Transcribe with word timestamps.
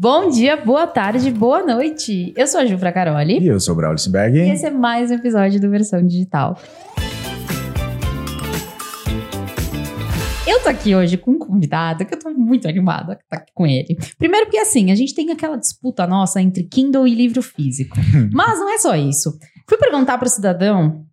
Bom 0.00 0.30
dia, 0.30 0.56
boa 0.56 0.86
tarde, 0.86 1.28
boa 1.28 1.60
noite. 1.60 2.32
Eu 2.36 2.46
sou 2.46 2.60
a 2.60 2.64
Jufra 2.64 2.92
Caroli. 2.92 3.40
E 3.40 3.48
eu 3.48 3.58
sou 3.58 3.74
o 3.74 3.76
Braulio 3.76 3.98
Simberg. 3.98 4.38
E 4.38 4.50
esse 4.52 4.64
é 4.64 4.70
mais 4.70 5.10
um 5.10 5.14
episódio 5.14 5.60
do 5.60 5.68
Versão 5.68 6.06
Digital. 6.06 6.56
Eu 10.46 10.62
tô 10.62 10.68
aqui 10.68 10.94
hoje 10.94 11.16
com 11.16 11.32
um 11.32 11.38
convidado 11.40 12.06
que 12.06 12.14
eu 12.14 12.18
tô 12.20 12.30
muito 12.30 12.68
animada 12.68 13.16
de 13.16 13.22
estar 13.22 13.38
aqui 13.38 13.50
com 13.52 13.66
ele. 13.66 13.98
Primeiro 14.16 14.46
porque, 14.46 14.58
assim, 14.58 14.92
a 14.92 14.94
gente 14.94 15.16
tem 15.16 15.32
aquela 15.32 15.56
disputa 15.56 16.06
nossa 16.06 16.40
entre 16.40 16.62
Kindle 16.62 17.08
e 17.08 17.12
livro 17.16 17.42
físico. 17.42 17.96
Mas 18.32 18.60
não 18.60 18.72
é 18.72 18.78
só 18.78 18.94
isso. 18.94 19.36
Fui 19.68 19.78
perguntar 19.78 20.16
para 20.16 20.28
o 20.28 20.30
cidadão 20.30 21.07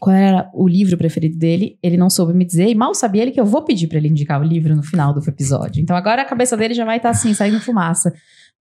qual 0.00 0.14
era 0.14 0.50
o 0.52 0.68
livro 0.68 0.96
preferido 0.96 1.38
dele, 1.38 1.78
ele 1.82 1.96
não 1.96 2.10
soube 2.10 2.34
me 2.34 2.44
dizer, 2.44 2.68
e 2.68 2.74
mal 2.74 2.94
sabia 2.94 3.22
ele 3.22 3.30
que 3.30 3.40
eu 3.40 3.46
vou 3.46 3.62
pedir 3.62 3.86
para 3.86 3.98
ele 3.98 4.08
indicar 4.08 4.40
o 4.40 4.44
livro 4.44 4.76
no 4.76 4.82
final 4.82 5.14
do 5.14 5.26
episódio. 5.26 5.82
Então 5.82 5.96
agora 5.96 6.22
a 6.22 6.24
cabeça 6.24 6.56
dele 6.56 6.74
já 6.74 6.84
vai 6.84 6.98
estar 6.98 7.10
tá 7.10 7.16
assim, 7.16 7.32
saindo 7.32 7.60
fumaça. 7.60 8.12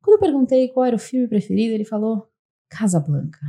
Quando 0.02 0.16
eu 0.16 0.20
perguntei 0.20 0.70
qual 0.70 0.86
era 0.86 0.96
o 0.96 1.00
filme 1.00 1.28
preferido, 1.28 1.74
ele 1.74 1.84
falou 1.84 2.28
Casa 2.70 3.00
Blanca. 3.00 3.40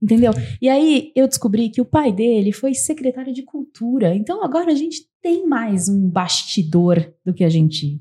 Entendeu? 0.00 0.32
E 0.60 0.68
aí 0.68 1.12
eu 1.14 1.28
descobri 1.28 1.68
que 1.68 1.80
o 1.80 1.84
pai 1.84 2.12
dele 2.12 2.52
foi 2.52 2.74
secretário 2.74 3.32
de 3.32 3.42
cultura. 3.42 4.14
Então 4.14 4.42
agora 4.42 4.72
a 4.72 4.74
gente 4.74 5.06
tem 5.20 5.46
mais 5.46 5.88
um 5.88 6.08
bastidor 6.08 7.12
do 7.24 7.32
que 7.32 7.44
a 7.44 7.48
gente. 7.48 8.00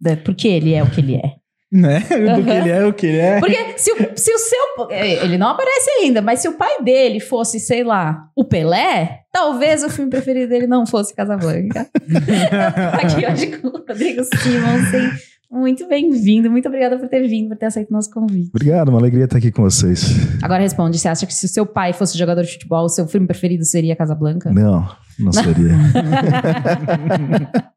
Né, 0.00 0.16
porque 0.16 0.48
ele 0.48 0.74
é 0.74 0.82
o 0.82 0.90
que 0.90 1.00
ele 1.00 1.14
é. 1.14 1.36
Né? 1.70 2.00
Do 2.00 2.44
que 2.44 2.50
ele 2.50 2.70
é, 2.70 2.86
o 2.86 2.92
que 2.92 3.06
ele 3.06 3.18
é. 3.18 3.40
Porque 3.40 3.74
se 3.76 3.92
o, 3.92 3.96
se 4.16 4.32
o 4.32 4.38
seu. 4.38 4.90
É, 4.90 5.24
ele 5.24 5.36
não 5.36 5.48
aparece 5.48 5.90
ainda, 6.00 6.22
mas 6.22 6.40
se 6.40 6.48
o 6.48 6.52
pai 6.52 6.82
dele 6.82 7.20
fosse, 7.20 7.58
sei 7.58 7.82
lá, 7.82 8.28
o 8.36 8.44
Pelé, 8.44 9.20
talvez 9.32 9.82
o 9.82 9.90
filme 9.90 10.10
preferido 10.10 10.48
dele 10.48 10.66
não 10.66 10.86
fosse 10.86 11.14
Casablanca. 11.14 11.88
Aqui 12.92 13.26
hoje 13.26 13.58
com 13.58 13.68
o 13.68 13.72
Rodrigo 13.72 14.22
Simonsen. 14.24 15.10
Muito 15.50 15.88
bem-vindo, 15.88 16.50
muito 16.50 16.66
obrigada 16.66 16.98
por 16.98 17.08
ter 17.08 17.26
vindo, 17.28 17.48
por 17.48 17.56
ter 17.56 17.66
aceito 17.66 17.90
o 17.90 17.92
nosso 17.92 18.10
convite. 18.10 18.48
Obrigado, 18.48 18.88
uma 18.88 18.98
alegria 18.98 19.24
estar 19.24 19.38
aqui 19.38 19.52
com 19.52 19.62
vocês. 19.62 20.02
Agora 20.42 20.60
responde, 20.60 20.98
você 20.98 21.08
acha 21.08 21.24
que 21.24 21.32
se 21.32 21.46
o 21.46 21.48
seu 21.48 21.64
pai 21.64 21.92
fosse 21.92 22.18
jogador 22.18 22.42
de 22.42 22.52
futebol, 22.52 22.84
o 22.84 22.88
seu 22.88 23.06
filme 23.06 23.28
preferido 23.28 23.64
seria 23.64 23.94
Casablanca? 23.94 24.50
Não, 24.52 24.88
não 25.18 25.32
seria. 25.32 25.72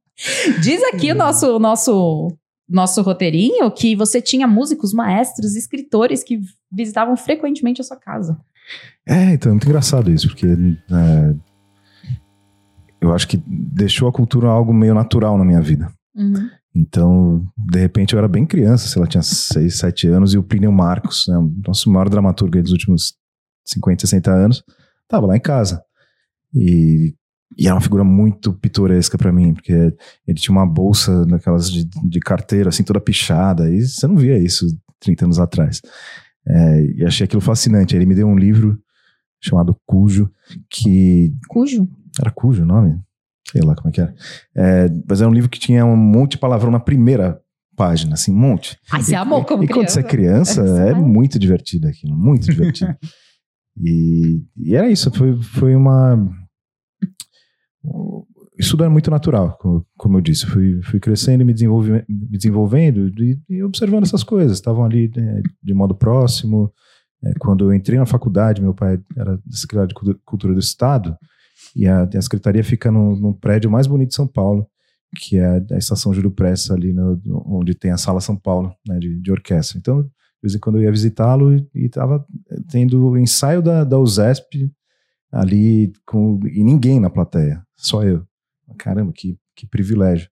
Diz 0.62 0.84
aqui 0.84 1.12
o 1.12 1.16
nosso, 1.16 1.60
nosso 1.60 2.36
nosso 2.70 3.02
roteirinho 3.02 3.72
que 3.72 3.96
você 3.96 4.22
tinha 4.22 4.48
músicos, 4.48 4.94
maestros, 4.94 5.56
escritores 5.56 6.24
que 6.24 6.40
visitavam 6.72 7.18
frequentemente 7.18 7.82
a 7.82 7.84
sua 7.84 7.98
casa. 7.98 8.40
É, 9.08 9.34
então 9.34 9.50
é 9.50 9.54
muito 9.54 9.66
engraçado 9.66 10.12
isso, 10.12 10.28
porque 10.28 10.46
é, 10.46 11.36
eu 13.02 13.14
acho 13.14 13.28
que 13.28 13.42
deixou 13.48 14.08
a 14.08 14.14
cultura 14.14 14.48
algo 14.48 14.74
meio 14.74 14.94
natural 14.94 15.38
na 15.38 15.46
minha 15.46 15.62
vida. 15.62 15.92
Uhum. 16.16 16.50
Então, 16.76 17.44
de 17.58 17.80
repente, 17.80 18.14
eu 18.14 18.20
era 18.20 18.28
bem 18.28 18.46
criança, 18.46 18.88
sei 18.88 19.02
lá, 19.02 19.08
tinha 19.08 19.24
6, 19.24 19.76
7 19.76 20.08
anos, 20.08 20.34
e 20.34 20.38
o 20.38 20.44
Plínio 20.44 20.72
Marcos, 20.72 21.26
né, 21.28 21.38
o 21.38 21.52
nosso 21.68 21.90
maior 21.90 22.08
dramaturgo 22.08 22.62
dos 22.62 22.72
últimos 22.72 23.16
50, 23.66 24.02
60 24.02 24.32
anos, 24.32 24.64
estava 25.04 25.26
lá 25.26 25.36
em 25.36 25.42
casa. 25.42 25.84
E 26.54 27.16
e 27.58 27.66
era 27.66 27.76
uma 27.76 27.82
figura 27.82 28.04
muito 28.04 28.54
pitoresca 28.54 29.18
para 29.18 29.32
mim, 29.32 29.54
porque 29.54 29.74
ele 29.74 30.38
tinha 30.38 30.56
uma 30.56 30.66
bolsa 30.66 31.26
daquelas 31.26 31.70
de, 31.72 31.86
de, 31.86 32.20
carteira, 32.20 32.70
assim, 32.70 32.84
toda 32.84 33.02
pichada, 33.02 33.70
e 33.70 33.82
você 33.82 34.08
não 34.08 34.16
via 34.16 34.38
isso 34.38 34.66
30 35.00 35.26
anos 35.26 35.40
atrás. 35.40 35.82
É, 36.48 36.86
e 36.96 37.06
achei 37.06 37.26
aquilo 37.26 37.42
fascinante. 37.42 37.96
Ele 37.96 38.06
me 38.06 38.16
deu 38.16 38.28
um 38.28 38.38
livro 38.38 38.80
chamado 39.42 39.76
Cujo, 39.86 40.30
que. 40.70 41.34
Cujo? 41.48 41.88
Era 42.20 42.32
Cujo 42.32 42.64
o 42.64 42.66
nome? 42.66 43.00
Sei 43.52 43.62
lá 43.62 43.76
como 43.76 43.90
é 43.90 43.92
que 43.92 44.02
era. 44.02 44.14
É, 44.56 44.90
mas 45.08 45.22
era 45.22 45.30
um 45.30 45.34
livro 45.34 45.50
que 45.50 45.60
tinha 45.60 45.86
um 45.86 45.98
monte 45.98 46.32
de 46.32 46.38
palavrão 46.38 46.72
na 46.72 46.80
primeira 46.80 47.40
página, 47.76 48.14
assim, 48.14 48.32
um 48.32 48.38
monte. 48.38 48.78
Ai, 48.92 49.02
você 49.02 49.16
amou 49.16 49.44
como 49.44 49.64
e, 49.64 49.68
criança. 49.68 49.80
E 49.80 49.84
quando 49.84 49.90
você 49.90 50.00
é 50.00 50.04
criança, 50.04 50.62
é 50.62 50.94
muito 50.94 51.40
divertido 51.40 51.88
aquilo, 51.88 52.16
muito 52.16 52.46
divertido. 52.46 52.96
e, 53.82 54.44
e 54.58 54.76
era 54.76 54.90
isso, 54.90 55.10
foi, 55.12 55.42
foi 55.42 55.76
uma 55.76 56.30
isso 58.60 58.72
tudo 58.72 58.84
é 58.84 58.90
muito 58.90 59.10
natural, 59.10 59.58
como, 59.98 60.18
eu 60.18 60.22
disse. 60.22 60.46
Fui, 60.46 60.82
fui 60.84 61.00
crescendo 61.00 61.42
e 61.42 61.46
me, 61.46 61.54
desenvolve, 61.54 62.04
me 62.10 62.38
desenvolvendo 62.38 63.08
e, 63.18 63.40
e, 63.48 63.64
observando 63.64 64.04
essas 64.04 64.22
coisas. 64.22 64.58
Estavam 64.58 64.84
ali 64.84 65.10
né, 65.16 65.42
de 65.64 65.74
modo 65.74 65.96
próximo. 65.96 66.70
É, 67.24 67.32
quando 67.40 67.64
eu 67.64 67.74
entrei 67.74 67.98
na 67.98 68.06
faculdade, 68.06 68.62
meu 68.62 68.74
pai 68.74 69.00
era 69.16 69.40
secretário 69.50 69.88
de 69.88 70.14
Cultura 70.26 70.54
do 70.54 70.60
Estado 70.60 71.18
e 71.74 71.88
a, 71.88 72.04
a 72.04 72.22
secretaria 72.22 72.62
fica 72.62 72.92
no, 72.92 73.34
prédio 73.34 73.72
mais 73.72 73.88
bonito 73.88 74.10
de 74.10 74.16
São 74.16 74.28
Paulo, 74.28 74.68
que 75.22 75.38
é 75.38 75.64
a 75.72 75.78
Estação 75.78 76.14
Júlio 76.14 76.32
Pressa, 76.32 76.74
ali 76.74 76.92
no, 76.92 77.18
onde 77.46 77.74
tem 77.74 77.92
a 77.92 77.98
Sala 77.98 78.20
São 78.20 78.36
Paulo, 78.36 78.74
né, 78.86 79.00
de, 79.00 79.22
de 79.22 79.32
orquestra. 79.32 79.78
Então, 79.78 80.04
de 80.04 80.10
vez 80.44 80.54
em 80.54 80.60
quando 80.60 80.80
eu 80.80 80.84
ia 80.84 80.92
visitá-lo 80.92 81.56
e 81.56 81.86
estava 81.86 82.26
tendo 82.70 83.08
o 83.08 83.18
ensaio 83.18 83.62
da, 83.62 83.86
da 83.86 83.98
USESP 83.98 84.70
ali 85.32 85.94
com, 86.06 86.42
e 86.46 86.62
ninguém 86.62 87.00
na 87.00 87.10
plateia, 87.10 87.64
só 87.78 88.04
eu. 88.04 88.28
Caramba, 88.78 89.12
que, 89.14 89.38
que 89.56 89.68
privilégio. 89.68 90.30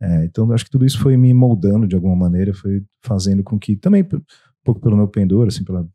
É, 0.00 0.24
então, 0.24 0.50
acho 0.52 0.64
que 0.64 0.70
tudo 0.70 0.84
isso 0.84 0.98
foi 0.98 1.16
me 1.16 1.32
moldando 1.32 1.86
de 1.86 1.94
alguma 1.94 2.16
maneira, 2.16 2.52
foi 2.52 2.84
fazendo 3.02 3.42
com 3.44 3.58
que, 3.58 3.76
também 3.76 4.02
um 4.02 4.20
pouco 4.64 4.80
pelo 4.80 4.96
meu 4.96 5.06
pendor, 5.06 5.46
assim, 5.46 5.64
pela, 5.64 5.88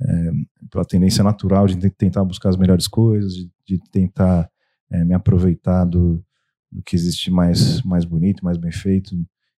é, 0.00 0.30
pela 0.70 0.84
tendência 0.84 1.24
natural 1.24 1.66
de 1.66 1.90
tentar 1.90 2.24
buscar 2.24 2.50
as 2.50 2.56
melhores 2.56 2.86
coisas, 2.86 3.32
de, 3.32 3.50
de 3.66 3.78
tentar 3.90 4.50
é, 4.90 5.04
me 5.04 5.14
aproveitar 5.14 5.84
do, 5.84 6.22
do 6.70 6.82
que 6.82 6.94
existe 6.94 7.30
mais, 7.30 7.80
mais 7.82 8.04
bonito, 8.04 8.44
mais 8.44 8.58
bem 8.58 8.72
feito 8.72 9.16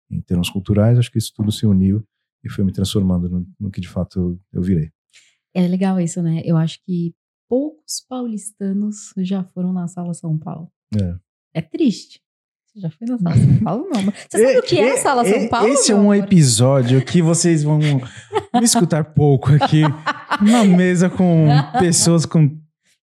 em 0.10 0.22
termos 0.22 0.50
culturais, 0.50 0.98
acho 0.98 1.12
que 1.12 1.18
isso 1.18 1.34
tudo 1.36 1.52
se 1.52 1.66
uniu 1.66 2.04
e 2.44 2.50
foi 2.50 2.64
me 2.64 2.72
transformando 2.72 3.30
no, 3.30 3.48
no 3.60 3.72
que 3.72 3.82
de 3.82 3.90
fato 3.90 4.20
eu, 4.20 4.40
eu 4.54 4.62
virei. 4.62 4.92
É 5.54 5.68
legal 5.68 6.00
isso, 6.00 6.22
né? 6.22 6.42
Eu 6.46 6.56
acho 6.56 6.80
que 6.86 7.14
poucos 7.50 8.06
paulistanos 8.08 9.14
já 9.18 9.44
foram 9.44 9.74
na 9.74 9.88
Sala 9.88 10.14
São 10.14 10.38
Paulo. 10.38 10.72
É. 10.96 11.18
É 11.54 11.62
triste. 11.62 12.20
Você 12.66 12.82
já 12.82 12.90
foi 12.92 13.08
na 13.08 13.18
Sala 13.18 13.36
São 13.36 13.58
Paulo, 13.64 13.90
não. 13.94 14.02
Você 14.02 14.38
sabe 14.38 14.54
e, 14.54 14.60
o 14.60 14.64
que 14.64 14.80
é 14.80 14.94
a 14.94 14.98
Sala 14.98 15.28
e, 15.28 15.34
São 15.34 15.50
Paulo? 15.50 15.68
Esse 15.68 15.92
é 15.92 15.96
um 15.96 16.14
episódio 16.14 17.04
que 17.04 17.22
vocês 17.22 17.64
vão 17.64 17.80
me 17.80 18.64
escutar 18.64 19.04
pouco 19.04 19.52
aqui, 19.54 19.82
na 20.42 20.64
mesa 20.64 21.10
com 21.10 21.48
pessoas 21.80 22.26
com... 22.26 22.56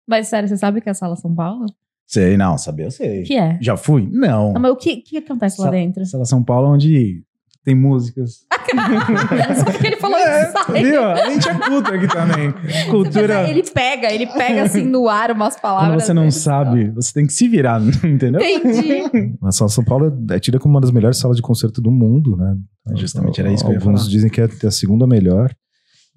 Mas 0.08 0.28
sério, 0.28 0.50
você 0.50 0.58
sabe 0.58 0.80
o 0.80 0.82
que 0.82 0.90
é 0.90 0.92
a 0.92 0.96
Sala 0.96 1.16
São 1.16 1.34
Paulo? 1.36 1.66
Sei, 2.08 2.36
não, 2.36 2.58
saber 2.58 2.86
eu 2.86 2.92
sei. 2.92 3.22
O 3.22 3.26
que 3.26 3.38
é? 3.38 3.60
Já 3.62 3.78
fui? 3.78 4.10
Não. 4.12 4.54
não 4.54 4.62
mas 4.62 4.72
o 4.72 4.76
que, 4.76 4.98
que 4.98 5.18
acontece 5.18 5.58
Sa 5.58 5.66
lá 5.66 5.70
dentro? 5.70 6.04
Sala 6.08 6.26
São 6.26 6.44
Paulo, 6.44 6.70
onde 6.70 7.24
tem 7.64 7.76
músicas. 7.76 8.46
Só 9.58 9.66
porque 9.66 9.88
ele 9.88 9.96
falou 9.98 10.18
é, 10.18 10.52
Viu? 10.82 11.04
A 11.04 11.30
gente 11.30 11.50
é 11.50 11.54
culto 11.54 11.94
aqui 11.94 12.08
também. 12.08 12.54
Cultura. 12.90 13.50
Ele 13.50 13.64
pega, 13.64 14.12
ele 14.14 14.28
pega 14.28 14.64
assim 14.64 14.86
no 14.86 15.08
ar 15.10 15.32
umas 15.32 15.60
palavras. 15.60 15.92
Quando 15.92 16.06
você 16.06 16.14
não 16.14 16.32
sabe, 16.32 16.90
você 16.92 17.14
tem 17.14 17.28
que 17.28 17.34
se 17.34 17.48
virar, 17.48 17.82
entendeu? 18.04 18.42
Entendi. 18.42 19.36
A 19.44 19.52
Sala 19.52 19.70
São 19.70 19.84
Paulo 19.84 20.26
é 20.32 20.40
tida 20.40 20.60
como 20.60 20.74
uma 20.76 20.82
das 20.82 20.92
melhores 20.92 21.18
salas 21.18 21.38
de 21.38 21.44
concerto 21.44 21.82
do 21.82 21.92
mundo, 21.92 22.36
né? 22.38 22.56
Justamente 22.96 23.40
era 23.40 23.52
isso 23.52 23.64
que 23.64 23.70
eu 23.70 23.74
ia 23.74 23.80
Alguns 23.80 24.10
dizem 24.10 24.30
que 24.30 24.42
é 24.42 24.48
a 24.66 24.72
segunda 24.72 25.06
melhor. 25.06 25.54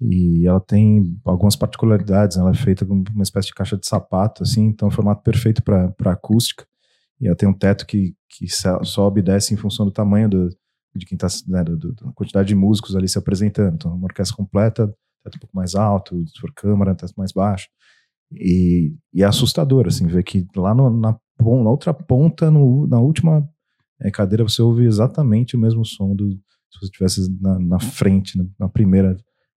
E 0.01 0.47
ela 0.47 0.59
tem 0.59 1.15
algumas 1.23 1.55
particularidades. 1.55 2.37
Ela 2.37 2.51
é 2.51 2.55
feita 2.55 2.85
com 2.85 3.03
uma 3.13 3.23
espécie 3.23 3.47
de 3.47 3.53
caixa 3.53 3.77
de 3.77 3.85
sapato, 3.85 4.43
assim, 4.43 4.65
então 4.65 4.87
é 4.87 4.91
um 4.91 4.93
formato 4.93 5.21
perfeito 5.21 5.61
para 5.61 6.11
acústica. 6.11 6.65
E 7.21 7.27
ela 7.27 7.35
tem 7.35 7.47
um 7.47 7.53
teto 7.53 7.85
que, 7.85 8.15
que 8.29 8.47
sobe 8.83 9.19
e 9.19 9.23
desce 9.23 9.53
em 9.53 9.57
função 9.57 9.85
do 9.85 9.91
tamanho 9.91 10.27
do, 10.27 10.49
de 10.95 11.05
quem 11.05 11.15
está, 11.15 11.27
né, 11.47 11.63
da 11.63 12.11
quantidade 12.13 12.47
de 12.47 12.55
músicos 12.55 12.95
ali 12.95 13.07
se 13.07 13.17
apresentando. 13.17 13.75
Então, 13.75 13.93
uma 13.93 14.05
orquestra 14.05 14.35
completa, 14.35 14.87
teto 15.23 15.35
um 15.35 15.39
pouco 15.39 15.55
mais 15.55 15.75
alto, 15.75 16.25
se 16.27 16.39
for 16.39 16.51
câmara, 16.53 16.95
teto 16.95 17.13
mais 17.17 17.31
baixo. 17.31 17.67
E, 18.31 18.95
e, 19.13 19.21
é 19.23 19.25
assustador, 19.25 19.87
assim, 19.87 20.07
ver 20.07 20.23
que 20.23 20.47
lá 20.55 20.73
no, 20.73 20.89
na, 20.89 21.17
na, 21.39 21.69
outra 21.69 21.93
ponta, 21.93 22.49
no, 22.49 22.87
na 22.87 22.99
última 22.99 23.47
é, 24.01 24.09
cadeira, 24.09 24.43
você 24.43 24.61
ouve 24.61 24.85
exatamente 24.85 25.55
o 25.55 25.59
mesmo 25.59 25.85
som 25.85 26.15
do, 26.15 26.31
se 26.31 26.79
você 26.79 26.85
estivesse 26.85 27.37
na, 27.39 27.59
na, 27.59 27.79
frente, 27.79 28.37
na, 28.37 28.45
na 28.59 28.69
primeira 28.69 29.15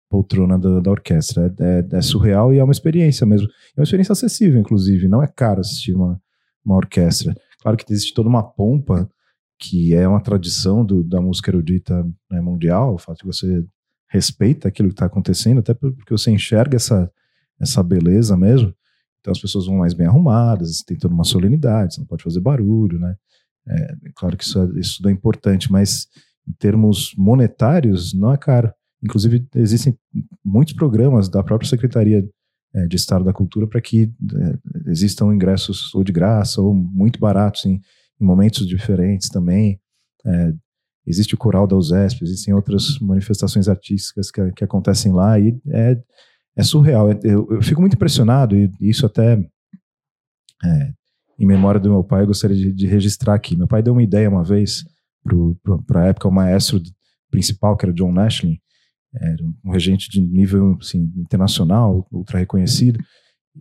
poltrona 0.09 0.59
da, 0.59 0.81
da 0.81 0.91
orquestra. 0.91 1.55
É, 1.59 1.65
é, 1.65 1.99
é, 1.99 2.03
surreal 2.03 2.53
e 2.53 2.59
é 2.59 2.65
uma 2.65 2.73
experiência 2.73 3.27
mesmo. 3.27 3.49
É 3.77 3.81
uma 3.81 3.85
experiência 3.85 4.13
acessível, 4.13 4.61
inclusive. 4.61 5.09
Não 5.09 5.23
é 5.23 5.27
caro 5.27 5.61
assistir 5.61 5.95
uma, 5.95 6.21
uma 6.65 6.77
orquestra. 6.77 7.35
Claro 7.61 7.77
que 7.77 7.91
existe 7.93 8.15
toda 8.15 8.29
uma 8.29 8.43
pompa 8.43 9.09
que 9.59 9.95
é 9.95 10.07
uma 10.07 10.21
tradição 10.21 10.85
do, 10.85 11.03
da 11.03 11.21
música 11.21 11.51
erudita 11.51 12.05
né, 12.31 12.41
mundial, 12.41 12.95
o 12.95 12.99
fato 12.99 13.21
de 13.21 13.27
você 13.27 13.65
respeita 14.09 14.69
aquilo 14.69 14.89
que 14.89 14.95
está 14.95 15.07
acontecendo, 15.07 15.59
até 15.59 15.75
porque 15.75 16.11
você 16.11 16.31
enxerga 16.31 16.77
essa, 16.77 17.11
essa 17.61 17.83
beleza 17.83 18.37
mesmo. 18.37 18.75
Então 19.21 19.33
as 19.33 19.41
pessoas 19.41 19.67
vão 19.67 19.79
mais 19.79 19.95
bem 19.95 20.07
arrumadas, 20.07 20.83
tem 20.83 20.97
toda 20.97 21.15
uma 21.15 21.25
solenidade, 21.25 21.95
você 21.95 22.01
não 22.01 22.07
pode 22.07 22.23
fazer 22.23 22.41
barulho, 22.41 22.99
né? 22.99 23.17
É, 23.69 23.97
claro 24.15 24.37
que 24.37 24.45
isso, 24.45 24.61
é, 24.61 24.79
isso 24.79 25.09
é 25.09 25.11
importante, 25.11 25.73
mas 25.73 26.07
em 26.47 26.53
termos 26.53 27.13
monetários 27.17 28.15
não 28.15 28.33
é 28.33 28.37
caro. 28.37 28.73
Inclusive 29.03 29.45
existem 29.57 29.99
muitos 30.45 30.75
programas 30.75 31.29
da 31.29 31.43
própria 31.43 31.69
Secretaria 31.69 32.25
é, 32.73 32.87
de 32.87 32.97
Estado 32.97 33.25
da 33.25 33.33
Cultura 33.33 33.67
para 33.67 33.81
que 33.81 34.05
é, 34.05 34.91
existam 34.91 35.35
ingressos 35.35 35.93
ou 35.95 36.05
de 36.05 36.13
graça 36.13 36.63
ou 36.63 36.73
muito 36.73 37.19
baratos 37.19 37.67
em, 37.67 37.81
em 38.21 38.25
momentos 38.25 38.67
diferentes 38.67 39.29
também. 39.29 39.81
É, 40.25 40.53
existe 41.07 41.35
o 41.35 41.39
coral 41.39 41.67
da 41.67 41.77
USESP, 41.77 42.25
existem 42.25 42.53
outras 42.53 42.99
manifestações 42.99 43.69
artísticas 43.69 44.31
que, 44.31 44.53
que 44.53 44.65
acontecem 44.65 45.13
lá 45.13 45.39
e 45.39 45.57
é, 45.69 46.01
é 46.57 46.63
surreal. 46.63 47.11
Eu, 47.23 47.47
eu, 47.51 47.63
fico 47.63 47.81
muito 47.81 47.95
impressionado 47.95 48.57
e 48.57 48.71
isso 48.81 49.07
até 49.07 49.35
é, 50.65 50.93
em 51.39 51.47
memória 51.47 51.81
do 51.81 51.91
meu 51.91 52.03
pai 52.03 52.23
eu 52.23 52.27
gostaria 52.27 52.57
de, 52.57 52.73
de, 52.73 52.87
registrar 52.87 53.35
aqui. 53.35 53.57
Meu 53.57 53.69
pai 53.69 53.83
deu 53.83 53.93
uma 53.93 54.03
ideia 54.03 54.29
uma 54.29 54.43
vez 54.43 54.85
para 55.87 56.03
a 56.03 56.07
época 56.07 56.29
o 56.29 56.33
maestro 56.33 56.81
principal 57.31 57.77
que 57.77 57.85
era 57.85 57.93
John 57.93 58.13
Nashlin, 58.13 58.59
era 59.15 59.37
um 59.65 59.71
regente 59.71 60.11
de 60.11 60.21
nível 60.21 60.77
assim, 60.81 61.13
internacional, 61.17 62.07
ultra 62.11 62.39
reconhecido. 62.39 62.99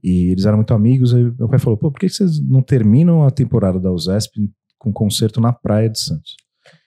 E 0.04 0.32
eles 0.32 0.46
eram 0.46 0.58
muito 0.58 0.74
amigos. 0.74 1.14
Aí 1.14 1.24
meu 1.24 1.48
pai 1.48 1.60
falou: 1.60 1.78
pô, 1.78 1.92
por 1.92 2.00
que 2.00 2.10
vocês 2.10 2.40
não 2.42 2.62
terminam 2.62 3.24
a 3.24 3.32
temporada 3.32 3.80
da 3.80 3.92
USESP 3.92 4.52
com 4.78 4.90
um 4.90 4.94
concerto 4.94 5.40
na 5.40 5.54
praia 5.54 5.90
de 5.90 6.00
Santos? 6.00 6.36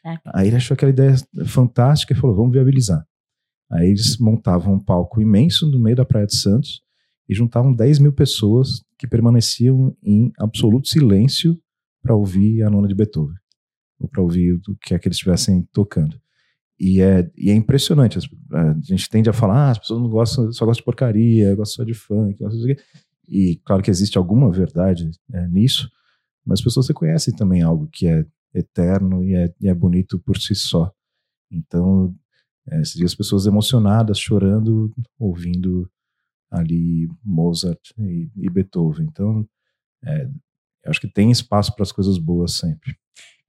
É. 0.05 0.17
Aí 0.35 0.49
ele 0.49 0.57
achou 0.57 0.75
aquela 0.75 0.91
ideia 0.91 1.15
fantástica 1.47 2.13
e 2.13 2.17
falou: 2.17 2.37
vamos 2.37 2.53
viabilizar. 2.53 3.05
Aí 3.71 3.89
eles 3.89 4.19
montavam 4.19 4.75
um 4.75 4.81
palco 4.81 5.21
imenso 5.21 5.71
no 5.71 5.79
meio 5.79 5.97
da 5.97 6.05
Praia 6.05 6.27
de 6.27 6.37
Santos 6.37 6.81
e 7.29 7.35
juntavam 7.35 7.73
10 7.73 7.99
mil 7.99 8.13
pessoas 8.13 8.83
que 8.99 9.07
permaneciam 9.07 9.95
em 10.03 10.33
absoluto 10.39 10.89
silêncio 10.89 11.59
para 12.03 12.15
ouvir 12.15 12.63
a 12.63 12.71
nona 12.71 12.89
de 12.89 12.95
Beethoven, 12.95 13.37
ou 14.01 14.09
para 14.09 14.23
ouvir 14.23 14.55
o 14.55 14.77
que 14.81 14.95
é 14.95 14.99
que 14.99 15.07
eles 15.07 15.17
estivessem 15.17 15.69
tocando. 15.73 16.19
E 16.79 17.01
é, 17.01 17.29
e 17.37 17.51
é 17.51 17.55
impressionante. 17.55 18.19
A 18.53 18.75
gente 18.81 19.11
tende 19.11 19.29
a 19.29 19.33
falar, 19.33 19.69
ah, 19.69 19.71
as 19.73 19.79
pessoas 19.79 20.01
não 20.01 20.09
gostam, 20.09 20.53
só 20.53 20.65
gostam 20.65 20.81
de 20.81 20.85
porcaria, 20.85 21.55
gostam 21.57 21.77
só 21.77 21.85
de 21.85 21.95
funk. 21.95 22.39
E 23.29 23.57
claro 23.65 23.83
que 23.83 23.91
existe 23.91 24.17
alguma 24.17 24.51
verdade 24.51 25.11
é, 25.33 25.47
nisso, 25.49 25.91
mas 26.47 26.61
as 26.61 26.65
pessoas 26.65 26.89
reconhecem 26.89 27.35
também 27.35 27.63
algo 27.63 27.89
que 27.93 28.07
é 28.07 28.25
eterno 28.55 29.25
e 29.25 29.35
é, 29.35 29.53
e 29.61 29.69
é 29.69 29.75
bonito 29.75 30.19
por 30.21 30.39
si 30.39 30.55
só. 30.55 30.91
Então, 31.51 32.15
é, 32.69 32.79
as 32.79 33.15
pessoas 33.15 33.47
emocionadas, 33.47 34.19
chorando, 34.19 34.93
ouvindo 35.19 35.91
ali 36.51 37.09
Mozart 37.25 37.81
e, 37.99 38.31
e 38.37 38.49
Beethoven. 38.49 39.07
Então, 39.11 39.47
é, 40.05 40.29
acho 40.87 41.01
que 41.01 41.13
tem 41.13 41.31
espaço 41.31 41.75
para 41.75 41.83
as 41.83 41.93
coisas 41.93 42.19
boas 42.19 42.53
sempre. 42.53 42.97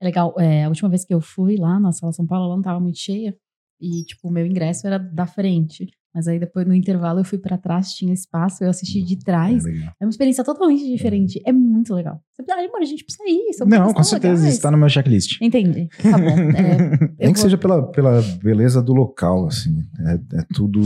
É 0.00 0.04
legal, 0.04 0.34
é, 0.38 0.64
a 0.64 0.68
última 0.68 0.88
vez 0.88 1.04
que 1.04 1.12
eu 1.12 1.20
fui 1.20 1.56
lá 1.56 1.78
na 1.78 1.92
Sala 1.92 2.12
São 2.12 2.26
Paulo, 2.26 2.46
ela 2.46 2.54
não 2.54 2.60
estava 2.60 2.80
muito 2.80 2.98
cheia. 2.98 3.36
E, 3.80 4.04
tipo, 4.04 4.28
o 4.28 4.32
meu 4.32 4.46
ingresso 4.46 4.86
era 4.86 4.98
da 4.98 5.26
frente. 5.26 5.88
Mas 6.14 6.26
aí 6.26 6.40
depois 6.40 6.66
no 6.66 6.74
intervalo 6.74 7.20
eu 7.20 7.24
fui 7.24 7.38
para 7.38 7.56
trás, 7.56 7.92
tinha 7.92 8.12
espaço, 8.12 8.64
eu 8.64 8.70
assisti 8.70 9.00
de 9.00 9.16
trás. 9.18 9.64
É, 9.64 9.70
é 10.00 10.04
uma 10.04 10.10
experiência 10.10 10.42
totalmente 10.42 10.84
diferente. 10.84 11.40
É, 11.46 11.50
é 11.50 11.52
muito 11.52 11.94
legal. 11.94 12.20
Você 12.32 12.50
ah, 12.50 12.56
mano, 12.56 12.82
a 12.82 12.84
gente 12.84 13.04
precisa 13.04 13.24
ir. 13.28 13.50
Não, 13.66 13.92
com 13.92 14.02
certeza, 14.02 14.42
legais. 14.42 14.54
está 14.54 14.70
no 14.70 14.76
meu 14.76 14.88
checklist. 14.88 15.40
Entendi. 15.40 15.88
Tá 16.02 16.18
bom. 16.18 16.40
É, 16.60 17.26
Nem 17.26 17.32
que 17.32 17.38
vou... 17.38 17.42
seja 17.42 17.56
pela, 17.56 17.86
pela 17.92 18.20
beleza 18.42 18.82
do 18.82 18.92
local, 18.92 19.46
assim. 19.46 19.84
É, 20.00 20.38
é 20.40 20.44
tudo 20.52 20.80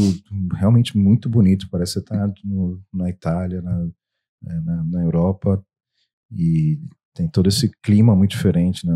realmente 0.54 0.96
muito 0.96 1.28
bonito. 1.28 1.68
Parece 1.70 1.94
que 1.94 2.00
você 2.00 2.04
tá 2.04 2.32
no, 2.44 2.80
na 2.92 3.08
Itália, 3.08 3.62
na, 3.62 3.88
é, 4.46 4.60
na, 4.60 4.84
na 4.84 5.02
Europa. 5.02 5.64
E 6.30 6.78
tem 7.14 7.28
todo 7.28 7.48
esse 7.48 7.70
clima 7.82 8.14
muito 8.14 8.32
diferente, 8.32 8.86
né? 8.86 8.94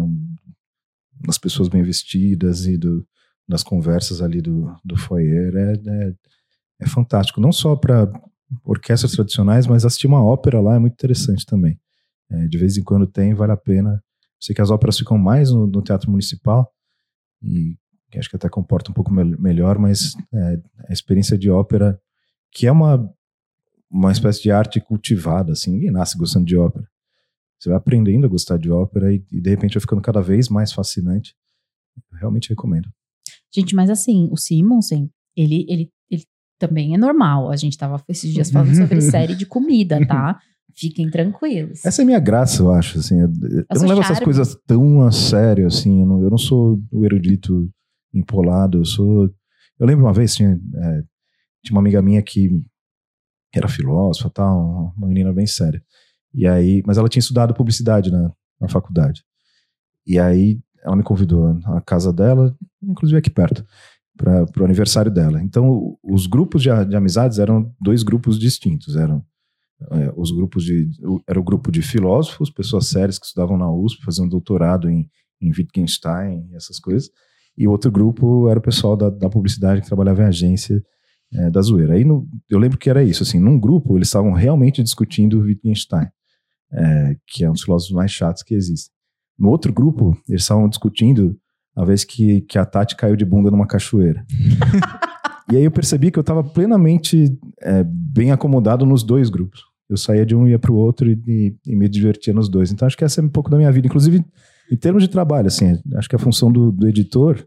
das 1.27 1.39
pessoas 1.39 1.69
bem 1.69 1.83
vestidas 1.83 2.67
e 2.67 2.77
do, 2.77 3.07
das 3.49 3.63
conversas 3.63 4.21
ali 4.21 4.41
do, 4.41 4.75
do 4.85 4.97
foyer 4.97 5.55
é, 5.57 5.73
é, 5.73 6.15
é 6.81 6.87
fantástico. 6.87 7.41
Não 7.41 7.53
só 7.53 7.75
para 7.75 8.11
orquestras 8.65 9.13
tradicionais, 9.13 9.67
mas 9.67 9.85
assistir 9.85 10.07
uma 10.07 10.23
ópera 10.23 10.61
lá 10.61 10.77
é 10.77 10.79
muito 10.79 10.95
interessante 10.95 11.45
também. 11.47 11.79
É, 12.31 12.47
de 12.47 12.59
vez 12.59 12.77
em 12.77 12.83
quando 12.83 13.07
tem, 13.07 13.35
vale 13.35 13.53
a 13.53 13.57
pena. 13.57 14.03
Sei 14.39 14.55
que 14.55 14.63
as 14.63 14.71
óperas 14.71 14.99
ficam 14.99 15.19
mais 15.19 15.51
no, 15.51 15.67
no 15.67 15.83
teatro 15.83 16.11
municipal 16.11 16.71
e 17.43 17.77
acho 18.17 18.31
que 18.31 18.37
até 18.37 18.49
comporta 18.49 18.91
um 18.91 18.95
pouco 18.95 19.13
me 19.13 19.25
melhor, 19.37 19.79
mas 19.79 20.15
é, 20.33 20.61
a 20.89 20.93
experiência 20.93 21.37
de 21.37 21.51
ópera, 21.51 22.01
que 22.51 22.67
é 22.67 22.73
uma, 22.73 23.13
uma 23.91 24.13
espécie 24.13 24.43
de 24.43 24.51
arte 24.51 24.81
cultivada, 24.81 25.53
assim, 25.53 25.73
ninguém 25.73 25.91
nasce 25.91 26.17
gostando 26.17 26.47
de 26.47 26.57
ópera. 26.57 26.89
Você 27.59 27.69
vai 27.69 27.79
aprendendo 27.79 28.25
a 28.25 28.29
gostar 28.29 28.57
de 28.57 28.71
ópera 28.71 29.13
e, 29.13 29.25
e 29.33 29.41
de 29.41 29.51
repente 29.51 29.75
vai 29.75 29.81
ficando 29.81 30.03
cada 30.03 30.21
vez 30.21 30.49
mais 30.49 30.73
fascinante. 30.73 31.35
Eu 32.13 32.19
realmente 32.19 32.49
recomendo. 32.49 32.89
Gente, 33.53 33.75
mas 33.75 33.91
assim, 33.91 34.29
o 34.31 34.37
Simonsen, 34.37 35.11
ele, 35.37 35.67
ele, 35.69 35.91
ele 36.11 36.25
também 36.59 36.95
é 36.95 36.99
normal. 36.99 37.51
A 37.51 37.57
gente 37.57 37.77
tava 37.77 38.03
esses 38.09 38.33
dias 38.33 38.51
falando 38.51 38.75
sobre 38.77 39.01
série 39.03 39.35
de 39.35 39.47
comida, 39.47 40.05
tá? 40.07 40.39
Fiquem 40.75 41.11
tranquilos. 41.11 41.85
Essa 41.85 42.03
é 42.03 42.05
a 42.05 42.07
minha 42.07 42.21
graça, 42.21 42.63
eu 42.63 42.71
acho. 42.71 42.99
Assim, 42.99 43.21
eu, 43.21 43.29
eu 43.29 43.81
não 43.81 43.89
levo 43.89 44.01
essas 44.01 44.21
coisas 44.21 44.57
tão 44.67 45.03
a 45.03 45.11
sério, 45.11 45.67
assim. 45.67 46.01
Eu 46.01 46.07
não, 46.07 46.23
eu 46.23 46.31
não 46.31 46.39
sou 46.39 46.81
o 46.93 47.05
erudito 47.05 47.69
empolado. 48.15 48.79
Eu 48.79 48.85
sou. 48.85 49.25
Eu 49.79 49.87
lembro 49.87 50.05
uma 50.05 50.13
vez, 50.13 50.37
tinha, 50.37 50.51
é, 50.51 51.03
tinha 51.65 51.73
uma 51.73 51.81
amiga 51.81 52.01
minha 52.01 52.23
que 52.23 52.51
era 53.53 53.67
filósofa, 53.67 54.31
tal, 54.31 54.95
uma 54.97 55.09
menina 55.09 55.33
bem 55.33 55.47
séria. 55.47 55.83
E 56.35 56.47
aí, 56.47 56.83
mas 56.87 56.99
ela 56.99 57.09
tinha 57.09 57.21
estudado 57.21 57.55
publicidade 57.55 58.11
na, 58.11 58.33
na 58.61 58.69
faculdade. 58.69 59.23
E 60.07 60.19
aí 60.19 60.61
ela 60.83 60.97
me 60.97 61.03
convidou 61.03 61.59
à 61.67 61.81
casa 61.81 62.13
dela, 62.13 62.57
inclusive 62.83 63.19
aqui 63.19 63.31
perto, 63.31 63.65
para 64.17 64.47
o 64.61 64.65
aniversário 64.65 65.13
dela. 65.13 65.43
Então, 65.43 65.97
os 66.03 66.27
grupos 66.27 66.63
de, 66.63 66.71
de, 66.87 66.97
amizades 66.97 67.39
eram 67.39 67.73
dois 67.81 68.03
grupos 68.03 68.39
distintos. 68.39 68.97
Eram 68.97 69.23
é, 69.93 70.13
os 70.17 70.31
grupos 70.33 70.65
de 70.65 70.89
era 71.27 71.39
o 71.39 71.45
grupo 71.45 71.71
de 71.71 71.83
filósofos, 71.83 72.51
pessoas 72.51 72.87
sérias 72.89 73.19
que 73.19 73.27
estudavam 73.27 73.57
na 73.57 73.71
USP, 73.71 74.05
faziam 74.05 74.29
doutorado 74.29 74.89
em, 74.89 75.09
em 75.41 75.51
Wittgenstein, 75.51 76.49
essas 76.55 76.79
coisas. 76.79 77.11
E 77.57 77.67
outro 77.67 77.91
grupo 77.91 78.49
era 78.49 78.59
o 78.59 78.63
pessoal 78.63 78.97
da, 78.97 79.11
da 79.11 79.29
publicidade 79.29 79.81
que 79.81 79.87
trabalhava 79.87 80.23
em 80.23 80.27
agência 80.27 80.83
é, 81.33 81.51
da 81.51 81.61
zoeira. 81.61 81.95
Aí 81.95 82.05
no, 82.05 82.27
eu 82.49 82.59
lembro 82.59 82.79
que 82.79 82.91
era 82.91 83.05
isso, 83.05 83.23
assim, 83.23 83.39
num 83.39 83.59
grupo 83.59 83.97
eles 83.97 84.09
estavam 84.09 84.33
realmente 84.33 84.83
discutindo 84.83 85.41
Wittgenstein 85.41 86.09
é, 86.73 87.17
que 87.27 87.45
é 87.45 87.51
um 87.51 87.53
dos 87.53 87.63
filósofos 87.63 87.95
mais 87.95 88.11
chatos 88.11 88.43
que 88.43 88.55
existe. 88.55 88.91
No 89.39 89.51
outro 89.51 89.73
grupo, 89.73 90.17
eles 90.29 90.43
estavam 90.43 90.69
discutindo 90.69 91.39
a 91.77 91.85
vez 91.85 92.05
que, 92.05 92.41
que 92.43 92.59
a 92.59 92.65
Tati 92.65 92.97
caiu 92.97 93.15
de 93.15 93.25
bunda 93.25 93.51
numa 93.51 93.67
cachoeira. 93.67 94.27
e 95.53 95.57
aí 95.57 95.65
eu 95.65 95.71
percebi 95.71 96.11
que 96.11 96.19
eu 96.19 96.23
estava 96.23 96.43
plenamente 96.43 97.39
é, 97.61 97.85
bem 97.85 98.33
acomodado 98.33 98.85
nos 98.85 99.05
dois 99.05 99.31
grupos. 99.31 99.63
Eu 99.89 99.97
saía 99.97 100.27
de 100.27 100.35
um 100.35 100.47
e 100.47 100.51
ia 100.51 100.59
para 100.59 100.73
o 100.73 100.77
outro 100.77 101.09
e, 101.09 101.57
e, 101.65 101.77
me 101.77 101.89
divertia 101.89 102.35
nos 102.35 102.49
dois. 102.49 102.73
Então 102.73 102.85
acho 102.85 102.97
que 102.97 103.05
essa 103.05 103.21
é 103.21 103.25
um 103.25 103.29
pouco 103.29 103.49
da 103.49 103.57
minha 103.57 103.71
vida. 103.71 103.87
Inclusive, 103.87 104.25
em 104.71 104.77
termos 104.77 105.03
de 105.03 105.09
trabalho, 105.09 105.47
assim, 105.47 105.81
acho 105.95 106.09
que 106.09 106.17
a 106.17 106.19
função 106.19 106.51
do, 106.51 106.73
do 106.73 106.89
editor 106.89 107.47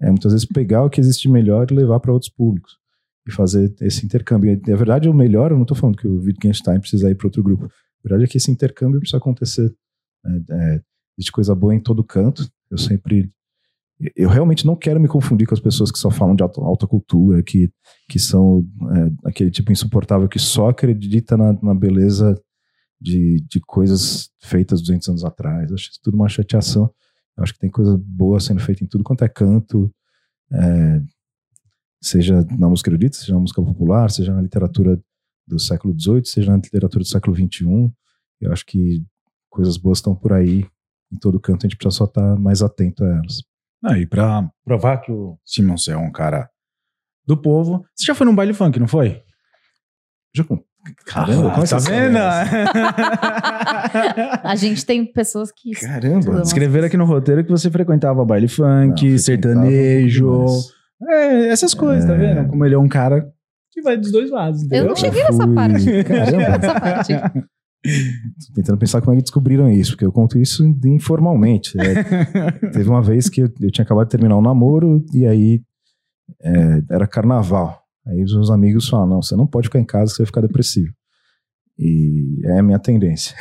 é 0.00 0.08
muitas 0.08 0.32
vezes 0.32 0.46
pegar 0.46 0.84
o 0.84 0.90
que 0.90 1.00
existe 1.00 1.28
melhor 1.28 1.70
e 1.70 1.74
levar 1.74 2.00
para 2.00 2.12
outros 2.12 2.30
públicos. 2.30 2.76
E 3.26 3.32
fazer 3.32 3.72
esse 3.82 4.04
intercâmbio. 4.04 4.52
E, 4.52 4.70
na 4.70 4.76
verdade, 4.76 5.08
o 5.08 5.14
melhor, 5.14 5.52
eu 5.52 5.56
não 5.56 5.62
estou 5.62 5.76
falando 5.76 5.96
que 5.96 6.08
o 6.08 6.20
Wittgenstein 6.20 6.80
precisa 6.80 7.08
ir 7.08 7.14
para 7.14 7.28
outro 7.28 7.42
grupo. 7.42 7.70
Verdade 8.02 8.24
é 8.24 8.26
que 8.26 8.36
esse 8.36 8.50
intercâmbio 8.50 9.00
precisa 9.00 9.18
acontecer. 9.18 9.74
Né? 10.24 10.42
É, 10.50 10.82
existe 11.18 11.32
coisa 11.32 11.54
boa 11.54 11.74
em 11.74 11.80
todo 11.80 12.04
canto. 12.04 12.48
Eu 12.70 12.78
sempre. 12.78 13.30
Eu 14.16 14.30
realmente 14.30 14.64
não 14.64 14.74
quero 14.74 14.98
me 14.98 15.08
confundir 15.08 15.46
com 15.46 15.52
as 15.52 15.60
pessoas 15.60 15.92
que 15.92 15.98
só 15.98 16.10
falam 16.10 16.34
de 16.34 16.42
alta, 16.42 16.58
alta 16.62 16.86
cultura, 16.86 17.42
que, 17.42 17.70
que 18.08 18.18
são 18.18 18.66
é, 18.96 19.28
aquele 19.28 19.50
tipo 19.50 19.70
insuportável 19.70 20.26
que 20.26 20.38
só 20.38 20.70
acredita 20.70 21.36
na, 21.36 21.52
na 21.62 21.74
beleza 21.74 22.34
de, 22.98 23.44
de 23.46 23.60
coisas 23.60 24.30
feitas 24.40 24.80
200 24.80 25.08
anos 25.10 25.24
atrás. 25.24 25.68
Eu 25.68 25.74
acho 25.74 25.90
isso 25.90 26.00
tudo 26.02 26.14
uma 26.14 26.30
chateação. 26.30 26.90
Eu 27.36 27.42
acho 27.42 27.52
que 27.52 27.58
tem 27.58 27.70
coisa 27.70 27.98
boa 28.02 28.40
sendo 28.40 28.60
feita 28.60 28.82
em 28.82 28.86
tudo 28.86 29.04
quanto 29.04 29.24
é 29.24 29.28
canto, 29.28 29.90
é, 30.52 31.02
seja 32.02 32.46
na 32.58 32.68
música 32.68 32.90
erudita, 32.90 33.16
seja 33.16 33.34
na 33.34 33.40
música 33.40 33.62
popular, 33.62 34.10
seja 34.10 34.34
na 34.34 34.42
literatura 34.42 35.00
do 35.50 35.58
século 35.58 35.94
XVIII, 35.98 36.24
seja 36.24 36.50
na 36.50 36.56
literatura 36.56 37.02
do 37.02 37.08
século 37.08 37.36
XXI. 37.36 37.92
Eu 38.40 38.52
acho 38.52 38.64
que 38.64 39.04
coisas 39.48 39.76
boas 39.76 39.98
estão 39.98 40.14
por 40.14 40.32
aí 40.32 40.66
em 41.12 41.18
todo 41.18 41.40
canto, 41.40 41.66
a 41.66 41.68
gente 41.68 41.76
precisa 41.76 41.98
só 41.98 42.04
estar 42.04 42.34
tá 42.34 42.40
mais 42.40 42.62
atento 42.62 43.04
a 43.04 43.08
elas. 43.08 43.42
Ah, 43.84 43.98
e 43.98 44.06
para 44.06 44.48
provar 44.64 44.98
que 44.98 45.10
o 45.10 45.36
Simons 45.44 45.88
é 45.88 45.96
um 45.96 46.12
cara 46.12 46.48
do 47.26 47.36
povo, 47.36 47.84
você 47.94 48.06
já 48.06 48.14
foi 48.14 48.26
num 48.26 48.34
baile 48.34 48.54
funk, 48.54 48.78
não 48.78 48.86
foi? 48.86 49.22
Já 50.34 50.44
com 50.44 50.62
Caramba, 51.04 51.52
ah, 51.52 51.66
tá 51.66 51.78
vendo? 51.78 52.16
a 54.44 54.56
gente 54.56 54.86
tem 54.86 55.04
pessoas 55.04 55.52
que. 55.52 55.72
Caramba, 55.72 56.40
escreveram 56.40 56.86
aqui 56.86 56.96
no 56.96 57.04
roteiro 57.04 57.44
que 57.44 57.50
você 57.50 57.70
frequentava 57.70 58.24
baile 58.24 58.48
funk, 58.48 59.10
não, 59.10 59.18
sertanejo. 59.18 60.46
É, 61.08 61.48
essas 61.48 61.74
coisas, 61.74 62.06
tá 62.06 62.14
é... 62.14 62.16
tá 62.16 62.22
vendo? 62.22 62.48
Como 62.48 62.64
ele 62.64 62.74
é 62.74 62.78
um 62.78 62.88
cara 62.88 63.30
que 63.70 63.82
vai 63.82 63.96
dos 63.96 64.12
dois 64.12 64.30
lados. 64.30 64.62
Entendeu? 64.62 64.84
Eu 64.84 64.88
não 64.88 64.96
cheguei 64.96 65.22
nessa 65.22 65.46
parte. 65.46 65.84
Caramba. 66.04 66.58
nessa 66.58 66.80
parte. 66.80 67.12
Tô 67.82 68.54
tentando 68.54 68.78
pensar 68.78 69.00
como 69.00 69.12
é 69.12 69.16
que 69.16 69.22
descobriram 69.22 69.70
isso, 69.70 69.92
porque 69.92 70.04
eu 70.04 70.12
conto 70.12 70.38
isso 70.38 70.64
informalmente. 70.84 71.78
É, 71.80 72.52
teve 72.70 72.88
uma 72.88 73.00
vez 73.00 73.28
que 73.28 73.42
eu, 73.42 73.50
eu, 73.60 73.70
tinha 73.70 73.84
acabado 73.84 74.06
de 74.06 74.10
terminar 74.10 74.36
um 74.36 74.42
namoro 74.42 75.04
e 75.14 75.26
aí 75.26 75.62
é, 76.42 76.82
era 76.90 77.06
carnaval. 77.06 77.82
Aí 78.06 78.22
os 78.22 78.34
meus 78.34 78.50
amigos 78.50 78.88
falaram: 78.88 79.10
não, 79.10 79.22
você 79.22 79.34
não 79.34 79.46
pode 79.46 79.68
ficar 79.68 79.80
em 79.80 79.84
casa, 79.84 80.12
você 80.12 80.22
vai 80.22 80.26
ficar 80.26 80.42
depressivo. 80.42 80.92
E 81.78 82.42
é 82.44 82.58
a 82.58 82.62
minha 82.62 82.78
tendência. 82.78 83.34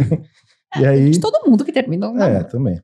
e 0.78 0.84
aí, 0.84 1.10
de 1.10 1.20
todo 1.20 1.48
mundo 1.48 1.64
que 1.64 1.72
termina 1.72 2.10
um 2.10 2.20
É, 2.20 2.44
também. 2.44 2.78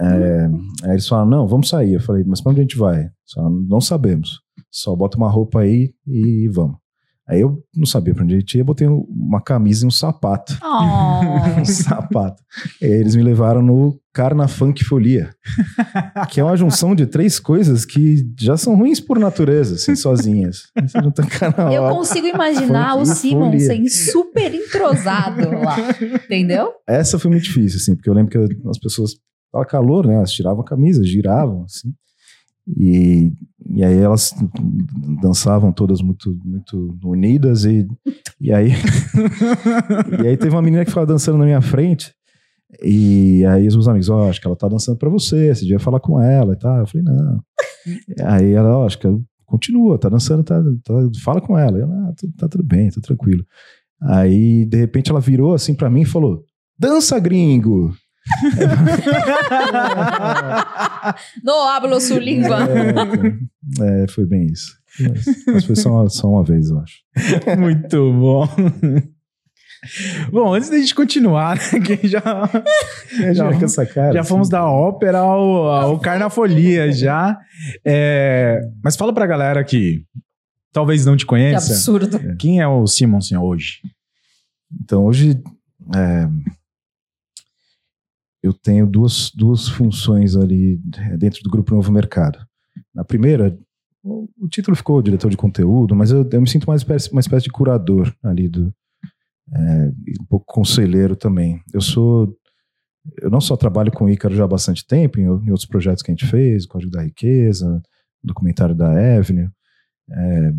É, 0.00 0.46
aí 0.84 0.90
eles 0.90 1.06
falaram, 1.06 1.30
não, 1.30 1.46
vamos 1.46 1.68
sair. 1.68 1.94
Eu 1.94 2.00
falei, 2.00 2.24
mas 2.26 2.40
pra 2.40 2.50
onde 2.50 2.60
a 2.60 2.64
gente 2.64 2.76
vai? 2.76 3.08
Falaram, 3.32 3.54
não 3.68 3.80
sabemos. 3.80 4.41
Só 4.72 4.96
bota 4.96 5.18
uma 5.18 5.28
roupa 5.28 5.60
aí 5.60 5.92
e 6.06 6.48
vamos. 6.48 6.76
Aí 7.28 7.40
eu 7.40 7.62
não 7.74 7.86
sabia 7.86 8.12
pra 8.12 8.24
onde 8.24 8.34
a 8.34 8.38
gente 8.38 8.58
ia, 8.58 8.64
botei 8.64 8.86
uma 8.88 9.40
camisa 9.40 9.84
e 9.84 9.88
um 9.88 9.90
sapato. 9.90 10.58
Oh. 10.64 11.60
um 11.60 11.64
sapato. 11.64 12.42
E 12.80 12.86
aí 12.86 12.92
eles 12.92 13.14
me 13.14 13.22
levaram 13.22 13.62
no 13.62 13.96
Carna 14.12 14.48
Funk 14.48 14.82
Folia, 14.84 15.30
que 16.28 16.40
é 16.40 16.44
uma 16.44 16.56
junção 16.56 16.94
de 16.94 17.06
três 17.06 17.38
coisas 17.38 17.84
que 17.84 18.26
já 18.38 18.56
são 18.56 18.76
ruins 18.76 18.98
por 18.98 19.18
natureza, 19.18 19.76
assim, 19.76 19.94
sozinhas. 19.94 20.64
Você 20.82 21.00
não 21.00 21.12
carnaval, 21.12 21.72
Eu 21.72 21.88
consigo 21.94 22.26
imaginar 22.26 22.96
o 22.96 23.06
Simon 23.06 23.56
sem 23.58 23.88
super 23.88 24.52
entrosado 24.52 25.48
lá. 25.50 25.76
Entendeu? 26.24 26.72
Essa 26.88 27.18
foi 27.18 27.30
muito 27.30 27.44
difícil, 27.44 27.78
assim, 27.78 27.94
porque 27.94 28.10
eu 28.10 28.14
lembro 28.14 28.30
que 28.30 28.68
as 28.68 28.78
pessoas. 28.78 29.12
Tava 29.52 29.66
calor, 29.66 30.06
né? 30.06 30.14
Elas 30.14 30.32
tiravam 30.32 30.62
a 30.62 30.64
camisa, 30.64 31.04
giravam, 31.04 31.64
assim. 31.64 31.92
E, 32.66 33.32
e 33.70 33.82
aí 33.84 33.98
elas 33.98 34.32
dançavam 35.20 35.72
todas 35.72 36.00
muito, 36.00 36.38
muito 36.44 36.96
unidas 37.04 37.64
e, 37.64 37.86
e 38.40 38.52
aí 38.52 38.70
e 40.22 40.28
aí 40.28 40.36
teve 40.36 40.50
uma 40.54 40.62
menina 40.62 40.84
que 40.84 40.90
ficava 40.90 41.06
dançando 41.06 41.38
na 41.38 41.44
minha 41.44 41.60
frente 41.60 42.14
e 42.80 43.44
aí 43.46 43.66
os 43.66 43.74
meus 43.74 43.88
amigos, 43.88 44.08
ó, 44.08 44.28
acho 44.30 44.40
que 44.40 44.46
ela 44.46 44.56
tá 44.56 44.68
dançando 44.68 44.96
pra 44.96 45.10
você, 45.10 45.54
você 45.54 45.62
devia 45.62 45.78
falar 45.78 46.00
com 46.00 46.20
ela 46.20 46.54
e 46.54 46.56
tal. 46.58 46.78
Eu 46.78 46.86
falei, 46.86 47.04
não. 47.04 47.40
aí 48.26 48.52
ela, 48.52 48.78
ó, 48.78 48.86
acho 48.86 48.98
que 48.98 49.06
ela 49.06 49.20
continua, 49.44 49.98
tá 49.98 50.08
dançando, 50.08 50.42
tá, 50.42 50.62
tá- 50.84 51.10
fala 51.22 51.40
com 51.40 51.58
ela. 51.58 51.78
Eu, 51.78 51.90
ah, 51.90 52.14
tá 52.38 52.48
tudo 52.48 52.64
bem, 52.64 52.90
tá 52.90 53.00
tranquilo. 53.00 53.44
Aí, 54.00 54.64
de 54.66 54.76
repente, 54.78 55.10
ela 55.10 55.20
virou 55.20 55.54
assim 55.54 55.74
pra 55.74 55.90
mim 55.90 56.02
e 56.02 56.06
falou, 56.06 56.44
dança 56.78 57.18
gringo! 57.18 57.94
No 61.42 61.68
hablo 61.68 62.00
su 62.00 62.18
língua. 62.18 62.58
É, 63.80 64.04
é, 64.04 64.08
foi 64.08 64.26
bem 64.26 64.46
isso. 64.46 64.72
Mas, 65.00 65.24
mas 65.46 65.64
foi 65.64 65.76
só 65.76 65.90
uma, 65.90 66.08
só 66.08 66.28
uma 66.28 66.44
vez, 66.44 66.70
eu 66.70 66.78
acho. 66.78 66.96
Muito 67.58 68.12
bom. 68.12 68.48
Bom, 70.30 70.54
antes 70.54 70.70
da 70.70 70.78
gente 70.78 70.94
continuar, 70.94 71.56
né, 71.56 71.80
que 71.80 72.06
já, 72.06 72.22
já, 73.34 73.52
com 73.52 73.64
essa 73.64 73.84
cara, 73.84 74.12
já 74.12 74.20
assim. 74.20 74.28
fomos 74.28 74.48
da 74.48 74.64
ópera 74.64 75.18
ao, 75.18 75.66
ao 75.68 75.98
Carnafolia 75.98 76.90
já. 76.92 77.36
É, 77.84 78.60
mas 78.82 78.96
fala 78.96 79.12
pra 79.12 79.26
galera 79.26 79.64
que 79.64 80.04
talvez 80.72 81.04
não 81.04 81.16
te 81.16 81.24
Que 81.24 81.30
conheça. 81.30 81.72
absurdo. 81.72 82.36
Quem 82.36 82.60
é 82.60 82.68
o 82.68 82.86
Simonsen 82.86 83.38
hoje? 83.38 83.80
Então, 84.80 85.04
hoje, 85.04 85.42
é, 85.94 86.28
eu 88.42 88.52
tenho 88.52 88.86
duas, 88.86 89.30
duas 89.34 89.68
funções 89.68 90.36
ali 90.36 90.80
é, 90.96 91.16
dentro 91.16 91.42
do 91.42 91.50
Grupo 91.50 91.74
Novo 91.74 91.92
Mercado. 91.92 92.38
Na 92.94 93.04
primeira, 93.04 93.56
o, 94.02 94.28
título 94.48 94.76
ficou 94.76 95.00
diretor 95.00 95.30
de 95.30 95.36
conteúdo, 95.36 95.94
mas 95.94 96.10
eu, 96.10 96.28
eu 96.30 96.40
me 96.40 96.48
sinto 96.48 96.66
mais 96.66 96.80
espécie- 96.80 97.10
uma 97.12 97.20
espécie 97.20 97.44
de 97.44 97.50
curador 97.52 98.12
ali 98.22 98.48
do. 98.48 98.74
é, 99.54 99.92
um 100.20 100.24
pouco 100.28 100.46
conselheiro 100.46 101.14
também. 101.14 101.60
Eu 101.72 101.80
sou. 101.80 102.36
Eu 103.20 103.30
não 103.30 103.40
só 103.40 103.56
trabalho 103.56 103.90
com 103.92 104.04
o 104.04 104.10
Ícaro 104.10 104.34
já 104.34 104.44
há 104.44 104.48
bastante 104.48 104.86
tempo, 104.86 105.18
em, 105.18 105.24
em 105.24 105.50
outros 105.50 105.66
projetos 105.66 106.02
que 106.02 106.10
a 106.10 106.14
gente 106.14 106.26
fez, 106.26 106.66
Código 106.66 106.90
da 106.92 107.02
Riqueza, 107.02 107.82
documentário 108.22 108.74
da 108.74 108.90
Avenue. 109.16 109.48
é, 110.10 110.52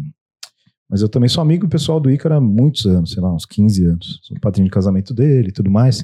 mas 0.90 1.02
eu 1.02 1.10
também 1.10 1.28
sou 1.30 1.42
amigo 1.42 1.68
pessoal 1.68 2.00
do 2.00 2.12
Ícaro 2.12 2.36
há 2.36 2.42
muitos 2.42 2.86
anos, 2.86 3.12
sei 3.14 3.22
lá, 3.24 3.34
uns 3.34 3.46
15 3.46 3.86
anos. 3.86 4.20
Sou 4.24 4.38
padrinho 4.40 4.68
de 4.68 4.72
casamento 4.74 5.14
dele 5.14 5.50
e 5.50 5.52
tudo 5.52 5.72
mais. 5.72 6.04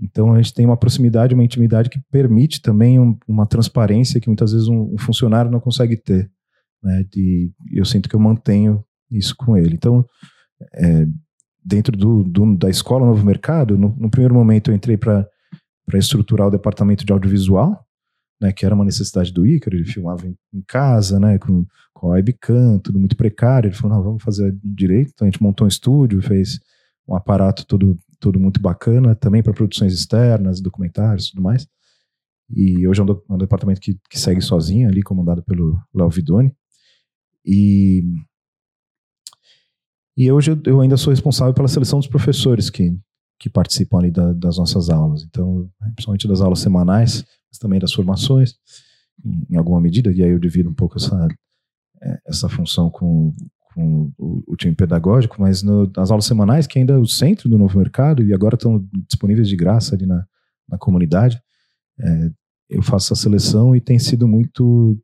Então 0.00 0.34
a 0.34 0.36
gente 0.42 0.52
tem 0.54 0.66
uma 0.66 0.76
proximidade, 0.76 1.34
uma 1.34 1.44
intimidade 1.44 1.88
que 1.88 2.00
permite 2.10 2.60
também 2.60 2.98
um- 3.00 3.16
uma 3.26 3.46
transparência 3.46 4.20
que 4.20 4.28
muitas 4.28 4.52
vezes 4.52 4.68
um, 4.68 4.92
um 4.94 4.98
funcionário 4.98 5.50
não 5.50 5.60
consegue 5.60 5.96
ter. 5.96 6.30
Né? 6.82 7.04
De, 7.10 7.50
eu 7.72 7.84
sinto 7.84 8.08
que 8.08 8.14
eu 8.14 8.20
mantenho 8.20 8.84
isso 9.10 9.34
com 9.36 9.56
ele. 9.56 9.74
Então, 9.74 10.04
é, 10.74 11.06
dentro 11.64 11.96
do, 11.96 12.22
do- 12.22 12.56
da 12.56 12.68
escola 12.68 13.06
Novo 13.06 13.24
Mercado, 13.24 13.78
no, 13.78 13.94
no 13.96 14.10
primeiro 14.10 14.34
momento 14.34 14.70
eu 14.70 14.74
entrei 14.74 14.96
para 14.96 15.26
estruturar 15.94 16.48
o 16.48 16.50
departamento 16.50 17.04
de 17.04 17.12
audiovisual, 17.12 17.82
né, 18.40 18.52
que 18.52 18.66
era 18.66 18.74
uma 18.74 18.84
necessidade 18.84 19.32
do 19.32 19.46
Ícaro, 19.46 19.76
ele 19.76 19.86
filmava 19.86 20.26
em, 20.26 20.36
em 20.52 20.62
casa, 20.66 21.18
né, 21.18 21.38
com, 21.38 21.64
com 21.94 22.08
a 22.08 22.14
webcam, 22.16 22.78
tudo 22.78 22.98
muito 22.98 23.16
precário. 23.16 23.68
Ele 23.68 23.74
falou: 23.74 24.02
vamos 24.02 24.22
fazer 24.22 24.54
direito. 24.62 25.10
Então 25.14 25.26
a 25.26 25.30
gente 25.30 25.42
montou 25.42 25.64
um 25.64 25.68
estúdio, 25.68 26.20
fez 26.20 26.60
um 27.08 27.14
aparato 27.14 27.64
todo, 27.66 27.96
todo 28.18 28.38
muito 28.40 28.60
bacana, 28.60 29.14
também 29.14 29.42
para 29.42 29.52
produções 29.52 29.92
externas, 29.92 30.60
documentários 30.60 31.26
e 31.26 31.30
tudo 31.30 31.42
mais. 31.42 31.66
E 32.48 32.86
hoje 32.86 33.00
é 33.00 33.02
um, 33.02 33.06
do- 33.06 33.24
um 33.28 33.38
departamento 33.38 33.80
que, 33.80 33.98
que 34.08 34.18
segue 34.18 34.40
sozinho 34.40 34.88
ali, 34.88 35.02
comandado 35.02 35.42
pelo 35.42 35.78
Léo 35.94 36.08
Vidoni. 36.10 36.54
E, 37.44 38.02
e 40.16 40.30
hoje 40.32 40.52
eu, 40.52 40.60
eu 40.66 40.80
ainda 40.80 40.96
sou 40.96 41.10
responsável 41.12 41.52
pela 41.52 41.68
seleção 41.68 41.98
dos 41.98 42.08
professores 42.08 42.70
que, 42.70 42.96
que 43.38 43.50
participam 43.50 43.98
ali 43.98 44.10
da- 44.10 44.32
das 44.32 44.56
nossas 44.58 44.88
aulas. 44.90 45.22
Então, 45.24 45.68
principalmente 45.94 46.26
das 46.28 46.40
aulas 46.40 46.60
semanais, 46.60 47.24
mas 47.50 47.58
também 47.58 47.78
das 47.78 47.92
formações, 47.92 48.54
em, 49.24 49.46
em 49.54 49.56
alguma 49.56 49.80
medida, 49.80 50.10
e 50.12 50.22
aí 50.22 50.30
eu 50.30 50.38
divido 50.38 50.70
um 50.70 50.74
pouco 50.74 50.96
essa, 50.96 51.28
eh, 52.02 52.20
essa 52.26 52.48
função 52.48 52.90
com, 52.90 53.34
com 53.76 54.10
o, 54.16 54.56
time 54.56 54.74
pedagógico, 54.74 55.36
mas 55.38 55.62
no, 55.62 55.86
nas 55.94 56.10
aulas 56.10 56.24
semanais, 56.24 56.66
que 56.66 56.78
ainda 56.78 56.94
é 56.94 56.96
o 56.96 57.06
centro 57.06 57.46
do 57.46 57.58
novo 57.58 57.78
mercado, 57.78 58.22
e 58.22 58.32
agora 58.32 58.54
estão 58.54 58.82
disponíveis 59.06 59.46
de 59.46 59.54
graça 59.54 59.94
ali 59.94 60.06
na, 60.06 60.26
na 60.66 60.78
comunidade, 60.78 61.38
eh, 62.00 62.30
eu 62.70 62.82
faço 62.82 63.12
essa 63.12 63.22
seleção 63.22 63.76
e 63.76 63.80
tem 63.80 63.98
sido 63.98 64.26
muito 64.26 64.98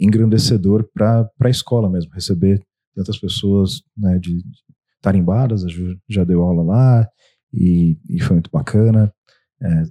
engrandecedor 0.00 0.88
para 0.94 1.30
a 1.42 1.50
escola 1.50 1.90
mesmo, 1.90 2.10
receber 2.14 2.64
tantas 2.94 3.18
pessoas 3.18 3.82
né, 3.94 4.18
de, 4.18 4.38
de 4.38 4.58
tarimbadas, 5.02 5.62
a 5.62 5.68
Ju 5.68 5.94
já 6.08 6.24
deu 6.24 6.40
aula 6.40 6.62
lá, 6.62 7.08
e, 7.52 7.98
e 8.08 8.18
foi 8.18 8.36
muito 8.36 8.50
bacana. 8.50 9.12
É, 9.60 9.82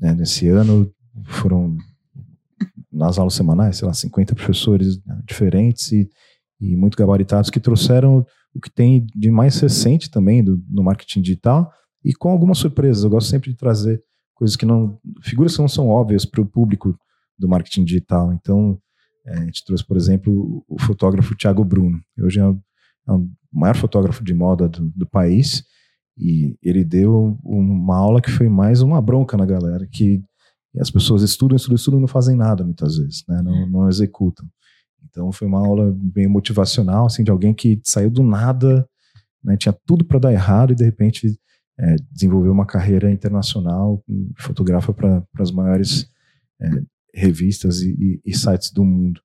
né, 0.00 0.14
nesse 0.14 0.48
ano 0.48 0.92
foram, 1.26 1.76
nas 2.90 3.18
aulas 3.18 3.34
semanais, 3.34 3.76
sei 3.76 3.86
lá, 3.86 3.94
50 3.94 4.34
professores 4.34 5.00
né, 5.04 5.22
diferentes 5.24 5.92
e, 5.92 6.10
e 6.62 6.76
muito 6.76 6.96
gabaritados 6.96 7.50
que 7.50 7.58
trouxeram 7.58 8.24
o 8.54 8.60
que 8.60 8.70
tem 8.70 9.04
de 9.16 9.30
mais 9.30 9.58
recente 9.58 10.08
também 10.08 10.44
do, 10.44 10.62
no 10.70 10.84
marketing 10.84 11.20
digital 11.20 11.72
e 12.04 12.14
com 12.14 12.30
algumas 12.30 12.58
surpresas. 12.58 13.02
Eu 13.02 13.10
gosto 13.10 13.28
sempre 13.28 13.50
de 13.50 13.56
trazer 13.56 14.00
coisas 14.32 14.54
que 14.54 14.64
não, 14.64 14.98
figuras 15.22 15.56
que 15.56 15.60
não 15.60 15.68
são 15.68 15.88
óbvias 15.88 16.24
para 16.24 16.40
o 16.40 16.46
público 16.46 16.96
do 17.36 17.48
marketing 17.48 17.84
digital. 17.84 18.32
Então, 18.32 18.78
é, 19.26 19.38
a 19.38 19.44
gente 19.44 19.64
trouxe, 19.64 19.84
por 19.84 19.96
exemplo, 19.96 20.64
o 20.68 20.80
fotógrafo 20.80 21.36
Thiago 21.36 21.64
Bruno. 21.64 22.00
Hoje 22.20 22.38
é 22.38 22.46
o, 22.46 22.56
é 23.08 23.12
o 23.12 23.28
maior 23.52 23.74
fotógrafo 23.74 24.22
de 24.22 24.32
moda 24.32 24.68
do, 24.68 24.88
do 24.94 25.06
país 25.06 25.64
e 26.16 26.56
ele 26.62 26.84
deu 26.84 27.36
uma 27.42 27.96
aula 27.96 28.22
que 28.22 28.30
foi 28.30 28.48
mais 28.48 28.82
uma 28.82 29.02
bronca 29.02 29.36
na 29.36 29.46
galera, 29.46 29.84
que 29.90 30.22
as 30.78 30.90
pessoas 30.90 31.22
estudam, 31.22 31.56
estudam, 31.56 31.76
estudam 31.76 31.98
e 31.98 32.02
não 32.02 32.08
fazem 32.08 32.36
nada 32.36 32.62
muitas 32.62 32.96
vezes, 32.96 33.24
né? 33.28 33.42
não, 33.42 33.66
não 33.66 33.88
executam. 33.88 34.46
Então 35.12 35.30
foi 35.30 35.46
uma 35.46 35.58
aula 35.58 35.94
bem 35.94 36.26
motivacional, 36.26 37.06
assim, 37.06 37.22
de 37.22 37.30
alguém 37.30 37.52
que 37.52 37.78
saiu 37.84 38.10
do 38.10 38.22
nada, 38.22 38.88
né? 39.44 39.56
tinha 39.58 39.76
tudo 39.86 40.04
para 40.04 40.18
dar 40.18 40.32
errado 40.32 40.72
e 40.72 40.74
de 40.74 40.84
repente 40.84 41.38
é, 41.78 41.96
desenvolveu 42.10 42.50
uma 42.50 42.64
carreira 42.64 43.10
internacional, 43.10 44.02
fotografa 44.38 44.92
para 44.92 45.22
as 45.38 45.50
maiores 45.50 46.10
é, 46.60 46.68
revistas 47.14 47.82
e, 47.82 47.90
e, 47.92 48.20
e, 48.24 48.34
sites 48.34 48.72
do 48.72 48.84
mundo. 48.84 49.20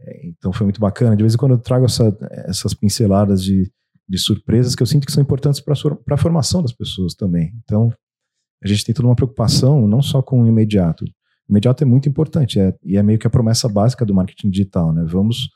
É, 0.00 0.26
então 0.28 0.52
foi 0.52 0.64
muito 0.64 0.80
bacana. 0.80 1.16
De 1.16 1.22
vez 1.22 1.34
em 1.34 1.38
quando 1.38 1.52
eu 1.52 1.58
trago 1.58 1.84
essa, 1.84 2.16
essas 2.46 2.74
pinceladas 2.74 3.42
de, 3.42 3.70
de 4.08 4.18
surpresas 4.18 4.74
que 4.74 4.82
eu 4.82 4.86
sinto 4.86 5.06
que 5.06 5.12
são 5.12 5.22
importantes 5.22 5.60
para 5.60 5.74
a 6.10 6.16
formação 6.16 6.60
das 6.60 6.72
pessoas 6.72 7.14
também. 7.14 7.52
Então 7.62 7.92
a 8.62 8.66
gente 8.66 8.84
tem 8.84 8.94
toda 8.94 9.06
uma 9.06 9.16
preocupação, 9.16 9.86
não 9.86 10.02
só 10.02 10.20
com 10.20 10.42
o 10.42 10.46
imediato. 10.46 11.04
Imediato 11.50 11.82
é 11.82 11.86
muito 11.86 12.08
importante 12.08 12.60
é, 12.60 12.72
e 12.84 12.96
é 12.96 13.02
meio 13.02 13.18
que 13.18 13.26
a 13.26 13.30
promessa 13.30 13.68
básica 13.68 14.06
do 14.06 14.14
marketing 14.14 14.50
digital. 14.50 14.92
Né? 14.92 15.04
Vamos 15.04 15.50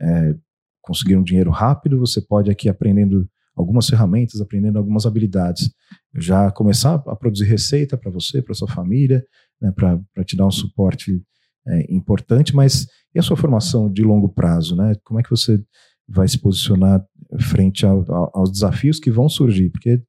é, 0.00 0.36
conseguir 0.80 1.16
um 1.16 1.22
dinheiro 1.22 1.50
rápido, 1.50 1.98
você 1.98 2.20
pode 2.20 2.48
aqui 2.48 2.68
aprendendo 2.68 3.28
algumas 3.54 3.88
ferramentas, 3.88 4.40
aprendendo 4.40 4.78
algumas 4.78 5.04
habilidades. 5.04 5.68
Já 6.14 6.50
começar 6.52 6.94
a 7.06 7.16
produzir 7.16 7.44
receita 7.44 7.98
para 7.98 8.10
você, 8.10 8.40
para 8.40 8.54
sua 8.54 8.68
família, 8.68 9.22
né, 9.60 9.72
para 9.72 10.24
te 10.24 10.36
dar 10.36 10.46
um 10.46 10.50
suporte 10.50 11.20
é, 11.66 11.92
importante, 11.92 12.54
mas 12.54 12.86
e 13.14 13.18
a 13.18 13.22
sua 13.22 13.36
formação 13.36 13.92
de 13.92 14.02
longo 14.02 14.28
prazo? 14.28 14.76
Né? 14.76 14.94
Como 15.04 15.18
é 15.18 15.22
que 15.22 15.30
você 15.30 15.62
vai 16.08 16.26
se 16.28 16.38
posicionar 16.38 17.04
frente 17.40 17.84
ao, 17.84 18.10
ao, 18.10 18.30
aos 18.32 18.50
desafios 18.50 19.00
que 19.00 19.10
vão 19.10 19.28
surgir? 19.28 19.70
Porque 19.70 20.00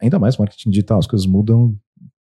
ainda 0.00 0.18
mais 0.18 0.36
marketing 0.36 0.70
digital, 0.70 0.98
as 0.98 1.06
coisas 1.06 1.26
mudam 1.26 1.76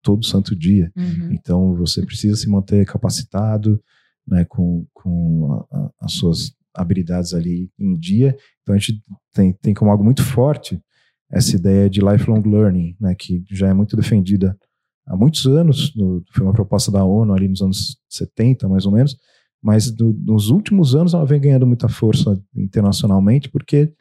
todo 0.07 0.25
santo 0.25 0.55
dia. 0.55 0.93
Uhum. 0.97 1.33
Então 1.33 1.75
você 1.75 2.07
precisa 2.07 2.37
se 2.37 2.49
manter 2.49 2.87
capacitado, 2.87 3.83
né, 4.25 4.45
com, 4.45 4.87
com 4.95 5.67
a, 5.73 5.77
a, 5.77 5.91
as 6.03 6.13
suas 6.13 6.55
habilidades 6.73 7.35
ali 7.35 7.69
em 7.77 7.97
dia. 7.99 8.37
Então 8.63 8.77
a 8.77 8.79
gente 8.79 9.03
tem, 9.35 9.53
tem 9.53 9.75
como 9.75 9.91
algo 9.91 10.05
muito 10.05 10.23
forte 10.23 10.81
essa 11.29 11.57
ideia 11.57 11.91
de 11.91 12.01
lifelong 12.01 12.43
learning, 12.43 12.97
né, 13.01 13.17
que 13.17 13.43
já 13.51 13.67
é 13.67 13.75
muito 13.75 13.97
defendida 13.97 14.57
há 15.05 15.17
muitos 15.17 15.45
anos, 15.45 15.93
no, 15.97 16.23
foi 16.33 16.45
uma 16.45 16.53
proposta 16.53 16.93
da 16.93 17.05
ONU 17.05 17.35
ali 17.35 17.49
nos 17.49 17.61
anos 17.61 17.97
70, 18.09 18.69
mais 18.69 18.87
ou 18.87 18.93
menos, 18.93 19.17
mas 19.61 19.91
do, 19.91 20.13
nos 20.13 20.51
últimos 20.51 20.95
anos 20.95 21.15
ela 21.15 21.27
vem 21.27 21.41
ganhando 21.41 21.67
muita 21.67 21.89
força 21.89 22.41
internacionalmente, 22.55 23.49
porque 23.49 23.93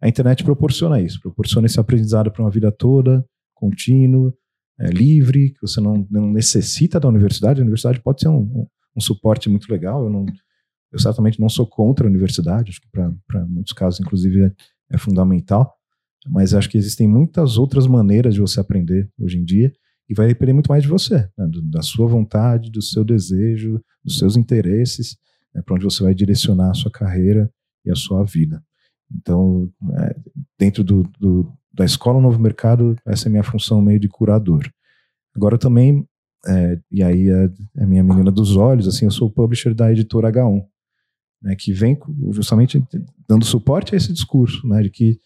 a 0.00 0.08
internet 0.08 0.42
proporciona 0.42 1.00
isso, 1.00 1.20
proporciona 1.20 1.66
esse 1.66 1.78
aprendizado 1.78 2.30
para 2.30 2.42
uma 2.42 2.50
vida 2.50 2.72
toda, 2.72 3.22
contínuo, 3.54 4.32
é, 4.80 4.88
livre, 4.88 5.50
que 5.50 5.60
você 5.60 5.80
não, 5.80 6.06
não 6.10 6.32
necessita 6.32 6.98
da 6.98 7.08
universidade. 7.08 7.60
A 7.60 7.62
universidade 7.62 8.00
pode 8.00 8.20
ser 8.20 8.28
um, 8.28 8.40
um, 8.40 8.66
um 8.96 9.00
suporte 9.00 9.48
muito 9.48 9.70
legal. 9.70 10.04
Eu, 10.04 10.10
não, 10.10 10.26
eu 10.92 10.98
certamente 10.98 11.38
não 11.38 11.48
sou 11.48 11.66
contra 11.66 12.06
a 12.06 12.10
universidade, 12.10 12.70
acho 12.70 12.80
que 12.80 12.88
para 12.90 13.46
muitos 13.46 13.72
casos, 13.72 14.00
inclusive, 14.00 14.44
é, 14.44 14.52
é 14.92 14.98
fundamental. 14.98 15.74
Mas 16.26 16.54
acho 16.54 16.68
que 16.68 16.78
existem 16.78 17.06
muitas 17.06 17.56
outras 17.56 17.86
maneiras 17.86 18.34
de 18.34 18.40
você 18.40 18.60
aprender 18.60 19.08
hoje 19.18 19.38
em 19.38 19.44
dia 19.44 19.72
e 20.08 20.14
vai 20.14 20.26
depender 20.26 20.52
muito 20.52 20.68
mais 20.68 20.82
de 20.82 20.88
você, 20.88 21.28
né? 21.38 21.48
da 21.64 21.82
sua 21.82 22.06
vontade, 22.08 22.70
do 22.70 22.82
seu 22.82 23.04
desejo, 23.04 23.80
dos 24.04 24.18
seus 24.18 24.36
interesses, 24.36 25.16
né? 25.54 25.62
para 25.62 25.74
onde 25.74 25.84
você 25.84 26.02
vai 26.02 26.14
direcionar 26.14 26.70
a 26.70 26.74
sua 26.74 26.90
carreira 26.90 27.50
e 27.84 27.90
a 27.90 27.94
sua 27.94 28.24
vida. 28.24 28.62
Então, 29.14 29.70
é, 29.98 30.16
dentro 30.58 30.84
do, 30.84 31.04
do, 31.18 31.52
da 31.80 31.86
escola 31.86 32.20
Novo 32.20 32.38
Mercado, 32.38 32.94
essa 33.06 33.26
é 33.26 33.28
a 33.28 33.30
minha 33.30 33.42
função 33.42 33.80
meio 33.80 33.98
de 33.98 34.06
curador. 34.06 34.70
Agora 35.34 35.56
também, 35.56 36.06
é, 36.46 36.78
e 36.90 37.02
aí 37.02 37.30
é, 37.30 37.50
é 37.78 37.84
a 37.84 37.86
minha 37.86 38.04
menina 38.04 38.30
dos 38.30 38.54
olhos, 38.54 38.86
assim, 38.86 39.06
eu 39.06 39.10
sou 39.10 39.28
o 39.28 39.30
publisher 39.30 39.72
da 39.72 39.90
editora 39.90 40.30
H1, 40.30 40.62
né, 41.40 41.56
que 41.58 41.72
vem 41.72 41.98
justamente 42.32 42.84
dando 43.26 43.46
suporte 43.46 43.94
a 43.94 43.96
esse 43.96 44.12
discurso, 44.12 44.68
né, 44.68 44.82
de 44.82 44.90
que 44.90 45.18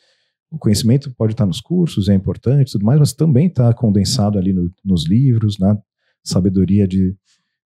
o 0.49 0.57
conhecimento 0.57 1.13
pode 1.17 1.33
estar 1.33 1.45
nos 1.45 1.61
cursos, 1.61 2.09
é 2.09 2.15
importante, 2.15 2.71
tudo 2.71 2.85
mais, 2.85 3.01
mas 3.01 3.13
também 3.13 3.49
está 3.49 3.75
condensado 3.75 4.39
ali 4.39 4.53
no, 4.53 4.73
nos 4.85 5.09
livros, 5.09 5.59
na 5.59 5.77
sabedoria 6.23 6.87
de, 6.87 7.17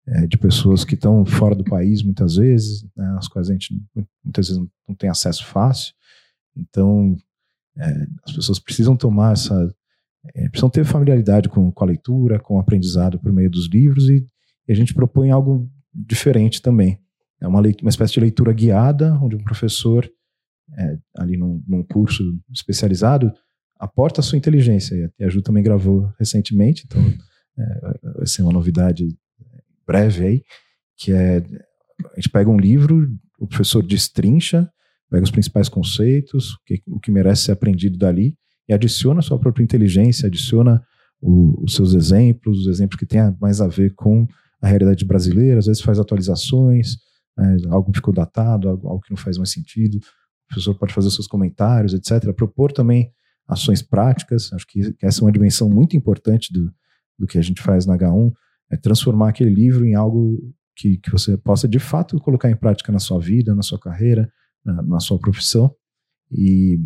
é, 0.06 0.28
de 0.28 0.38
pessoas 0.38 0.86
que 0.86 0.94
estão 0.94 1.26
fora 1.26 1.56
do 1.56 1.64
país 1.64 2.04
muitas 2.04 2.36
vezes, 2.36 2.86
né, 2.96 3.16
às 3.18 3.28
quais 3.28 3.50
a 3.50 3.54
gente 3.54 3.74
muitas 4.24 4.48
vezes 4.48 4.64
não 4.88 4.94
tem 4.96 5.10
acesso 5.10 5.44
fácil. 5.44 5.92
Então, 6.56 7.18
é, 7.78 8.08
as 8.24 8.34
pessoas 8.34 8.60
precisam 8.60 8.96
tomar 8.96 9.34
essa. 9.34 9.74
É, 10.34 10.50
precisam 10.50 10.70
ter 10.70 10.84
familiaridade 10.84 11.48
com, 11.48 11.72
com, 11.72 11.84
a 11.84 11.88
leitura, 11.88 12.40
com 12.40 12.56
o 12.56 12.60
aprendizado 12.60 13.20
por 13.20 13.32
meio 13.32 13.50
dos 13.50 13.70
livros, 13.70 14.10
e, 14.10 14.26
e 14.68 14.72
a 14.72 14.76
gente 14.76 14.94
propõe 14.94 15.30
algo 15.30 15.70
diferente 15.94 16.62
também. 16.62 17.00
É 17.40 17.48
uma, 17.48 17.60
leitura, 17.60 17.86
uma 17.86 17.90
espécie 17.90 18.14
de 18.14 18.22
leitura 18.22 18.52
guiada, 18.52 19.14
onde 19.22 19.36
um 19.36 19.44
professor, 19.44 20.10
é, 20.78 20.98
ali 21.18 21.38
num, 21.38 21.64
num, 21.68 21.84
curso 21.84 22.24
especializado, 22.52 23.32
aporta 23.80 24.22
a 24.22 24.24
sua 24.24 24.38
inteligência. 24.38 25.14
E 25.20 25.24
a 25.24 25.30
Ju 25.30 25.44
também 25.44 25.64
gravou 25.64 26.12
recentemente, 26.18 26.86
então 26.88 27.02
é, 27.58 28.00
vai 28.18 28.26
ser 28.26 28.42
uma 28.42 28.54
novidade 28.54 29.08
breve 29.86 30.26
aí, 30.26 30.44
que 30.98 31.12
é 31.12 31.44
a 32.12 32.16
gente 32.16 32.30
pega 32.30 32.50
um 32.50 32.58
livro, 32.58 33.08
o 33.40 33.48
professor 33.48 33.82
destrincha, 33.82 34.70
pega 35.10 35.24
os 35.24 35.32
principais 35.32 35.70
conceitos, 35.70 36.54
o 36.54 36.58
que, 36.66 36.82
o 36.88 37.00
que 37.00 37.12
merece 37.12 37.44
ser 37.44 37.52
aprendido 37.52 37.98
dali, 37.98 38.36
e 38.68 38.74
adiciona 38.74 39.20
a 39.20 39.24
sua 39.24 39.40
própria 39.40 39.64
inteligência, 39.64 40.28
adiciona 40.28 40.84
o, 41.22 41.64
os 41.64 41.76
seus 41.76 41.94
exemplos, 41.94 42.62
os 42.62 42.68
exemplos 42.68 43.00
que 43.00 43.06
tenham 43.06 43.36
mais 43.40 43.62
a 43.62 43.68
ver 43.68 43.94
com 43.96 44.28
a 44.62 44.68
realidade 44.68 45.06
brasileira, 45.06 45.60
às 45.60 45.68
vezes 45.68 45.82
faz 45.82 46.00
atualizações, 46.00 46.98
né, 47.38 47.58
algo 47.70 47.92
ficou 47.94 48.14
datado, 48.14 48.70
algo, 48.70 48.88
algo, 48.88 49.02
que 49.02 49.12
não 49.12 49.18
faz 49.18 49.38
mais 49.38 49.52
sentido, 49.52 49.98
o 49.98 50.48
professor 50.48 50.76
pode 50.76 50.94
fazer 50.94 51.10
seus 51.12 51.28
comentários, 51.28 51.94
etc. 51.94 52.34
Propor 52.34 52.72
também 52.72 53.12
ações 53.48 53.82
práticas, 53.82 54.52
acho 54.54 54.66
que, 54.68 54.94
que 54.94 55.06
essa 55.06 55.22
é 55.22 55.24
uma 55.24 55.32
dimensão 55.32 55.70
muito 55.70 55.96
importante 55.96 56.52
do, 56.52 56.72
do 57.18 57.28
que 57.28 57.38
a 57.38 57.42
gente 57.42 57.62
faz 57.62 57.86
na 57.86 57.98
H1, 57.98 58.32
é 58.72 58.78
transformar 58.78 59.30
aquele 59.30 59.52
livro 59.52 59.86
em 59.86 59.94
algo 59.94 60.40
que, 60.76 60.98
que 60.98 61.12
você 61.12 61.38
possa 61.38 61.68
de 61.68 61.80
fato 61.80 62.20
colocar 62.20 62.50
em 62.50 62.56
prática 62.56 62.92
na 62.92 63.00
sua 63.00 63.20
vida, 63.20 63.54
na 63.54 63.62
sua 63.62 63.80
carreira, 63.80 64.30
na, 64.66 64.82
na 64.82 65.00
sua 65.00 65.20
profissão 65.20 65.74
e, 66.32 66.80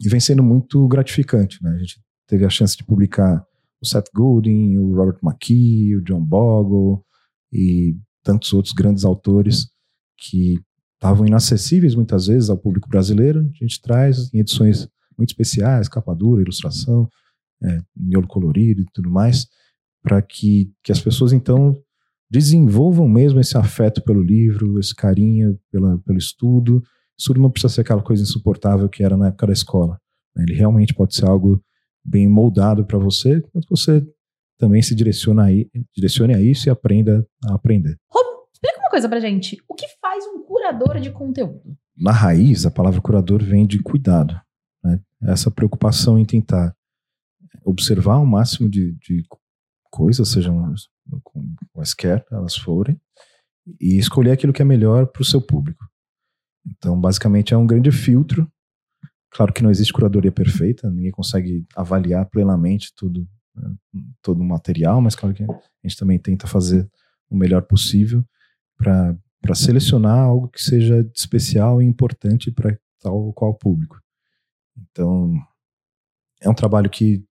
e, 0.00 0.08
vem 0.08 0.20
sendo 0.20 0.42
muito 0.42 0.86
gratificante. 0.88 1.62
Né? 1.62 1.70
A 1.70 1.78
gente 1.78 2.00
teve 2.26 2.44
a 2.44 2.50
chance 2.50 2.76
de 2.76 2.84
publicar 2.84 3.46
o 3.80 3.86
Seth 3.86 4.10
Godin, 4.12 4.76
o 4.78 4.94
Robert 4.94 5.18
McKee, 5.22 5.96
o 5.96 6.02
John 6.02 6.24
Bogle 6.24 7.04
e 7.52 7.96
tantos 8.22 8.52
outros 8.52 8.74
grandes 8.74 9.04
autores 9.04 9.68
que 10.18 10.58
estavam 10.94 11.26
inacessíveis 11.26 11.94
muitas 11.94 12.26
vezes 12.26 12.48
ao 12.48 12.58
público 12.58 12.88
brasileiro. 12.88 13.40
A 13.40 13.64
gente 13.64 13.80
traz 13.80 14.32
em 14.32 14.38
edições 14.38 14.88
muito 15.16 15.30
especiais, 15.30 15.88
capa 15.88 16.14
dura, 16.14 16.42
ilustração, 16.42 17.08
é, 17.62 17.78
miolo 17.94 18.26
colorido 18.26 18.82
e 18.82 18.86
tudo 18.92 19.10
mais, 19.10 19.46
para 20.02 20.20
que, 20.20 20.72
que 20.82 20.90
as 20.90 21.00
pessoas 21.00 21.32
então 21.32 21.78
desenvolvam 22.30 23.08
mesmo 23.08 23.40
esse 23.40 23.56
afeto 23.56 24.02
pelo 24.02 24.22
livro, 24.22 24.78
esse 24.78 24.94
carinho 24.94 25.58
pela, 25.70 25.98
pelo 25.98 26.18
estudo. 26.18 26.82
Isso 27.18 27.32
não 27.34 27.50
precisa 27.50 27.72
ser 27.72 27.80
aquela 27.82 28.02
coisa 28.02 28.22
insuportável 28.22 28.88
que 28.88 29.02
era 29.02 29.16
na 29.16 29.28
época 29.28 29.46
da 29.46 29.52
escola. 29.52 29.98
Né? 30.34 30.44
Ele 30.44 30.54
realmente 30.54 30.94
pode 30.94 31.14
ser 31.14 31.26
algo 31.26 31.62
bem 32.04 32.28
moldado 32.28 32.84
para 32.84 32.98
você, 32.98 33.38
enquanto 33.38 33.66
você 33.68 34.06
também 34.58 34.82
se 34.82 34.94
direciona 34.94 35.44
aí, 35.44 35.68
direcione 35.94 36.34
a 36.34 36.40
isso 36.40 36.68
e 36.68 36.70
aprenda 36.70 37.26
a 37.46 37.54
aprender. 37.54 37.96
Rob, 38.10 38.26
explica 38.52 38.78
uma 38.78 38.90
coisa 38.90 39.08
pra 39.08 39.20
gente. 39.20 39.56
O 39.68 39.74
que 39.74 39.86
faz 40.00 40.24
um 40.26 40.42
curador 40.42 41.00
de 41.00 41.10
conteúdo? 41.10 41.76
Na 41.96 42.12
raiz, 42.12 42.66
a 42.66 42.70
palavra 42.70 43.00
curador 43.00 43.42
vem 43.42 43.66
de 43.66 43.80
cuidado. 43.82 44.38
Né? 44.82 45.00
Essa 45.22 45.50
preocupação 45.50 46.18
em 46.18 46.24
tentar 46.24 46.74
observar 47.64 48.18
o 48.18 48.26
máximo 48.26 48.68
de, 48.68 48.92
de 48.96 49.22
coisas, 49.90 50.28
sejam 50.28 50.74
quaisquer 51.72 52.24
elas 52.30 52.56
forem, 52.56 53.00
e 53.80 53.98
escolher 53.98 54.32
aquilo 54.32 54.52
que 54.52 54.62
é 54.62 54.64
melhor 54.64 55.06
para 55.06 55.22
o 55.22 55.24
seu 55.24 55.40
público. 55.40 55.88
Então, 56.66 56.98
basicamente, 57.00 57.52
é 57.52 57.56
um 57.56 57.66
grande 57.66 57.90
filtro. 57.90 58.50
Claro 59.30 59.52
que 59.52 59.62
não 59.62 59.70
existe 59.70 59.92
curadoria 59.92 60.32
perfeita, 60.32 60.90
ninguém 60.90 61.10
consegue 61.10 61.66
avaliar 61.74 62.26
plenamente 62.26 62.92
tudo, 62.94 63.28
né, 63.54 63.74
todo 64.22 64.40
o 64.40 64.44
material, 64.44 65.00
mas 65.00 65.14
claro 65.14 65.34
que 65.34 65.42
a 65.42 65.48
gente 65.82 65.96
também 65.96 66.18
tenta 66.18 66.46
fazer 66.46 66.88
o 67.28 67.36
melhor 67.36 67.62
possível 67.62 68.24
para 68.76 69.54
selecionar 69.54 70.18
algo 70.18 70.48
que 70.48 70.62
seja 70.62 71.00
especial 71.14 71.82
e 71.82 71.84
importante 71.84 72.50
para 72.50 72.78
tal 73.00 73.16
ou 73.16 73.32
qual 73.32 73.54
público. 73.54 74.00
Então, 74.76 75.34
é 76.40 76.48
um 76.48 76.54
trabalho 76.54 76.88
que 76.88 77.24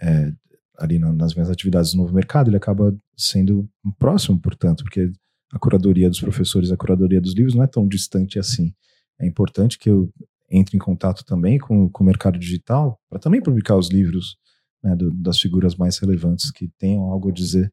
é, 0.00 0.32
ali 0.78 0.98
nas 0.98 1.34
minhas 1.34 1.50
atividades 1.50 1.94
no 1.94 2.02
novo 2.02 2.14
mercado, 2.14 2.48
ele 2.48 2.56
acaba 2.56 2.94
sendo 3.16 3.68
próximo, 3.98 4.40
portanto, 4.40 4.84
porque 4.84 5.10
a 5.52 5.58
curadoria 5.58 6.08
dos 6.08 6.20
professores, 6.20 6.72
a 6.72 6.76
curadoria 6.76 7.20
dos 7.20 7.34
livros 7.34 7.54
não 7.54 7.62
é 7.62 7.66
tão 7.66 7.86
distante 7.86 8.38
assim. 8.38 8.72
É 9.20 9.26
importante 9.26 9.78
que 9.78 9.90
eu 9.90 10.10
entre 10.50 10.76
em 10.76 10.80
contato 10.80 11.24
também 11.24 11.58
com, 11.58 11.88
com 11.88 12.04
o 12.04 12.06
mercado 12.06 12.38
digital 12.38 12.98
para 13.08 13.18
também 13.18 13.42
publicar 13.42 13.76
os 13.76 13.88
livros 13.88 14.36
né, 14.82 14.94
do, 14.94 15.10
das 15.10 15.40
figuras 15.40 15.74
mais 15.74 15.98
relevantes 15.98 16.50
que 16.50 16.68
tenham 16.78 17.04
algo 17.04 17.30
a 17.30 17.32
dizer 17.32 17.72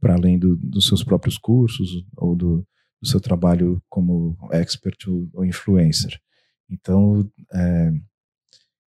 para 0.00 0.14
além 0.14 0.38
do, 0.38 0.56
dos 0.56 0.86
seus 0.86 1.02
próprios 1.02 1.36
cursos 1.36 2.04
ou 2.16 2.36
do, 2.36 2.66
do 3.02 3.08
seu 3.08 3.20
trabalho 3.20 3.82
como 3.88 4.36
expert 4.52 5.08
ou, 5.08 5.28
ou 5.34 5.44
influencer. 5.44 6.18
Então, 6.70 7.28
é, 7.52 7.92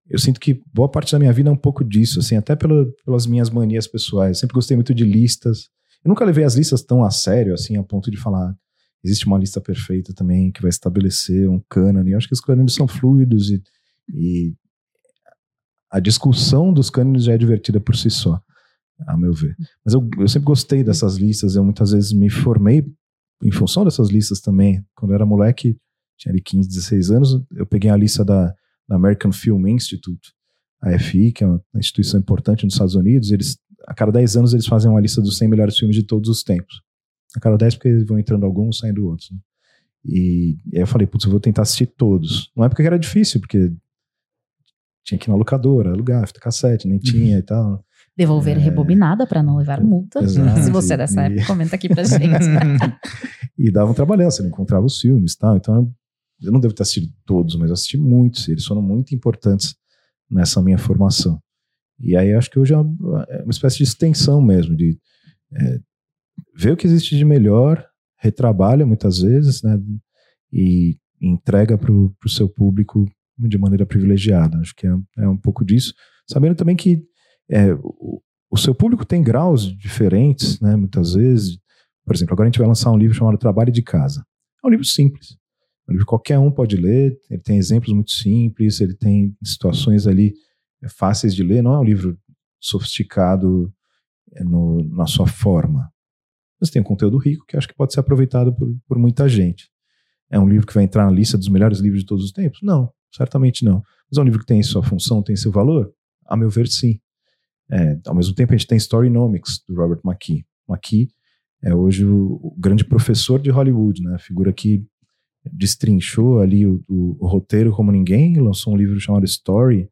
eu 0.09 0.19
sinto 0.19 0.39
que 0.39 0.61
boa 0.73 0.89
parte 0.89 1.11
da 1.11 1.19
minha 1.19 1.33
vida 1.33 1.49
é 1.49 1.51
um 1.51 1.57
pouco 1.57 1.83
disso, 1.83 2.19
assim, 2.19 2.35
até 2.35 2.55
pelo, 2.55 2.91
pelas 3.05 3.25
minhas 3.25 3.49
manias 3.49 3.87
pessoais. 3.87 4.37
Eu 4.37 4.41
sempre 4.41 4.55
gostei 4.55 4.75
muito 4.75 4.93
de 4.93 5.03
listas. 5.03 5.69
Eu 6.03 6.09
nunca 6.09 6.25
levei 6.25 6.43
as 6.43 6.55
listas 6.55 6.83
tão 6.83 7.03
a 7.03 7.11
sério, 7.11 7.53
assim, 7.53 7.77
a 7.77 7.83
ponto 7.83 8.11
de 8.11 8.17
falar 8.17 8.53
existe 9.03 9.27
uma 9.27 9.37
lista 9.37 9.59
perfeita 9.59 10.13
também 10.13 10.51
que 10.51 10.61
vai 10.61 10.69
estabelecer 10.69 11.49
um 11.49 11.61
cânone. 11.69 12.11
Eu 12.11 12.17
acho 12.17 12.27
que 12.27 12.33
os 12.33 12.39
cânones 12.39 12.73
são 12.73 12.87
fluidos 12.87 13.49
e, 13.49 13.61
e 14.13 14.53
a 15.91 15.99
discussão 15.99 16.71
dos 16.71 16.89
cânones 16.89 17.25
já 17.25 17.33
é 17.33 17.37
divertida 17.37 17.79
por 17.79 17.95
si 17.95 18.09
só, 18.09 18.41
a 19.07 19.17
meu 19.17 19.33
ver. 19.33 19.55
Mas 19.83 19.93
eu, 19.93 20.09
eu 20.17 20.27
sempre 20.27 20.45
gostei 20.45 20.83
dessas 20.83 21.17
listas, 21.17 21.55
eu 21.55 21.63
muitas 21.63 21.91
vezes 21.91 22.13
me 22.13 22.29
formei 22.29 22.85
em 23.43 23.51
função 23.51 23.83
dessas 23.83 24.09
listas 24.09 24.39
também. 24.39 24.83
Quando 24.95 25.11
eu 25.11 25.15
era 25.15 25.25
moleque, 25.25 25.77
tinha 26.17 26.31
ali 26.31 26.41
15, 26.41 26.67
16 26.69 27.11
anos, 27.11 27.43
eu 27.55 27.65
peguei 27.65 27.91
a 27.91 27.97
lista 27.97 28.23
da 28.23 28.55
da 28.87 28.95
American 28.95 29.31
Film 29.31 29.67
Institute, 29.67 30.33
a 30.81 30.97
FI, 30.99 31.31
que 31.31 31.43
é 31.43 31.47
uma 31.47 31.61
instituição 31.75 32.19
importante 32.19 32.65
nos 32.65 32.73
Estados 32.73 32.95
Unidos, 32.95 33.31
eles 33.31 33.57
a 33.85 33.93
cada 33.93 34.11
10 34.11 34.37
anos 34.37 34.53
eles 34.53 34.65
fazem 34.65 34.89
uma 34.89 34.99
lista 34.99 35.21
dos 35.21 35.37
100 35.37 35.47
melhores 35.47 35.77
filmes 35.77 35.95
de 35.95 36.03
todos 36.03 36.29
os 36.29 36.43
tempos. 36.43 36.81
A 37.35 37.39
cada 37.39 37.57
10 37.57 37.75
porque 37.75 38.03
vão 38.05 38.19
entrando 38.19 38.45
alguns, 38.45 38.79
saindo 38.79 39.05
outros. 39.05 39.31
Né? 39.31 39.37
E, 40.05 40.57
e, 40.71 40.77
aí 40.77 40.83
eu 40.83 40.87
falei, 40.87 41.07
putz, 41.07 41.25
eu 41.25 41.31
vou 41.31 41.39
tentar 41.39 41.63
assistir 41.63 41.87
todos. 41.87 42.51
Numa 42.55 42.67
época 42.67 42.81
que 42.81 42.87
era 42.87 42.99
difícil, 42.99 43.39
porque 43.39 43.71
tinha 45.03 45.17
que 45.17 45.29
ir 45.29 45.31
na 45.31 45.35
locadora, 45.35 45.91
alugar, 45.91 46.25
fita 46.27 46.39
cassete, 46.39 46.87
nem 46.87 46.97
tinha 46.97 47.33
uhum. 47.33 47.39
e 47.39 47.43
tal. 47.43 47.85
Devolver 48.15 48.57
é... 48.57 48.59
rebobinada 48.59 49.25
para 49.25 49.41
não 49.41 49.57
levar 49.57 49.81
multa. 49.81 50.19
Exato, 50.23 50.61
Se 50.61 50.71
você 50.71 50.93
é 50.93 50.97
dessa 50.97 51.21
e... 51.23 51.33
época, 51.33 51.47
comenta 51.47 51.75
aqui 51.75 51.89
pra 51.89 52.03
gente. 52.03 52.45
e 53.57 53.71
dava 53.71 53.91
um 53.91 53.93
trabalhão, 53.93 54.29
você 54.29 54.41
não 54.41 54.49
encontrava 54.49 54.85
os 54.85 54.99
filmes 54.99 55.33
e 55.33 55.37
tal. 55.37 55.57
Então 55.57 55.93
eu 56.43 56.51
não 56.51 56.59
devo 56.59 56.73
ter 56.73 56.83
assistido 56.83 57.11
todos, 57.25 57.55
mas 57.55 57.71
assisti 57.71 57.97
muitos, 57.97 58.47
eles 58.47 58.65
foram 58.65 58.81
muito 58.81 59.15
importantes 59.15 59.75
nessa 60.29 60.61
minha 60.61 60.77
formação. 60.77 61.39
E 61.99 62.15
aí 62.15 62.33
acho 62.33 62.49
que 62.49 62.59
hoje 62.59 62.73
é 62.73 62.77
uma, 62.77 63.23
é 63.29 63.43
uma 63.43 63.51
espécie 63.51 63.77
de 63.77 63.83
extensão 63.83 64.41
mesmo, 64.41 64.75
de 64.75 64.97
é, 65.53 65.79
ver 66.55 66.73
o 66.73 66.77
que 66.77 66.87
existe 66.87 67.17
de 67.17 67.23
melhor, 67.23 67.85
retrabalha 68.17 68.85
muitas 68.85 69.19
vezes, 69.19 69.61
né? 69.61 69.79
E 70.51 70.97
entrega 71.21 71.77
para 71.77 71.91
o 71.91 72.29
seu 72.29 72.49
público 72.49 73.05
de 73.37 73.57
maneira 73.57 73.85
privilegiada. 73.85 74.57
Acho 74.59 74.75
que 74.75 74.87
é, 74.87 74.91
é 75.19 75.27
um 75.27 75.37
pouco 75.37 75.63
disso. 75.65 75.93
Sabendo 76.29 76.55
também 76.55 76.75
que 76.75 77.03
é, 77.49 77.73
o, 77.73 78.21
o, 78.49 78.57
seu 78.57 78.73
público 78.73 79.05
tem 79.05 79.23
graus 79.23 79.75
diferentes, 79.77 80.59
né? 80.59 80.75
Muitas 80.75 81.13
vezes. 81.13 81.57
Por 82.05 82.15
exemplo, 82.15 82.33
agora 82.33 82.47
a 82.47 82.51
gente 82.51 82.59
vai 82.59 82.67
lançar 82.67 82.91
um 82.91 82.97
livro 82.97 83.15
chamado 83.15 83.37
Trabalho 83.37 83.71
de 83.71 83.81
Casa. 83.81 84.25
É 84.63 84.67
um 84.67 84.69
livro 84.69 84.85
simples. 84.85 85.37
Um 85.87 85.93
livro 85.93 86.05
que 86.05 86.09
qualquer 86.09 86.39
um 86.39 86.51
pode 86.51 86.75
ler. 86.75 87.17
Ele 87.29 87.41
tem 87.41 87.57
exemplos 87.57 87.93
muito 87.93 88.11
simples, 88.11 88.79
ele 88.79 88.95
tem 88.95 89.35
situações 89.43 90.07
ali 90.07 90.33
é, 90.81 90.89
fáceis 90.89 91.35
de 91.35 91.43
ler. 91.43 91.61
Não 91.61 91.73
é 91.73 91.79
um 91.79 91.83
livro 91.83 92.17
sofisticado 92.59 93.71
é, 94.33 94.43
no, 94.43 94.83
na 94.95 95.05
sua 95.05 95.27
forma. 95.27 95.91
Mas 96.59 96.69
tem 96.69 96.81
um 96.81 96.85
conteúdo 96.85 97.17
rico 97.17 97.45
que 97.45 97.57
acho 97.57 97.67
que 97.67 97.75
pode 97.75 97.93
ser 97.93 97.99
aproveitado 97.99 98.55
por, 98.55 98.73
por 98.87 98.97
muita 98.97 99.27
gente. 99.27 99.69
É 100.29 100.39
um 100.39 100.47
livro 100.47 100.65
que 100.65 100.73
vai 100.73 100.83
entrar 100.83 101.05
na 101.05 101.11
lista 101.11 101.37
dos 101.37 101.49
melhores 101.49 101.79
livros 101.79 102.01
de 102.01 102.07
todos 102.07 102.23
os 102.23 102.31
tempos? 102.31 102.59
Não, 102.63 102.91
certamente 103.13 103.65
não. 103.65 103.83
Mas 104.09 104.17
é 104.17 104.21
um 104.21 104.23
livro 104.23 104.39
que 104.39 104.45
tem 104.45 104.63
sua 104.63 104.81
função, 104.81 105.21
tem 105.21 105.35
seu 105.35 105.51
valor? 105.51 105.91
A 106.25 106.37
meu 106.37 106.49
ver, 106.49 106.67
sim. 106.67 106.99
É, 107.69 107.99
ao 108.07 108.15
mesmo 108.15 108.33
tempo, 108.33 108.53
a 108.53 108.57
gente 108.57 108.67
tem 108.67 108.77
Storynomics, 108.77 109.63
do 109.67 109.75
Robert 109.75 109.99
McKee. 110.05 110.45
McKee 110.69 111.09
é 111.61 111.73
hoje 111.73 112.05
o, 112.05 112.39
o 112.41 112.55
grande 112.57 112.83
professor 112.83 113.39
de 113.39 113.49
Hollywood, 113.49 114.01
né? 114.01 114.17
figura 114.19 114.51
que 114.51 114.85
destrinchou 115.51 116.39
ali 116.39 116.65
o, 116.65 116.83
o, 116.87 117.17
o, 117.19 117.27
roteiro 117.27 117.71
como 117.71 117.91
ninguém, 117.91 118.39
lançou 118.39 118.73
um 118.73 118.77
livro 118.77 118.99
chamado 118.99 119.25
Story, 119.25 119.89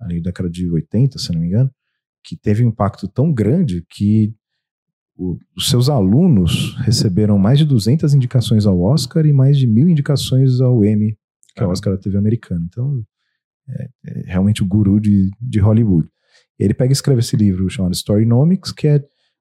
ali 0.00 0.20
da 0.20 0.30
década 0.30 0.48
de 0.48 0.70
80, 0.70 1.18
se 1.18 1.32
não 1.32 1.40
me 1.40 1.46
engano, 1.46 1.70
que 2.24 2.36
teve 2.36 2.64
um 2.64 2.68
impacto 2.68 3.06
tão 3.06 3.32
grande 3.32 3.84
que 3.88 4.34
o, 5.16 5.38
os 5.56 5.68
seus 5.68 5.88
alunos 5.88 6.74
receberam 6.80 7.38
mais 7.38 7.58
de 7.58 7.64
200 7.64 8.12
indicações 8.14 8.66
ao 8.66 8.80
Oscar 8.80 9.24
e 9.26 9.32
mais 9.32 9.58
de 9.58 9.66
mil 9.66 9.88
indicações 9.88 10.60
ao 10.60 10.84
Emmy, 10.84 11.16
que 11.54 11.62
é 11.62 11.66
o 11.66 11.70
Oscar 11.70 11.94
da 11.94 12.00
TV 12.00 12.18
americana. 12.18 12.64
Então, 12.68 13.02
é, 13.68 13.88
é 14.06 14.22
realmente 14.26 14.62
o 14.62 14.66
guru 14.66 15.00
de, 15.00 15.30
de 15.40 15.58
Hollywood. 15.58 16.08
Ele 16.58 16.74
pega 16.74 16.90
e 16.90 16.92
escreve 16.92 17.20
esse 17.20 17.36
livro 17.36 17.68
chamado 17.68 17.94
Storynomics, 17.94 18.72
que 18.72 18.88
é 18.88 18.98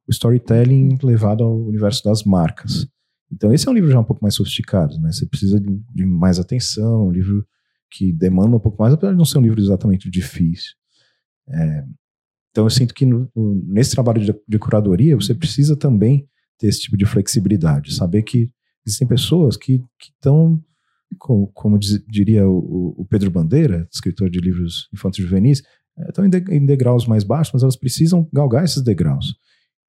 o 0.08 0.12
storytelling 0.12 0.98
levado 1.02 1.44
ao 1.44 1.58
universo 1.65 2.04
das 2.04 2.24
marcas. 2.24 2.88
Então, 3.32 3.54
esse 3.54 3.68
é 3.68 3.72
um 3.72 3.74
livro 3.74 3.92
já 3.92 4.00
um 4.00 4.04
pouco 4.04 4.24
mais 4.24 4.36
sofisticado, 4.36 5.00
né? 5.00 5.12
Você 5.12 5.26
precisa 5.26 5.60
de, 5.60 5.82
de 5.94 6.06
mais 6.06 6.40
atenção, 6.40 7.08
um 7.08 7.12
livro 7.12 7.46
que 7.90 8.12
demanda 8.12 8.56
um 8.56 8.60
pouco 8.60 8.82
mais, 8.82 8.94
apesar 8.94 9.12
de 9.12 9.18
não 9.18 9.26
ser 9.26 9.38
um 9.38 9.42
livro 9.42 9.60
exatamente 9.60 10.10
difícil. 10.10 10.74
É, 11.48 11.86
então 12.56 12.66
eu 12.66 12.70
sinto 12.70 12.94
que 12.94 13.06
no, 13.06 13.30
no, 13.36 13.64
nesse 13.68 13.92
trabalho 13.92 14.24
de, 14.24 14.34
de, 14.48 14.60
curadoria 14.60 15.16
você 15.16 15.36
precisa 15.36 15.76
também 15.76 16.28
ter 16.58 16.68
esse 16.68 16.82
tipo 16.82 16.98
de 16.98 17.06
flexibilidade, 17.06 17.94
saber 17.94 18.24
que 18.24 18.50
existem 18.86 19.06
pessoas 19.08 19.58
que 19.58 19.82
estão, 20.02 20.64
como, 21.20 21.48
como 21.48 21.78
diz, 21.78 22.02
diria 22.08 22.48
o, 22.48 22.96
o, 22.98 23.06
Pedro 23.06 23.30
Bandeira, 23.30 23.88
escritor 23.92 24.30
de 24.30 24.40
livros 24.40 24.88
infantis 24.94 25.22
juvenis, 25.22 25.64
estão 26.08 26.24
é, 26.24 26.28
em, 26.28 26.30
de, 26.30 26.38
em, 26.50 26.66
degraus 26.66 27.06
mais 27.06 27.24
baixos, 27.24 27.54
mas 27.54 27.64
elas 27.64 27.76
precisam 27.76 28.28
galgar 28.32 28.64
esses 28.64 28.82
degraus. 28.82 29.36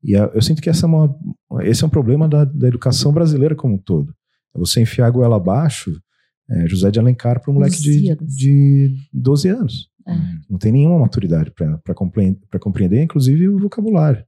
E 0.06 0.12
eu 0.12 0.40
sinto 0.40 0.62
que 0.62 0.70
essa 0.70 0.86
é 0.86 0.88
uma, 0.88 1.18
esse 1.62 1.82
é 1.82 1.86
um 1.86 1.90
problema 1.90 2.28
da, 2.28 2.44
da 2.44 2.68
educação 2.68 3.12
brasileira 3.12 3.56
como 3.56 3.74
um 3.74 3.78
todo. 3.78 4.14
É 4.54 4.58
você 4.58 4.80
enfiar 4.80 5.08
a 5.08 5.10
goela 5.10 5.34
abaixo 5.34 6.00
é, 6.48 6.68
José 6.68 6.92
de 6.92 7.00
Alencar 7.00 7.42
para 7.42 7.50
um 7.50 7.54
moleque 7.54 7.80
de, 7.80 8.14
de 8.14 8.94
12 9.12 9.48
anos. 9.48 9.88
É. 10.06 10.12
Não 10.48 10.58
tem 10.58 10.70
nenhuma 10.70 11.00
maturidade 11.00 11.50
para 11.50 11.94
compreender, 11.94 12.38
compreender, 12.60 13.02
inclusive 13.02 13.48
o 13.48 13.58
vocabulário. 13.58 14.24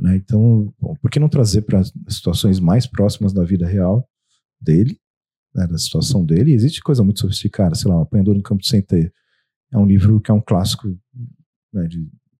Né? 0.00 0.14
Então, 0.14 0.72
bom, 0.80 0.94
por 1.02 1.10
que 1.10 1.18
não 1.18 1.28
trazer 1.28 1.62
para 1.62 1.82
situações 2.08 2.60
mais 2.60 2.86
próximas 2.86 3.32
da 3.32 3.42
vida 3.42 3.66
real 3.66 4.08
dele, 4.60 4.96
né, 5.52 5.66
da 5.66 5.76
situação 5.76 6.24
dele? 6.24 6.52
existe 6.52 6.80
coisa 6.80 7.02
muito 7.02 7.18
sofisticada, 7.18 7.74
sei 7.74 7.90
lá, 7.90 7.98
O 7.98 8.02
Apanhador 8.02 8.36
no 8.36 8.42
Campo 8.42 8.62
de 8.62 8.68
Centeio. 8.68 9.10
É 9.72 9.76
um 9.76 9.84
livro 9.84 10.20
que 10.20 10.30
é 10.30 10.34
um 10.34 10.40
clássico 10.40 10.86
né, 11.72 11.88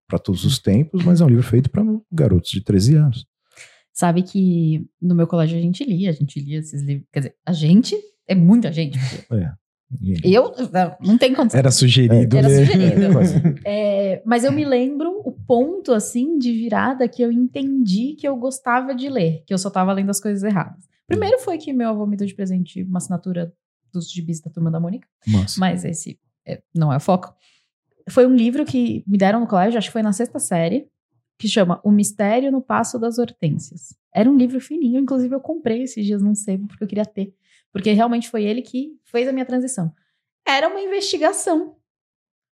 para 0.09 0.19
todos 0.19 0.45
os 0.45 0.59
tempos, 0.59 1.05
mas 1.05 1.21
é 1.21 1.25
um 1.25 1.29
livro 1.29 1.45
feito 1.45 1.71
para 1.71 1.85
garotos 2.11 2.51
de 2.51 2.63
13 2.63 2.97
anos. 2.97 3.27
Sabe 3.93 4.23
que 4.23 4.87
no 5.01 5.15
meu 5.15 5.27
colégio 5.27 5.59
a 5.59 5.61
gente 5.61 5.85
lia, 5.85 6.11
a 6.11 6.13
gente 6.13 6.41
lia 6.41 6.59
esses 6.59 6.83
livros. 6.83 7.07
Quer 7.13 7.21
dizer, 7.21 7.35
a 7.45 7.53
gente 7.53 7.97
é 8.27 8.35
muita 8.35 8.73
gente. 8.73 8.99
É. 9.31 9.53
Eu 10.23 10.53
não 11.01 11.17
tem 11.17 11.35
condição. 11.35 11.59
Era 11.59 11.71
sugerido. 11.71 12.37
Era 12.37 12.49
sugerido. 12.49 13.61
é, 13.65 14.23
mas 14.25 14.45
eu 14.45 14.53
me 14.53 14.65
lembro 14.65 15.23
o 15.25 15.33
ponto 15.33 15.93
assim 15.93 16.39
de 16.39 16.53
virada 16.53 17.09
que 17.09 17.23
eu 17.23 17.33
entendi 17.33 18.15
que 18.15 18.29
eu 18.29 18.37
gostava 18.37 18.95
de 18.95 19.09
ler, 19.09 19.43
que 19.47 19.53
eu 19.53 19.59
só 19.59 19.69
estava 19.69 19.93
lendo 19.93 20.11
as 20.11 20.21
coisas 20.21 20.43
erradas. 20.43 20.87
Primeiro 21.07 21.39
foi 21.39 21.57
que 21.57 21.73
meu 21.73 21.89
avô 21.89 22.07
me 22.07 22.17
deu 22.17 22.27
de 22.27 22.35
presente 22.35 22.83
uma 22.83 22.99
assinatura 22.99 23.53
dos 23.93 24.11
gibis 24.11 24.41
da 24.41 24.51
turma 24.51 24.71
da 24.71 24.79
Mônica. 24.79 25.09
Nossa. 25.27 25.59
Mas 25.59 25.85
esse 25.85 26.21
é, 26.47 26.61
não 26.75 26.93
é 26.93 26.99
o 26.99 27.01
foco. 27.01 27.35
Foi 28.11 28.27
um 28.27 28.35
livro 28.35 28.65
que 28.65 29.05
me 29.07 29.19
deram 29.19 29.41
no 29.41 29.47
colégio, 29.47 29.79
acho 29.79 29.89
que 29.89 29.93
foi 29.93 30.03
na 30.03 30.13
sexta 30.13 30.39
série, 30.39 30.89
que 31.39 31.49
chama 31.49 31.81
O 31.85 31.91
Mistério 31.91 32.51
no 32.51 32.61
Passo 32.61 32.99
das 32.99 33.19
Hortênsias. 33.19 33.97
Era 34.13 34.29
um 34.29 34.37
livro 34.37 34.61
fininho, 34.61 35.01
inclusive 35.01 35.35
eu 35.35 35.41
comprei 35.41 35.83
esses 35.83 36.05
dias 36.05 36.23
num 36.23 36.35
sebo 36.35 36.67
porque 36.67 36.85
eu 36.85 36.89
queria 36.89 37.07
ter. 37.07 37.35
Porque 37.73 37.93
realmente 37.93 38.29
foi 38.29 38.45
ele 38.45 38.63
que 38.63 38.99
fez 39.05 39.29
a 39.29 39.33
minha 39.33 39.45
transição. 39.45 39.93
Era 40.47 40.69
uma 40.69 40.81
investigação 40.81 41.77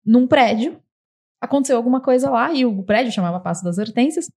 num 0.06 0.28
prédio. 0.28 0.82
Aconteceu 1.42 1.76
alguma 1.76 2.02
coisa 2.02 2.30
lá 2.30 2.54
e 2.54 2.66
o 2.66 2.84
prédio 2.84 3.12
chamava 3.12 3.40
Passo 3.40 3.64
das 3.64 3.78
Hortênsias. 3.78 4.30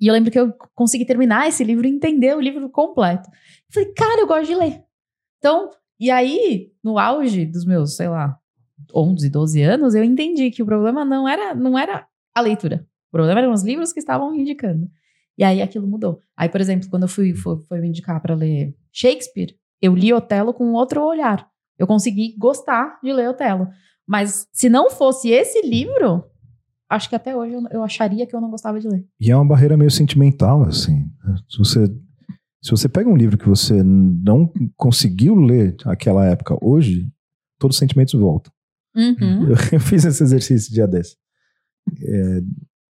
E 0.00 0.06
eu 0.06 0.12
lembro 0.12 0.30
que 0.30 0.38
eu 0.38 0.52
consegui 0.74 1.04
terminar 1.04 1.48
esse 1.48 1.64
livro 1.64 1.86
e 1.86 1.90
entender 1.90 2.36
o 2.36 2.40
livro 2.40 2.68
completo. 2.70 3.28
falei, 3.72 3.92
cara, 3.92 4.20
eu 4.20 4.26
gosto 4.26 4.46
de 4.46 4.54
ler. 4.54 4.84
Então, 5.38 5.70
e 5.98 6.10
aí, 6.10 6.72
no 6.84 6.98
auge 6.98 7.46
dos 7.46 7.64
meus, 7.64 7.96
sei 7.96 8.08
lá, 8.08 8.38
11, 8.94 9.30
12 9.30 9.62
anos, 9.62 9.94
eu 9.94 10.04
entendi 10.04 10.50
que 10.50 10.62
o 10.62 10.66
problema 10.66 11.04
não 11.04 11.28
era, 11.28 11.54
não 11.54 11.78
era 11.78 12.06
a 12.34 12.40
leitura. 12.40 12.86
O 13.08 13.12
problema 13.12 13.40
eram 13.40 13.52
os 13.52 13.62
livros 13.62 13.92
que 13.92 14.00
estavam 14.00 14.34
indicando. 14.34 14.88
E 15.38 15.44
aí 15.44 15.60
aquilo 15.60 15.86
mudou. 15.86 16.20
Aí, 16.36 16.48
por 16.48 16.60
exemplo, 16.60 16.88
quando 16.88 17.02
eu 17.02 17.08
fui, 17.08 17.34
fui, 17.34 17.58
fui 17.68 17.80
me 17.80 17.88
indicar 17.88 18.20
para 18.20 18.34
ler 18.34 18.74
Shakespeare, 18.92 19.54
eu 19.80 19.94
li 19.94 20.12
Otelo 20.12 20.54
com 20.54 20.72
outro 20.72 21.02
olhar. 21.02 21.48
Eu 21.78 21.86
consegui 21.86 22.34
gostar 22.38 22.98
de 23.02 23.12
ler 23.12 23.28
Otelo. 23.28 23.68
Mas 24.06 24.46
se 24.52 24.68
não 24.68 24.90
fosse 24.90 25.30
esse 25.30 25.60
livro, 25.66 26.24
acho 26.88 27.08
que 27.08 27.16
até 27.16 27.36
hoje 27.36 27.54
eu, 27.54 27.62
eu 27.70 27.82
acharia 27.82 28.26
que 28.26 28.34
eu 28.34 28.40
não 28.40 28.50
gostava 28.50 28.80
de 28.80 28.88
ler. 28.88 29.04
E 29.20 29.30
é 29.30 29.36
uma 29.36 29.46
barreira 29.46 29.76
meio 29.76 29.90
sentimental, 29.90 30.62
assim. 30.62 31.06
Se 31.48 31.58
você, 31.58 31.86
se 32.62 32.70
você 32.70 32.88
pega 32.88 33.10
um 33.10 33.16
livro 33.16 33.36
que 33.36 33.48
você 33.48 33.82
não 33.82 34.50
conseguiu 34.76 35.34
ler 35.34 35.76
naquela 35.84 36.24
época, 36.24 36.56
hoje, 36.62 37.10
todos 37.58 37.76
os 37.76 37.78
sentimentos 37.78 38.14
voltam. 38.14 38.52
Uhum. 38.96 39.48
Eu, 39.48 39.56
eu, 39.72 39.80
fiz 39.80 40.04
esse 40.04 40.22
exercício 40.22 40.72
dia 40.72 40.86
desse. 40.86 41.16
É, 42.02 42.40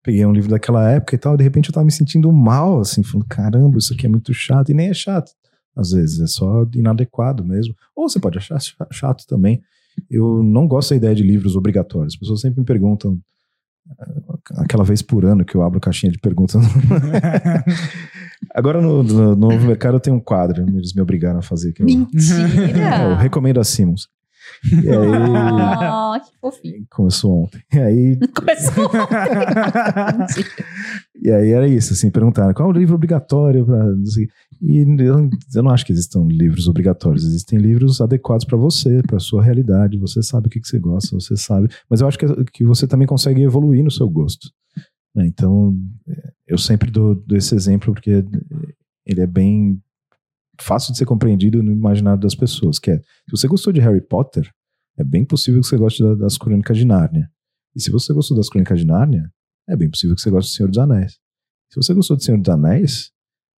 peguei 0.04 0.26
um 0.26 0.32
livro 0.32 0.52
daquela 0.52 0.90
época 0.90 1.16
e 1.16 1.18
tal, 1.18 1.36
de 1.36 1.44
repente 1.44 1.70
eu 1.70 1.74
tava 1.74 1.86
me 1.86 1.92
sentindo 1.92 2.32
mal, 2.32 2.80
assim, 2.80 3.02
falando, 3.04 3.28
caramba, 3.28 3.80
isso 3.80 3.94
aqui 3.94 4.06
é 4.06 4.10
muito 4.10 4.34
chato, 4.34 4.70
e 4.70 4.74
nem 4.74 4.90
é 4.90 4.94
chato. 4.94 5.32
Às 5.76 5.92
vezes 5.92 6.22
é 6.22 6.28
só 6.28 6.66
inadequado 6.74 7.44
mesmo. 7.44 7.76
Ou 7.96 8.08
você 8.08 8.20
pode 8.20 8.38
achar 8.38 8.60
chato 8.92 9.26
também. 9.28 9.62
Eu 10.10 10.42
não 10.42 10.68
gosto 10.68 10.92
da 10.92 10.96
ideia 10.96 11.16
de 11.16 11.24
livros 11.24 11.56
obrigatórios. 11.56 12.14
As 12.14 12.20
pessoas 12.20 12.42
sempre 12.42 12.60
me 12.62 12.66
perguntam, 12.66 13.20
eh, 14.00 14.22
aquela 14.58 14.84
vez 14.84 15.02
por 15.02 15.26
ano 15.26 15.44
que 15.44 15.56
eu 15.56 15.62
abro 15.62 15.80
caixinha 15.82 16.12
de 16.12 16.20
perguntas. 16.20 16.62
Agora 18.54 18.82
no, 18.82 19.04
no, 19.04 19.36
no, 19.36 19.36
novo 19.36 19.68
mercado 19.68 19.96
eu 19.96 20.00
tenho 20.00 20.16
um 20.16 20.20
quadro, 20.20 20.66
eles 20.68 20.94
me 20.94 21.02
obrigaram 21.02 21.40
a 21.40 21.42
fazer. 21.42 21.74
Eu, 21.78 21.86
Mentira! 21.86 23.10
eu 23.10 23.16
recomendo 23.18 23.60
a 23.60 23.64
Simmons. 23.64 24.08
E 24.72 24.90
aí, 24.90 25.08
oh, 25.92 26.20
que 26.20 26.38
fofinho. 26.40 26.86
Começou 26.90 27.44
ontem. 27.44 27.62
E 27.74 27.80
aí. 27.80 28.20
Começou 28.34 28.86
ontem. 28.86 30.44
e 31.22 31.32
aí 31.32 31.52
era 31.52 31.68
isso, 31.68 31.94
assim, 31.94 32.10
perguntaram 32.10 32.54
qual 32.54 32.70
é 32.70 32.72
o 32.72 32.78
livro 32.78 32.96
obrigatório 32.96 33.66
para. 33.66 33.94
E 34.62 34.78
eu, 34.80 35.30
eu, 35.54 35.64
não 35.64 35.72
acho 35.72 35.86
que 35.86 35.92
existam 35.92 36.26
livros 36.28 36.68
obrigatórios, 36.68 37.24
existem 37.26 37.60
livros 37.60 38.00
adequados 38.02 38.46
para 38.46 38.58
você, 38.58 39.02
para 39.04 39.20
sua 39.20 39.44
realidade. 39.44 39.98
Você 40.00 40.24
sabe 40.24 40.48
o 40.48 40.50
que, 40.50 40.60
que 40.60 40.68
você 40.68 40.80
gosta, 40.80 41.14
você 41.20 41.36
sabe. 41.36 41.70
Mas 41.90 42.02
eu 42.02 42.08
acho 42.08 42.18
que, 42.18 42.26
que 42.54 42.66
você 42.66 42.88
também 42.88 43.08
consegue 43.08 43.42
evoluir 43.42 43.84
no 43.84 43.92
seu 43.92 44.10
gosto. 44.10 44.50
Né? 45.14 45.28
Então, 45.28 45.78
eu 46.48 46.58
sempre 46.58 46.90
dou, 46.90 47.16
dou 47.16 47.38
esse 47.38 47.54
exemplo 47.54 47.94
porque 47.94 48.24
ele 49.06 49.22
é 49.22 49.28
bem 49.28 49.80
fácil 50.60 50.92
de 50.92 50.98
ser 50.98 51.06
compreendido 51.06 51.62
no 51.62 51.72
imaginário 51.72 52.20
das 52.20 52.36
pessoas, 52.36 52.80
que 52.80 52.92
é, 52.92 52.98
se 52.98 53.32
você 53.32 53.48
gostou 53.48 53.74
de 53.74 53.82
Harry 53.82 54.02
Potter, 54.02 54.50
é 54.98 55.04
bem 55.04 55.26
possível 55.26 55.62
que 55.62 55.68
você 55.68 55.78
goste 55.78 56.04
das 56.18 56.38
Crônicas 56.38 56.78
de 56.78 56.86
Nárnia. 56.86 57.30
E 57.76 57.82
se 57.82 57.92
você 57.92 58.14
gostou 58.14 58.38
das 58.38 58.50
Crônicas 58.50 58.80
de 58.80 58.86
Nárnia, 58.86 59.30
é 59.68 59.76
bem 59.76 59.90
possível 59.90 60.16
que 60.16 60.22
você 60.22 60.30
goste 60.30 60.52
do 60.52 60.56
Senhor 60.56 60.70
dos 60.70 60.78
Anéis. 60.78 61.20
Se 61.70 61.76
você 61.76 61.94
gostou 61.94 62.16
do 62.16 62.24
Senhor 62.24 62.40
dos 62.40 62.50
Anéis, 62.50 63.12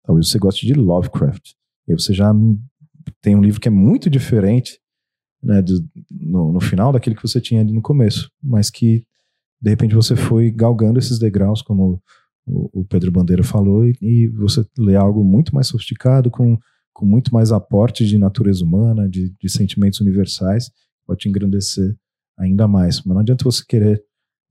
talvez 0.05 0.29
você 0.29 0.39
goste 0.39 0.67
de 0.67 0.75
Lovecraft. 0.75 1.53
E 1.87 1.93
aí 1.93 1.99
você 1.99 2.15
já 2.15 2.33
tem 3.21 3.37
um 3.37 3.43
livro 3.43 3.61
que 3.61 3.69
é 3.69 3.71
muito 3.71 4.09
diferente 4.09 4.79
né, 5.43 5.61
do, 5.63 5.85
no, 6.11 6.53
no, 6.53 6.61
final 6.61 6.93
daquele 6.93 7.15
que 7.15 7.23
você 7.23 7.41
tinha 7.41 7.61
ali 7.61 7.73
no 7.73 7.83
começo, 7.83 8.31
mas 8.43 8.71
que 8.71 9.05
de 9.61 9.71
repente 9.71 9.95
você 9.95 10.17
foi 10.17 10.51
galgando 10.51 10.99
esses 10.99 11.19
degraus, 11.19 11.63
como 11.63 12.03
o, 12.47 12.81
o 12.81 12.85
Pedro 12.85 13.13
Bandeira 13.13 13.43
falou, 13.43 13.85
e, 13.85 13.97
e, 14.01 14.29
você 14.29 14.65
lê 14.79 14.97
algo 14.97 15.25
muito 15.25 15.55
mais 15.55 15.69
sofisticado, 15.69 16.31
com, 16.31 16.59
com 16.93 17.05
muito 17.05 17.33
mais 17.33 17.53
aporte 17.53 18.07
de 18.07 18.19
natureza 18.19 18.65
humana, 18.65 19.09
de, 19.09 19.35
de 19.39 19.49
sentimentos 19.49 20.01
universais, 20.01 20.71
pode 21.07 21.21
te 21.21 21.29
engrandecer 21.29 21.97
ainda 22.39 22.67
mais. 22.67 23.03
Mas 23.03 23.15
não 23.15 23.21
adianta 23.21 23.45
você 23.45 23.65
querer 23.67 24.03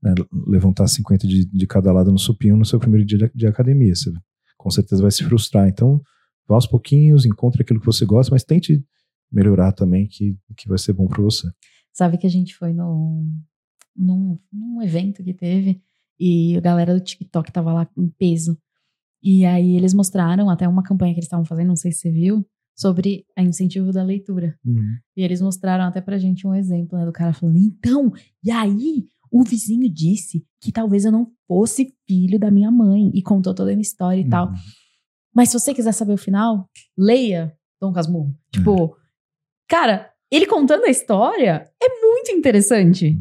né, 0.02 0.14
levantar 0.46 0.86
50 0.86 1.26
de, 1.26 1.44
de 1.46 1.66
cada 1.66 1.92
lado 1.92 2.10
no 2.10 2.18
supino 2.18 2.56
no 2.56 2.64
seu 2.64 2.78
primeiro 2.78 3.06
dia 3.06 3.18
de, 3.18 3.30
de 3.34 3.46
academia. 3.46 3.94
Você 3.94 4.12
com 4.56 4.70
certeza 4.70 5.02
vai 5.02 5.10
se 5.10 5.22
frustrar. 5.24 5.68
Então, 5.68 6.00
vá 6.48 6.56
aos 6.56 6.66
pouquinhos, 6.66 7.24
encontre 7.24 7.62
aquilo 7.62 7.80
que 7.80 7.86
você 7.86 8.04
gosta, 8.04 8.32
mas 8.32 8.44
tente 8.44 8.84
melhorar 9.30 9.72
também, 9.72 10.06
que, 10.06 10.36
que 10.56 10.68
vai 10.68 10.78
ser 10.78 10.92
bom 10.92 11.06
para 11.06 11.22
você. 11.22 11.48
Sabe 11.92 12.18
que 12.18 12.26
a 12.26 12.30
gente 12.30 12.54
foi 12.54 12.72
no, 12.72 13.24
num, 13.96 14.38
num 14.52 14.82
evento 14.82 15.22
que 15.22 15.34
teve 15.34 15.80
e 16.18 16.56
a 16.56 16.60
galera 16.60 16.94
do 16.94 17.00
TikTok 17.00 17.50
tava 17.52 17.72
lá 17.72 17.88
em 17.96 18.08
peso. 18.08 18.58
E 19.22 19.44
aí 19.44 19.76
eles 19.76 19.94
mostraram 19.94 20.48
até 20.50 20.68
uma 20.68 20.82
campanha 20.82 21.12
que 21.12 21.18
eles 21.18 21.26
estavam 21.26 21.44
fazendo, 21.44 21.68
não 21.68 21.76
sei 21.76 21.92
se 21.92 22.00
você 22.00 22.10
viu, 22.10 22.46
sobre 22.76 23.24
a 23.34 23.42
incentivo 23.42 23.90
da 23.90 24.02
leitura. 24.02 24.54
Uhum. 24.64 24.96
E 25.16 25.22
eles 25.22 25.40
mostraram 25.40 25.84
até 25.84 26.00
pra 26.00 26.18
gente 26.18 26.46
um 26.46 26.54
exemplo, 26.54 26.98
né, 26.98 27.06
do 27.06 27.12
cara 27.12 27.32
falando, 27.32 27.56
então, 27.56 28.12
e 28.44 28.50
aí 28.50 29.08
o 29.30 29.42
vizinho 29.42 29.88
disse 29.92 30.44
que 30.60 30.70
talvez 30.70 31.04
eu 31.04 31.12
não 31.12 31.30
fosse 31.48 31.94
filho 32.06 32.38
da 32.38 32.50
minha 32.50 32.70
mãe 32.70 33.10
e 33.14 33.22
contou 33.22 33.54
toda 33.54 33.70
a 33.70 33.74
minha 33.74 33.82
história 33.82 34.20
e 34.20 34.24
uhum. 34.24 34.30
tal. 34.30 34.52
Mas 35.34 35.50
se 35.50 35.58
você 35.58 35.74
quiser 35.74 35.92
saber 35.92 36.12
o 36.12 36.18
final, 36.18 36.68
leia 36.96 37.56
Dom 37.80 37.92
Casmurro. 37.92 38.34
Tipo, 38.52 38.70
uhum. 38.70 38.90
cara, 39.68 40.10
ele 40.30 40.46
contando 40.46 40.84
a 40.84 40.90
história 40.90 41.70
é 41.82 42.00
muito 42.00 42.32
interessante. 42.32 43.18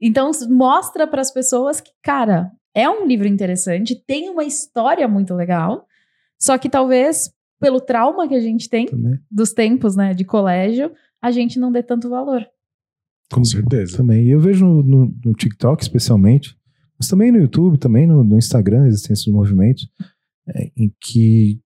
Então 0.00 0.30
mostra 0.48 1.06
para 1.06 1.20
as 1.20 1.32
pessoas 1.32 1.80
que, 1.80 1.90
cara, 2.02 2.52
é 2.74 2.88
um 2.88 3.06
livro 3.06 3.26
interessante, 3.26 4.00
tem 4.06 4.28
uma 4.28 4.44
história 4.44 5.08
muito 5.08 5.34
legal, 5.34 5.86
só 6.38 6.56
que 6.56 6.68
talvez 6.68 7.32
pelo 7.60 7.80
trauma 7.80 8.28
que 8.28 8.34
a 8.34 8.40
gente 8.40 8.68
tem 8.68 8.86
Também. 8.86 9.18
dos 9.30 9.52
tempos, 9.52 9.96
né, 9.96 10.14
de 10.14 10.24
colégio, 10.24 10.92
a 11.20 11.30
gente 11.30 11.58
não 11.58 11.72
dê 11.72 11.82
tanto 11.82 12.08
valor. 12.08 12.46
Com 13.32 13.44
certeza. 13.44 13.96
Também. 13.96 14.26
E 14.26 14.30
eu 14.30 14.40
vejo 14.40 14.64
no, 14.64 14.82
no, 14.82 15.14
no, 15.24 15.32
TikTok, 15.34 15.82
especialmente, 15.82 16.56
mas 16.98 17.08
também 17.08 17.30
no 17.30 17.38
YouTube, 17.38 17.78
também 17.78 18.06
no, 18.06 18.24
no 18.24 18.38
Instagram, 18.38 18.86
existem 18.86 19.12
esses 19.12 19.26
movimentos 19.26 19.88
é, 20.48 20.70
em 20.76 20.92
que 21.00 21.60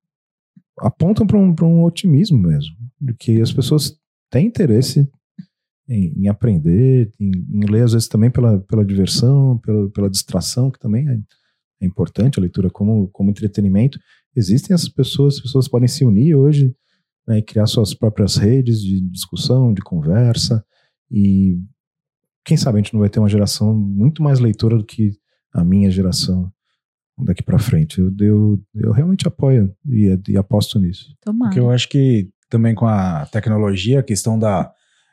apontam 0.79 1.27
para 1.27 1.39
um, 1.39 1.55
um 1.63 1.85
otimismo 1.85 2.39
mesmo, 2.39 2.75
de 3.01 3.15
que 3.15 3.41
as 3.41 3.53
pessoas 3.53 3.97
têm 4.31 4.47
interesse 4.47 5.09
em, 5.89 6.23
em 6.23 6.29
aprender, 6.29 7.13
em, 7.21 7.31
em, 7.31 7.71
ler, 7.71 7.85
às 7.85 7.93
vezes 7.93 8.09
também 8.09 8.31
pela, 8.31 8.59
pela 8.61 8.85
diversão, 8.85 9.59
pela, 9.59 9.91
pela 9.91 10.11
distração, 10.11 10.71
que 10.71 10.79
também 10.79 11.09
é, 11.09 11.19
é 11.83 11.87
importante 11.87 12.39
a 12.39 12.43
leitura 12.43 12.71
como, 12.71 13.09
como 13.09 13.31
entretenimento. 13.31 13.99
Existem 14.35 14.75
essas 14.75 14.89
pessoas, 14.89 15.37
as 15.37 15.41
pessoas 15.41 15.69
podem 15.69 15.89
se 15.89 16.05
unir 16.05 16.35
hoje 16.35 16.75
né, 17.27 17.39
e 17.39 17.43
criar 17.43 17.67
suas 17.67 17.95
próprias 17.95 18.37
redes 18.37 18.81
de 18.81 19.01
discussão, 19.01 19.73
de 19.73 19.83
conversa, 19.83 20.65
e 21.11 21.59
quem 22.45 22.57
sabe 22.57 22.79
a 22.79 22.83
gente 22.83 22.95
não 22.95 23.01
vai 23.01 23.09
ter 23.09 23.19
uma 23.19 23.29
geração 23.29 23.75
muito 23.75 24.23
mais 24.23 24.41
leitora 24.41 24.77
do 24.77 24.85
que 24.85 25.13
a 25.53 25.63
minha 25.63 25.91
geração 25.91 26.51
daqui 27.19 27.43
para 27.43 27.59
frente. 27.59 28.01
Eu, 28.01 28.13
eu, 28.21 28.63
eu 28.75 28.93
realmente 28.93 29.29
apoio 29.29 29.73
e, 29.87 30.19
e 30.29 30.37
aposto 30.37 30.79
nisso. 30.79 31.15
Tomara. 31.21 31.51
Porque 31.51 31.61
eu 31.61 31.71
acho 31.71 31.89
que 31.89 32.31
também 32.49 32.75
com 32.75 32.87
a 32.87 33.27
tecnologia, 33.27 34.01
a 34.01 34.03
questão 34.03 34.39
da 34.39 34.73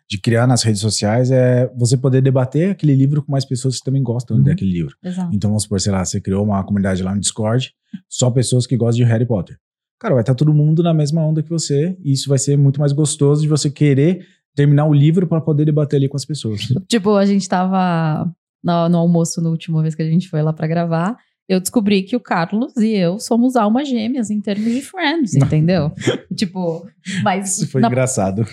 de 0.10 0.19
criar 0.19 0.48
nas 0.48 0.63
redes 0.63 0.82
sociais 0.82 1.30
é 1.30 1.72
você 1.78 1.95
poder 1.95 2.22
debater 2.22 2.72
aquele 2.72 2.95
livro 2.95 3.22
com 3.22 3.32
mais 3.32 3.45
pessoas 3.45 3.78
que 3.78 3.84
também 3.84 4.02
gostam 4.02 4.38
uhum. 4.38 4.43
daquele 4.43 4.72
livro. 4.72 4.95
Exato. 5.04 5.30
Então, 5.34 5.52
vamos 5.52 5.63
supor, 5.63 5.80
sei 5.80 5.91
lá, 5.91 6.04
você 6.04 6.19
criou 6.19 6.43
uma 6.43 6.63
comunidade 6.63 7.04
lá 7.04 7.13
no 7.13 7.22
Discord, 7.22 7.72
só 8.10 8.32
pessoas 8.32 8.65
que 8.65 8.76
gostam 8.76 9.06
de 9.06 9.12
Harry 9.12 9.26
Potter. 9.26 9.58
Cara, 10.00 10.15
vai 10.15 10.24
estar 10.24 10.34
todo 10.34 10.54
mundo 10.54 10.82
na 10.82 10.93
mesma 10.93 11.22
onda 11.22 11.43
que 11.43 11.50
você, 11.50 11.95
e 12.04 12.13
isso 12.13 12.28
vai 12.28 12.39
ser 12.39 12.58
muito 12.58 12.80
mais 12.80 12.91
gostoso 12.91 13.41
de 13.41 13.48
você 13.48 13.69
querer 13.69 14.26
terminar 14.56 14.86
o 14.86 14.93
livro 14.93 15.28
para 15.28 15.41
poder 15.41 15.65
debater 15.65 15.98
ali 15.98 16.10
com 16.10 16.17
as 16.17 16.26
pessoas. 16.26 16.62
Tipo, 16.88 17.15
a 17.15 17.26
gente 17.26 17.48
tava 17.48 18.26
no, 18.63 18.89
no 18.89 18.98
almoço 18.98 19.41
na 19.41 19.50
última 19.50 19.82
vez 19.82 19.93
que 19.93 20.02
a 20.02 20.10
gente 20.10 20.28
foi 20.28 20.41
lá 20.41 20.52
para 20.52 20.67
gravar, 20.67 21.17
eu 21.50 21.60
descobri 21.60 22.04
que 22.04 22.16
o 22.16 22.20
Carlos 22.20 22.78
e 22.78 22.94
eu 22.94 23.20
somos 23.20 23.56
almas 23.56 23.90
gêmeas 23.90 24.30
em 24.30 24.40
termos 24.40 24.72
de 24.72 24.84
friends, 24.84 25.34
entendeu? 25.36 25.92
tipo, 26.36 26.88
mas. 27.24 27.58
Isso 27.58 27.72
foi 27.72 27.82
na... 27.82 27.88
engraçado. 27.88 28.46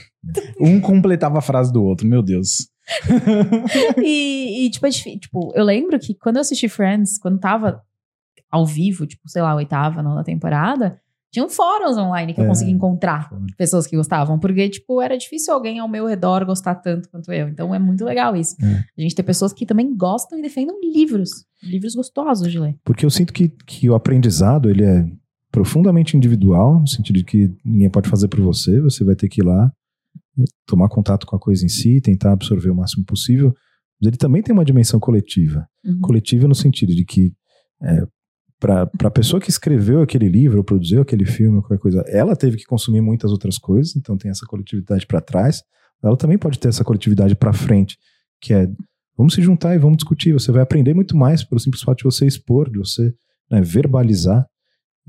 Um 0.58 0.80
completava 0.80 1.38
a 1.38 1.42
frase 1.42 1.70
do 1.70 1.84
outro, 1.84 2.06
meu 2.06 2.22
Deus. 2.22 2.68
e, 4.02 4.64
e 4.64 4.70
tipo, 4.70 4.86
é 4.86 4.90
tipo, 4.90 5.52
eu 5.54 5.64
lembro 5.64 5.98
que 5.98 6.14
quando 6.14 6.36
eu 6.36 6.40
assisti 6.40 6.68
Friends, 6.68 7.18
quando 7.18 7.38
tava 7.38 7.82
ao 8.50 8.64
vivo, 8.64 9.06
tipo, 9.06 9.28
sei 9.28 9.42
lá, 9.42 9.54
oitava, 9.54 10.02
nona 10.02 10.24
temporada, 10.24 10.98
tinham 11.32 11.48
fóruns 11.48 11.96
online 11.98 12.32
que 12.32 12.40
é, 12.40 12.44
eu 12.44 12.48
consegui 12.48 12.70
encontrar 12.70 13.30
pessoas 13.56 13.86
que 13.86 13.96
gostavam, 13.96 14.38
porque, 14.38 14.68
tipo, 14.68 15.00
era 15.02 15.16
difícil 15.16 15.52
alguém 15.52 15.78
ao 15.78 15.88
meu 15.88 16.06
redor 16.06 16.44
gostar 16.44 16.76
tanto 16.76 17.08
quanto 17.10 17.32
eu. 17.32 17.48
Então 17.48 17.74
é 17.74 17.78
muito 17.78 18.04
legal 18.04 18.36
isso. 18.36 18.56
É. 18.62 18.84
A 18.96 19.00
gente 19.02 19.14
ter 19.14 19.22
pessoas 19.22 19.52
que 19.52 19.66
também 19.66 19.94
gostam 19.94 20.38
e 20.38 20.42
defendam 20.42 20.76
livros. 20.80 21.30
Livros 21.62 21.94
gostosos 21.94 22.50
de 22.50 22.58
ler. 22.58 22.76
Porque 22.84 23.04
eu 23.04 23.10
sinto 23.10 23.32
que, 23.32 23.48
que 23.48 23.88
o 23.90 23.94
aprendizado, 23.94 24.70
ele 24.70 24.84
é 24.84 25.06
profundamente 25.50 26.16
individual, 26.16 26.80
no 26.80 26.86
sentido 26.86 27.16
de 27.16 27.24
que 27.24 27.50
ninguém 27.64 27.90
pode 27.90 28.08
fazer 28.08 28.28
por 28.28 28.40
você, 28.40 28.80
você 28.80 29.04
vai 29.04 29.14
ter 29.14 29.28
que 29.28 29.40
ir 29.40 29.44
lá, 29.44 29.72
tomar 30.66 30.88
contato 30.88 31.26
com 31.26 31.36
a 31.36 31.40
coisa 31.40 31.64
em 31.64 31.68
si, 31.68 32.00
tentar 32.00 32.32
absorver 32.32 32.70
o 32.70 32.74
máximo 32.74 33.04
possível. 33.04 33.54
Mas 34.00 34.08
ele 34.08 34.16
também 34.16 34.42
tem 34.42 34.52
uma 34.52 34.64
dimensão 34.64 35.00
coletiva. 35.00 35.66
Uhum. 35.84 36.00
Coletiva 36.00 36.46
no 36.46 36.54
sentido 36.54 36.94
de 36.94 37.04
que 37.04 37.32
é, 37.82 38.06
para 38.58 38.88
a 39.04 39.10
pessoa 39.10 39.40
que 39.40 39.50
escreveu 39.50 40.00
aquele 40.00 40.28
livro, 40.28 40.58
ou 40.58 40.64
produziu 40.64 41.02
aquele 41.02 41.26
filme, 41.26 41.60
qualquer 41.60 41.78
coisa, 41.78 42.04
ela 42.08 42.34
teve 42.34 42.56
que 42.56 42.64
consumir 42.64 43.00
muitas 43.00 43.30
outras 43.30 43.58
coisas, 43.58 43.94
então 43.96 44.16
tem 44.16 44.30
essa 44.30 44.46
coletividade 44.46 45.06
para 45.06 45.20
trás. 45.20 45.62
Ela 46.02 46.16
também 46.16 46.38
pode 46.38 46.58
ter 46.58 46.68
essa 46.68 46.84
coletividade 46.84 47.34
para 47.34 47.52
frente, 47.52 47.98
que 48.40 48.54
é 48.54 48.68
vamos 49.16 49.34
se 49.34 49.42
juntar 49.42 49.74
e 49.74 49.78
vamos 49.78 49.96
discutir. 49.96 50.32
Você 50.32 50.52
vai 50.52 50.62
aprender 50.62 50.94
muito 50.94 51.16
mais 51.16 51.42
pelo 51.42 51.60
simples 51.60 51.82
fato 51.82 51.98
de 51.98 52.04
você 52.04 52.26
expor, 52.26 52.70
de 52.70 52.78
você 52.78 53.14
né, 53.50 53.60
verbalizar. 53.62 54.46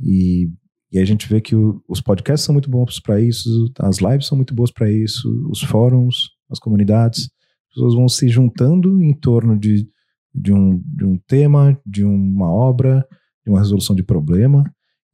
E, 0.01 0.49
e 0.91 0.99
a 0.99 1.05
gente 1.05 1.27
vê 1.27 1.41
que 1.41 1.55
o, 1.55 1.81
os 1.87 2.01
podcasts 2.01 2.45
são 2.45 2.53
muito 2.53 2.69
bons 2.69 2.99
para 2.99 3.19
isso, 3.19 3.49
as 3.79 3.97
lives 3.97 4.27
são 4.27 4.37
muito 4.37 4.55
boas 4.55 4.71
para 4.71 4.91
isso, 4.91 5.29
os 5.49 5.61
fóruns, 5.61 6.29
as 6.49 6.59
comunidades. 6.59 7.23
As 7.69 7.75
pessoas 7.75 7.93
vão 7.95 8.07
se 8.07 8.27
juntando 8.29 9.01
em 9.01 9.13
torno 9.13 9.57
de, 9.59 9.87
de, 10.33 10.53
um, 10.53 10.81
de 10.85 11.05
um 11.05 11.17
tema, 11.27 11.79
de 11.85 12.03
uma 12.03 12.49
obra, 12.51 13.05
de 13.47 13.51
uma 13.51 13.59
resolução 13.59 13.95
de 13.95 14.03
problema, 14.03 14.63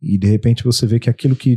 e 0.01 0.17
de 0.17 0.27
repente 0.27 0.63
você 0.63 0.87
vê 0.87 0.99
que 0.99 1.09
aquilo 1.09 1.35
que 1.35 1.53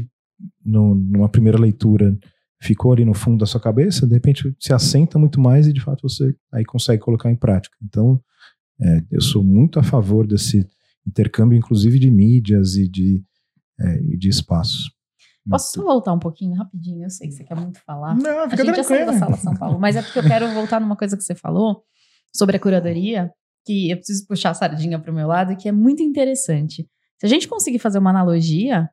no, 0.62 0.95
numa 0.95 1.29
primeira 1.29 1.59
leitura 1.59 2.17
ficou 2.61 2.93
ali 2.93 3.03
no 3.03 3.15
fundo 3.15 3.39
da 3.39 3.47
sua 3.47 3.61
cabeça, 3.61 4.07
de 4.07 4.12
repente 4.12 4.55
se 4.61 4.75
assenta 4.75 5.19
muito 5.19 5.41
mais 5.41 5.67
e 5.67 5.73
de 5.73 5.81
fato 5.81 6.07
você 6.07 6.35
aí 6.53 6.65
consegue 6.65 7.03
colocar 7.03 7.31
em 7.31 7.37
prática. 7.37 7.75
Então, 7.83 8.21
é, 8.81 9.03
eu 9.11 9.23
sou 9.23 9.43
muito 9.43 9.79
a 9.79 9.83
favor 9.83 10.27
desse 10.27 10.69
intercâmbio, 11.07 11.57
inclusive 11.57 11.99
de 11.99 12.11
mídias 12.11 12.75
e 12.77 12.87
de, 12.87 13.25
é, 13.81 14.03
e 14.03 14.19
de 14.19 14.29
espaços. 14.29 14.91
Posso 15.49 15.73
só 15.73 15.83
voltar 15.83 16.12
um 16.12 16.19
pouquinho 16.19 16.57
rapidinho? 16.57 17.05
Eu 17.05 17.11
sei 17.11 17.29
que 17.29 17.35
você 17.35 17.45
quer 17.45 17.55
muito 17.55 17.79
falar. 17.81 18.17
Não, 18.17 18.51
fica 18.51 18.62
a 18.62 18.67
gente 18.67 18.75
tranquilo. 18.75 18.77
já 18.77 18.85
saiu 18.85 19.07
da 19.07 19.12
sala 19.12 19.37
São 19.37 19.55
Paulo, 19.55 19.79
mas 19.79 19.97
é 19.97 20.03
porque 20.03 20.19
eu 20.19 20.25
quero 20.25 20.53
voltar 20.53 20.81
numa 20.81 20.97
coisa 20.97 21.17
que 21.17 21.23
você 21.23 21.35
falou 21.35 21.85
sobre 22.35 22.57
a 22.57 22.61
curadoria, 22.61 23.31
que 23.67 23.91
eu 23.91 23.97
preciso 23.97 24.27
puxar 24.27 24.51
a 24.51 24.55
sardinha 24.55 24.99
para 24.99 25.11
o 25.11 25.15
meu 25.15 25.27
lado, 25.27 25.57
que 25.57 25.69
é 25.69 25.73
muito 25.73 26.03
interessante. 26.03 26.89
Se 27.19 27.27
a 27.27 27.29
gente 27.29 27.49
conseguir 27.49 27.81
fazer 27.81 27.99
uma 27.99 28.11
analogia, 28.11 28.89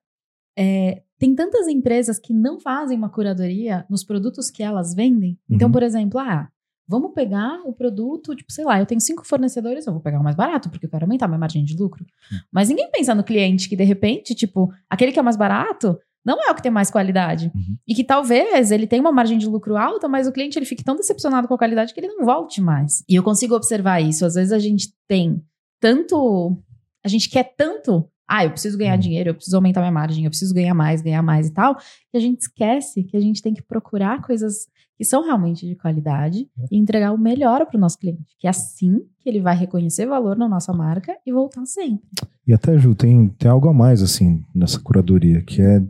é, 0.58 1.04
tem 1.20 1.36
tantas 1.36 1.68
empresas 1.68 2.18
que 2.20 2.34
não 2.34 2.60
fazem 2.60 2.98
uma 2.98 3.10
curadoria 3.10 3.86
nos 3.90 4.04
produtos 4.04 4.50
que 4.50 4.64
elas 4.64 4.94
vendem. 4.94 5.32
Então, 5.32 5.48
uhum. 5.50 5.56
Então, 5.56 5.72
por 5.72 5.84
exemplo, 5.84 6.20
ah, 6.20 6.50
vamos 6.88 7.14
pegar 7.14 7.62
o 7.66 7.74
produto, 7.74 8.36
tipo, 8.36 8.52
sei 8.52 8.66
lá, 8.66 8.80
eu 8.80 8.86
tenho 8.86 9.00
cinco 9.00 9.26
fornecedores, 9.26 9.86
eu 9.86 9.94
vou 9.94 10.02
pegar 10.02 10.20
o 10.20 10.24
mais 10.24 10.36
barato, 10.36 10.70
porque 10.70 10.86
eu 10.86 10.90
quero 10.90 11.06
aumentar 11.06 11.28
minha 11.28 11.40
margem 11.40 11.64
de 11.64 11.78
lucro. 11.78 12.04
Uhum. 12.32 12.40
Mas 12.52 12.70
ninguém 12.70 12.90
pensa 12.92 13.14
no 13.14 13.24
cliente 13.24 13.70
que, 13.70 13.76
de 13.76 13.84
repente, 13.84 14.34
tipo, 14.34 14.74
aquele 14.90 15.12
que 15.12 15.20
é 15.20 15.24
mais 15.24 15.38
barato 15.38 15.98
não 16.26 16.42
é 16.42 16.52
o 16.52 16.56
que 16.56 16.64
tem 16.64 16.72
mais 16.72 16.90
qualidade. 16.90 17.52
Uhum. 17.54 17.78
E 17.88 17.94
que 17.94 18.04
talvez 18.04 18.72
ele 18.72 18.88
tenha 18.88 19.02
uma 19.02 19.12
margem 19.12 19.38
de 19.38 19.48
lucro 19.48 19.76
alta, 19.76 20.08
mas 20.08 20.28
o 20.28 20.32
cliente 20.32 20.58
ele 20.58 20.66
fique 20.66 20.84
tão 20.84 20.96
decepcionado 20.96 21.48
com 21.48 21.54
a 21.54 21.58
qualidade 21.58 21.94
que 21.94 22.00
ele 22.00 22.08
não 22.08 22.26
volte 22.26 22.62
mais. 22.62 23.04
E 23.10 23.16
eu 23.16 23.24
consigo 23.24 23.56
observar 23.56 24.02
isso. 24.02 24.26
Às 24.26 24.36
vezes 24.36 24.54
a 24.54 24.60
gente 24.60 24.94
tem 25.08 25.44
tanto. 25.82 26.58
A 27.04 27.10
gente 27.10 27.30
quer 27.30 27.54
tanto. 27.58 28.08
Ah, 28.26 28.46
eu 28.46 28.52
preciso 28.52 28.78
ganhar 28.78 28.94
uhum. 28.94 29.00
dinheiro, 29.00 29.30
eu 29.30 29.36
preciso 29.36 29.58
aumentar 29.58 29.82
minha 29.82 29.92
margem, 29.92 30.24
eu 30.24 30.30
preciso 30.30 30.54
ganhar 30.54 30.74
mais, 30.74 31.02
ganhar 31.02 31.22
mais 31.22 31.48
e 31.48 31.54
tal. 31.54 31.76
Que 31.76 32.18
a 32.18 32.20
gente 32.20 32.40
esquece 32.40 33.04
que 33.04 33.18
a 33.18 33.20
gente 33.20 33.42
tem 33.42 33.54
que 33.54 33.62
procurar 33.62 34.22
coisas 34.22 34.68
que 34.96 35.04
são 35.04 35.24
realmente 35.24 35.68
de 35.68 35.76
qualidade 35.76 36.48
uhum. 36.58 36.66
e 36.72 36.78
entregar 36.78 37.12
o 37.12 37.18
melhor 37.18 37.66
para 37.66 37.78
o 37.78 37.80
nosso 37.80 37.98
cliente. 37.98 38.34
Que 38.40 38.48
é 38.48 38.50
assim 38.50 39.02
que 39.20 39.30
ele 39.30 39.42
vai 39.42 39.58
reconhecer 39.58 40.06
valor 40.06 40.38
na 40.38 40.48
nossa 40.48 40.72
marca 40.72 41.18
e 41.26 41.34
voltar 41.34 41.66
sempre. 41.66 42.06
E 42.48 42.54
até, 42.54 42.78
Ju, 42.78 42.96
tem, 42.96 43.28
tem 43.30 43.52
algo 43.52 43.68
a 43.68 43.74
mais, 43.74 44.02
assim, 44.02 44.44
nessa 44.54 44.80
curadoria, 44.80 45.42
que 45.42 45.62
é 45.62 45.82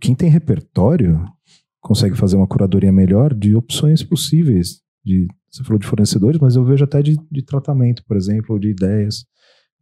quem 0.00 0.14
tem 0.14 0.28
repertório 0.28 1.24
consegue 1.80 2.16
fazer 2.16 2.36
uma 2.36 2.46
curadoria 2.46 2.92
melhor 2.92 3.34
de 3.34 3.54
opções 3.54 4.02
possíveis 4.02 4.80
de 5.04 5.26
você 5.50 5.62
falou 5.64 5.78
de 5.78 5.86
fornecedores, 5.86 6.40
mas 6.40 6.56
eu 6.56 6.64
vejo 6.64 6.82
até 6.82 7.02
de, 7.02 7.14
de 7.30 7.42
tratamento, 7.42 8.02
por 8.06 8.16
exemplo, 8.16 8.54
ou 8.54 8.58
de 8.58 8.70
ideias. 8.70 9.26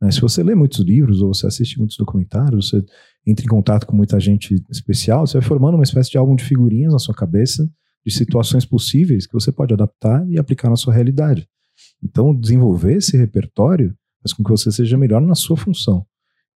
Né? 0.01 0.11
Se 0.11 0.21
você 0.21 0.43
lê 0.43 0.53
muitos 0.53 0.81
livros 0.81 1.23
ou 1.23 1.33
você 1.33 1.47
assiste 1.47 1.79
muitos 1.79 1.97
documentários, 1.97 2.71
você 2.71 2.85
entra 3.25 3.45
em 3.45 3.49
contato 3.49 3.87
com 3.87 3.95
muita 3.95 4.19
gente 4.19 4.61
especial, 4.69 5.27
você 5.27 5.39
vai 5.39 5.47
formando 5.47 5.77
uma 5.77 5.85
espécie 5.85 6.11
de 6.11 6.19
álbum 6.19 6.35
de 6.35 6.43
figurinhas 6.43 6.93
na 6.93 6.99
sua 6.99 7.15
cabeça, 7.15 7.71
de 8.05 8.13
situações 8.13 8.65
possíveis 8.65 9.27
que 9.27 9.33
você 9.33 9.53
pode 9.53 9.73
adaptar 9.73 10.27
e 10.29 10.39
aplicar 10.39 10.71
na 10.71 10.77
sua 10.77 10.93
realidade. 10.93 11.47
Então, 12.03 12.35
desenvolver 12.35 12.97
esse 12.97 13.17
repertório 13.17 13.95
faz 14.23 14.33
com 14.33 14.43
que 14.43 14.51
você 14.51 14.73
seja 14.73 14.99
melhor 14.99 15.21
na 15.21 15.37
sua 15.37 15.57
função. 15.57 16.05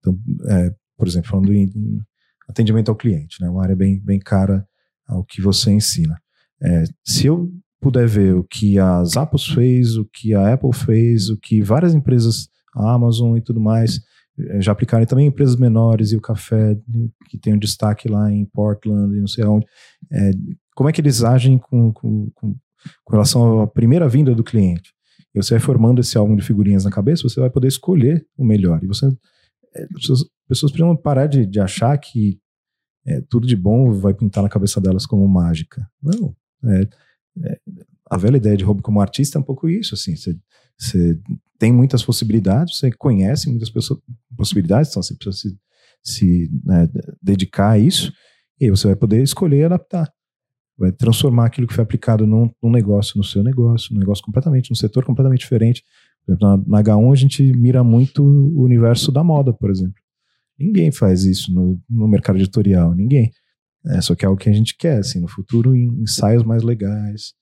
Então, 0.01 0.19
é, 0.49 0.75
por 0.97 1.07
exemplo, 1.07 1.31
falando 1.31 1.53
em, 1.53 1.71
atendimento 2.49 2.91
ao 2.91 2.97
cliente, 2.97 3.41
né, 3.41 3.49
uma 3.49 3.63
área 3.63 3.77
bem, 3.77 4.01
bem 4.01 4.19
cara 4.19 4.67
ao 5.07 5.25
que 5.25 5.41
você 5.41 5.71
ensina. 5.71 6.17
É, 6.63 6.85
se 7.05 7.27
eu 7.27 7.51
puder 7.81 8.09
ver 8.09 8.35
o 8.35 8.45
que 8.45 8.79
a 8.79 9.05
Zappos 9.05 9.47
fez, 9.47 9.97
o 9.97 10.07
que 10.07 10.35
a 10.35 10.55
Apple 10.55 10.73
fez, 10.73 11.29
o 11.29 11.37
que 11.37 11.61
várias 11.61 11.95
empresas, 11.95 12.49
a 12.75 12.95
Amazon 12.95 13.37
e 13.37 13.43
tudo 13.43 13.61
mais, 13.61 14.01
é, 14.39 14.61
já 14.61 14.73
aplicaram 14.73 15.05
também 15.05 15.27
empresas 15.27 15.57
menores 15.57 16.13
e 16.13 16.17
o 16.17 16.21
café, 16.21 16.77
que 17.29 17.39
tem 17.39 17.55
um 17.55 17.59
destaque 17.59 18.09
lá 18.09 18.31
em 18.33 18.45
Portland 18.47 19.15
e 19.15 19.21
não 19.21 19.27
sei 19.27 19.45
aonde. 19.45 19.67
É, 20.11 20.31
como 20.75 20.89
é 20.89 20.93
que 20.93 21.01
eles 21.01 21.23
agem 21.23 21.59
com, 21.59 21.93
com, 21.93 22.31
com, 22.35 22.55
com 23.05 23.13
relação 23.13 23.61
à 23.61 23.67
primeira 23.67 24.09
vinda 24.09 24.35
do 24.35 24.43
cliente? 24.43 24.93
E 25.35 25.43
você 25.43 25.55
vai 25.55 25.61
formando 25.61 26.01
esse 26.01 26.17
álbum 26.17 26.37
de 26.37 26.43
figurinhas 26.43 26.85
na 26.85 26.91
cabeça, 26.91 27.29
você 27.29 27.41
vai 27.41 27.51
poder 27.51 27.69
escolher 27.69 28.27
o 28.37 28.45
melhor. 28.45 28.83
E 28.83 28.87
você. 28.87 29.07
As 30.45 30.49
pessoas, 30.49 30.73
precisam 30.73 30.97
parar 30.97 31.27
de, 31.27 31.47
de 31.47 31.61
achar 31.61 31.97
que 31.99 32.39
é, 33.07 33.21
tudo 33.29 33.47
de 33.47 33.57
bom 33.57 33.93
vai 33.93 34.15
pintar 34.15 34.43
na 34.43 34.49
cabeça 34.49 34.81
delas 34.81 35.07
como 35.07 35.27
mágica. 35.29 35.89
Não. 36.03 36.35
É, 36.65 36.89
é, 37.45 37.61
a 38.11 38.17
velha 38.17 38.37
ideia 38.37 38.57
de 38.57 38.65
Hobby 38.65 38.83
como 38.83 39.01
artista 39.01 39.39
é 39.39 39.41
um 39.41 39.45
pouco 39.45 39.69
isso. 39.69 39.95
Assim, 39.95 40.17
você, 40.17 40.37
você 40.79 41.19
tem 41.59 41.73
muitas 41.73 42.03
possibilidades, 42.03 42.79
você 42.79 42.91
conhece 42.93 43.49
muitas 43.49 43.71
pessoas, 43.71 44.01
possibilidades, 44.37 44.91
então 44.91 45.03
você 45.03 45.15
precisa 45.15 45.55
se, 46.03 46.49
se 46.49 46.51
né, 46.65 46.89
dedicar 47.23 47.71
a 47.71 47.79
isso, 47.79 48.13
e 48.61 48.65
aí 48.67 48.71
você 48.71 48.87
vai 48.87 48.97
poder 48.97 49.23
escolher 49.23 49.61
e 49.61 49.65
adaptar 49.65 50.13
vai 50.77 50.93
transformar 50.93 51.47
aquilo 51.47 51.67
que 51.67 51.75
foi 51.75 51.85
aplicado 51.85 52.27
num, 52.27 52.51
num, 52.63 52.71
negócio, 52.71 53.17
no 53.17 53.25
seu 53.25 53.43
negócio, 53.43 53.93
num 53.93 54.01
negócio 54.01 54.25
completamente, 54.25 54.71
num 54.71 54.77
setor 54.77 55.05
completamente 55.05 55.41
diferente. 55.41 55.85
Por 56.25 56.33
exemplo, 56.33 56.49
na, 56.49 56.81
na 56.81 56.83
H1 56.83 57.13
a 57.13 57.17
gente 57.17 57.43
mira 57.55 57.85
muito 57.85 58.23
o 58.23 58.63
universo 58.63 59.13
da 59.13 59.23
moda, 59.23 59.53
por 59.53 59.71
exemplo. 59.71 60.03
Ninguém 60.59 60.93
faz 60.93 61.25
isso 61.25 61.53
no, 61.53 61.81
no 61.89 62.07
mercado 62.07 62.39
editorial, 62.39 62.95
ninguém. 62.95 63.31
É, 63.87 64.01
só 64.01 64.15
que 64.15 64.25
é 64.25 64.29
o 64.29 64.37
que 64.37 64.49
a 64.49 64.53
gente 64.53 64.77
quer, 64.77 64.99
assim, 64.99 65.21
no 65.21 65.29
futuro, 65.29 65.77
ensaios 65.77 66.43
mais 66.43 66.63
legais, 66.63 67.35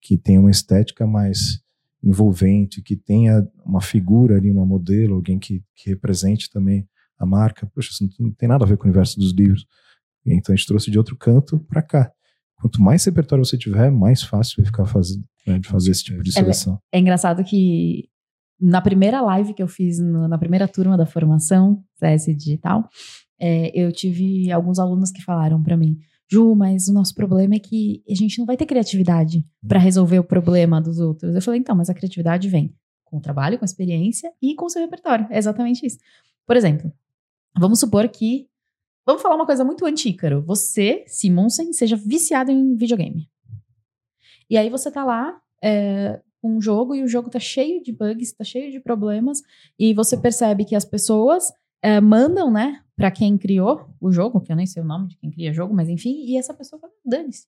que 0.00 0.16
tenha 0.16 0.40
uma 0.40 0.50
estética 0.50 1.06
mais 1.06 1.62
envolvente, 2.02 2.82
que 2.82 2.96
tenha 2.96 3.46
uma 3.64 3.80
figura 3.80 4.36
ali, 4.36 4.50
uma 4.50 4.66
modelo, 4.66 5.14
alguém 5.14 5.38
que, 5.38 5.62
que 5.74 5.90
represente 5.90 6.50
também 6.50 6.86
a 7.18 7.24
marca. 7.24 7.66
Poxa, 7.74 7.90
isso 7.90 8.08
não 8.20 8.30
tem 8.32 8.48
nada 8.48 8.64
a 8.64 8.68
ver 8.68 8.76
com 8.76 8.84
o 8.84 8.86
universo 8.86 9.18
dos 9.18 9.32
livros. 9.32 9.66
Então 10.26 10.52
a 10.52 10.56
gente 10.56 10.66
trouxe 10.66 10.90
de 10.90 10.98
outro 10.98 11.16
canto 11.16 11.58
para 11.60 11.82
cá. 11.82 12.10
Quanto 12.56 12.80
mais 12.80 13.04
repertório 13.04 13.44
você 13.44 13.58
tiver, 13.58 13.90
mais 13.90 14.22
fácil 14.22 14.56
vai 14.58 14.66
ficar 14.66 14.86
faz, 14.86 15.08
né, 15.46 15.58
de 15.58 15.68
fazer 15.68 15.90
esse 15.90 16.04
tipo 16.04 16.22
de 16.22 16.32
seleção. 16.32 16.78
É, 16.92 16.98
é, 16.98 17.00
engraçado 17.00 17.44
que 17.44 18.08
na 18.60 18.80
primeira 18.80 19.20
live 19.20 19.54
que 19.54 19.62
eu 19.62 19.68
fiz, 19.68 19.98
no, 19.98 20.28
na 20.28 20.38
primeira 20.38 20.68
turma 20.68 20.96
da 20.96 21.06
formação 21.06 21.82
CS 21.96 22.26
Digital, 22.36 22.88
é, 23.38 23.70
eu 23.74 23.92
tive 23.92 24.50
alguns 24.50 24.78
alunos 24.78 25.10
que 25.10 25.22
falaram 25.22 25.62
para 25.62 25.76
mim, 25.76 25.98
Ju, 26.30 26.54
mas 26.54 26.88
o 26.88 26.92
nosso 26.92 27.14
problema 27.14 27.54
é 27.54 27.58
que 27.58 28.02
a 28.08 28.14
gente 28.14 28.38
não 28.38 28.46
vai 28.46 28.56
ter 28.56 28.66
criatividade 28.66 29.44
para 29.66 29.78
resolver 29.78 30.18
o 30.18 30.24
problema 30.24 30.80
dos 30.80 30.98
outros. 30.98 31.34
Eu 31.34 31.42
falei, 31.42 31.60
então, 31.60 31.76
mas 31.76 31.90
a 31.90 31.94
criatividade 31.94 32.48
vem 32.48 32.74
com 33.04 33.18
o 33.18 33.20
trabalho, 33.20 33.58
com 33.58 33.64
a 33.64 33.66
experiência 33.66 34.32
e 34.40 34.54
com 34.54 34.66
o 34.66 34.70
seu 34.70 34.80
repertório. 34.80 35.26
É 35.30 35.38
exatamente 35.38 35.84
isso. 35.84 35.98
Por 36.46 36.56
exemplo, 36.56 36.92
vamos 37.58 37.78
supor 37.80 38.08
que 38.08 38.48
Vamos 39.06 39.20
falar 39.20 39.34
uma 39.34 39.46
coisa 39.46 39.64
muito 39.64 39.84
antícaro. 39.84 40.42
Você, 40.42 41.04
Simonsen, 41.06 41.72
seja 41.72 41.94
viciado 41.94 42.50
em 42.50 42.74
videogame. 42.74 43.28
E 44.48 44.56
aí 44.56 44.70
você 44.70 44.90
tá 44.90 45.04
lá 45.04 45.38
é, 45.62 46.20
um 46.48 46.60
jogo 46.60 46.94
e 46.94 47.02
o 47.02 47.08
jogo 47.08 47.30
tá 47.30 47.38
cheio 47.38 47.82
de 47.82 47.92
bugs, 47.92 48.32
tá 48.32 48.44
cheio 48.44 48.70
de 48.70 48.80
problemas, 48.80 49.42
e 49.78 49.94
você 49.94 50.16
percebe 50.16 50.64
que 50.64 50.74
as 50.74 50.84
pessoas 50.84 51.52
é, 51.82 52.00
mandam, 52.00 52.50
né, 52.50 52.82
pra 52.96 53.10
quem 53.10 53.36
criou 53.36 53.88
o 54.00 54.10
jogo, 54.12 54.40
que 54.40 54.52
eu 54.52 54.56
nem 54.56 54.66
sei 54.66 54.82
o 54.82 54.86
nome 54.86 55.08
de 55.08 55.16
quem 55.16 55.30
cria 55.30 55.50
o 55.50 55.54
jogo, 55.54 55.74
mas 55.74 55.88
enfim, 55.88 56.24
e 56.26 56.36
essa 56.36 56.54
pessoa 56.54 56.80
fala, 56.80 56.92
dane-se, 57.04 57.46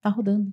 tá 0.00 0.08
rodando. 0.08 0.52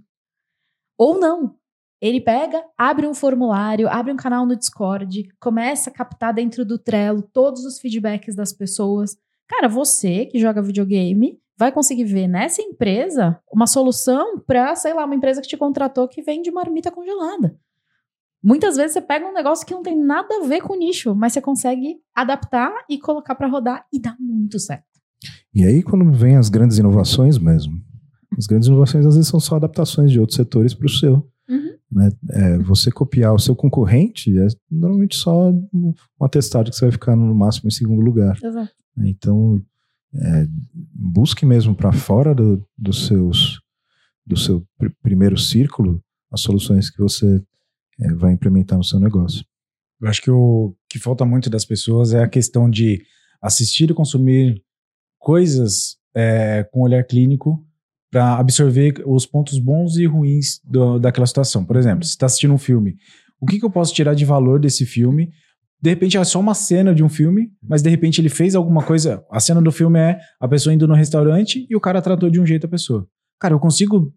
Ou 0.97 1.19
não. 1.19 1.55
Ele 2.01 2.19
pega, 2.19 2.63
abre 2.75 3.05
um 3.05 3.13
formulário, 3.13 3.87
abre 3.87 4.11
um 4.11 4.17
canal 4.17 4.45
no 4.45 4.55
Discord, 4.55 5.29
começa 5.39 5.91
a 5.91 5.93
captar 5.93 6.33
dentro 6.33 6.65
do 6.65 6.79
Trello 6.79 7.21
todos 7.21 7.63
os 7.63 7.79
feedbacks 7.79 8.35
das 8.35 8.51
pessoas, 8.51 9.15
Cara, 9.51 9.67
você 9.67 10.25
que 10.25 10.39
joga 10.39 10.61
videogame 10.61 11.37
vai 11.57 11.73
conseguir 11.73 12.05
ver 12.05 12.25
nessa 12.25 12.61
empresa 12.61 13.37
uma 13.51 13.67
solução 13.67 14.39
para, 14.39 14.73
sei 14.77 14.93
lá, 14.93 15.03
uma 15.03 15.13
empresa 15.13 15.41
que 15.41 15.47
te 15.47 15.57
contratou 15.57 16.07
que 16.07 16.21
vende 16.21 16.49
marmita 16.49 16.89
congelada. 16.89 17.59
Muitas 18.43 18.75
vezes 18.75 18.93
você 18.93 19.01
pega 19.01 19.27
um 19.27 19.33
negócio 19.33 19.65
que 19.65 19.73
não 19.73 19.83
tem 19.83 19.97
nada 19.97 20.27
a 20.41 20.47
ver 20.47 20.61
com 20.61 20.73
o 20.73 20.77
nicho, 20.77 21.13
mas 21.13 21.33
você 21.33 21.41
consegue 21.41 21.97
adaptar 22.15 22.71
e 22.89 22.97
colocar 22.97 23.35
para 23.35 23.47
rodar 23.47 23.85
e 23.93 23.99
dá 23.99 24.15
muito 24.19 24.59
certo. 24.59 24.85
E 25.53 25.63
aí, 25.63 25.83
quando 25.83 26.11
vem 26.11 26.35
as 26.37 26.49
grandes 26.49 26.79
inovações 26.79 27.37
mesmo, 27.37 27.79
as 28.37 28.47
grandes 28.47 28.67
inovações 28.67 29.05
às 29.05 29.15
vezes 29.15 29.29
são 29.29 29.39
só 29.39 29.57
adaptações 29.57 30.11
de 30.11 30.19
outros 30.19 30.35
setores 30.35 30.73
para 30.73 30.87
o 30.87 30.89
seu. 30.89 31.29
Uhum. 31.47 31.75
Né? 31.91 32.09
É, 32.31 32.57
você 32.59 32.89
copiar 32.89 33.33
o 33.33 33.39
seu 33.39 33.55
concorrente 33.55 34.35
é 34.39 34.47
normalmente 34.69 35.15
só 35.15 35.51
um 35.51 35.93
atestado 36.19 36.71
que 36.71 36.75
você 36.75 36.85
vai 36.85 36.91
ficar 36.91 37.15
no 37.15 37.35
máximo 37.35 37.67
em 37.67 37.71
segundo 37.71 38.01
lugar. 38.01 38.37
Exato. 38.41 38.71
Então, 38.99 39.61
é, 40.15 40.47
busque 40.93 41.45
mesmo 41.45 41.75
para 41.75 41.91
fora 41.91 42.33
do, 42.33 42.65
dos 42.77 43.07
seus, 43.07 43.61
do 44.25 44.37
seu 44.37 44.65
pr 44.77 44.89
primeiro 45.01 45.37
círculo 45.37 46.01
as 46.31 46.41
soluções 46.41 46.89
que 46.89 46.99
você 46.99 47.43
é, 47.99 48.13
vai 48.13 48.33
implementar 48.33 48.77
no 48.77 48.83
seu 48.83 48.99
negócio. 48.99 49.43
Eu 50.01 50.07
acho 50.07 50.21
que 50.21 50.31
o 50.31 50.75
que 50.89 50.99
falta 50.99 51.25
muito 51.25 51.49
das 51.49 51.65
pessoas 51.65 52.13
é 52.13 52.23
a 52.23 52.27
questão 52.27 52.69
de 52.69 53.03
assistir 53.41 53.89
e 53.89 53.93
consumir 53.93 54.61
coisas 55.19 55.97
é, 56.15 56.63
com 56.71 56.81
olhar 56.81 57.03
clínico 57.03 57.63
para 58.11 58.37
absorver 58.37 59.01
os 59.05 59.25
pontos 59.25 59.59
bons 59.59 59.97
e 59.97 60.05
ruins 60.05 60.59
do, 60.63 60.99
daquela 60.99 61.27
situação. 61.27 61.63
Por 61.63 61.75
exemplo, 61.75 62.03
se 62.03 62.11
está 62.11 62.25
assistindo 62.25 62.53
um 62.53 62.57
filme, 62.57 62.97
o 63.39 63.45
que, 63.45 63.59
que 63.59 63.65
eu 63.65 63.71
posso 63.71 63.93
tirar 63.93 64.13
de 64.13 64.25
valor 64.25 64.59
desse 64.59 64.85
filme 64.85 65.31
de 65.81 65.89
repente 65.89 66.15
é 66.15 66.23
só 66.23 66.39
uma 66.39 66.53
cena 66.53 66.93
de 66.93 67.03
um 67.03 67.09
filme, 67.09 67.51
mas 67.61 67.81
de 67.81 67.89
repente 67.89 68.21
ele 68.21 68.29
fez 68.29 68.53
alguma 68.53 68.83
coisa. 68.83 69.25
A 69.31 69.39
cena 69.39 69.59
do 69.59 69.71
filme 69.71 69.99
é 69.99 70.19
a 70.39 70.47
pessoa 70.47 70.71
indo 70.71 70.87
no 70.87 70.93
restaurante 70.93 71.65
e 71.67 71.75
o 71.75 71.79
cara 71.79 72.01
tratou 72.01 72.29
de 72.29 72.39
um 72.39 72.45
jeito 72.45 72.67
a 72.67 72.69
pessoa. 72.69 73.07
Cara, 73.39 73.55
eu 73.55 73.59
consigo 73.59 74.13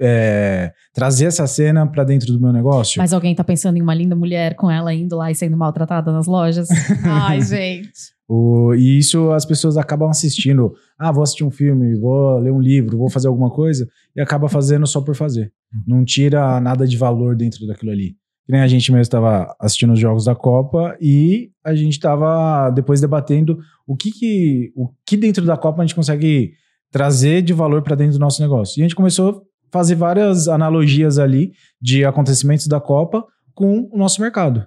é, 0.00 0.72
trazer 0.92 1.26
essa 1.26 1.46
cena 1.46 1.86
para 1.86 2.04
dentro 2.04 2.32
do 2.32 2.40
meu 2.40 2.52
negócio. 2.52 3.00
Mas 3.00 3.12
alguém 3.12 3.34
tá 3.34 3.42
pensando 3.42 3.76
em 3.76 3.82
uma 3.82 3.94
linda 3.94 4.14
mulher 4.14 4.54
com 4.54 4.70
ela 4.70 4.94
indo 4.94 5.16
lá 5.16 5.30
e 5.30 5.34
sendo 5.34 5.56
maltratada 5.56 6.12
nas 6.12 6.26
lojas? 6.26 6.68
Ai, 7.04 7.40
gente. 7.40 8.14
O, 8.28 8.74
e 8.74 8.98
isso 8.98 9.32
as 9.32 9.44
pessoas 9.44 9.76
acabam 9.76 10.08
assistindo. 10.08 10.72
Ah, 10.98 11.12
vou 11.12 11.22
assistir 11.22 11.44
um 11.44 11.50
filme, 11.50 11.98
vou 11.98 12.38
ler 12.38 12.52
um 12.52 12.60
livro, 12.60 12.96
vou 12.96 13.10
fazer 13.10 13.28
alguma 13.28 13.50
coisa, 13.50 13.86
e 14.16 14.20
acaba 14.20 14.48
fazendo 14.48 14.86
só 14.86 15.00
por 15.00 15.14
fazer. 15.14 15.52
Não 15.86 16.04
tira 16.04 16.60
nada 16.60 16.86
de 16.86 16.96
valor 16.96 17.36
dentro 17.36 17.66
daquilo 17.66 17.90
ali. 17.90 18.16
Que 18.46 18.52
nem 18.52 18.60
a 18.60 18.68
gente 18.68 18.90
mesmo 18.92 19.02
estava 19.02 19.54
assistindo 19.58 19.92
os 19.92 19.98
jogos 19.98 20.26
da 20.26 20.34
Copa 20.34 20.96
e 21.00 21.50
a 21.64 21.74
gente 21.74 21.92
estava 21.92 22.70
depois 22.70 23.00
debatendo 23.00 23.58
o 23.86 23.96
que, 23.96 24.10
que, 24.10 24.72
o 24.76 24.90
que 25.06 25.16
dentro 25.16 25.44
da 25.44 25.56
Copa 25.56 25.82
a 25.82 25.86
gente 25.86 25.94
consegue 25.94 26.52
trazer 26.90 27.42
de 27.42 27.52
valor 27.52 27.82
para 27.82 27.96
dentro 27.96 28.18
do 28.18 28.20
nosso 28.20 28.40
negócio. 28.40 28.78
E 28.78 28.82
a 28.82 28.84
gente 28.84 28.94
começou 28.94 29.42
fazer 29.74 29.96
várias 29.96 30.46
analogias 30.46 31.18
ali 31.18 31.52
de 31.82 32.04
acontecimentos 32.04 32.68
da 32.68 32.80
Copa 32.80 33.24
com 33.52 33.88
o 33.92 33.98
nosso 33.98 34.20
mercado. 34.20 34.64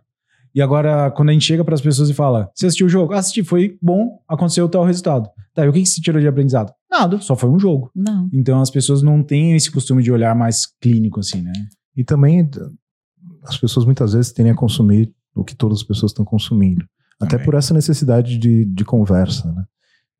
E 0.53 0.61
agora, 0.61 1.09
quando 1.11 1.29
a 1.29 1.31
gente 1.31 1.45
chega 1.45 1.63
para 1.63 1.75
as 1.75 1.79
pessoas 1.79 2.09
e 2.09 2.13
fala: 2.13 2.51
Você 2.53 2.65
assistiu 2.65 2.87
o 2.87 2.89
jogo? 2.89 3.13
Ah, 3.13 3.19
assisti, 3.19 3.41
foi 3.41 3.77
bom, 3.81 4.19
aconteceu 4.27 4.67
tal 4.67 4.83
resultado. 4.83 5.29
Tá, 5.53 5.65
e 5.65 5.69
o 5.69 5.73
que, 5.73 5.79
que 5.79 5.85
se 5.85 6.01
tirou 6.01 6.19
de 6.19 6.27
aprendizado? 6.27 6.73
Nada, 6.91 7.21
só 7.21 7.37
foi 7.37 7.49
um 7.49 7.57
jogo. 7.57 7.89
Não. 7.95 8.29
Então 8.33 8.59
as 8.59 8.69
pessoas 8.69 9.01
não 9.01 9.23
têm 9.23 9.55
esse 9.55 9.71
costume 9.71 10.03
de 10.03 10.11
olhar 10.11 10.35
mais 10.35 10.65
clínico, 10.81 11.21
assim, 11.21 11.41
né? 11.41 11.53
E 11.95 12.03
também 12.03 12.49
as 13.43 13.57
pessoas 13.57 13.85
muitas 13.85 14.11
vezes 14.11 14.33
tendem 14.33 14.51
a 14.51 14.55
consumir 14.55 15.13
o 15.33 15.43
que 15.43 15.55
todas 15.55 15.77
as 15.77 15.83
pessoas 15.83 16.11
estão 16.11 16.25
consumindo. 16.25 16.85
Até 17.19 17.31
Também. 17.31 17.45
por 17.45 17.55
essa 17.55 17.73
necessidade 17.73 18.37
de, 18.37 18.65
de 18.65 18.85
conversa. 18.85 19.51
Né? 19.53 19.65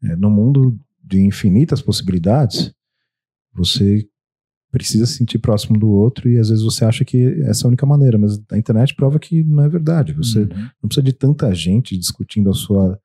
É, 0.05 0.15
no 0.15 0.29
mundo 0.29 0.79
de 1.03 1.19
infinitas 1.19 1.81
possibilidades, 1.81 2.71
você 3.53 4.07
precisa 4.77 5.05
se 5.05 5.13
sentir 5.13 5.39
próximo 5.39 5.79
do 5.79 5.89
outro 5.89 6.29
e 6.29 6.37
às 6.37 6.49
vezes 6.49 6.63
você 6.63 6.85
acha 6.85 7.03
que 7.03 7.17
essa 7.43 7.63
é 7.63 7.65
a 7.65 7.69
única 7.69 7.85
maneira, 7.85 8.17
mas 8.17 8.39
a 8.51 8.57
internet 8.57 8.95
prova 8.95 9.17
que 9.17 9.43
não 9.43 9.63
é 9.63 9.69
verdade. 9.69 10.13
Você 10.13 10.41
uhum. 10.41 10.47
não 10.81 10.87
precisa 10.87 11.03
de 11.03 11.13
tanta 11.13 11.53
gente 11.53 11.97
discutindo 11.97 12.49
a 12.49 12.53
sua 12.53 12.99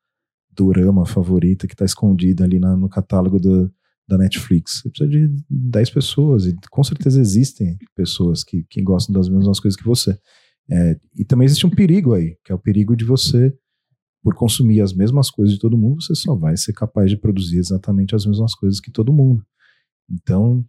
dorama 0.54 1.06
favorita 1.06 1.66
que 1.66 1.74
está 1.74 1.84
escondida 1.84 2.44
ali 2.44 2.58
na, 2.58 2.76
no 2.76 2.88
catálogo 2.88 3.38
do, 3.38 3.72
da 4.06 4.18
Netflix. 4.18 4.82
Você 4.82 4.90
precisa 4.90 5.10
de 5.10 5.44
10 5.48 5.90
pessoas, 5.90 6.46
e 6.46 6.54
com 6.70 6.84
certeza 6.84 7.20
existem 7.20 7.78
pessoas 7.96 8.44
que, 8.44 8.64
que 8.68 8.82
gostam 8.82 9.14
das 9.14 9.28
mesmas 9.28 9.58
coisas 9.58 9.80
que 9.80 9.86
você. 9.86 10.18
É, 10.70 10.96
e 11.16 11.24
também 11.24 11.46
existe 11.46 11.66
um 11.66 11.70
perigo 11.70 12.14
aí, 12.14 12.36
que 12.44 12.52
é 12.52 12.54
o 12.54 12.58
perigo 12.58 12.94
de 12.94 13.04
você, 13.04 13.54
por 14.22 14.34
consumir 14.34 14.80
as 14.80 14.92
mesmas 14.92 15.30
coisas 15.30 15.54
de 15.54 15.60
todo 15.60 15.76
mundo, 15.76 16.02
você 16.02 16.14
só 16.14 16.34
vai 16.36 16.56
ser 16.56 16.72
capaz 16.72 17.10
de 17.10 17.16
produzir 17.16 17.58
exatamente 17.58 18.14
as 18.14 18.24
mesmas 18.24 18.54
coisas 18.54 18.78
que 18.78 18.90
todo 18.90 19.12
mundo. 19.12 19.44
Então, 20.08 20.64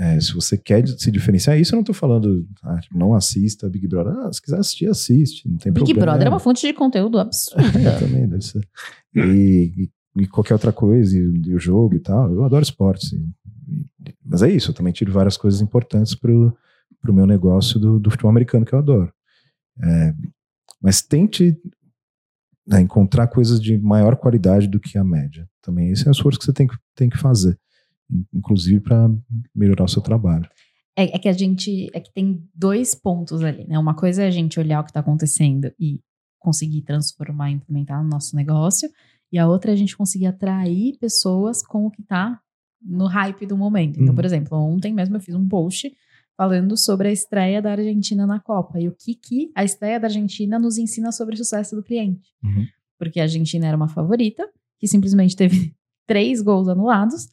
é, 0.00 0.20
se 0.20 0.32
você 0.32 0.56
quer 0.56 0.86
se 0.86 1.10
diferenciar, 1.10 1.58
isso 1.58 1.74
eu 1.74 1.76
não 1.76 1.82
estou 1.82 1.94
falando, 1.94 2.46
ah, 2.62 2.78
não 2.94 3.14
assista 3.14 3.68
Big 3.68 3.88
Brother. 3.88 4.12
Ah, 4.18 4.32
se 4.32 4.40
quiser 4.40 4.58
assistir, 4.60 4.88
assiste, 4.88 5.48
não 5.48 5.58
tem 5.58 5.72
Big 5.72 5.84
problema. 5.86 6.12
Brother 6.12 6.26
é 6.28 6.30
uma 6.30 6.38
fonte 6.38 6.64
de 6.66 6.72
conteúdo 6.72 7.18
absurda. 7.18 7.62
É, 7.80 7.98
também 7.98 8.28
deve 8.28 8.42
ser. 8.44 8.66
E, 9.14 9.72
e- 9.76 9.90
e 10.22 10.26
qualquer 10.26 10.54
outra 10.54 10.72
coisa, 10.72 11.16
e, 11.16 11.20
e 11.46 11.54
o 11.54 11.58
jogo 11.60 11.94
e 11.94 12.00
tal. 12.00 12.32
Eu 12.32 12.42
adoro 12.44 12.62
esportes. 12.62 13.12
mas 14.24 14.42
é 14.42 14.50
isso, 14.50 14.70
eu 14.70 14.74
também 14.74 14.92
tiro 14.92 15.12
várias 15.12 15.36
coisas 15.36 15.60
importantes 15.60 16.14
pro, 16.14 16.56
pro 17.00 17.12
meu 17.14 17.26
negócio 17.26 17.78
do, 17.78 17.98
do 18.00 18.10
futebol 18.10 18.30
americano, 18.30 18.64
que 18.64 18.72
eu 18.74 18.78
adoro. 18.78 19.12
É, 19.82 20.14
mas 20.82 21.02
tente 21.02 21.56
né, 22.66 22.80
encontrar 22.80 23.28
coisas 23.28 23.60
de 23.60 23.78
maior 23.78 24.16
qualidade 24.16 24.66
do 24.66 24.80
que 24.80 24.98
a 24.98 25.04
média. 25.04 25.48
Também 25.62 25.90
esse 25.90 26.06
é 26.06 26.10
o 26.10 26.12
esforço 26.12 26.38
que 26.38 26.44
você 26.44 26.52
tem 26.52 26.66
que, 26.66 26.76
tem 26.96 27.08
que 27.08 27.18
fazer, 27.18 27.56
inclusive 28.32 28.80
para 28.80 29.10
melhorar 29.54 29.84
o 29.84 29.88
seu 29.88 30.02
trabalho. 30.02 30.48
É, 30.96 31.16
é 31.16 31.18
que 31.18 31.28
a 31.28 31.32
gente. 31.32 31.88
É 31.92 32.00
que 32.00 32.12
tem 32.12 32.42
dois 32.54 32.94
pontos 32.94 33.42
ali, 33.42 33.66
né? 33.66 33.78
Uma 33.78 33.94
coisa 33.94 34.24
é 34.24 34.26
a 34.26 34.30
gente 34.30 34.58
olhar 34.58 34.80
o 34.80 34.84
que 34.84 34.90
está 34.90 35.00
acontecendo 35.00 35.72
e 35.78 36.00
conseguir 36.40 36.82
transformar, 36.82 37.50
implementar 37.50 38.02
no 38.02 38.08
nosso 38.08 38.34
negócio. 38.34 38.88
E 39.30 39.38
a 39.38 39.46
outra 39.46 39.70
é 39.70 39.74
a 39.74 39.76
gente 39.76 39.96
conseguir 39.96 40.26
atrair 40.26 40.96
pessoas 40.98 41.62
com 41.64 41.86
o 41.86 41.90
que 41.90 42.00
está 42.00 42.40
no 42.80 43.06
hype 43.06 43.44
do 43.46 43.56
momento. 43.56 43.96
Então, 43.96 44.08
Uhum. 44.08 44.14
por 44.14 44.24
exemplo, 44.24 44.56
ontem 44.58 44.92
mesmo 44.92 45.16
eu 45.16 45.20
fiz 45.20 45.34
um 45.34 45.46
post 45.46 45.92
falando 46.36 46.76
sobre 46.76 47.08
a 47.08 47.12
estreia 47.12 47.60
da 47.60 47.72
Argentina 47.72 48.24
na 48.26 48.38
Copa 48.38 48.80
e 48.80 48.88
o 48.88 48.94
que, 48.96 49.14
que 49.14 49.50
a 49.54 49.64
estreia 49.64 49.98
da 49.98 50.06
Argentina 50.06 50.58
nos 50.58 50.78
ensina 50.78 51.10
sobre 51.10 51.34
o 51.34 51.38
sucesso 51.38 51.74
do 51.74 51.82
cliente. 51.82 52.30
Uhum. 52.42 52.64
Porque 52.96 53.18
a 53.18 53.24
Argentina 53.24 53.66
era 53.66 53.76
uma 53.76 53.88
favorita, 53.88 54.48
que 54.78 54.86
simplesmente 54.86 55.34
teve 55.36 55.74
três 56.06 56.40
gols 56.40 56.68
anulados, 56.68 57.28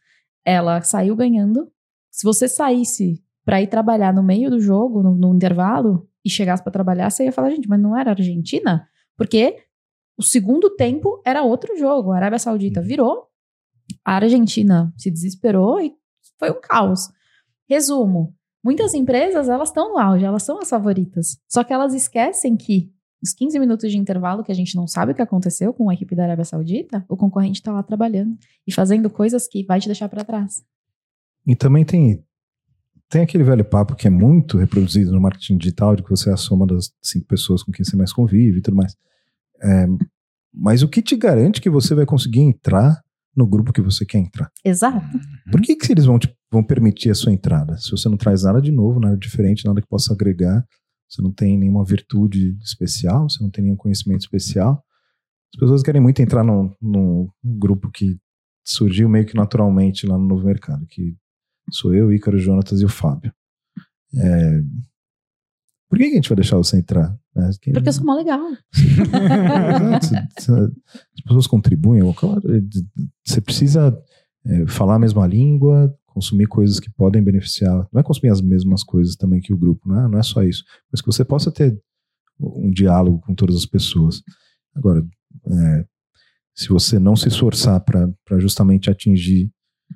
ela 0.46 0.82
saiu 0.82 1.16
ganhando. 1.16 1.70
Se 2.12 2.24
você 2.24 2.48
saísse 2.48 3.22
para 3.43 3.62
ir 3.62 3.68
trabalhar 3.68 4.14
no 4.14 4.24
meio 4.24 4.50
do 4.50 4.60
jogo, 4.60 5.02
no, 5.02 5.16
no 5.16 5.36
intervalo, 5.36 6.08
e 6.24 6.30
chegasse 6.30 6.64
para 6.64 6.72
trabalhar, 6.72 7.10
você 7.10 7.26
ia 7.26 7.32
falar, 7.32 7.52
gente, 7.52 7.68
mas 7.68 7.80
não 7.80 7.98
era 7.98 8.12
Argentina? 8.12 8.88
Porque 9.18 9.58
o 10.18 10.24
segundo 10.24 10.76
tempo 10.76 11.22
era 11.26 11.43
outro 11.43 11.78
jogo. 11.78 12.12
A 12.12 12.18
Arábia 12.18 12.39
Saudita 12.39 12.82
virou, 12.82 13.28
a 14.04 14.16
Argentina 14.16 14.93
se 14.98 15.12
desesperou 15.12 15.80
e 15.80 15.93
foi 16.39 16.50
um 16.52 16.60
caos. 16.60 17.10
Resumo: 17.70 18.34
muitas 18.64 18.93
empresas 18.93 19.50
elas 19.50 19.70
estão 19.70 19.89
no 19.89 20.00
auge, 20.00 20.26
elas 20.26 20.43
são 20.43 20.60
as 20.60 20.70
favoritas. 20.70 21.38
Só 21.48 21.64
que 21.64 21.74
elas 21.74 21.93
esquecem 21.93 22.56
que 22.56 22.91
os 23.26 23.34
15 23.34 23.57
minutos 23.57 23.91
de 23.91 23.97
intervalo 23.97 24.43
que 24.43 24.51
a 24.51 24.55
gente 24.55 24.76
não 24.76 24.88
sabe 24.88 25.11
o 25.11 25.15
que 25.15 25.21
aconteceu 25.21 25.73
com 25.73 25.89
a 25.89 25.93
equipe 25.93 26.15
da 26.15 26.23
Arábia 26.23 26.45
Saudita, 26.45 27.03
o 27.09 27.17
concorrente 27.17 27.59
está 27.59 27.73
lá 27.73 27.82
trabalhando 27.82 28.38
e 28.67 28.71
fazendo 28.71 29.09
coisas 29.09 29.47
que 29.47 29.63
vai 29.63 29.80
te 29.80 29.88
deixar 29.88 30.07
para 30.07 30.23
trás. 30.23 30.63
E 31.47 31.55
também 31.55 31.84
tem, 31.84 32.23
tem 33.09 33.23
aquele 33.23 33.43
velho 33.43 33.65
papo 33.65 33.95
que 33.95 34.07
é 34.07 34.11
muito 34.11 34.59
reproduzido 34.59 35.11
no 35.11 35.19
marketing 35.19 35.57
digital, 35.57 35.95
de 35.95 36.03
que 36.03 36.09
você 36.09 36.30
é 36.30 36.34
a 36.34 36.38
soma 36.38 36.67
das 36.67 36.91
cinco 37.01 37.26
pessoas 37.26 37.63
com 37.63 37.71
quem 37.71 37.84
você 37.84 37.97
mais 37.97 38.13
convive 38.13 38.59
e 38.59 38.61
tudo 38.61 38.78
mais. 38.78 38.95
É, 39.61 39.88
mas 40.53 40.84
o 40.84 40.88
que 40.88 41.01
te 41.01 41.15
garante 41.15 41.59
que 41.59 41.69
você 41.69 41.95
vai 41.95 42.05
conseguir 42.05 42.41
entrar 42.41 43.01
no 43.36 43.47
grupo 43.47 43.73
que 43.73 43.82
você 43.82 44.05
quer 44.05 44.19
entrar? 44.19 44.51
Exato. 44.63 45.03
Por 45.51 45.61
que, 45.61 45.76
que 45.76 45.91
eles 45.91 46.05
vão, 46.05 46.19
te, 46.19 46.32
vão 46.51 46.63
permitir 46.63 47.09
a 47.09 47.15
sua 47.15 47.34
entrada? 47.34 47.76
Se 47.78 47.89
você 47.89 48.07
não 48.07 48.17
traz 48.17 48.43
nada 48.43 48.61
de 48.61 48.71
novo, 48.71 48.99
nada 48.99 49.17
diferente, 49.17 49.65
nada 49.65 49.82
que 49.82 49.88
possa 49.88 50.13
agregar, 50.13 50.63
você 51.10 51.22
não 51.22 51.32
tem 51.32 51.58
nenhuma 51.58 51.84
virtude 51.86 52.58
especial, 52.64 53.30
você 53.30 53.41
não 53.43 53.49
tem 53.49 53.64
nenhum 53.64 53.76
conhecimento 53.76 54.22
especial. 54.22 54.84
As 55.53 55.60
pessoas 55.60 55.84
querem 55.84 56.01
muito 56.01 56.22
entrar 56.22 56.43
num, 56.43 56.74
num 56.82 57.30
grupo 57.43 57.89
que 57.91 58.18
surgiu 58.66 59.08
meio 59.08 59.26
que 59.26 59.36
naturalmente 59.36 60.06
lá 60.08 60.18
no 60.18 60.26
Novo 60.28 60.45
Mercado, 60.45 60.86
que 60.88 61.16
sou 61.72 61.93
eu, 61.93 62.12
Ícaro, 62.14 62.38
Jonatas 62.38 62.82
e 62.82 62.86
o 62.86 62.89
Fábio. 62.89 63.32
É, 64.18 64.62
Por 65.89 65.97
que, 65.97 66.06
que 66.06 66.12
a 66.14 66.16
gente 66.16 66.30
vai 66.30 66.36
deixar 66.38 66.58
você 66.58 66.78
entrar? 66.78 67.16
né? 67.36 67.49
Quem- 67.62 67.74
Porque 67.74 67.89
eu 67.89 67.93
sou 67.93 68.06
mó 68.06 68.16
legal. 68.16 68.39
As 69.95 71.22
pessoas 71.24 71.47
contribuem. 71.47 72.01
Claro, 72.14 72.41
você 73.26 73.39
precisa 73.41 73.97
é, 74.45 74.66
falar 74.68 74.95
a 74.95 74.99
mesma 74.99 75.26
língua, 75.28 75.93
consumir 76.16 76.47
coisas 76.47 76.80
que 76.80 76.89
podem 76.89 77.22
beneficiar. 77.22 77.86
Não 77.91 77.99
é 77.99 78.03
consumir 78.03 78.32
as 78.32 78.39
mesmas 78.39 78.84
coisas 78.84 79.18
também 79.18 79.41
que 79.41 79.53
o 79.53 79.57
grupo, 79.57 79.89
não 79.89 79.99
é, 79.99 80.07
não 80.07 80.18
é 80.18 80.24
só 80.24 80.41
isso. 80.41 80.63
Mas 80.89 81.01
que 81.01 81.07
você 81.07 81.26
possa 81.26 81.51
ter 81.51 81.78
um 82.39 82.72
diálogo 82.72 83.20
com 83.20 83.36
todas 83.36 83.57
as 83.57 83.66
pessoas. 83.66 84.24
Agora, 84.74 85.05
é, 85.45 85.86
se 86.55 86.70
você 86.70 86.97
não 86.97 87.18
se 87.18 87.28
esforçar 87.28 87.82
para 87.82 88.39
justamente 88.39 88.89
atingir 88.89 89.47
o 89.47 89.93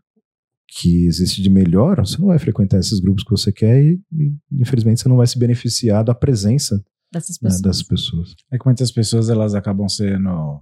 que 0.67 1.05
existe 1.05 1.41
de 1.41 1.49
melhor, 1.49 1.97
você 2.01 2.17
não 2.17 2.27
vai 2.27 2.37
frequentar 2.37 2.79
esses 2.79 2.99
grupos 2.99 3.23
que 3.23 3.31
você 3.31 3.49
quer 3.49 3.81
e, 3.81 4.01
e, 4.11 4.37
infelizmente, 4.51 4.99
você 4.99 5.07
não 5.07 5.17
vai 5.17 5.25
se 5.25 5.39
beneficiar 5.39 6.03
da 6.03 6.13
presença 6.13 6.83
Dessas 7.11 7.39
né, 7.41 7.49
pessoas. 7.49 7.61
das 7.61 7.81
pessoas. 7.81 8.35
É 8.51 8.57
que 8.57 8.65
muitas 8.65 8.91
pessoas 8.91 9.29
elas 9.29 9.55
acabam 9.55 9.87
sendo 9.87 10.61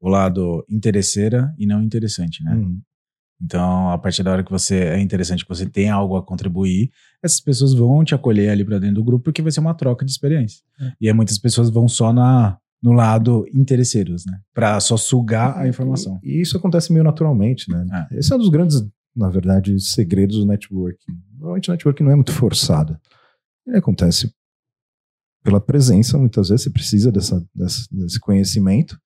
o 0.00 0.08
lado 0.08 0.64
interesseira 0.70 1.52
e 1.58 1.66
não 1.66 1.82
interessante, 1.82 2.42
né? 2.44 2.54
Uhum. 2.54 2.80
Então, 3.42 3.90
a 3.90 3.98
partir 3.98 4.22
da 4.22 4.30
hora 4.30 4.44
que 4.44 4.50
você 4.52 4.76
é 4.76 5.00
interessante, 5.00 5.42
que 5.44 5.48
você 5.48 5.66
tem 5.66 5.90
algo 5.90 6.16
a 6.16 6.22
contribuir, 6.22 6.90
essas 7.22 7.40
pessoas 7.40 7.74
vão 7.74 8.04
te 8.04 8.14
acolher 8.14 8.50
ali 8.50 8.64
pra 8.64 8.78
dentro 8.78 8.96
do 8.96 9.04
grupo 9.04 9.24
porque 9.24 9.42
vai 9.42 9.50
ser 9.50 9.60
uma 9.60 9.74
troca 9.74 10.04
de 10.04 10.12
experiência. 10.12 10.62
É. 10.80 10.92
E 11.00 11.08
aí 11.08 11.14
muitas 11.14 11.38
pessoas 11.38 11.68
vão 11.68 11.88
só 11.88 12.12
na 12.12 12.56
no 12.82 12.90
lado 12.92 13.46
interesseiros, 13.54 14.24
né? 14.26 14.40
Pra 14.52 14.80
só 14.80 14.96
sugar 14.96 15.56
a 15.56 15.68
informação. 15.68 16.18
E, 16.22 16.38
e 16.38 16.40
isso 16.42 16.56
acontece 16.56 16.92
meio 16.92 17.04
naturalmente, 17.04 17.70
né? 17.70 18.08
Esse 18.10 18.32
é 18.32 18.36
um 18.36 18.38
dos 18.40 18.48
grandes, 18.48 18.82
na 19.14 19.28
verdade, 19.28 19.78
segredos 19.80 20.38
do 20.38 20.46
networking. 20.46 21.12
Normalmente 21.38 21.68
o 21.68 21.72
networking 21.72 22.02
não 22.02 22.10
é 22.10 22.16
muito 22.16 22.32
forçado. 22.32 22.98
Ele 23.64 23.76
acontece 23.76 24.32
pela 25.44 25.60
presença, 25.60 26.18
muitas 26.18 26.48
vezes 26.48 26.64
você 26.64 26.70
precisa 26.70 27.12
dessa, 27.12 27.44
dessa- 27.54 27.86
desse 27.90 28.18
conhecimento, 28.18 28.98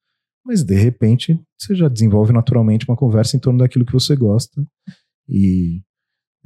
mas 0.47 0.63
de 0.63 0.75
repente 0.77 1.39
você 1.59 1.75
já 1.75 1.89
desenvolve 1.89 2.33
naturalmente 2.33 2.89
uma 2.89 2.97
conversa 2.97 3.37
em 3.37 3.41
torno 3.41 3.59
daquilo 3.59 3.85
que 3.85 3.93
você 3.93 4.15
gosta. 4.15 4.65
E 5.29 5.83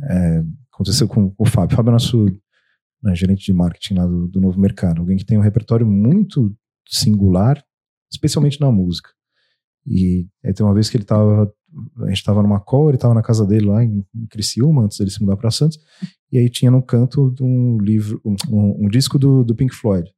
é, 0.03 0.43
aconteceu 0.73 1.07
com, 1.07 1.35
o 1.37 1.45
Fábio. 1.45 1.75
O 1.75 1.77
Fábio 1.77 1.91
é 1.91 1.93
nosso 1.93 2.25
né, 3.03 3.15
gerente 3.15 3.45
de 3.45 3.53
marketing 3.53 3.95
lá 3.95 4.07
do, 4.07 4.27
do 4.27 4.41
Novo 4.41 4.59
Mercado, 4.59 5.01
alguém 5.01 5.17
que 5.19 5.25
tem 5.27 5.37
um 5.37 5.43
repertório 5.43 5.87
muito 5.87 6.55
singular, 6.89 7.63
especialmente 8.11 8.59
na 8.61 8.71
música. 8.73 9.11
E 9.87 10.27
aí 10.45 10.53
tem 10.55 10.65
uma 10.65 10.75
vez 10.75 10.89
que 10.89 10.97
ele 10.97 11.05
tava, 11.05 11.53
a 12.05 12.09
gente 12.09 12.25
tava 12.25 12.43
numa 12.43 12.61
call, 12.61 12.89
ele 12.89 12.99
tava 12.99 13.15
na 13.15 13.23
casa 13.23 13.47
dele 13.47 13.67
lá 13.67 13.85
em, 13.85 14.05
em 14.15 14.27
Criciúma, 14.27 14.85
antes 14.85 14.99
dele 14.99 15.11
se 15.11 15.21
mudar 15.21 15.37
para 15.37 15.51
Santos, 15.51 15.79
e 16.33 16.39
aí 16.39 16.49
tinha 16.49 16.71
no 16.71 16.83
canto 16.83 17.35
um 17.41 17.79
livro, 17.79 18.21
um, 18.25 18.35
um- 18.51 18.87
um 18.87 18.89
disco 18.89 19.19
do, 19.19 19.45
do 19.45 19.55
Pink 19.55 19.75
Floyd. 19.75 20.11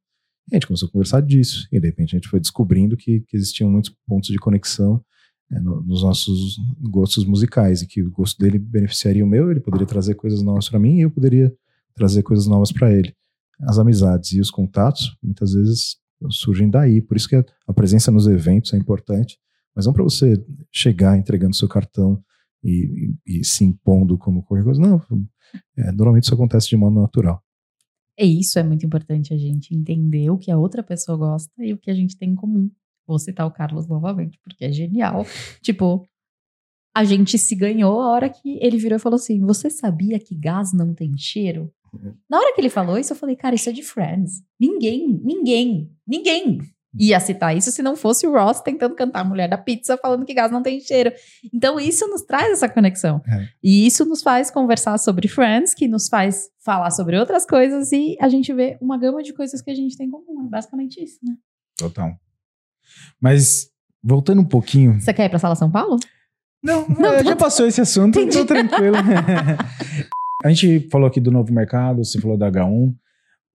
E 0.51 0.55
a 0.55 0.57
gente 0.57 0.67
começou 0.67 0.87
a 0.87 0.91
conversar 0.91 1.21
disso, 1.21 1.67
e 1.71 1.79
de 1.79 1.87
repente 1.87 2.15
a 2.15 2.19
gente 2.19 2.27
foi 2.29 2.39
descobrindo 2.39 2.97
que, 2.97 3.21
que 3.21 3.35
existiam 3.37 3.69
muitos 3.69 3.93
pontos 4.05 4.29
de 4.29 4.37
conexão 4.37 5.03
é, 5.51 5.59
no- 5.59 5.81
nos 5.83 6.01
nossos 6.03 6.57
gostos 6.81 7.25
musicais, 7.25 7.81
e 7.81 7.87
que 7.87 8.01
o 8.01 8.11
gosto 8.11 8.37
dele 8.39 8.57
beneficiaria 8.59 9.23
o 9.23 9.27
meu, 9.27 9.51
ele 9.51 9.59
poderia 9.59 9.85
trazer 9.87 10.15
coisas 10.15 10.41
novas 10.41 10.67
para 10.69 10.79
mim, 10.79 10.97
e 10.97 11.01
eu 11.01 11.11
poderia 11.11 11.53
trazer 11.95 12.23
coisas 12.23 12.47
novas 12.47 12.71
para 12.71 12.91
ele. 12.91 13.13
As 13.61 13.77
amizades 13.77 14.31
e 14.33 14.41
os 14.41 14.49
contatos, 14.49 15.15
muitas 15.21 15.53
vezes, 15.53 15.97
surgem 16.29 16.69
daí, 16.69 17.01
por 17.01 17.15
isso 17.17 17.27
que 17.29 17.35
a, 17.35 17.45
a 17.67 17.73
presença 17.73 18.09
nos 18.11 18.25
eventos 18.27 18.73
é 18.73 18.77
importante, 18.77 19.37
mas 19.75 19.85
não 19.85 19.93
para 19.93 20.03
você 20.03 20.43
chegar 20.71 21.17
entregando 21.17 21.55
seu 21.55 21.67
cartão 21.67 22.21
e, 22.63 23.13
e- 23.27 23.39
e 23.41 23.43
se 23.45 23.63
impondo 23.63 24.17
como 24.17 24.41
qualquer 24.43 24.63
coisa, 24.63 24.81
não. 24.81 25.01
É, 25.77 25.91
normalmente 25.91 26.23
isso 26.23 26.33
acontece 26.33 26.69
de 26.69 26.77
modo 26.77 26.99
natural. 26.99 27.42
E 28.17 28.39
isso 28.39 28.59
é 28.59 28.63
muito 28.63 28.85
importante 28.85 29.33
a 29.33 29.37
gente 29.37 29.75
entender 29.75 30.29
o 30.29 30.37
que 30.37 30.51
a 30.51 30.57
outra 30.57 30.83
pessoa 30.83 31.17
gosta 31.17 31.51
e 31.59 31.73
o 31.73 31.77
que 31.77 31.89
a 31.89 31.93
gente 31.93 32.17
tem 32.17 32.31
em 32.31 32.35
comum. 32.35 32.69
Vou 33.07 33.19
citar 33.19 33.45
o 33.45 33.51
Carlos 33.51 33.87
novamente, 33.87 34.39
porque 34.43 34.65
é 34.65 34.71
genial. 34.71 35.25
Tipo, 35.61 36.07
a 36.95 37.03
gente 37.03 37.37
se 37.37 37.55
ganhou 37.55 38.01
a 38.01 38.11
hora 38.11 38.29
que 38.29 38.57
ele 38.61 38.77
virou 38.77 38.97
e 38.97 39.01
falou 39.01 39.15
assim: 39.15 39.39
Você 39.41 39.69
sabia 39.69 40.19
que 40.19 40.35
gás 40.35 40.73
não 40.73 40.93
tem 40.93 41.17
cheiro? 41.17 41.73
Na 42.29 42.39
hora 42.39 42.53
que 42.55 42.61
ele 42.61 42.69
falou 42.69 42.97
isso, 42.97 43.13
eu 43.13 43.17
falei, 43.17 43.35
cara, 43.35 43.53
isso 43.53 43.69
é 43.69 43.71
de 43.71 43.83
Friends. 43.83 44.41
Ninguém, 44.59 45.07
ninguém, 45.23 45.91
ninguém 46.07 46.59
ia 46.97 47.19
citar 47.19 47.55
isso 47.55 47.71
se 47.71 47.81
não 47.81 47.95
fosse 47.95 48.27
o 48.27 48.31
Ross 48.31 48.61
tentando 48.61 48.95
cantar 48.95 49.21
a 49.21 49.23
mulher 49.23 49.49
da 49.49 49.57
pizza 49.57 49.97
falando 49.97 50.25
que 50.25 50.33
gás 50.33 50.51
não 50.51 50.61
tem 50.61 50.79
cheiro. 50.79 51.11
Então, 51.53 51.79
isso 51.79 52.07
nos 52.07 52.21
traz 52.21 52.51
essa 52.51 52.69
conexão. 52.69 53.21
É. 53.27 53.47
E 53.63 53.85
isso 53.87 54.05
nos 54.05 54.21
faz 54.21 54.51
conversar 54.51 54.97
sobre 54.97 55.27
Friends, 55.27 55.73
que 55.73 55.87
nos 55.87 56.07
faz 56.07 56.49
falar 56.63 56.91
sobre 56.91 57.17
outras 57.17 57.45
coisas 57.45 57.91
e 57.91 58.15
a 58.19 58.29
gente 58.29 58.53
vê 58.53 58.77
uma 58.79 58.97
gama 58.97 59.21
de 59.21 59.33
coisas 59.33 59.61
que 59.61 59.71
a 59.71 59.75
gente 59.75 59.97
tem 59.97 60.07
em 60.07 60.11
comum. 60.11 60.45
É 60.45 60.49
basicamente 60.49 61.03
isso, 61.03 61.19
né? 61.23 61.35
Total. 61.77 62.11
Mas, 63.19 63.69
voltando 64.03 64.41
um 64.41 64.45
pouquinho. 64.45 64.99
Você 64.99 65.13
quer 65.13 65.25
ir 65.25 65.29
pra 65.29 65.39
Sala 65.39 65.55
São 65.55 65.71
Paulo? 65.71 65.97
Não, 66.63 66.87
não 66.97 67.23
já 67.23 67.35
passou 67.35 67.67
esse 67.67 67.81
assunto, 67.81 68.19
Entendi. 68.19 68.37
tô 68.37 68.45
tranquilo. 68.45 68.95
a 70.43 70.49
gente 70.49 70.87
falou 70.89 71.07
aqui 71.07 71.19
do 71.19 71.31
novo 71.31 71.51
mercado, 71.51 72.03
você 72.03 72.19
falou 72.21 72.37
da 72.37 72.49
H1. 72.49 72.93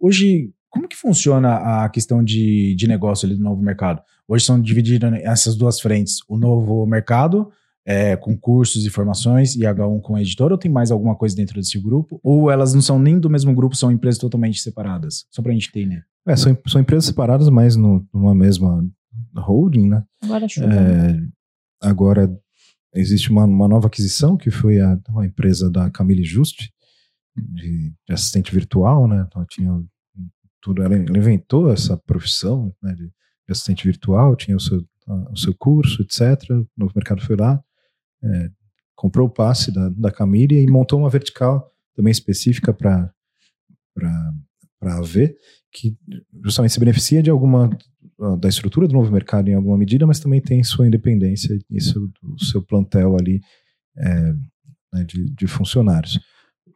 Hoje, 0.01 0.53
como 0.71 0.89
que 0.89 0.97
funciona 0.97 1.85
a 1.85 1.89
questão 1.89 2.23
de, 2.23 2.75
de 2.75 2.87
negócio 2.87 3.27
ali 3.27 3.35
do 3.37 3.43
novo 3.43 3.62
mercado? 3.62 4.03
Hoje 4.27 4.45
são 4.45 4.61
divididas 4.61 5.12
essas 5.23 5.57
duas 5.57 5.81
frentes. 5.81 6.19
O 6.29 6.37
novo 6.37 6.85
mercado, 6.87 7.51
é, 7.87 8.16
com 8.16 8.37
cursos 8.37 8.85
e 8.85 8.91
formações, 8.91 9.55
e 9.57 9.61
H1 9.61 10.01
com 10.03 10.14
a 10.16 10.21
editora, 10.21 10.53
ou 10.55 10.59
tem 10.59 10.71
mais 10.71 10.91
alguma 10.91 11.16
coisa 11.16 11.35
dentro 11.35 11.55
desse 11.55 11.79
grupo? 11.81 12.21
Ou 12.23 12.51
elas 12.51 12.75
não 12.75 12.83
são 12.83 12.99
nem 12.99 13.19
do 13.19 13.31
mesmo 13.31 13.55
grupo, 13.55 13.75
são 13.75 13.91
empresas 13.91 14.19
totalmente 14.21 14.61
separadas? 14.61 15.25
Só 15.31 15.41
pra 15.43 15.53
gente 15.53 15.69
entender. 15.69 16.05
É, 16.27 16.37
são, 16.37 16.57
são 16.66 16.81
empresas 16.81 17.07
separadas, 17.07 17.49
mas 17.49 17.75
no- 17.77 18.07
numa 18.12 18.35
mesma 18.35 18.85
holding, 19.37 19.89
né? 19.89 20.05
Agora 20.23 20.47
chuva. 20.49 20.66
É, 20.75 21.19
agora 21.83 22.31
existe 22.95 23.31
uma, 23.31 23.45
uma 23.45 23.69
nova 23.69 23.87
aquisição 23.87 24.37
que 24.37 24.51
foi 24.51 24.81
a, 24.81 24.99
uma 25.09 25.25
empresa 25.25 25.71
da 25.71 25.91
Camille 25.91 26.25
Juste 26.25 26.71
de, 27.37 27.91
de 28.07 28.12
assistente 28.12 28.53
virtual, 28.53 29.09
né? 29.09 29.27
Ela 29.35 29.47
tinha 29.49 29.83
tudo, 30.61 30.83
ela, 30.83 30.97
inventou 30.97 31.73
essa 31.73 31.97
profissão 31.97 32.75
né, 32.83 32.95
de, 32.95 33.11
assistente 33.49 33.85
virtual, 33.85 34.37
tinha 34.37 34.57
o 34.57 34.61
seu, 34.61 34.85
o 35.31 35.37
seu 35.37 35.55
curso, 35.55 36.03
etc. 36.03 36.51
O 36.51 36.67
novo 36.77 36.93
mercado 36.95 37.23
foi 37.23 37.35
lá, 37.35 37.63
é, 38.23 38.51
comprou 38.95 39.27
o 39.27 39.31
passe 39.31 39.73
da, 39.73 39.89
da 39.89 40.11
Camille 40.11 40.63
e 40.63 40.71
montou 40.71 40.99
uma 40.99 41.09
vertical 41.09 41.73
também 41.95 42.11
específica 42.11 42.75
para 42.75 43.11
para 44.79 44.97
AV, 44.99 45.35
que 45.73 45.97
justamente 46.45 46.73
se 46.73 46.81
beneficia 46.81 47.23
de 47.23 47.31
alguma 47.31 47.69
ah, 48.21 48.37
da 48.37 48.49
estrutura 48.49 48.87
do 48.87 48.95
novo 48.95 49.13
mercado 49.13 49.49
em 49.49 49.55
alguma 49.55 49.77
medida, 49.77 50.07
mas 50.07 50.21
também 50.21 50.41
tem 50.41 50.63
sua 50.63 50.87
independência 50.87 51.57
e 51.71 51.81
seu, 51.81 52.09
seu 52.39 52.63
plantel 52.63 53.17
ali 53.17 53.41
é, 53.97 54.33
né, 54.93 55.05
de, 55.05 55.31
de 55.35 55.47
funcionários. 55.47 56.19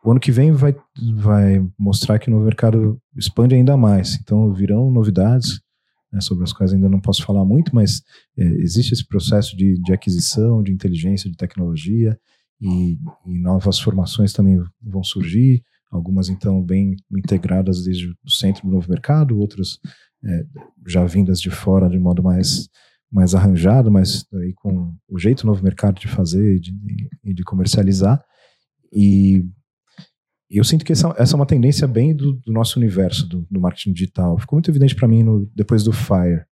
O 0.05 0.11
ano 0.11 0.21
que 0.21 0.33
vem 0.33 0.51
vai, 0.51 0.75
vai 1.15 1.65
mostrar 1.79 2.19
que 2.19 2.29
o 2.29 2.31
novo 2.33 2.45
mercado 2.45 3.01
expande 3.17 3.55
ainda 3.55 3.77
mais, 3.77 4.17
então 4.17 4.53
virão 4.53 4.91
novidades 4.91 5.61
né, 6.13 6.21
sobre 6.21 6.43
as 6.43 6.53
quais 6.53 6.73
ainda 6.73 6.89
não 6.89 7.01
posso 7.01 7.25
falar 7.25 7.45
muito, 7.45 7.75
mas 7.75 8.03
é, 8.37 8.45
existe 8.45 8.93
esse 8.93 9.07
processo 9.07 9.57
de, 9.57 9.81
de 9.81 9.93
aquisição, 9.93 10.63
de 10.63 10.73
inteligência, 10.73 11.31
de 11.31 11.37
tecnologia 11.37 12.19
e, 12.61 12.99
e 13.27 13.39
novas 13.39 13.79
formações 13.79 14.33
também 14.33 14.61
vão 14.83 15.05
surgir, 15.05 15.63
algumas 15.91 16.29
então 16.29 16.63
bem 16.63 16.97
integradas 17.17 17.85
desde 17.85 18.09
o 18.25 18.31
centro 18.31 18.67
do 18.67 18.73
novo 18.73 18.91
mercado, 18.91 19.39
outras 19.39 19.79
é, 20.25 20.45
já 20.87 21.05
vindas 21.05 21.41
de 21.41 21.51
fora 21.51 21.89
de 21.89 21.99
modo 21.99 22.23
mais 22.23 22.69
mais 23.11 23.35
arranjado, 23.35 23.93
mas 23.93 24.25
aí 24.33 24.55
com 24.55 24.95
o 25.07 25.19
jeito 25.19 25.43
do 25.43 25.49
novo 25.49 25.63
mercado 25.63 26.01
de 26.01 26.09
fazer 26.09 26.57
e 26.57 26.59
de, 26.59 26.73
de 27.23 27.45
comercializar. 27.45 28.25
E 28.91 29.45
eu 30.59 30.65
sinto 30.65 30.85
que 30.85 30.93
essa, 30.93 31.15
essa 31.19 31.35
é 31.35 31.37
uma 31.37 31.47
tendência 31.47 31.87
bem 31.87 32.15
do, 32.15 32.35
do 32.35 32.53
nosso 32.53 32.79
universo 32.79 33.27
do, 33.27 33.47
do 33.51 33.61
marketing 33.61 33.93
digital. 33.93 34.39
Ficou 34.39 34.57
muito 34.57 34.71
evidente 34.71 34.95
para 34.95 35.09
mim 35.09 35.23
no, 35.23 35.51
depois 35.55 35.83
do 35.83 35.93
Fire, 35.93 36.45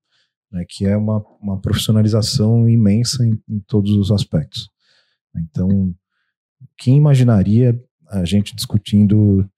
né, 0.51 0.65
que 0.69 0.87
é 0.87 0.97
uma, 0.97 1.23
uma 1.41 1.61
profissionalização 1.61 2.69
imensa 2.69 3.25
em, 3.25 3.39
em 3.49 3.61
todos 3.61 3.93
os 3.93 4.11
aspectos. 4.11 4.71
Então, 5.37 5.95
quem 6.79 6.97
imaginaria 6.97 7.79
a 8.09 8.25
gente 8.25 8.57
discutindo 8.57 9.49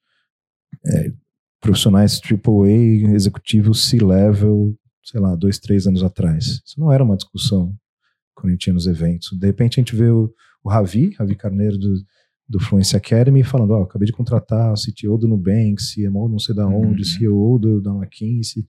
é, 0.86 1.12
profissionais 1.60 2.20
AAA, 2.20 3.14
executivos 3.14 3.88
C-level, 3.88 4.76
sei 5.04 5.20
lá, 5.20 5.34
dois, 5.34 5.58
três 5.58 5.86
anos 5.86 6.02
atrás. 6.02 6.60
Isso 6.64 6.78
não 6.78 6.92
era 6.92 7.04
uma 7.04 7.16
discussão 7.16 7.74
quando 8.34 8.48
a 8.48 8.52
gente 8.52 8.66
ia 8.66 8.74
nos 8.74 8.86
eventos. 8.86 9.30
De 9.38 9.46
repente 9.46 9.78
a 9.78 9.82
gente 9.82 9.94
vê 9.94 10.10
o, 10.10 10.32
o 10.62 10.68
Ravi, 10.68 11.14
Ravi 11.18 11.34
Carneiro 11.34 11.78
do, 11.78 11.94
do 12.52 12.60
Fluency 12.60 12.94
Academy, 12.94 13.42
falando, 13.42 13.70
ó, 13.70 13.80
oh, 13.80 13.82
acabei 13.84 14.04
de 14.04 14.12
contratar 14.12 14.74
o 14.74 14.76
CTO 14.76 15.16
do 15.16 15.26
Nubank, 15.26 15.76
CMO 15.76 16.28
não 16.28 16.38
sei 16.38 16.54
da 16.54 16.66
onde, 16.66 17.00
uhum. 17.00 17.04
CEO 17.04 17.58
do, 17.58 17.80
da 17.80 17.90
McKinsey, 17.92 18.68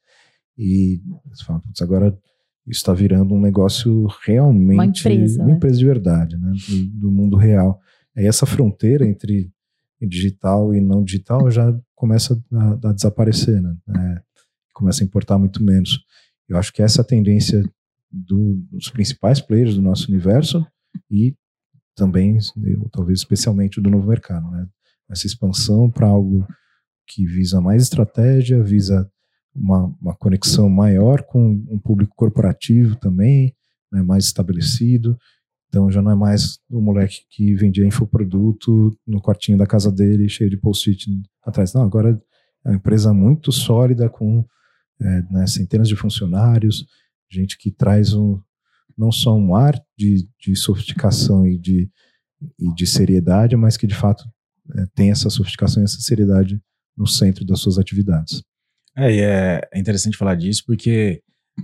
e 0.58 1.02
você 1.30 1.44
fala, 1.44 1.60
putz, 1.60 1.82
agora 1.82 2.18
isso 2.66 2.80
está 2.80 2.94
virando 2.94 3.34
um 3.34 3.42
negócio 3.42 4.08
realmente, 4.26 4.76
uma 4.76 4.86
empresa, 4.86 5.42
uma 5.42 5.50
né? 5.50 5.56
empresa 5.56 5.78
de 5.78 5.86
verdade, 5.86 6.38
né, 6.38 6.54
do, 6.70 6.86
do 7.02 7.12
mundo 7.12 7.36
real. 7.36 7.78
Aí 8.16 8.26
essa 8.26 8.46
fronteira 8.46 9.06
entre 9.06 9.52
digital 10.02 10.74
e 10.74 10.80
não 10.80 11.04
digital 11.04 11.52
já 11.52 11.78
começa 11.94 12.42
a, 12.54 12.90
a 12.90 12.94
desaparecer, 12.94 13.62
né? 13.62 13.76
É, 13.90 14.22
começa 14.74 15.04
a 15.04 15.06
importar 15.06 15.38
muito 15.38 15.62
menos. 15.62 16.00
Eu 16.48 16.58
acho 16.58 16.72
que 16.72 16.82
essa 16.82 17.02
é 17.02 17.04
a 17.04 17.06
tendência 17.06 17.62
do, 18.10 18.64
dos 18.72 18.90
principais 18.90 19.42
players 19.42 19.76
do 19.76 19.82
nosso 19.82 20.10
universo 20.10 20.66
e 21.12 21.36
também, 21.96 22.38
talvez 22.92 23.20
especialmente 23.20 23.82
do 23.82 23.90
novo 23.90 24.08
mercado, 24.08 24.50
né? 24.52 24.68
Essa 25.10 25.28
expansão 25.28 25.90
para 25.90 26.08
algo 26.08 26.48
que 27.08 27.26
visa 27.26 27.62
mais 27.62 27.84
estratégia, 27.84 28.64
visa 28.64 29.10
uma, 29.54 29.94
uma 30.02 30.16
conexão 30.16 30.70
maior 30.70 31.22
com 31.24 31.64
um 31.70 31.78
público 31.78 32.16
corporativo 32.16 32.96
também, 32.96 33.54
né, 33.92 34.02
mais 34.02 34.26
estabelecido. 34.26 35.18
Então 35.68 35.92
já 35.92 36.02
não 36.02 36.12
é 36.12 36.16
mais 36.16 36.60
o 36.70 36.82
moleque 36.82 37.26
que 37.30 37.54
vendia 37.56 37.86
infoproduto 37.86 38.98
no 39.06 39.22
quartinho 39.22 39.58
da 39.58 39.68
casa 39.68 39.92
dele, 39.92 40.30
cheio 40.30 40.50
de 40.50 40.58
post-it 40.58 41.06
atrás. 41.44 41.74
Não, 41.74 41.84
agora 41.84 42.20
é 42.66 42.70
uma 42.70 42.76
empresa 42.76 43.14
muito 43.14 43.52
sólida, 43.52 44.10
com 44.10 44.46
é, 45.02 45.22
né, 45.32 45.48
centenas 45.48 45.88
de 45.88 45.96
funcionários, 45.96 46.86
gente 47.30 47.58
que 47.58 47.72
traz 47.72 48.14
um, 48.14 48.40
não 48.98 49.12
só 49.12 49.36
um 49.36 49.56
ar 49.56 49.80
de, 49.98 50.28
de 50.40 50.56
sofisticação 50.56 51.46
e 51.46 51.58
de, 51.58 51.90
e 52.60 52.74
de 52.74 52.88
seriedade, 52.88 53.56
mas 53.56 53.78
que 53.78 53.88
de 53.88 53.96
fato 53.96 54.24
é, 54.76 54.86
tem 54.96 55.12
essa 55.12 55.30
sofisticação 55.30 55.82
e 55.82 55.86
essa 55.86 56.00
seriedade 56.00 56.62
no 56.96 57.08
centro 57.08 57.46
das 57.46 57.60
suas 57.60 57.78
atividades. 57.78 58.44
É, 58.96 59.12
e 59.12 59.22
é 59.22 59.62
interessante 59.76 60.18
falar 60.18 60.36
disso 60.36 60.64
porque 60.66 61.22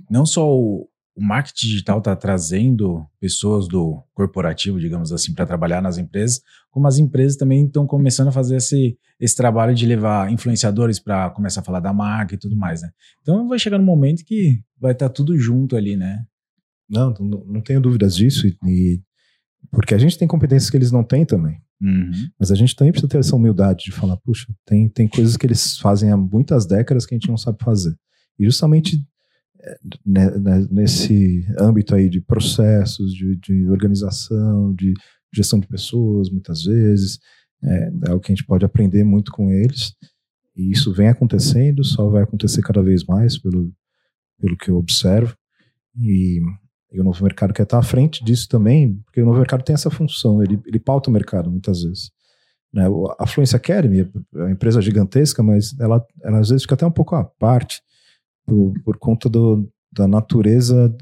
não 0.09 0.25
só 0.25 0.49
o, 0.51 0.89
o 1.15 1.21
marketing 1.21 1.67
digital 1.67 1.99
está 1.99 2.15
trazendo 2.15 3.05
pessoas 3.19 3.67
do 3.67 4.01
corporativo, 4.13 4.79
digamos 4.79 5.11
assim, 5.11 5.33
para 5.33 5.45
trabalhar 5.45 5.81
nas 5.81 5.97
empresas, 5.97 6.41
como 6.71 6.87
as 6.87 6.97
empresas 6.97 7.35
também 7.35 7.65
estão 7.65 7.85
começando 7.85 8.29
a 8.29 8.31
fazer 8.31 8.55
esse, 8.55 8.97
esse 9.19 9.35
trabalho 9.35 9.75
de 9.75 9.85
levar 9.85 10.31
influenciadores 10.31 10.99
para 10.99 11.29
começar 11.31 11.61
a 11.61 11.63
falar 11.63 11.81
da 11.81 11.93
marca 11.93 12.35
e 12.35 12.37
tudo 12.37 12.55
mais, 12.55 12.81
né? 12.81 12.89
Então 13.21 13.47
vai 13.47 13.59
chegar 13.59 13.79
um 13.79 13.83
momento 13.83 14.23
que 14.23 14.61
vai 14.79 14.93
estar 14.93 15.09
tá 15.09 15.13
tudo 15.13 15.37
junto 15.37 15.75
ali, 15.75 15.97
né? 15.97 16.25
Não, 16.89 17.13
não, 17.19 17.45
não 17.45 17.61
tenho 17.61 17.81
dúvidas 17.81 18.15
disso, 18.15 18.47
e, 18.47 18.57
e, 18.65 19.01
porque 19.71 19.93
a 19.93 19.97
gente 19.97 20.17
tem 20.17 20.27
competências 20.27 20.69
que 20.69 20.77
eles 20.77 20.91
não 20.91 21.03
têm 21.03 21.25
também. 21.25 21.61
Uhum. 21.81 22.11
Mas 22.37 22.51
a 22.51 22.55
gente 22.55 22.75
também 22.75 22.91
precisa 22.91 23.09
ter 23.09 23.19
essa 23.19 23.35
humildade 23.35 23.85
de 23.85 23.91
falar, 23.91 24.17
puxa, 24.17 24.47
tem, 24.65 24.89
tem 24.89 25.07
coisas 25.07 25.37
que 25.37 25.45
eles 25.45 25.77
fazem 25.77 26.11
há 26.11 26.17
muitas 26.17 26.65
décadas 26.65 27.05
que 27.05 27.13
a 27.13 27.17
gente 27.17 27.29
não 27.29 27.37
sabe 27.37 27.57
fazer. 27.63 27.95
E 28.37 28.45
justamente 28.45 29.01
né, 30.05 30.29
nesse 30.69 31.45
âmbito 31.59 31.93
aí 31.95 32.09
de 32.09 32.21
processos, 32.21 33.13
de, 33.13 33.35
de, 33.37 33.69
organização, 33.69 34.73
de 34.73 34.93
gestão 35.33 35.59
de 35.59 35.67
pessoas, 35.67 36.29
muitas 36.29 36.63
vezes, 36.63 37.19
é, 37.63 37.91
é 38.07 38.13
o 38.13 38.19
que 38.19 38.31
a 38.31 38.35
gente 38.35 38.45
pode 38.45 38.65
aprender 38.65 39.03
muito 39.03 39.31
com 39.31 39.51
eles. 39.51 39.93
E 40.55 40.71
isso 40.71 40.93
vem 40.93 41.09
acontecendo, 41.09 41.83
só 41.83 42.09
vai 42.09 42.23
acontecer 42.23 42.61
cada 42.61 42.81
vez 42.81 43.03
mais, 43.05 43.37
pelo, 43.37 43.71
pelo 44.39 44.57
que 44.57 44.69
eu 44.69 44.77
observo. 44.77 45.35
E, 46.01 46.39
e 46.91 46.99
o 46.99 47.03
novo 47.03 47.23
mercado 47.23 47.53
quer 47.53 47.63
estar 47.63 47.77
à 47.77 47.83
frente 47.83 48.23
disso 48.23 48.47
também, 48.47 48.95
porque 49.05 49.21
o 49.21 49.25
novo 49.25 49.37
mercado 49.37 49.63
tem 49.63 49.73
essa 49.73 49.89
função, 49.89 50.41
ele, 50.41 50.59
ele 50.65 50.79
pauta 50.79 51.09
o 51.09 51.13
mercado 51.13 51.49
muitas 51.49 51.83
vezes. 51.83 52.11
Né? 52.73 52.85
A 53.19 53.27
Fluence 53.27 53.55
Academy 53.55 54.01
é 54.01 54.37
uma 54.37 54.51
empresa 54.51 54.81
gigantesca, 54.81 55.43
mas 55.43 55.77
ela, 55.79 56.05
ela 56.23 56.39
às 56.39 56.49
vezes 56.49 56.63
fica 56.63 56.75
até 56.75 56.85
um 56.85 56.91
pouco 56.91 57.15
à 57.15 57.23
parte, 57.23 57.81
por, 58.45 58.73
por 58.83 58.97
conta 58.97 59.29
do, 59.29 59.69
da 59.91 60.07
natureza 60.07 60.95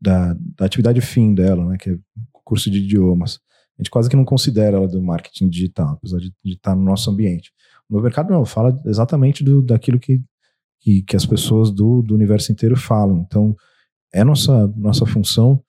da, 0.00 0.34
da, 0.34 0.66
atividade 0.66 1.00
fim 1.00 1.34
dela, 1.34 1.64
né, 1.66 1.76
que 1.76 1.90
é 1.90 1.98
curso 2.44 2.70
de 2.70 2.78
idiomas. 2.78 3.38
A 3.78 3.82
gente 3.82 3.90
quase 3.90 4.08
que 4.08 4.16
não 4.16 4.24
considera 4.24 4.76
ela 4.76 4.88
do 4.88 5.02
marketing 5.02 5.48
digital, 5.48 5.90
apesar 5.90 6.18
de, 6.18 6.32
de 6.44 6.54
estar 6.54 6.74
no 6.74 6.82
nosso 6.82 7.10
ambiente. 7.10 7.52
O 7.88 7.94
meu 7.94 8.02
mercado 8.02 8.30
não, 8.30 8.44
fala 8.44 8.80
exatamente 8.86 9.44
do, 9.44 9.62
daquilo 9.62 9.98
que, 9.98 10.20
que, 10.80 11.02
que 11.02 11.16
as 11.16 11.24
pessoas 11.24 11.70
do, 11.70 12.02
do 12.02 12.14
universo 12.14 12.50
inteiro 12.50 12.76
falam. 12.76 13.24
Então, 13.26 13.54
é 14.12 14.24
nossa, 14.24 14.66
nossa 14.76 15.06
função 15.06 15.62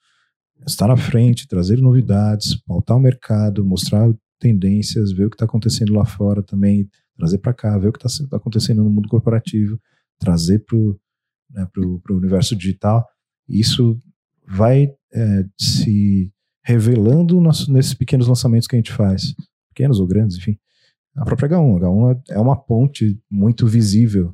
estar 0.66 0.90
à 0.90 0.98
frente, 0.98 1.48
trazer 1.48 1.82
novidades, 1.82 2.56
pautar 2.56 2.98
o 2.98 3.00
mercado, 3.00 3.66
mostrar 3.66 4.14
tendências, 4.40 5.12
ver 5.12 5.26
o 5.26 5.30
que 5.30 5.36
está 5.36 5.46
acontecendo 5.46 5.94
lá 5.94 6.06
fora 6.06 6.42
também, 6.42 6.88
trazer 7.18 7.38
para 7.40 7.54
cá, 7.54 7.78
ver 7.78 7.90
o 7.90 7.94
que 7.94 8.06
está 8.06 8.38
acontecendo 8.38 8.84
no 8.84 8.90
mundo 8.90 9.10
corporativo, 9.10 9.80
trazer 10.20 10.60
para 10.60 10.78
o 10.78 11.00
né, 11.54 11.68
pro, 11.72 12.00
pro 12.00 12.18
universo 12.18 12.56
digital. 12.56 13.08
Isso 13.48 14.00
vai 14.48 14.94
é, 15.14 15.46
se 15.60 16.32
revelando 16.64 17.40
nos, 17.40 17.68
nesses 17.68 17.94
pequenos 17.94 18.28
lançamentos 18.28 18.68
que 18.68 18.76
a 18.76 18.80
gente 18.80 18.92
faz, 18.92 19.36
pequenos 19.70 20.00
ou 20.00 20.08
grandes, 20.08 20.38
enfim. 20.38 20.58
A 21.16 21.24
própria 21.24 21.50
H1. 21.50 21.78
A 21.78 21.82
H1 21.82 22.22
é 22.32 22.40
uma 22.40 22.56
ponte 22.56 23.20
muito 23.30 23.68
visível 23.68 24.34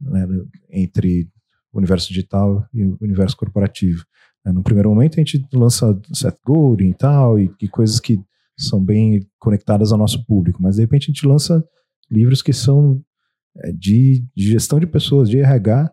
né, 0.00 0.26
entre 0.70 1.28
o 1.72 1.78
universo 1.78 2.08
digital 2.08 2.66
e 2.72 2.84
o 2.84 2.98
universo 3.00 3.36
corporativo. 3.36 4.04
É, 4.44 4.52
no 4.52 4.62
primeiro 4.62 4.90
momento 4.90 5.14
a 5.14 5.24
gente 5.24 5.46
lança 5.52 5.98
Seth 6.12 6.38
Godin 6.44 6.90
e 6.90 6.94
tal, 6.94 7.38
e, 7.38 7.50
e 7.60 7.68
coisas 7.68 8.00
que 8.00 8.20
são 8.58 8.82
bem 8.84 9.26
conectadas 9.38 9.92
ao 9.92 9.98
nosso 9.98 10.24
público, 10.26 10.62
mas 10.62 10.76
de 10.76 10.82
repente 10.82 11.04
a 11.04 11.12
gente 11.12 11.26
lança 11.26 11.64
livros 12.10 12.42
que 12.42 12.52
são 12.52 13.02
é, 13.56 13.72
de, 13.72 14.24
de 14.34 14.50
gestão 14.50 14.78
de 14.78 14.86
pessoas, 14.86 15.28
de 15.28 15.38
RH, 15.38 15.92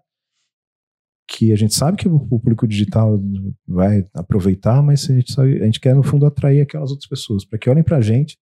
que 1.27 1.53
a 1.53 1.55
gente 1.55 1.75
sabe 1.75 1.97
que 1.97 2.07
o 2.07 2.19
público 2.19 2.67
digital 2.67 3.21
vai 3.67 4.05
aproveitar, 4.15 4.81
mas 4.81 5.09
a 5.09 5.13
gente, 5.13 5.31
sabe, 5.31 5.61
a 5.61 5.65
gente 5.65 5.79
quer, 5.79 5.95
no 5.95 6.01
fundo, 6.01 6.25
atrair 6.25 6.61
aquelas 6.61 6.89
outras 6.89 7.07
pessoas, 7.07 7.45
para 7.45 7.59
que 7.59 7.69
olhem 7.69 7.83
para 7.83 7.97
a 7.97 8.01
gente 8.01 8.37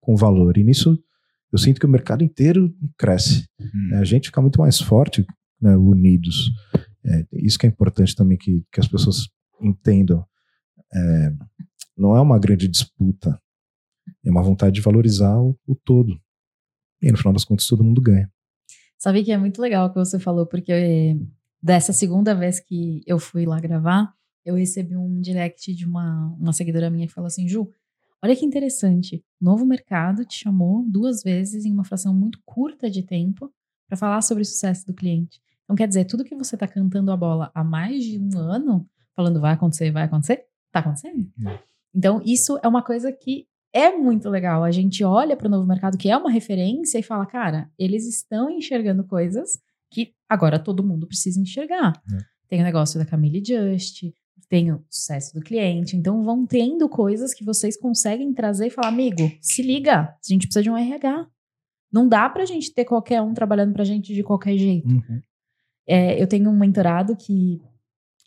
com 0.00 0.16
valor. 0.16 0.56
E 0.56 0.64
nisso, 0.64 0.98
eu 1.52 1.58
sinto 1.58 1.78
que 1.78 1.86
o 1.86 1.88
mercado 1.88 2.24
inteiro 2.24 2.74
cresce. 2.96 3.46
Hum. 3.60 3.96
A 3.98 4.04
gente 4.04 4.28
fica 4.28 4.40
muito 4.40 4.58
mais 4.58 4.80
forte, 4.80 5.26
né, 5.60 5.76
unidos. 5.76 6.50
É, 7.04 7.26
isso 7.32 7.58
que 7.58 7.66
é 7.66 7.68
importante 7.68 8.14
também 8.14 8.36
que, 8.36 8.64
que 8.72 8.80
as 8.80 8.88
pessoas 8.88 9.28
entendam. 9.60 10.24
É, 10.92 11.32
não 11.96 12.16
é 12.16 12.20
uma 12.20 12.38
grande 12.38 12.66
disputa, 12.66 13.40
é 14.24 14.30
uma 14.30 14.42
vontade 14.42 14.74
de 14.74 14.80
valorizar 14.80 15.38
o, 15.40 15.58
o 15.66 15.74
todo. 15.74 16.20
E 17.02 17.10
no 17.10 17.18
final 17.18 17.32
das 17.32 17.44
contas, 17.44 17.66
todo 17.66 17.84
mundo 17.84 18.00
ganha. 18.00 18.30
Sabe 18.98 19.24
que 19.24 19.32
é 19.32 19.38
muito 19.38 19.62
legal 19.62 19.86
o 19.86 19.90
que 19.90 19.98
você 19.98 20.18
falou, 20.18 20.46
porque 20.46 21.16
dessa 21.62 21.92
segunda 21.92 22.34
vez 22.34 22.60
que 22.60 23.02
eu 23.06 23.18
fui 23.18 23.46
lá 23.46 23.58
gravar, 23.58 24.12
eu 24.44 24.54
recebi 24.54 24.96
um 24.96 25.20
direct 25.20 25.74
de 25.74 25.86
uma, 25.86 26.34
uma 26.38 26.52
seguidora 26.52 26.90
minha 26.90 27.06
que 27.06 27.12
falou 27.12 27.28
assim: 27.28 27.48
Ju, 27.48 27.70
olha 28.22 28.36
que 28.36 28.44
interessante. 28.44 29.24
Novo 29.40 29.64
Mercado 29.64 30.24
te 30.24 30.38
chamou 30.38 30.84
duas 30.86 31.22
vezes 31.22 31.64
em 31.64 31.72
uma 31.72 31.84
fração 31.84 32.14
muito 32.14 32.38
curta 32.44 32.90
de 32.90 33.02
tempo 33.02 33.52
para 33.88 33.96
falar 33.96 34.22
sobre 34.22 34.42
o 34.42 34.46
sucesso 34.46 34.86
do 34.86 34.94
cliente. 34.94 35.40
Então, 35.70 35.76
quer 35.76 35.86
dizer, 35.86 36.04
tudo 36.04 36.24
que 36.24 36.34
você 36.34 36.56
está 36.56 36.66
cantando 36.66 37.12
a 37.12 37.16
bola 37.16 37.48
há 37.54 37.62
mais 37.62 38.02
de 38.02 38.18
um 38.18 38.36
ano, 38.36 38.84
falando 39.14 39.40
vai 39.40 39.52
acontecer, 39.52 39.92
vai 39.92 40.02
acontecer, 40.02 40.44
tá 40.72 40.80
acontecendo. 40.80 41.30
Hum. 41.38 41.56
Então, 41.94 42.20
isso 42.26 42.58
é 42.60 42.66
uma 42.66 42.82
coisa 42.82 43.12
que 43.12 43.46
é 43.72 43.96
muito 43.96 44.28
legal. 44.28 44.64
A 44.64 44.72
gente 44.72 45.04
olha 45.04 45.36
para 45.36 45.46
o 45.46 45.50
novo 45.50 45.64
mercado, 45.64 45.96
que 45.96 46.10
é 46.10 46.16
uma 46.16 46.28
referência, 46.28 46.98
e 46.98 47.04
fala, 47.04 47.24
cara, 47.24 47.70
eles 47.78 48.04
estão 48.04 48.50
enxergando 48.50 49.04
coisas 49.04 49.60
que 49.92 50.12
agora 50.28 50.58
todo 50.58 50.82
mundo 50.82 51.06
precisa 51.06 51.40
enxergar. 51.40 51.92
É. 52.12 52.18
Tem 52.48 52.60
o 52.60 52.64
negócio 52.64 52.98
da 52.98 53.06
Camille 53.06 53.40
Just, 53.40 54.12
tem 54.48 54.72
o 54.72 54.84
sucesso 54.90 55.32
do 55.34 55.40
cliente. 55.40 55.96
Então 55.96 56.24
vão 56.24 56.44
tendo 56.44 56.88
coisas 56.88 57.32
que 57.32 57.44
vocês 57.44 57.76
conseguem 57.76 58.34
trazer 58.34 58.66
e 58.66 58.70
falar, 58.70 58.88
amigo, 58.88 59.30
se 59.40 59.62
liga, 59.62 60.00
a 60.00 60.18
gente 60.28 60.48
precisa 60.48 60.64
de 60.64 60.70
um 60.70 60.76
RH. 60.76 61.28
Não 61.92 62.08
dá 62.08 62.28
pra 62.28 62.44
gente 62.44 62.74
ter 62.74 62.84
qualquer 62.84 63.22
um 63.22 63.32
trabalhando 63.32 63.72
pra 63.72 63.84
gente 63.84 64.12
de 64.12 64.24
qualquer 64.24 64.56
jeito. 64.56 64.88
Uhum. 64.88 65.20
É, 65.90 66.22
eu 66.22 66.26
tenho 66.28 66.48
um 66.48 66.56
mentorado 66.56 67.16
que 67.16 67.60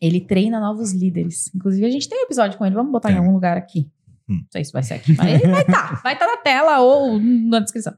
ele 0.01 0.19
treina 0.19 0.59
novos 0.59 0.91
líderes. 0.91 1.49
Inclusive, 1.55 1.85
a 1.85 1.89
gente 1.89 2.09
tem 2.09 2.19
um 2.19 2.25
episódio 2.25 2.57
com 2.57 2.65
ele, 2.65 2.75
vamos 2.75 2.91
botar 2.91 3.09
é. 3.09 3.13
em 3.13 3.17
algum 3.19 3.31
lugar 3.31 3.55
aqui. 3.55 3.89
Hum. 4.29 4.39
Não 4.39 4.47
sei 4.51 4.65
se 4.65 4.73
vai 4.73 4.83
ser 4.83 4.95
aqui, 4.95 5.15
mas 5.15 5.41
ele 5.41 5.49
vai 5.49 5.61
estar. 5.61 5.95
Tá, 5.95 5.95
vai 6.03 6.13
estar 6.13 6.25
tá 6.25 6.31
na 6.35 6.37
tela 6.37 6.79
ou 6.81 7.17
na 7.19 7.59
descrição. 7.59 7.93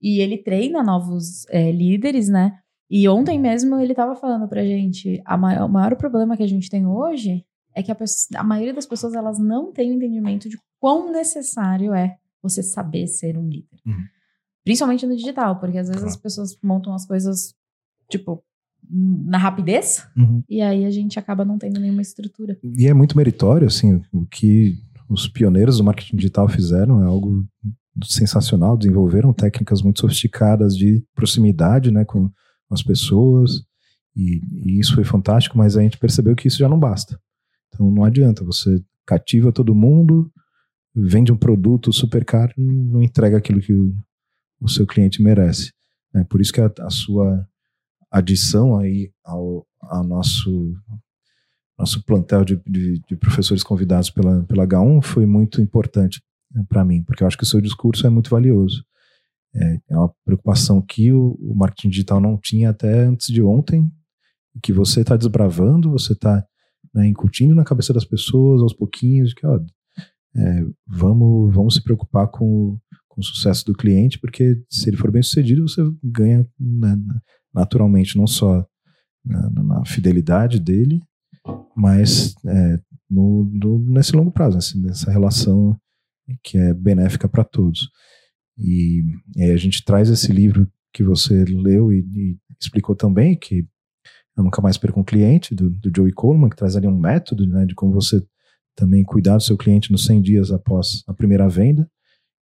E 0.00 0.20
ele 0.20 0.38
treina 0.38 0.80
novos 0.80 1.44
é, 1.48 1.72
líderes, 1.72 2.28
né? 2.28 2.56
E 2.88 3.08
ontem 3.08 3.38
mesmo 3.38 3.80
ele 3.80 3.92
estava 3.92 4.14
falando 4.14 4.48
pra 4.48 4.64
gente, 4.64 5.20
maior, 5.38 5.66
o 5.66 5.68
maior 5.68 5.96
problema 5.96 6.36
que 6.36 6.42
a 6.44 6.48
gente 6.48 6.70
tem 6.70 6.86
hoje 6.86 7.44
é 7.74 7.82
que 7.82 7.90
a, 7.90 7.96
a 8.36 8.44
maioria 8.44 8.74
das 8.74 8.86
pessoas 8.86 9.14
elas 9.14 9.38
não 9.38 9.72
tem 9.72 9.90
o 9.90 9.94
entendimento 9.94 10.48
de 10.48 10.56
quão 10.78 11.10
necessário 11.10 11.92
é 11.94 12.16
você 12.40 12.62
saber 12.62 13.08
ser 13.08 13.36
um 13.36 13.48
líder. 13.48 13.80
Uhum. 13.84 14.04
Principalmente 14.64 15.06
no 15.06 15.16
digital, 15.16 15.58
porque 15.58 15.78
às 15.78 15.88
vezes 15.88 16.02
claro. 16.02 16.14
as 16.14 16.20
pessoas 16.20 16.58
montam 16.62 16.94
as 16.94 17.06
coisas, 17.06 17.54
tipo, 18.08 18.42
na 18.92 19.38
rapidez, 19.38 20.06
uhum. 20.16 20.42
e 20.48 20.60
aí 20.60 20.84
a 20.84 20.90
gente 20.90 21.18
acaba 21.18 21.44
não 21.44 21.58
tendo 21.58 21.78
nenhuma 21.80 22.02
estrutura. 22.02 22.58
E 22.76 22.86
é 22.86 22.94
muito 22.94 23.16
meritório, 23.16 23.66
assim, 23.66 24.02
o 24.12 24.26
que 24.26 24.76
os 25.08 25.28
pioneiros 25.28 25.78
do 25.78 25.84
marketing 25.84 26.16
digital 26.16 26.48
fizeram 26.48 27.02
é 27.02 27.06
algo 27.06 27.46
sensacional, 28.04 28.76
desenvolveram 28.76 29.32
técnicas 29.32 29.82
muito 29.82 30.00
sofisticadas 30.00 30.76
de 30.76 31.04
proximidade, 31.14 31.90
né, 31.90 32.04
com 32.04 32.30
as 32.70 32.82
pessoas, 32.82 33.62
e, 34.16 34.40
e, 34.52 34.80
isso 34.80 34.94
foi 34.94 35.04
fantástico, 35.04 35.56
mas 35.56 35.76
a 35.76 35.82
gente 35.82 35.98
percebeu 35.98 36.34
que 36.34 36.48
isso 36.48 36.58
já 36.58 36.68
não 36.68 36.78
basta. 36.78 37.20
Então 37.68 37.90
não 37.90 38.04
adianta, 38.04 38.44
você 38.44 38.82
cativa 39.06 39.52
todo 39.52 39.74
mundo, 39.74 40.30
vende 40.94 41.32
um 41.32 41.36
produto 41.36 41.92
super 41.92 42.24
caro, 42.24 42.52
não 42.56 43.02
entrega 43.02 43.36
aquilo 43.36 43.60
que 43.60 43.72
o, 43.72 43.94
o 44.60 44.68
seu 44.68 44.86
cliente 44.86 45.22
merece. 45.22 45.72
É 46.14 46.24
por 46.24 46.40
isso 46.40 46.52
que 46.52 46.60
a, 46.60 46.70
a 46.80 46.90
sua 46.90 47.46
adição 48.10 48.78
aí 48.78 49.12
ao, 49.24 49.66
ao 49.80 50.04
nosso 50.04 50.74
nosso 51.78 52.04
plantel 52.04 52.44
de, 52.44 52.60
de, 52.66 53.00
de, 53.08 53.16
professores 53.16 53.62
convidados 53.62 54.10
pela, 54.10 54.44
pela 54.44 54.66
H1 54.66 55.02
foi 55.02 55.24
muito 55.24 55.62
importante 55.62 56.22
né, 56.52 56.62
para 56.68 56.84
mim, 56.84 57.02
porque 57.02 57.22
eu 57.22 57.26
acho 57.26 57.38
que 57.38 57.42
o 57.42 57.46
seu 57.46 57.58
discurso 57.58 58.06
é 58.06 58.10
muito 58.10 58.28
valioso. 58.28 58.84
É, 59.54 59.80
é 59.88 59.96
uma 59.96 60.12
preocupação 60.22 60.82
que 60.82 61.10
o, 61.10 61.38
o, 61.40 61.54
marketing 61.54 61.88
digital 61.88 62.20
não 62.20 62.36
tinha 62.36 62.68
até 62.68 63.04
antes 63.04 63.28
de 63.28 63.42
ontem, 63.42 63.90
que 64.62 64.74
você 64.74 65.00
está 65.00 65.16
desbravando, 65.16 65.90
você 65.90 66.12
está 66.12 66.44
né, 66.94 67.06
incutindo 67.08 67.54
na 67.54 67.64
cabeça 67.64 67.94
das 67.94 68.04
pessoas 68.04 68.60
aos 68.60 68.74
pouquinhos, 68.74 69.32
que 69.32 69.46
ó, 69.46 69.58
é, 70.36 70.64
vamos, 70.86 71.54
vamos 71.54 71.74
se 71.74 71.82
preocupar 71.82 72.28
com, 72.28 72.78
com 73.08 73.20
o 73.20 73.24
sucesso 73.24 73.64
do 73.64 73.74
cliente, 73.74 74.18
porque 74.18 74.62
se 74.68 74.90
ele 74.90 74.96
for 74.96 75.10
bem 75.10 75.22
sucedido, 75.22 75.66
você 75.66 75.82
ganha 76.02 76.46
né, 76.58 76.96
naturalmente, 77.54 78.16
não 78.16 78.26
só 78.26 78.64
na, 79.24 79.50
na, 79.50 79.84
fidelidade 79.84 80.58
dele, 80.58 81.02
mas 81.76 82.34
é, 82.46 82.78
no, 83.08 83.44
no, 83.52 83.78
nesse 83.90 84.14
longo 84.14 84.30
prazo, 84.30 84.58
nessa 84.80 85.10
relação 85.10 85.78
que 86.42 86.56
é 86.58 86.72
benéfica 86.72 87.28
para 87.28 87.44
todos. 87.44 87.90
E, 88.56 89.02
aí 89.36 89.50
a 89.50 89.56
gente 89.56 89.84
traz 89.84 90.08
esse 90.08 90.32
livro 90.32 90.70
que 90.92 91.02
você 91.02 91.44
leu 91.44 91.92
e, 91.92 92.00
e 92.14 92.38
explicou 92.60 92.94
também, 92.94 93.36
que 93.36 93.66
eu 94.36 94.44
nunca 94.44 94.62
mais 94.62 94.78
perco 94.78 95.00
um 95.00 95.04
cliente, 95.04 95.54
do, 95.54 95.70
do 95.70 95.90
Joey 95.94 96.12
Coleman, 96.12 96.50
que 96.50 96.56
traz 96.56 96.76
ali 96.76 96.86
um 96.86 96.98
método 96.98 97.46
né, 97.46 97.64
de 97.66 97.74
como 97.74 97.92
você 97.92 98.22
também 98.76 99.04
cuidar 99.04 99.36
do 99.36 99.42
seu 99.42 99.56
cliente 99.56 99.92
nos 99.92 100.06
100 100.06 100.22
dias 100.22 100.50
após 100.50 101.02
a 101.06 101.14
primeira 101.14 101.48
venda. 101.48 101.88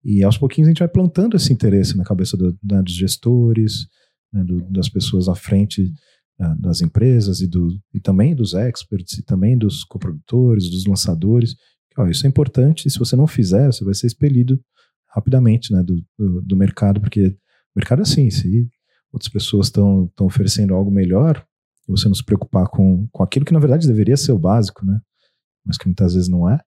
E 0.04 0.22
aos 0.22 0.38
pouquinhos 0.38 0.68
a 0.68 0.70
gente 0.70 0.78
vai 0.78 0.88
plantando 0.88 1.36
esse 1.36 1.52
interesse 1.52 1.96
na 1.96 2.04
cabeça 2.04 2.36
do, 2.36 2.56
né, 2.62 2.82
dos 2.82 2.94
gestores, 2.94 3.88
né, 4.32 4.44
do, 4.44 4.60
das 4.70 4.88
pessoas 4.88 5.28
à 5.28 5.34
frente 5.34 5.92
uh, 6.40 6.60
das 6.60 6.80
empresas 6.80 7.40
e, 7.40 7.46
do, 7.46 7.68
e 7.92 8.00
também 8.00 8.34
dos 8.34 8.54
experts, 8.54 9.18
e 9.18 9.22
também 9.22 9.56
dos 9.56 9.84
coprodutores, 9.84 10.70
dos 10.70 10.86
lançadores. 10.86 11.54
Ó, 11.96 12.06
isso 12.06 12.26
é 12.26 12.28
importante, 12.28 12.86
e 12.86 12.90
se 12.90 12.98
você 12.98 13.16
não 13.16 13.26
fizer, 13.26 13.66
você 13.66 13.84
vai 13.84 13.94
ser 13.94 14.06
expelido 14.06 14.60
rapidamente 15.08 15.72
né, 15.72 15.82
do, 15.82 15.96
do, 16.18 16.42
do 16.42 16.56
mercado, 16.56 17.00
porque 17.00 17.28
o 17.28 17.78
mercado 17.78 18.00
é 18.00 18.02
assim, 18.02 18.30
se 18.30 18.68
outras 19.12 19.30
pessoas 19.30 19.66
estão 19.66 20.10
oferecendo 20.20 20.74
algo 20.74 20.90
melhor, 20.90 21.44
e 21.88 21.90
você 21.90 22.06
não 22.06 22.14
se 22.14 22.24
preocupar 22.24 22.68
com, 22.68 23.08
com 23.10 23.22
aquilo 23.22 23.44
que 23.44 23.52
na 23.52 23.58
verdade 23.58 23.86
deveria 23.86 24.16
ser 24.16 24.32
o 24.32 24.38
básico, 24.38 24.84
né? 24.84 25.00
Mas 25.64 25.78
que 25.78 25.86
muitas 25.86 26.14
vezes 26.14 26.28
não 26.28 26.48
é, 26.48 26.60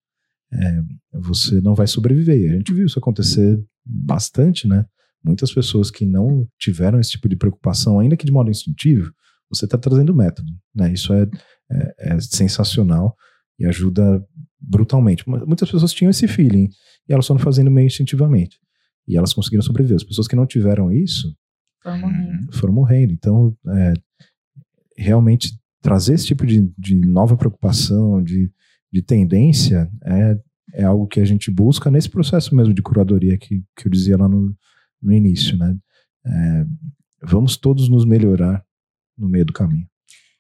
é 0.52 0.82
você 1.14 1.62
não 1.62 1.76
vai 1.76 1.88
sobreviver. 1.88 2.52
A 2.52 2.58
gente 2.58 2.74
viu 2.74 2.86
isso 2.86 3.00
acontecer 3.00 3.64
bastante, 3.86 4.68
né? 4.68 4.86
Muitas 5.24 5.54
pessoas 5.54 5.92
que 5.92 6.06
não 6.06 6.48
tiveram 6.58 7.00
esse 7.00 7.12
tipo 7.12 7.30
de 7.30 7.36
preocupação, 7.36 8.00
ainda 8.00 8.18
que 8.18 8.26
de 8.26 8.32
modo 8.32 8.50
instintivo, 8.50 9.12
você 9.50 9.66
está 9.66 9.78
trazendo 9.78 10.16
método, 10.16 10.52
né? 10.74 10.92
Isso 10.92 11.14
é, 11.14 11.28
é, 11.72 12.14
é 12.14 12.22
sensacional 12.22 13.16
e 13.60 13.66
ajuda 13.66 14.26
brutalmente. 14.60 15.28
Muitas 15.28 15.70
pessoas 15.70 15.94
tinham 15.94 16.10
esse 16.10 16.28
feeling 16.28 16.70
e 17.08 17.14
elas 17.14 17.28
foram 17.28 17.40
fazendo 17.40 17.70
meio 17.70 17.88
instintivamente. 17.88 18.58
E 19.08 19.18
elas 19.18 19.34
conseguiram 19.34 19.64
sobreviver. 19.64 19.98
As 19.98 20.04
pessoas 20.04 20.28
que 20.28 20.36
não 20.36 20.46
tiveram 20.46 20.92
isso 20.92 21.36
foram 21.84 22.00
morrendo. 22.00 22.54
Foram 22.54 22.74
morrendo. 22.74 23.14
Então, 23.14 23.58
é, 23.68 23.94
realmente 24.98 25.60
trazer 25.82 26.14
esse 26.14 26.28
tipo 26.28 26.46
de, 26.46 26.72
de 26.78 26.96
nova 26.96 27.36
preocupação, 27.36 28.22
de, 28.24 28.52
de 28.92 29.02
tendência, 29.02 29.90
é, 30.06 30.38
é 30.76 30.84
algo 30.84 31.08
que 31.08 31.20
a 31.20 31.26
gente 31.26 31.52
busca 31.52 31.90
nesse 31.90 32.10
processo 32.10 32.56
mesmo 32.56 32.74
de 32.74 32.82
curadoria 32.82 33.38
que, 33.38 33.64
que 33.76 33.88
eu 33.88 33.92
dizia 33.92 34.18
lá 34.18 34.30
no, 34.30 34.56
no 35.02 35.12
início. 35.12 35.58
Né? 35.58 35.78
É, 36.26 36.66
vamos 37.24 37.58
todos 37.58 37.90
nos 37.90 38.06
melhorar 38.06 38.66
no 39.18 39.30
meio 39.30 39.46
do 39.46 39.54
caminho. 39.54 39.88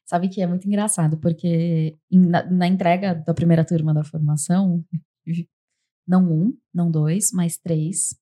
Sabe 0.05 0.27
que 0.27 0.41
é 0.41 0.47
muito 0.47 0.67
engraçado, 0.67 1.17
porque 1.17 1.97
na, 2.11 2.43
na 2.49 2.67
entrega 2.67 3.15
da 3.15 3.33
primeira 3.33 3.63
turma 3.63 3.93
da 3.93 4.03
formação, 4.03 4.83
não 6.07 6.29
um, 6.29 6.57
não 6.73 6.91
dois, 6.91 7.31
mas 7.31 7.57
três 7.57 8.13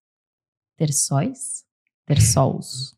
terçóis, 0.77 1.65
terçols. 2.05 2.95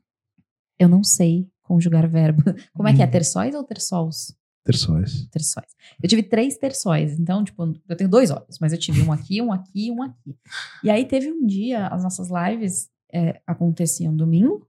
Eu 0.78 0.90
não 0.90 1.04
sei 1.04 1.50
conjugar 1.64 2.08
verbo. 2.10 2.44
Como 2.74 2.90
é 2.90 2.94
que 2.94 3.02
é? 3.02 3.06
Hum. 3.06 3.12
Terçóis 3.12 3.56
ou 3.56 3.64
terçols? 3.64 4.36
Terçóis. 4.64 5.26
Terçóis. 5.28 5.68
Eu 6.04 6.10
tive 6.10 6.22
três 6.22 6.58
terçóis. 6.58 7.18
Então, 7.18 7.44
tipo, 7.44 7.64
eu 7.88 7.96
tenho 7.96 8.10
dois 8.10 8.30
olhos, 8.30 8.60
mas 8.60 8.74
eu 8.74 8.78
tive 8.78 9.02
um 9.02 9.12
aqui, 9.12 9.42
um 9.42 9.52
aqui 9.52 9.90
um 9.90 10.04
aqui. 10.04 10.38
E 10.84 10.90
aí 10.90 11.06
teve 11.06 11.32
um 11.32 11.46
dia, 11.46 11.88
as 11.88 12.04
nossas 12.04 12.30
lives 12.30 12.90
é, 13.14 13.42
aconteciam 13.46 14.16
domingo, 14.16 14.68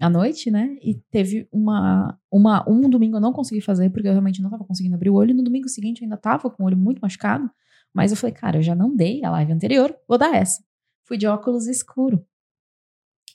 à 0.00 0.08
noite, 0.08 0.50
né? 0.50 0.76
E 0.82 0.94
teve 1.10 1.46
uma, 1.52 2.18
uma. 2.32 2.64
Um 2.68 2.88
domingo 2.88 3.18
eu 3.18 3.20
não 3.20 3.32
consegui 3.32 3.60
fazer, 3.60 3.90
porque 3.90 4.08
eu 4.08 4.12
realmente 4.12 4.40
não 4.40 4.50
tava 4.50 4.64
conseguindo 4.64 4.94
abrir 4.94 5.10
o 5.10 5.14
olho. 5.14 5.34
No 5.34 5.44
domingo 5.44 5.68
seguinte 5.68 6.00
eu 6.00 6.06
ainda 6.06 6.16
tava 6.16 6.50
com 6.50 6.62
o 6.62 6.66
olho 6.66 6.76
muito 6.76 7.00
machucado. 7.00 7.50
Mas 7.92 8.10
eu 8.10 8.16
falei, 8.16 8.34
cara, 8.34 8.58
eu 8.58 8.62
já 8.62 8.74
não 8.74 8.94
dei 8.94 9.22
a 9.24 9.30
live 9.30 9.52
anterior, 9.52 9.94
vou 10.08 10.16
dar 10.16 10.34
essa. 10.34 10.62
Fui 11.06 11.18
de 11.18 11.26
óculos 11.26 11.66
escuro. 11.66 12.24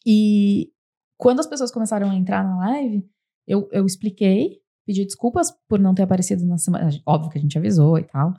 E 0.06 0.72
quando 1.18 1.40
as 1.40 1.48
pessoas 1.48 1.72
começaram 1.72 2.10
a 2.10 2.16
entrar 2.16 2.44
na 2.44 2.58
live, 2.58 3.08
eu, 3.46 3.68
eu 3.72 3.86
expliquei, 3.86 4.62
pedi 4.86 5.04
desculpas 5.06 5.52
por 5.68 5.80
não 5.80 5.94
ter 5.94 6.04
aparecido 6.04 6.46
na 6.46 6.58
semana. 6.58 6.90
Óbvio 7.06 7.32
que 7.32 7.38
a 7.38 7.42
gente 7.42 7.58
avisou 7.58 8.00
e 8.00 8.04
tal. 8.04 8.34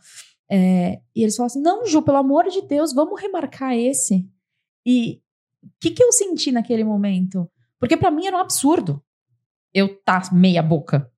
É, 0.51 1.01
e 1.14 1.23
eles 1.23 1.37
falaram 1.37 1.53
assim: 1.53 1.62
não, 1.62 1.87
Ju, 1.87 2.03
pelo 2.03 2.17
amor 2.17 2.45
de 2.49 2.62
Deus, 2.62 2.93
vamos 2.93 3.21
remarcar 3.21 3.77
esse. 3.77 4.29
E 4.87 5.21
que, 5.81 5.91
que 5.91 6.03
eu 6.03 6.12
senti 6.12 6.53
naquele 6.53 6.85
momento? 6.85 7.51
Porque 7.79 7.97
para 7.97 8.11
mim 8.11 8.27
era 8.27 8.37
um 8.37 8.41
absurdo 8.41 9.03
eu 9.77 9.95
tá 10.03 10.23
meia 10.33 10.62
boca. 10.62 11.12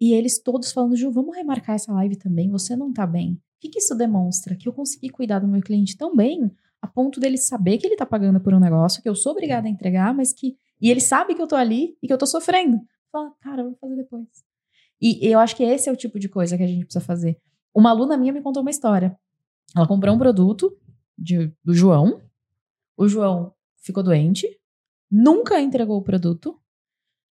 E 0.00 0.14
eles 0.14 0.40
todos 0.40 0.70
falando: 0.70 0.96
Ju, 0.96 1.10
vamos 1.10 1.36
remarcar 1.36 1.74
essa 1.74 1.92
live 1.92 2.14
também, 2.14 2.48
você 2.48 2.76
não 2.76 2.92
tá 2.92 3.04
bem. 3.04 3.32
O 3.32 3.38
que, 3.60 3.68
que 3.68 3.80
isso 3.80 3.96
demonstra? 3.96 4.54
Que 4.54 4.68
eu 4.68 4.72
consegui 4.72 5.08
cuidar 5.08 5.40
do 5.40 5.48
meu 5.48 5.60
cliente 5.60 5.96
tão 5.96 6.14
bem, 6.14 6.52
a 6.80 6.86
ponto 6.86 7.18
dele 7.18 7.36
saber 7.36 7.78
que 7.78 7.86
ele 7.86 7.96
tá 7.96 8.06
pagando 8.06 8.38
por 8.38 8.54
um 8.54 8.60
negócio, 8.60 9.02
que 9.02 9.08
eu 9.08 9.16
sou 9.16 9.32
obrigada 9.32 9.66
a 9.66 9.70
entregar, 9.70 10.14
mas 10.14 10.32
que. 10.32 10.56
E 10.80 10.90
ele 10.90 11.00
sabe 11.00 11.34
que 11.34 11.42
eu 11.42 11.46
tô 11.48 11.56
ali 11.56 11.96
e 12.00 12.06
que 12.06 12.12
eu 12.12 12.18
tô 12.18 12.26
sofrendo. 12.26 12.80
Fala, 13.10 13.32
cara, 13.40 13.62
eu 13.62 13.70
vou 13.70 13.78
fazer 13.80 13.96
depois. 13.96 14.28
E 15.00 15.26
eu 15.26 15.40
acho 15.40 15.56
que 15.56 15.64
esse 15.64 15.88
é 15.88 15.92
o 15.92 15.96
tipo 15.96 16.20
de 16.20 16.28
coisa 16.28 16.56
que 16.56 16.62
a 16.62 16.66
gente 16.66 16.84
precisa 16.84 17.04
fazer. 17.04 17.40
Uma 17.74 17.90
aluna 17.90 18.16
minha 18.16 18.32
me 18.32 18.42
contou 18.42 18.62
uma 18.62 18.70
história. 18.70 19.18
Ela 19.74 19.88
comprou 19.88 20.14
um 20.14 20.18
produto 20.18 20.72
de, 21.18 21.52
do 21.64 21.74
João. 21.74 22.20
O 22.96 23.08
João 23.08 23.52
ficou 23.82 24.02
doente, 24.02 24.48
nunca 25.10 25.60
entregou 25.60 25.98
o 25.98 26.02
produto, 26.02 26.58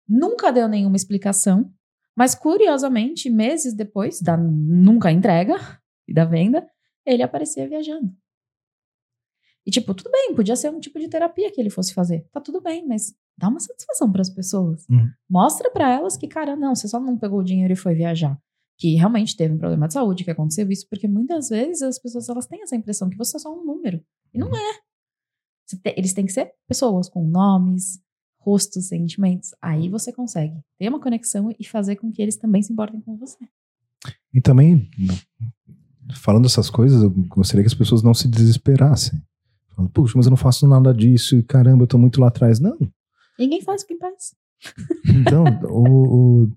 nunca 0.07 0.51
deu 0.51 0.67
nenhuma 0.67 0.95
explicação, 0.95 1.71
mas 2.15 2.35
curiosamente, 2.35 3.29
meses 3.29 3.73
depois 3.73 4.21
da 4.21 4.37
nunca 4.37 5.11
entrega 5.11 5.57
e 6.07 6.13
da 6.13 6.23
venda, 6.23 6.67
ele 7.05 7.23
aparecia 7.23 7.67
viajando. 7.67 8.15
E 9.65 9.71
tipo, 9.71 9.93
tudo 9.95 10.11
bem, 10.11 10.35
podia 10.35 10.55
ser 10.55 10.69
um 10.69 10.79
tipo 10.79 10.99
de 10.99 11.09
terapia 11.09 11.51
que 11.51 11.59
ele 11.59 11.71
fosse 11.71 11.93
fazer. 11.93 12.27
Tá 12.31 12.39
tudo 12.39 12.61
bem, 12.61 12.87
mas 12.87 13.15
dá 13.35 13.49
uma 13.49 13.59
satisfação 13.59 14.11
para 14.11 14.21
as 14.21 14.29
pessoas. 14.29 14.85
Uhum. 14.87 15.09
Mostra 15.27 15.71
para 15.71 15.91
elas 15.91 16.15
que, 16.15 16.27
cara, 16.27 16.55
não, 16.55 16.75
você 16.75 16.87
só 16.87 16.99
não 16.99 17.17
pegou 17.17 17.39
o 17.39 17.43
dinheiro 17.43 17.73
e 17.73 17.75
foi 17.75 17.95
viajar 17.95 18.39
que 18.77 18.95
realmente 18.95 19.35
teve 19.35 19.53
um 19.53 19.57
problema 19.57 19.87
de 19.87 19.93
saúde, 19.93 20.23
que 20.23 20.31
aconteceu 20.31 20.69
isso, 20.69 20.87
porque 20.89 21.07
muitas 21.07 21.49
vezes 21.49 21.81
as 21.81 21.99
pessoas 21.99 22.27
elas 22.27 22.45
têm 22.45 22.61
essa 22.61 22.75
impressão 22.75 23.09
que 23.09 23.17
você 23.17 23.37
é 23.37 23.39
só 23.39 23.53
um 23.53 23.63
número. 23.63 24.03
E 24.33 24.37
não 24.37 24.49
é. 24.49 24.79
Eles 25.95 26.13
têm 26.13 26.25
que 26.25 26.33
ser 26.33 26.51
pessoas 26.67 27.09
com 27.09 27.27
nomes, 27.27 27.99
rostos, 28.39 28.87
sentimentos. 28.87 29.49
Aí 29.61 29.89
você 29.89 30.11
consegue 30.11 30.59
ter 30.77 30.87
uma 30.89 30.99
conexão 30.99 31.53
e 31.59 31.65
fazer 31.65 31.95
com 31.95 32.11
que 32.11 32.21
eles 32.21 32.37
também 32.37 32.61
se 32.61 32.71
importem 32.71 33.01
com 33.01 33.17
você. 33.17 33.37
E 34.33 34.39
também, 34.39 34.89
falando 36.15 36.45
essas 36.45 36.69
coisas, 36.69 37.01
eu 37.01 37.09
gostaria 37.09 37.63
que 37.63 37.67
as 37.67 37.73
pessoas 37.73 38.03
não 38.03 38.13
se 38.13 38.27
desesperassem. 38.27 39.19
Falando, 39.75 39.91
puxa, 39.91 40.13
mas 40.15 40.25
eu 40.25 40.29
não 40.29 40.37
faço 40.37 40.67
nada 40.67 40.93
disso, 40.93 41.35
e 41.35 41.43
caramba, 41.43 41.83
eu 41.83 41.87
tô 41.87 41.97
muito 41.97 42.21
lá 42.21 42.27
atrás. 42.27 42.59
Não. 42.59 42.77
Ninguém 43.37 43.61
faz 43.61 43.81
o 43.81 43.87
que 43.87 43.97
faz. 43.97 44.35
Então, 45.05 45.43
o, 45.69 46.43
o 46.43 46.51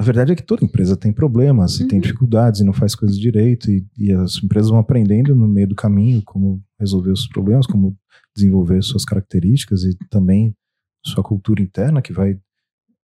a 0.00 0.02
verdade 0.02 0.32
é 0.32 0.34
que 0.34 0.42
toda 0.42 0.64
empresa 0.64 0.96
tem 0.96 1.12
problemas 1.12 1.78
e 1.78 1.86
tem 1.86 1.98
Uhum. 1.98 2.02
dificuldades 2.02 2.62
e 2.62 2.64
não 2.64 2.72
faz 2.72 2.94
coisas 2.94 3.18
direito 3.18 3.70
e, 3.70 3.86
e 3.98 4.10
as 4.10 4.42
empresas 4.42 4.70
vão 4.70 4.78
aprendendo 4.78 5.34
no 5.34 5.46
meio 5.46 5.68
do 5.68 5.74
caminho 5.74 6.22
como 6.24 6.64
resolver 6.78 7.10
os 7.10 7.28
problemas, 7.28 7.66
como 7.66 7.94
desenvolver 8.34 8.82
suas 8.82 9.04
características 9.04 9.82
e 9.82 9.94
também 10.08 10.56
sua 11.04 11.22
cultura 11.22 11.60
interna 11.60 12.00
que 12.00 12.14
vai 12.14 12.40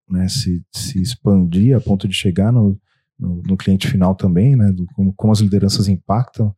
né, 0.08 0.26
se, 0.26 0.64
se 0.72 0.98
expandir 0.98 1.76
a 1.76 1.80
ponto 1.82 2.08
de 2.08 2.14
chegar 2.14 2.50
no, 2.50 2.80
no, 3.18 3.42
no 3.42 3.58
cliente 3.58 3.86
final 3.88 4.14
também, 4.14 4.56
né, 4.56 4.72
do, 4.72 4.86
como, 4.94 5.12
como 5.12 5.34
as 5.34 5.40
lideranças 5.40 5.88
impactam 5.88 6.56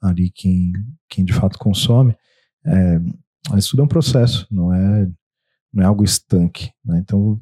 ali 0.00 0.30
quem, 0.30 0.72
quem 1.08 1.24
de 1.24 1.32
fato 1.32 1.58
consome. 1.58 2.14
É, 2.64 3.00
mas 3.50 3.66
tudo 3.66 3.82
é 3.82 3.84
um 3.86 3.88
processo, 3.88 4.46
não 4.52 4.72
é, 4.72 5.10
não 5.72 5.82
é 5.82 5.86
algo 5.86 6.04
estanque. 6.04 6.70
Né? 6.84 7.00
Então, 7.00 7.40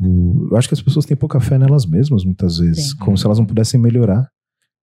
eu 0.00 0.56
acho 0.56 0.68
que 0.68 0.74
as 0.74 0.82
pessoas 0.82 1.04
têm 1.04 1.16
pouca 1.16 1.40
fé 1.40 1.58
nelas 1.58 1.84
mesmas, 1.84 2.24
muitas 2.24 2.58
vezes, 2.58 2.94
Tem. 2.94 3.04
como 3.04 3.18
se 3.18 3.26
elas 3.26 3.38
não 3.38 3.46
pudessem 3.46 3.78
melhorar. 3.78 4.30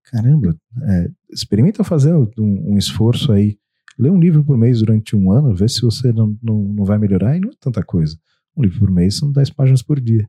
Caramba, 0.05 0.55
é, 0.83 1.09
experimenta 1.31 1.83
fazer 1.83 2.13
um, 2.13 2.27
um 2.37 2.77
esforço 2.77 3.31
aí, 3.31 3.57
lê 3.97 4.09
um 4.09 4.19
livro 4.19 4.43
por 4.43 4.57
mês 4.57 4.79
durante 4.79 5.15
um 5.15 5.31
ano, 5.31 5.55
vê 5.55 5.67
se 5.67 5.81
você 5.81 6.13
não, 6.13 6.37
não, 6.41 6.63
não 6.63 6.85
vai 6.85 6.97
melhorar, 6.97 7.35
e 7.35 7.39
não 7.39 7.49
é 7.49 7.53
tanta 7.59 7.83
coisa. 7.83 8.17
Um 8.55 8.63
livro 8.63 8.79
por 8.79 8.91
mês 8.91 9.17
são 9.17 9.31
10 9.31 9.49
páginas 9.51 9.81
por 9.81 9.99
dia. 9.99 10.27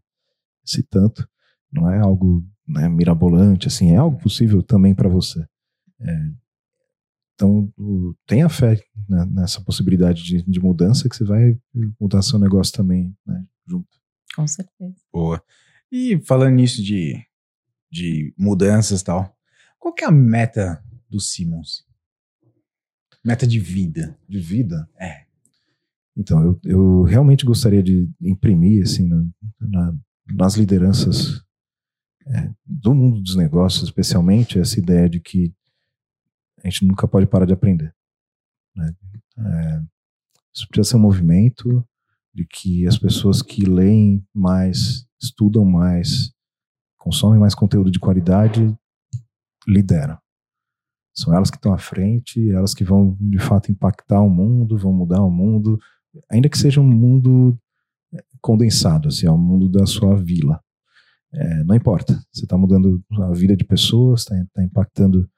Se 0.64 0.82
tanto, 0.82 1.28
não 1.72 1.88
é 1.88 1.98
algo 1.98 2.44
né, 2.66 2.88
mirabolante, 2.88 3.68
assim, 3.68 3.92
é 3.92 3.96
algo 3.96 4.18
possível 4.18 4.62
também 4.62 4.94
para 4.94 5.08
você. 5.08 5.44
É, 6.00 6.30
então, 7.34 7.72
tenha 8.26 8.48
fé 8.48 8.82
né, 9.08 9.24
nessa 9.30 9.60
possibilidade 9.60 10.24
de, 10.24 10.42
de 10.42 10.60
mudança 10.60 11.08
que 11.08 11.14
você 11.14 11.24
vai 11.24 11.56
mudar 12.00 12.20
seu 12.20 12.36
negócio 12.36 12.74
também 12.74 13.14
né, 13.24 13.44
junto. 13.64 13.97
Com 14.38 14.46
certeza. 14.46 14.94
Boa. 15.12 15.42
E 15.90 16.20
falando 16.24 16.54
nisso 16.54 16.80
de, 16.80 17.20
de 17.90 18.32
mudanças 18.38 19.00
e 19.00 19.04
tal, 19.04 19.36
qual 19.80 19.92
que 19.92 20.04
é 20.04 20.06
a 20.06 20.12
meta 20.12 20.80
do 21.10 21.18
Simmons? 21.18 21.84
Meta 23.24 23.44
de 23.48 23.58
vida. 23.58 24.16
De 24.28 24.38
vida? 24.38 24.88
É. 24.96 25.26
Então, 26.16 26.40
eu, 26.44 26.60
eu 26.64 27.02
realmente 27.02 27.44
gostaria 27.44 27.82
de 27.82 28.08
imprimir, 28.20 28.84
assim, 28.84 29.08
na- 29.08 29.24
na- 29.60 29.98
nas 30.32 30.54
lideranças 30.54 31.42
é, 32.28 32.52
do 32.64 32.94
mundo 32.94 33.20
dos 33.20 33.34
negócios, 33.34 33.82
especialmente, 33.84 34.58
essa 34.60 34.78
ideia 34.78 35.08
de 35.08 35.18
que 35.18 35.52
a 36.62 36.68
gente 36.70 36.86
nunca 36.86 37.08
pode 37.08 37.26
parar 37.26 37.44
de 37.46 37.54
aprender. 37.54 37.92
né? 38.76 38.94
É, 39.38 39.82
isso 40.54 40.68
precisa 40.68 40.90
ser 40.90 40.96
um 40.96 41.00
movimento 41.00 41.84
de 42.38 42.46
que 42.46 42.86
as 42.86 42.96
pessoas 42.96 43.42
que 43.42 43.64
leem 43.64 44.24
mais, 44.32 45.04
estudam 45.20 45.64
mais, 45.64 46.32
consomem 46.96 47.40
mais 47.40 47.52
conteúdo 47.52 47.90
de 47.90 47.98
qualidade, 47.98 48.72
lideram. 49.66 50.16
São 51.12 51.34
elas 51.34 51.50
que 51.50 51.56
estão 51.56 51.72
à 51.72 51.78
frente, 51.78 52.48
elas 52.52 52.74
que 52.74 52.84
vão 52.84 53.16
de 53.20 53.40
fato 53.40 53.72
impactar 53.72 54.22
o 54.22 54.30
mundo, 54.30 54.78
vão 54.78 54.92
mudar 54.92 55.20
o 55.20 55.30
mundo, 55.30 55.80
ainda 56.30 56.48
que 56.48 56.56
seja 56.56 56.80
um 56.80 56.86
mundo 56.86 57.58
é, 58.14 58.22
condensado, 58.40 59.08
assim, 59.08 59.26
é 59.26 59.30
o 59.30 59.36
mundo 59.36 59.68
da 59.68 59.84
sua 59.84 60.14
vila. 60.14 60.62
É, 61.34 61.64
não 61.64 61.74
importa, 61.74 62.14
você 62.32 62.44
está 62.44 62.56
mudando 62.56 63.02
a 63.20 63.32
vida 63.32 63.56
de 63.56 63.64
pessoas, 63.64 64.20
está 64.20 64.62
impactando 64.62 65.28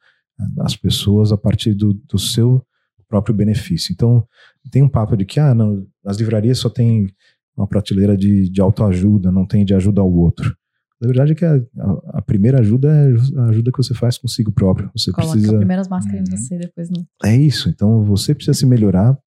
as 0.59 0.77
pessoas 0.77 1.33
a 1.33 1.39
partir 1.39 1.73
do, 1.73 1.95
do 1.95 2.19
seu 2.19 2.63
próprio 3.09 3.35
benefício. 3.35 3.91
Então, 3.91 4.27
tem 4.71 4.83
um 4.83 4.89
papo 4.89 5.17
de 5.17 5.25
que, 5.25 5.39
ah, 5.41 5.55
não, 5.55 5.87
as 6.05 6.17
livrarias 6.19 6.59
só 6.59 6.69
tem 6.69 7.09
uma 7.57 7.67
prateleira 7.67 8.17
de, 8.17 8.49
de 8.49 8.61
autoajuda, 8.61 9.31
não 9.31 9.47
tem 9.47 9.65
de 9.65 9.75
ajuda 9.75 10.01
ao 10.01 10.13
outro. 10.13 10.57
Na 11.01 11.07
verdade 11.09 11.33
é 11.33 11.35
que 11.35 11.45
a, 11.45 11.55
a- 11.57 12.01
a 12.19 12.23
primeira 12.23 12.61
ajuda 12.61 12.89
é 12.91 13.39
a 13.41 13.45
ajuda 13.47 13.71
que 13.73 13.79
você 13.79 13.95
faz 13.95 14.19
consigo 14.19 14.53
próprio. 14.53 14.91
Você 14.97 15.11
Coloca 15.13 15.33
precisa 15.33 15.57
primeiro 15.57 15.81
as 15.81 15.89
máscaras 15.89 16.21
em 16.29 16.33
Uhum. 16.33 16.37
você, 16.39 16.59
depois 16.59 16.91
no. 16.91 17.07
é 17.25 17.37
isso. 17.37 17.69
Então 17.69 18.05
você 18.05 18.35
precisa 18.35 18.53
se 18.59 18.67
melhorar 18.67 19.19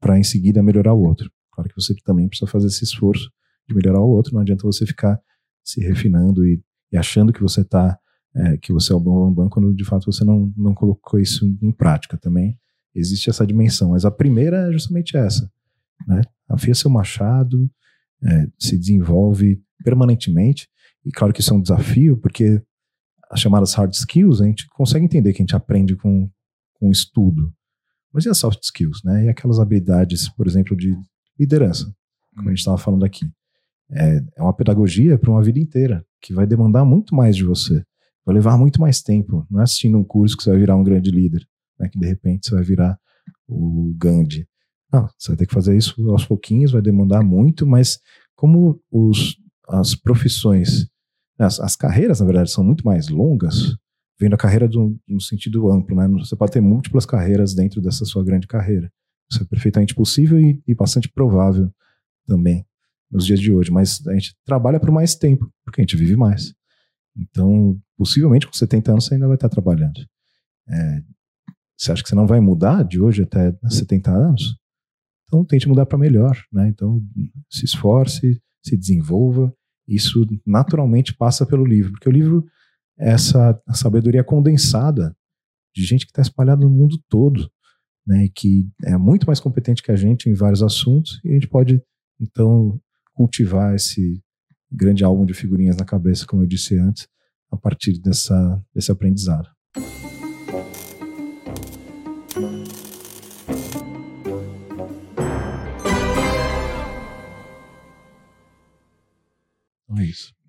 para 0.00 0.18
em 0.18 0.24
seguida 0.24 0.62
melhorar 0.62 0.92
o 0.94 1.02
outro. 1.02 1.30
Claro 1.52 1.68
que 1.68 1.76
você 1.80 1.94
também 2.04 2.28
precisa 2.28 2.50
fazer 2.50 2.66
esse 2.66 2.82
esforço 2.84 3.30
de 3.68 3.74
melhorar 3.74 4.00
o 4.00 4.08
outro. 4.08 4.34
Não 4.34 4.40
adianta 4.40 4.64
você 4.66 4.84
ficar 4.84 5.20
se 5.64 5.80
refinando 5.80 6.44
e, 6.44 6.60
e 6.92 6.96
achando 6.96 7.32
que 7.32 7.40
você 7.42 7.64
tá 7.64 7.96
é, 8.34 8.56
que 8.56 8.72
você 8.72 8.92
é 8.92 8.96
o 8.96 9.00
bom 9.00 9.26
bambam 9.28 9.48
quando 9.50 9.72
de 9.74 9.84
fato 9.84 10.10
você 10.10 10.24
não, 10.24 10.52
não 10.56 10.74
colocou 10.74 11.20
isso 11.20 11.44
em 11.62 11.70
prática 11.70 12.16
também. 12.16 12.58
Existe 12.94 13.30
essa 13.30 13.46
dimensão, 13.46 13.90
mas 13.90 14.04
a 14.04 14.10
primeira 14.10 14.68
é 14.68 14.72
justamente 14.72 15.16
essa, 15.16 15.50
né? 16.06 16.22
Afia 16.48 16.74
seu 16.74 16.90
machado, 16.90 17.70
é, 18.22 18.46
se 18.58 18.78
desenvolve 18.78 19.60
permanentemente 19.82 20.68
e 21.04 21.10
claro 21.10 21.32
que 21.32 21.40
isso 21.40 21.52
é 21.52 21.56
um 21.56 21.62
desafio 21.62 22.16
porque 22.18 22.62
as 23.30 23.40
chamadas 23.40 23.74
hard 23.74 23.92
skills 23.92 24.40
a 24.40 24.46
gente 24.46 24.68
consegue 24.68 25.04
entender 25.04 25.32
que 25.32 25.40
a 25.40 25.44
gente 25.44 25.56
aprende 25.56 25.96
com 25.96 26.30
com 26.82 26.90
estudo. 26.90 27.54
Mas 28.12 28.24
e 28.24 28.28
as 28.28 28.38
soft 28.38 28.60
skills, 28.64 29.02
né? 29.04 29.26
E 29.26 29.28
aquelas 29.28 29.60
habilidades, 29.60 30.28
por 30.28 30.48
exemplo, 30.48 30.76
de 30.76 30.96
liderança, 31.38 31.94
como 32.34 32.48
a 32.48 32.50
gente 32.50 32.58
estava 32.58 32.76
falando 32.76 33.04
aqui. 33.04 33.24
É, 33.88 34.20
é 34.36 34.42
uma 34.42 34.52
pedagogia 34.52 35.16
para 35.16 35.30
uma 35.30 35.42
vida 35.42 35.60
inteira, 35.60 36.04
que 36.20 36.34
vai 36.34 36.46
demandar 36.46 36.84
muito 36.84 37.14
mais 37.14 37.36
de 37.36 37.44
você. 37.44 37.84
Vai 38.26 38.34
levar 38.34 38.58
muito 38.58 38.80
mais 38.80 39.00
tempo. 39.00 39.46
Não 39.48 39.60
é 39.60 39.62
assistindo 39.62 39.96
um 39.96 40.04
curso 40.04 40.36
que 40.36 40.42
você 40.42 40.50
vai 40.50 40.58
virar 40.58 40.76
um 40.76 40.82
grande 40.82 41.10
líder, 41.10 41.46
né? 41.78 41.88
que 41.88 41.98
de 41.98 42.06
repente 42.06 42.48
você 42.48 42.54
vai 42.54 42.64
virar 42.64 42.98
o 43.48 43.94
Gandhi. 43.96 44.46
Não, 44.92 45.08
você 45.18 45.28
vai 45.28 45.36
ter 45.36 45.46
que 45.46 45.54
fazer 45.54 45.76
isso 45.76 46.10
aos 46.10 46.24
pouquinhos, 46.24 46.72
vai 46.72 46.82
demandar 46.82 47.22
muito, 47.22 47.66
mas 47.66 47.98
como 48.34 48.80
os, 48.90 49.36
as 49.68 49.94
profissões, 49.94 50.88
as, 51.38 51.58
as 51.60 51.76
carreiras, 51.76 52.20
na 52.20 52.26
verdade, 52.26 52.50
são 52.50 52.62
muito 52.62 52.84
mais 52.84 53.08
longas, 53.08 53.76
vendo 54.20 54.34
a 54.34 54.38
carreira 54.38 54.68
no 55.08 55.20
sentido 55.20 55.70
amplo, 55.70 55.96
né? 55.96 56.06
Você 56.08 56.36
pode 56.36 56.52
ter 56.52 56.60
múltiplas 56.60 57.06
carreiras 57.06 57.54
dentro 57.54 57.80
dessa 57.80 58.04
sua 58.04 58.22
grande 58.22 58.46
carreira. 58.46 58.92
Isso 59.30 59.42
é 59.42 59.46
perfeitamente 59.46 59.94
possível 59.94 60.38
e, 60.38 60.62
e 60.66 60.74
bastante 60.74 61.08
provável 61.08 61.72
também 62.26 62.66
nos 63.10 63.26
dias 63.26 63.40
de 63.40 63.52
hoje, 63.52 63.70
mas 63.70 64.06
a 64.06 64.14
gente 64.14 64.34
trabalha 64.44 64.80
por 64.80 64.90
mais 64.90 65.14
tempo, 65.14 65.50
porque 65.64 65.80
a 65.80 65.84
gente 65.84 65.96
vive 65.96 66.16
mais. 66.16 66.54
Então, 67.16 67.78
possivelmente 67.96 68.46
com 68.46 68.52
70 68.52 68.92
anos 68.92 69.04
você 69.04 69.14
ainda 69.14 69.26
vai 69.26 69.36
estar 69.36 69.48
trabalhando. 69.48 70.00
É, 70.68 71.02
você 71.82 71.92
acha 71.92 72.02
que 72.02 72.08
você 72.08 72.14
não 72.14 72.26
vai 72.26 72.40
mudar 72.40 72.84
de 72.84 73.00
hoje 73.00 73.22
até 73.22 73.52
70 73.68 74.10
anos? 74.10 74.56
Então 75.26 75.44
tente 75.44 75.68
mudar 75.68 75.86
para 75.86 75.98
melhor, 75.98 76.36
né? 76.52 76.68
Então 76.68 77.02
se 77.50 77.64
esforce, 77.64 78.40
se 78.64 78.76
desenvolva. 78.76 79.52
Isso 79.88 80.26
naturalmente 80.46 81.14
passa 81.14 81.44
pelo 81.44 81.64
livro, 81.64 81.92
porque 81.92 82.08
o 82.08 82.12
livro 82.12 82.46
é 82.98 83.10
essa 83.10 83.60
sabedoria 83.72 84.22
condensada 84.22 85.16
de 85.74 85.82
gente 85.82 86.04
que 86.04 86.12
está 86.12 86.22
espalhada 86.22 86.62
no 86.62 86.70
mundo 86.70 87.02
todo, 87.08 87.50
né? 88.06 88.26
E 88.26 88.28
que 88.28 88.68
é 88.84 88.96
muito 88.96 89.26
mais 89.26 89.40
competente 89.40 89.82
que 89.82 89.90
a 89.90 89.96
gente 89.96 90.28
em 90.28 90.34
vários 90.34 90.62
assuntos 90.62 91.20
e 91.24 91.30
a 91.30 91.32
gente 91.32 91.48
pode 91.48 91.82
então 92.20 92.80
cultivar 93.12 93.74
esse 93.74 94.22
grande 94.70 95.02
álbum 95.02 95.24
de 95.24 95.34
figurinhas 95.34 95.76
na 95.76 95.84
cabeça, 95.84 96.26
como 96.26 96.42
eu 96.42 96.46
disse 96.46 96.78
antes, 96.78 97.08
a 97.50 97.56
partir 97.56 98.00
dessa, 98.00 98.62
desse 98.74 98.90
aprendizado. 98.90 99.48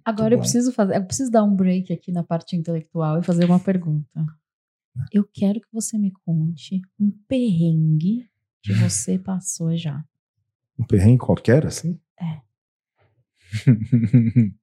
Agora 0.06 0.36
eu 0.36 0.40
preciso 0.40 0.72
fazer, 0.72 0.96
eu 0.96 1.06
preciso 1.06 1.32
dar 1.32 1.44
um 1.44 1.56
break 1.56 1.92
aqui 1.94 2.12
na 2.12 2.24
parte 2.24 2.56
intelectual 2.56 3.20
e 3.20 3.24
fazer 3.24 3.46
uma 3.46 3.60
pergunta. 3.60 4.26
Eu 5.12 5.24
quero 5.24 5.60
que 5.60 5.68
você 5.72 5.98
me 5.98 6.12
conte 6.26 6.82
um 7.00 7.12
perrengue 7.28 8.30
que 8.62 8.74
você 8.74 9.18
passou 9.18 9.76
já. 9.76 10.04
Um 10.78 10.86
perrengue 10.86 11.20
qualquer, 11.20 11.66
assim? 11.66 12.00
É. 12.20 12.42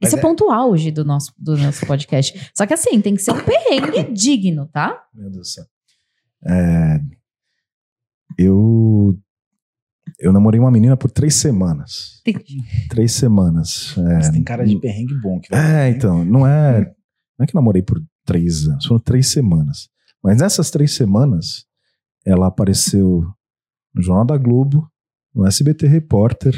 Mas 0.00 0.08
Esse 0.12 0.16
é, 0.16 0.18
é- 0.18 0.22
ponto 0.22 0.50
auge 0.50 0.90
do 0.90 1.04
nosso, 1.04 1.32
do 1.38 1.56
nosso 1.56 1.86
podcast. 1.86 2.50
Só 2.54 2.66
que 2.66 2.74
assim, 2.74 3.00
tem 3.00 3.14
que 3.14 3.22
ser 3.22 3.32
um 3.32 3.42
perrengue 3.42 4.12
digno, 4.12 4.66
tá? 4.66 5.06
Meu 5.14 5.30
Deus 5.30 5.48
do 5.48 5.52
céu. 5.52 5.64
É, 6.46 7.00
eu, 8.38 9.18
eu 10.18 10.32
namorei 10.32 10.58
uma 10.60 10.70
menina 10.70 10.96
por 10.96 11.10
três 11.10 11.34
semanas. 11.34 12.20
Entendi. 12.26 12.58
Três 12.88 13.12
semanas. 13.12 13.94
É, 13.98 14.02
Mas 14.14 14.30
tem 14.30 14.42
cara 14.42 14.64
de 14.66 14.78
perrengue 14.80 15.14
bom. 15.20 15.38
Que 15.40 15.50
vai- 15.50 15.86
É, 15.86 15.90
então, 15.90 16.24
não 16.24 16.46
é, 16.46 16.80
não 17.38 17.44
é 17.44 17.46
que 17.46 17.54
eu 17.56 17.60
namorei 17.60 17.82
por 17.82 18.00
três 18.24 18.66
anos, 18.66 18.86
foram 18.86 19.00
três 19.00 19.26
semanas. 19.28 19.88
Mas 20.22 20.38
nessas 20.40 20.70
três 20.70 20.92
semanas, 20.94 21.64
ela 22.24 22.46
apareceu 22.48 23.22
no 23.94 24.02
Jornal 24.02 24.24
da 24.24 24.36
Globo, 24.36 24.88
no 25.34 25.46
SBT 25.46 25.86
Repórter 25.86 26.54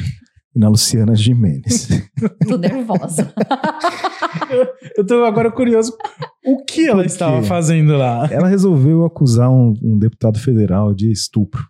e 0.55 0.59
na 0.59 0.69
Luciana 0.69 1.15
Gimenez. 1.15 1.89
Tô 2.49 2.57
nervosa. 2.57 3.33
Eu 4.97 5.07
tô 5.07 5.25
agora 5.25 5.51
curioso. 5.51 5.97
O 6.45 6.65
que 6.65 6.89
ela 6.89 7.05
estava 7.05 7.43
fazendo 7.43 7.97
lá? 7.97 8.29
ela 8.31 8.49
resolveu 8.49 9.05
acusar 9.05 9.51
um, 9.51 9.75
um 9.83 9.99
deputado 9.99 10.39
federal 10.39 10.95
de 10.95 11.11
estupro 11.11 11.63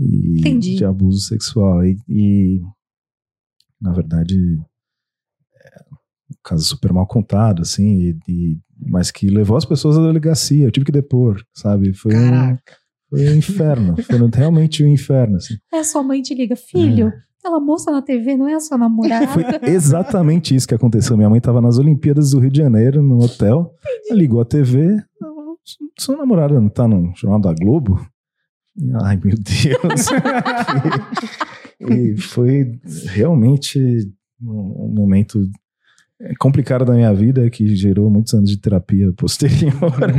e 0.00 0.38
Entendi. 0.40 0.76
de 0.76 0.84
abuso 0.84 1.20
sexual. 1.20 1.84
E, 1.84 1.96
e, 2.08 2.60
na 3.80 3.92
verdade, 3.92 4.34
é 5.64 5.80
um 5.92 6.34
caso 6.42 6.64
super 6.64 6.92
mal 6.92 7.06
contado, 7.06 7.62
assim, 7.62 7.84
e, 8.00 8.18
e- 8.28 8.58
mas 8.90 9.10
que 9.10 9.28
levou 9.28 9.56
as 9.58 9.64
pessoas 9.66 9.98
à 9.98 10.02
delegacia. 10.02 10.64
Eu 10.66 10.70
tive 10.70 10.86
que 10.86 10.92
depor, 10.92 11.42
sabe? 11.54 11.92
Foi 11.92 12.14
um, 12.16 12.30
Caraca. 12.30 12.76
foi 13.10 13.28
um 13.28 13.36
inferno. 13.36 13.94
Foi 14.02 14.18
realmente 14.32 14.82
um 14.82 14.88
inferno. 14.88 15.36
Assim. 15.36 15.54
É, 15.72 15.84
sua 15.84 16.02
mãe 16.02 16.22
te 16.22 16.34
liga, 16.34 16.56
filho, 16.56 17.12
aquela 17.38 17.60
moça 17.60 17.90
na 17.90 18.00
TV 18.00 18.36
não 18.38 18.48
é 18.48 18.54
a 18.54 18.60
sua 18.60 18.78
namorada. 18.78 19.28
Foi 19.28 19.44
exatamente 19.70 20.54
isso 20.54 20.66
que 20.66 20.74
aconteceu. 20.74 21.14
Minha 21.16 21.28
mãe 21.28 21.38
estava 21.38 21.60
nas 21.60 21.76
Olimpíadas 21.78 22.30
do 22.30 22.38
Rio 22.40 22.50
de 22.50 22.58
Janeiro, 22.58 23.02
no 23.02 23.22
hotel, 23.22 23.74
ligou 24.10 24.40
a 24.40 24.44
TV. 24.46 24.96
Sua 25.98 26.16
namorada 26.16 26.58
não 26.58 26.70
tá 26.70 26.88
no 26.88 27.12
Jornal 27.14 27.40
da 27.40 27.52
Globo? 27.52 28.00
Ai, 29.02 29.20
meu 29.22 29.36
Deus. 29.36 30.06
e, 31.80 32.16
foi 32.16 32.78
realmente 33.06 33.78
um, 34.40 34.92
momento 34.94 35.50
complicado 36.38 36.84
da 36.84 36.94
minha 36.94 37.12
vida 37.12 37.48
que 37.50 37.74
gerou 37.74 38.10
muitos 38.10 38.34
anos 38.34 38.50
de 38.50 38.58
terapia 38.58 39.12
posterior, 39.14 39.72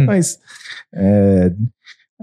mas 0.05 0.39
é, 0.93 1.53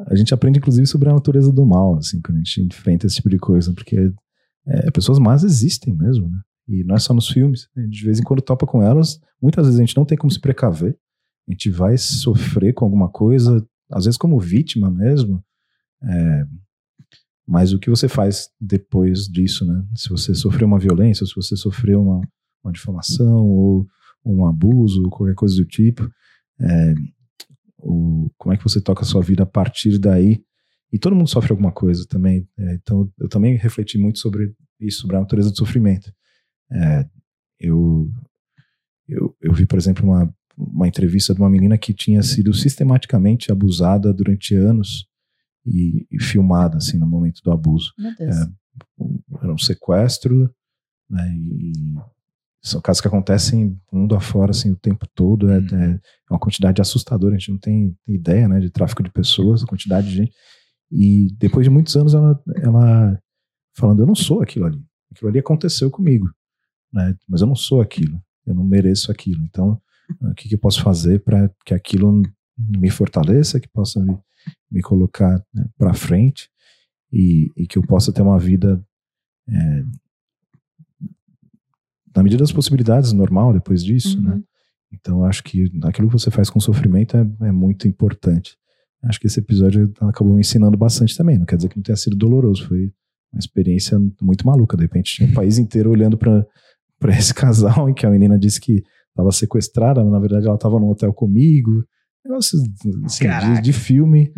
a 0.06 0.14
gente 0.16 0.34
aprende 0.34 0.58
inclusive 0.58 0.86
sobre 0.86 1.08
a 1.08 1.14
natureza 1.14 1.52
do 1.52 1.64
mal, 1.64 1.96
assim, 1.96 2.20
quando 2.20 2.36
a 2.36 2.42
gente 2.42 2.62
enfrenta 2.62 3.06
esse 3.06 3.16
tipo 3.16 3.28
de 3.28 3.38
coisa, 3.38 3.72
porque 3.72 4.12
é, 4.66 4.90
pessoas 4.90 5.18
más 5.18 5.44
existem 5.44 5.94
mesmo, 5.94 6.28
né? 6.28 6.40
E 6.68 6.84
não 6.84 6.94
é 6.94 6.98
só 6.98 7.14
nos 7.14 7.28
filmes. 7.28 7.66
A 7.74 7.80
gente, 7.80 7.98
de 7.98 8.04
vez 8.04 8.20
em 8.20 8.22
quando 8.22 8.42
topa 8.42 8.66
com 8.66 8.82
elas. 8.82 9.18
Muitas 9.40 9.64
vezes 9.64 9.80
a 9.80 9.82
gente 9.82 9.96
não 9.96 10.04
tem 10.04 10.18
como 10.18 10.30
se 10.30 10.38
precaver. 10.38 10.96
A 11.48 11.52
gente 11.52 11.70
vai 11.70 11.96
sofrer 11.96 12.74
com 12.74 12.84
alguma 12.84 13.08
coisa, 13.08 13.66
às 13.90 14.04
vezes 14.04 14.18
como 14.18 14.38
vítima 14.38 14.90
mesmo. 14.90 15.42
É, 16.02 16.46
mas 17.46 17.72
o 17.72 17.78
que 17.78 17.88
você 17.88 18.08
faz 18.08 18.50
depois 18.60 19.26
disso, 19.26 19.64
né? 19.64 19.82
Se 19.96 20.10
você 20.10 20.34
sofreu 20.34 20.66
uma 20.66 20.78
violência, 20.78 21.24
se 21.24 21.34
você 21.34 21.56
sofreu 21.56 22.02
uma, 22.02 22.20
uma 22.62 22.72
difamação 22.72 23.46
ou 23.46 23.86
um 24.24 24.46
abuso, 24.46 25.08
qualquer 25.08 25.34
coisa 25.34 25.56
do 25.56 25.64
tipo, 25.64 26.10
é, 26.60 26.94
o, 27.78 28.30
como 28.36 28.52
é 28.52 28.56
que 28.58 28.62
você 28.62 28.80
toca 28.80 29.02
a 29.02 29.06
sua 29.06 29.22
vida 29.22 29.44
a 29.44 29.46
partir 29.46 29.98
daí? 29.98 30.42
E 30.92 30.98
todo 30.98 31.16
mundo 31.16 31.28
sofre 31.30 31.52
alguma 31.52 31.72
coisa 31.72 32.06
também. 32.06 32.46
é, 32.58 32.74
então, 32.74 33.10
eu 33.18 33.28
também 33.28 33.56
refleti 33.56 33.96
muito 33.96 34.18
sobre 34.18 34.54
isso, 34.78 35.00
sobre 35.00 35.16
a 35.16 35.20
natureza 35.20 35.50
do 35.50 35.56
sofrimento. 35.56 36.12
É, 36.70 37.08
eu, 37.58 38.10
eu, 39.08 39.34
eu 39.40 39.54
vi, 39.54 39.64
por 39.64 39.78
exemplo, 39.78 40.04
uma, 40.04 40.30
uma 40.54 40.86
entrevista 40.86 41.34
de 41.34 41.40
uma 41.40 41.48
menina 41.48 41.78
que 41.78 41.94
tinha 41.94 42.22
sido 42.22 42.52
sistematicamente 42.52 43.50
abusada 43.50 44.12
durante 44.12 44.54
anos 44.54 45.07
e, 45.66 46.06
e 46.10 46.20
filmada, 46.20 46.76
assim, 46.78 46.98
no 46.98 47.06
momento 47.06 47.40
do 47.42 47.50
abuso. 47.50 47.92
É. 48.20 48.30
Era 49.42 49.52
um 49.52 49.58
sequestro, 49.58 50.52
né, 51.08 51.28
e 51.36 51.72
são 52.62 52.80
casos 52.80 53.00
que 53.00 53.08
acontecem 53.08 53.80
mundo 53.92 54.14
afora, 54.14 54.50
assim, 54.50 54.70
o 54.70 54.76
tempo 54.76 55.06
todo. 55.14 55.50
É, 55.50 55.58
é 55.58 56.00
uma 56.30 56.38
quantidade 56.38 56.80
assustadora, 56.80 57.34
a 57.34 57.38
gente 57.38 57.50
não 57.50 57.58
tem 57.58 57.96
ideia, 58.06 58.48
né, 58.48 58.60
de 58.60 58.70
tráfico 58.70 59.02
de 59.02 59.10
pessoas, 59.10 59.62
a 59.62 59.66
quantidade 59.66 60.08
de 60.08 60.16
gente. 60.16 60.32
E 60.90 61.28
depois 61.38 61.64
de 61.64 61.70
muitos 61.70 61.96
anos, 61.96 62.14
ela, 62.14 62.42
ela 62.56 63.18
falando, 63.76 64.00
eu 64.00 64.06
não 64.06 64.14
sou 64.14 64.42
aquilo 64.42 64.66
ali. 64.66 64.82
Aquilo 65.10 65.30
ali 65.30 65.38
aconteceu 65.38 65.90
comigo, 65.90 66.28
né, 66.92 67.16
mas 67.28 67.40
eu 67.40 67.46
não 67.46 67.54
sou 67.54 67.80
aquilo. 67.80 68.20
Eu 68.46 68.54
não 68.54 68.64
mereço 68.64 69.12
aquilo. 69.12 69.44
Então, 69.44 69.80
o 70.22 70.34
que, 70.34 70.48
que 70.48 70.54
eu 70.54 70.58
posso 70.58 70.82
fazer 70.82 71.22
para 71.22 71.50
que 71.64 71.74
aquilo 71.74 72.22
me 72.56 72.90
fortaleça, 72.90 73.60
que 73.60 73.68
possa 73.68 74.00
me, 74.00 74.18
me 74.70 74.80
colocar 74.82 75.42
né, 75.54 75.64
para 75.76 75.94
frente 75.94 76.48
e, 77.12 77.50
e 77.56 77.66
que 77.66 77.78
eu 77.78 77.82
possa 77.82 78.12
ter 78.12 78.22
uma 78.22 78.38
vida 78.38 78.82
é, 79.48 79.82
na 82.14 82.22
medida 82.22 82.42
das 82.42 82.52
possibilidades 82.52 83.12
normal 83.12 83.52
depois 83.52 83.82
disso, 83.84 84.18
Uhum. 84.18 84.24
né? 84.24 84.42
Então 84.92 85.22
acho 85.24 85.42
que 85.44 85.70
aquilo 85.84 86.08
que 86.08 86.14
você 86.18 86.30
faz 86.30 86.48
com 86.48 86.58
sofrimento 86.58 87.16
é, 87.16 87.20
é 87.42 87.52
muito 87.52 87.86
importante. 87.86 88.56
Acho 89.02 89.20
que 89.20 89.26
esse 89.26 89.38
episódio 89.38 89.92
acabou 90.00 90.34
me 90.34 90.40
ensinando 90.40 90.76
bastante 90.78 91.16
também. 91.16 91.38
Não 91.38 91.44
quer 91.44 91.56
dizer 91.56 91.68
que 91.68 91.76
não 91.76 91.82
tenha 91.82 91.94
sido 91.96 92.16
doloroso, 92.16 92.66
foi 92.66 92.90
uma 93.32 93.38
experiência 93.38 93.98
muito 94.20 94.46
maluca. 94.46 94.76
De 94.76 94.84
repente 94.84 95.14
tinha 95.14 95.28
o 95.28 95.34
país 95.34 95.58
inteiro 95.58 95.90
olhando 95.90 96.16
para 96.16 96.44
para 96.98 97.16
esse 97.16 97.32
casal 97.34 97.88
em 97.88 97.94
que 97.94 98.06
a 98.06 98.10
menina 98.10 98.38
disse 98.38 98.60
que 98.60 98.82
estava 99.10 99.30
sequestrada, 99.30 100.02
mas 100.02 100.10
na 100.12 100.18
verdade 100.18 100.46
ela 100.46 100.56
estava 100.56 100.80
no 100.80 100.90
hotel 100.90 101.12
comigo. 101.12 101.84
Negócio 102.28 102.60
assim, 102.60 103.54
de, 103.56 103.62
de 103.62 103.72
filme. 103.72 104.32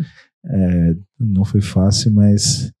É, 0.45 0.95
não 1.19 1.43
foi 1.43 1.61
fácil, 1.61 2.11
mas 2.13 2.71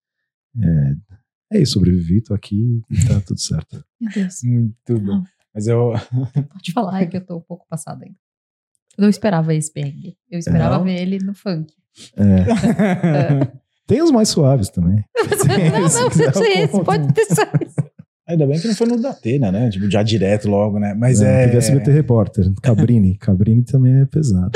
é, 0.57 1.57
é 1.57 1.61
isso, 1.61 1.73
sobrevivi, 1.73 2.21
tô 2.21 2.33
aqui 2.33 2.81
e 2.89 3.05
tá 3.05 3.19
tudo 3.19 3.39
certo. 3.39 3.83
Meu 3.99 4.11
Deus. 4.11 4.41
Muito 4.43 4.99
bom. 4.99 5.23
Mas 5.53 5.67
eu. 5.67 5.91
Pode 6.49 6.71
falar, 6.73 7.01
é 7.01 7.05
que 7.05 7.17
eu 7.17 7.25
tô 7.25 7.37
um 7.37 7.41
pouco 7.41 7.67
passada 7.67 8.05
ainda. 8.05 8.15
Eu 8.97 9.03
não 9.03 9.09
esperava 9.09 9.53
esse 9.53 9.71
perrengue. 9.71 10.17
Eu 10.29 10.39
esperava 10.39 10.77
Não? 10.77 10.85
ver 10.85 11.01
ele 11.01 11.17
no 11.19 11.33
funk. 11.33 11.73
É, 12.15 13.51
tem 13.85 14.01
os 14.01 14.11
mais 14.11 14.29
suaves 14.29 14.69
também. 14.69 15.03
não, 15.17 15.79
não, 15.81 15.87
quiser, 15.87 16.05
precisa 16.05 16.33
ser 16.33 16.57
eu 16.57 16.65
esse. 16.65 16.83
Pode 16.83 17.13
ter 17.13 17.25
só 17.25 17.43
esse. 17.61 17.75
Ainda 18.27 18.47
bem 18.47 18.59
que 18.61 18.67
não 18.67 18.75
foi 18.75 18.87
no 18.87 19.01
Datena, 19.01 19.51
né? 19.51 19.69
Tipo, 19.69 19.91
já 19.91 20.01
direto 20.01 20.47
logo, 20.47 20.79
né? 20.79 20.93
Mas 20.93 21.19
Não, 21.19 21.27
é. 21.27 21.47
Teve 21.47 21.57
SBT 21.57 21.91
Repórter, 21.91 22.49
Cabrini. 22.61 23.17
Cabrini 23.17 23.63
também 23.63 24.01
é 24.01 24.05
pesado. 24.05 24.51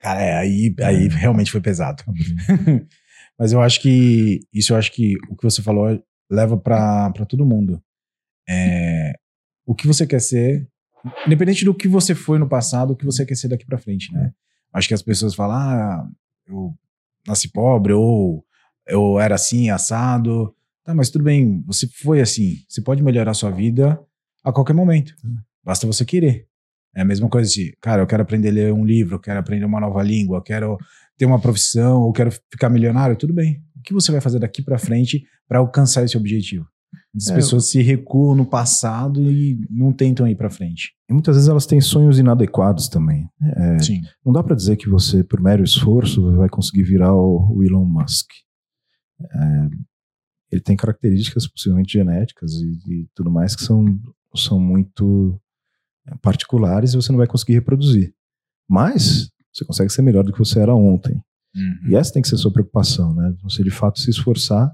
Cara, 0.00 0.22
é, 0.22 0.36
aí, 0.38 0.74
aí 0.82 1.08
realmente 1.08 1.50
foi 1.50 1.60
pesado. 1.60 2.04
Cabrini. 2.04 2.86
Mas 3.38 3.52
eu 3.52 3.60
acho 3.60 3.80
que 3.80 4.40
isso 4.52 4.72
eu 4.72 4.76
acho 4.78 4.92
que 4.92 5.14
o 5.28 5.36
que 5.36 5.42
você 5.42 5.62
falou 5.62 6.02
leva 6.30 6.56
pra 6.56 7.10
pra 7.10 7.26
todo 7.26 7.46
mundo. 7.46 7.82
É, 8.48 9.12
o 9.66 9.74
que 9.74 9.86
você 9.86 10.06
quer 10.06 10.20
ser, 10.20 10.68
independente 11.26 11.64
do 11.64 11.74
que 11.74 11.88
você 11.88 12.14
foi 12.14 12.38
no 12.38 12.48
passado, 12.48 12.92
o 12.92 12.96
que 12.96 13.04
você 13.04 13.26
quer 13.26 13.34
ser 13.34 13.48
daqui 13.48 13.66
pra 13.66 13.78
frente, 13.78 14.12
né? 14.12 14.32
Acho 14.72 14.88
que 14.88 14.94
as 14.94 15.02
pessoas 15.02 15.34
falam, 15.34 15.56
ah, 15.56 16.08
eu 16.46 16.74
nasci 17.26 17.48
pobre 17.48 17.92
ou 17.92 18.44
eu 18.86 19.18
era 19.18 19.34
assim, 19.34 19.68
assado, 19.70 20.54
Tá, 20.86 20.94
mas 20.94 21.10
tudo 21.10 21.24
bem, 21.24 21.64
você 21.66 21.88
foi 21.88 22.20
assim. 22.20 22.58
Você 22.68 22.80
pode 22.80 23.02
melhorar 23.02 23.32
a 23.32 23.34
sua 23.34 23.50
vida 23.50 24.00
a 24.44 24.52
qualquer 24.52 24.72
momento. 24.72 25.16
Basta 25.64 25.84
você 25.84 26.04
querer. 26.04 26.46
É 26.96 27.02
a 27.02 27.04
mesma 27.04 27.28
coisa 27.28 27.50
de, 27.50 27.76
cara, 27.80 28.00
eu 28.02 28.06
quero 28.06 28.22
aprender 28.22 28.48
a 28.48 28.52
ler 28.52 28.72
um 28.72 28.84
livro, 28.84 29.16
eu 29.16 29.20
quero 29.20 29.38
aprender 29.38 29.66
uma 29.66 29.78
nova 29.80 30.02
língua, 30.02 30.38
eu 30.38 30.42
quero 30.42 30.78
ter 31.18 31.26
uma 31.26 31.38
profissão, 31.40 32.00
ou 32.02 32.12
quero 32.12 32.30
ficar 32.50 32.70
milionário, 32.70 33.16
tudo 33.16 33.34
bem. 33.34 33.62
O 33.76 33.82
que 33.82 33.92
você 33.92 34.10
vai 34.10 34.20
fazer 34.20 34.38
daqui 34.38 34.62
para 34.62 34.78
frente 34.78 35.22
para 35.46 35.58
alcançar 35.58 36.02
esse 36.04 36.16
objetivo? 36.16 36.66
As 37.14 37.28
É, 37.28 37.34
pessoas 37.34 37.68
se 37.68 37.82
recuam 37.82 38.34
no 38.34 38.46
passado 38.46 39.20
e 39.30 39.58
não 39.70 39.92
tentam 39.92 40.26
ir 40.26 40.36
para 40.36 40.48
frente. 40.50 40.92
E 41.08 41.12
muitas 41.12 41.36
vezes 41.36 41.48
elas 41.48 41.66
têm 41.66 41.80
sonhos 41.80 42.18
inadequados 42.18 42.88
também. 42.88 43.28
É, 43.42 43.78
Sim. 43.78 44.00
não 44.24 44.32
dá 44.32 44.42
para 44.42 44.56
dizer 44.56 44.76
que 44.76 44.88
você, 44.88 45.22
por 45.22 45.40
mero 45.40 45.62
esforço, 45.62 46.34
vai 46.36 46.48
conseguir 46.48 46.82
virar 46.82 47.14
o, 47.14 47.56
o 47.56 47.62
Elon 47.62 47.84
Musk. 47.84 48.28
É, 49.20 49.68
ele 50.52 50.60
tem 50.62 50.76
características 50.76 51.46
possivelmente 51.46 51.92
genéticas 51.92 52.52
e, 52.52 52.70
e 52.92 53.08
tudo 53.14 53.30
mais 53.30 53.54
que 53.56 53.62
são, 53.62 53.84
são 54.34 54.60
muito 54.60 55.38
particulares 56.22 56.92
e 56.92 56.96
você 56.96 57.10
não 57.12 57.18
vai 57.18 57.26
conseguir 57.26 57.54
reproduzir. 57.54 58.12
Mas 58.68 59.30
você 59.52 59.64
consegue 59.64 59.92
ser 59.92 60.02
melhor 60.02 60.24
do 60.24 60.32
que 60.32 60.38
você 60.38 60.60
era 60.60 60.74
ontem. 60.74 61.14
Uhum. 61.54 61.90
E 61.90 61.94
essa 61.96 62.12
tem 62.12 62.20
que 62.22 62.28
ser 62.28 62.34
a 62.34 62.38
sua 62.38 62.52
preocupação, 62.52 63.14
né? 63.14 63.34
Você 63.42 63.62
de 63.62 63.70
fato 63.70 63.98
se 63.98 64.10
esforçar 64.10 64.70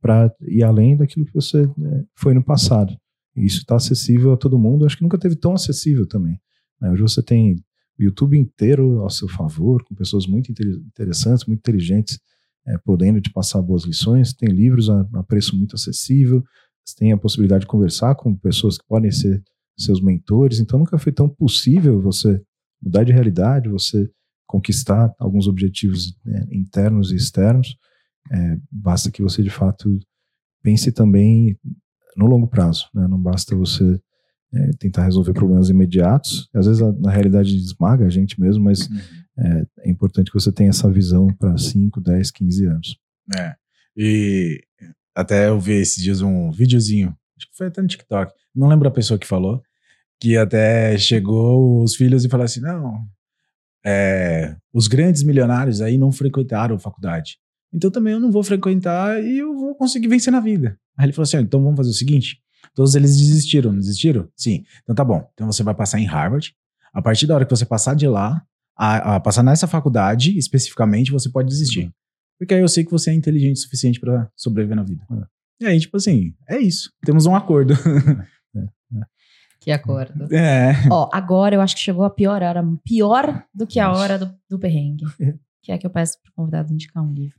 para 0.00 0.32
ir 0.48 0.62
além 0.64 0.96
daquilo 0.96 1.26
que 1.26 1.34
você 1.34 1.66
né, 1.76 2.04
foi 2.16 2.34
no 2.34 2.42
passado. 2.42 2.92
E 3.36 3.44
isso 3.44 3.58
está 3.58 3.76
acessível 3.76 4.32
a 4.32 4.36
todo 4.36 4.58
mundo. 4.58 4.82
Eu 4.82 4.86
acho 4.86 4.96
que 4.96 5.02
nunca 5.02 5.18
teve 5.18 5.36
tão 5.36 5.54
acessível 5.54 6.06
também. 6.06 6.38
né? 6.80 6.90
Hoje 6.90 7.02
você 7.02 7.22
tem 7.22 7.54
o 7.98 8.02
YouTube 8.02 8.36
inteiro 8.38 9.00
ao 9.00 9.10
seu 9.10 9.28
favor, 9.28 9.84
com 9.84 9.94
pessoas 9.94 10.26
muito 10.26 10.50
inter- 10.50 10.80
interessantes, 10.86 11.46
muito 11.46 11.60
inteligentes, 11.60 12.18
é, 12.66 12.76
podendo 12.78 13.20
te 13.20 13.30
passar 13.30 13.60
boas 13.62 13.84
lições. 13.84 14.32
Tem 14.32 14.48
livros 14.48 14.88
a, 14.90 15.06
a 15.14 15.22
preço 15.22 15.56
muito 15.56 15.76
acessível. 15.76 16.42
Você 16.84 16.96
tem 16.96 17.12
a 17.12 17.16
possibilidade 17.18 17.60
de 17.62 17.68
conversar 17.68 18.14
com 18.14 18.34
pessoas 18.34 18.76
que 18.78 18.84
podem 18.88 19.10
ser 19.10 19.42
seus 19.76 20.00
mentores. 20.00 20.58
Então 20.60 20.78
nunca 20.78 20.98
foi 20.98 21.12
tão 21.12 21.28
possível 21.28 22.00
você 22.00 22.40
mudar 22.82 23.04
de 23.04 23.12
realidade, 23.12 23.68
você 23.68 24.10
conquistar 24.46 25.14
alguns 25.18 25.46
objetivos 25.48 26.16
né, 26.24 26.46
internos 26.52 27.10
e 27.12 27.16
externos. 27.16 27.76
É, 28.30 28.56
basta 28.70 29.10
que 29.10 29.22
você 29.22 29.42
de 29.42 29.50
fato 29.50 29.98
pense 30.62 30.92
também 30.92 31.58
no 32.16 32.26
longo 32.26 32.46
prazo. 32.46 32.86
né? 32.94 33.06
Não 33.08 33.20
basta 33.20 33.56
você 33.56 34.00
é, 34.54 34.70
tentar 34.78 35.04
resolver 35.04 35.32
problemas 35.32 35.70
imediatos. 35.70 36.48
Às 36.54 36.66
vezes 36.66 36.82
a, 36.82 36.92
na 36.92 37.10
realidade 37.10 37.56
esmaga 37.56 38.06
a 38.06 38.10
gente 38.10 38.38
mesmo, 38.40 38.62
mas 38.64 38.88
Uhum. 38.88 38.98
é, 39.38 39.66
é 39.86 39.90
importante 39.90 40.30
que 40.30 40.38
você 40.38 40.52
tenha 40.52 40.70
essa 40.70 40.90
visão 40.90 41.28
para 41.28 41.56
5, 41.56 42.00
10, 42.00 42.30
15 42.30 42.66
anos. 42.66 42.98
É. 43.34 43.54
E 43.96 44.62
até 45.14 45.48
eu 45.48 45.58
vi 45.58 45.72
esses 45.74 46.02
dias 46.02 46.20
um 46.20 46.50
videozinho, 46.50 47.16
acho 47.36 47.50
que 47.50 47.56
foi 47.56 47.66
até 47.66 47.80
no 47.80 47.88
TikTok, 47.88 48.32
não 48.54 48.68
lembro 48.68 48.88
a 48.88 48.92
pessoa 48.92 49.18
que 49.18 49.26
falou, 49.26 49.62
que 50.20 50.36
até 50.36 50.96
chegou 50.98 51.82
os 51.82 51.96
filhos 51.96 52.24
e 52.24 52.28
falou 52.28 52.44
assim: 52.44 52.60
não, 52.60 53.04
é, 53.84 54.56
os 54.72 54.86
grandes 54.86 55.22
milionários 55.22 55.80
aí 55.80 55.98
não 55.98 56.12
frequentaram 56.12 56.76
a 56.76 56.78
faculdade. 56.78 57.38
Então 57.72 57.90
também 57.90 58.12
eu 58.12 58.20
não 58.20 58.30
vou 58.30 58.44
frequentar 58.44 59.22
e 59.22 59.38
eu 59.38 59.54
vou 59.54 59.74
conseguir 59.74 60.08
vencer 60.08 60.32
na 60.32 60.40
vida. 60.40 60.78
Aí 60.96 61.06
ele 61.06 61.12
falou 61.12 61.24
assim: 61.24 61.38
então 61.38 61.62
vamos 61.62 61.76
fazer 61.76 61.90
o 61.90 61.94
seguinte: 61.94 62.40
todos 62.74 62.94
eles 62.94 63.16
desistiram, 63.16 63.72
não 63.72 63.80
desistiram? 63.80 64.28
Sim. 64.36 64.64
Então 64.82 64.94
tá 64.94 65.04
bom. 65.04 65.28
Então 65.34 65.50
você 65.50 65.62
vai 65.62 65.74
passar 65.74 65.98
em 65.98 66.06
Harvard. 66.06 66.54
A 66.92 67.00
partir 67.00 67.26
da 67.26 67.34
hora 67.34 67.44
que 67.44 67.50
você 67.50 67.64
passar 67.64 67.96
de 67.96 68.06
lá, 68.06 68.42
a, 68.76 69.16
a 69.16 69.20
passar 69.20 69.42
nessa 69.42 69.66
faculdade 69.66 70.36
especificamente, 70.38 71.10
você 71.10 71.28
pode 71.28 71.48
desistir. 71.48 71.90
Porque 72.38 72.54
aí 72.54 72.60
eu 72.60 72.68
sei 72.68 72.84
que 72.84 72.90
você 72.90 73.10
é 73.10 73.14
inteligente 73.14 73.56
o 73.56 73.60
suficiente 73.60 73.98
pra 73.98 74.30
sobreviver 74.36 74.76
na 74.76 74.82
vida. 74.82 75.04
E 75.62 75.66
aí, 75.66 75.78
tipo 75.78 75.96
assim, 75.96 76.34
é 76.48 76.58
isso. 76.58 76.90
Temos 77.04 77.26
um 77.26 77.34
acordo. 77.34 77.74
Que 79.60 79.70
acordo. 79.70 80.26
é. 80.34 80.72
Ó, 80.90 81.08
agora 81.12 81.54
eu 81.54 81.60
acho 81.60 81.76
que 81.76 81.80
chegou 81.80 82.04
a 82.04 82.10
pior 82.10 82.42
hora. 82.42 82.64
Pior 82.84 83.44
do 83.54 83.64
que 83.64 83.78
a 83.78 83.92
hora 83.92 84.18
do, 84.18 84.34
do 84.50 84.58
perrengue. 84.58 85.04
Que 85.62 85.70
é 85.70 85.78
que 85.78 85.86
eu 85.86 85.90
peço 85.90 86.20
pro 86.20 86.32
convidado 86.32 86.72
indicar 86.72 87.00
um 87.00 87.14
livro. 87.14 87.38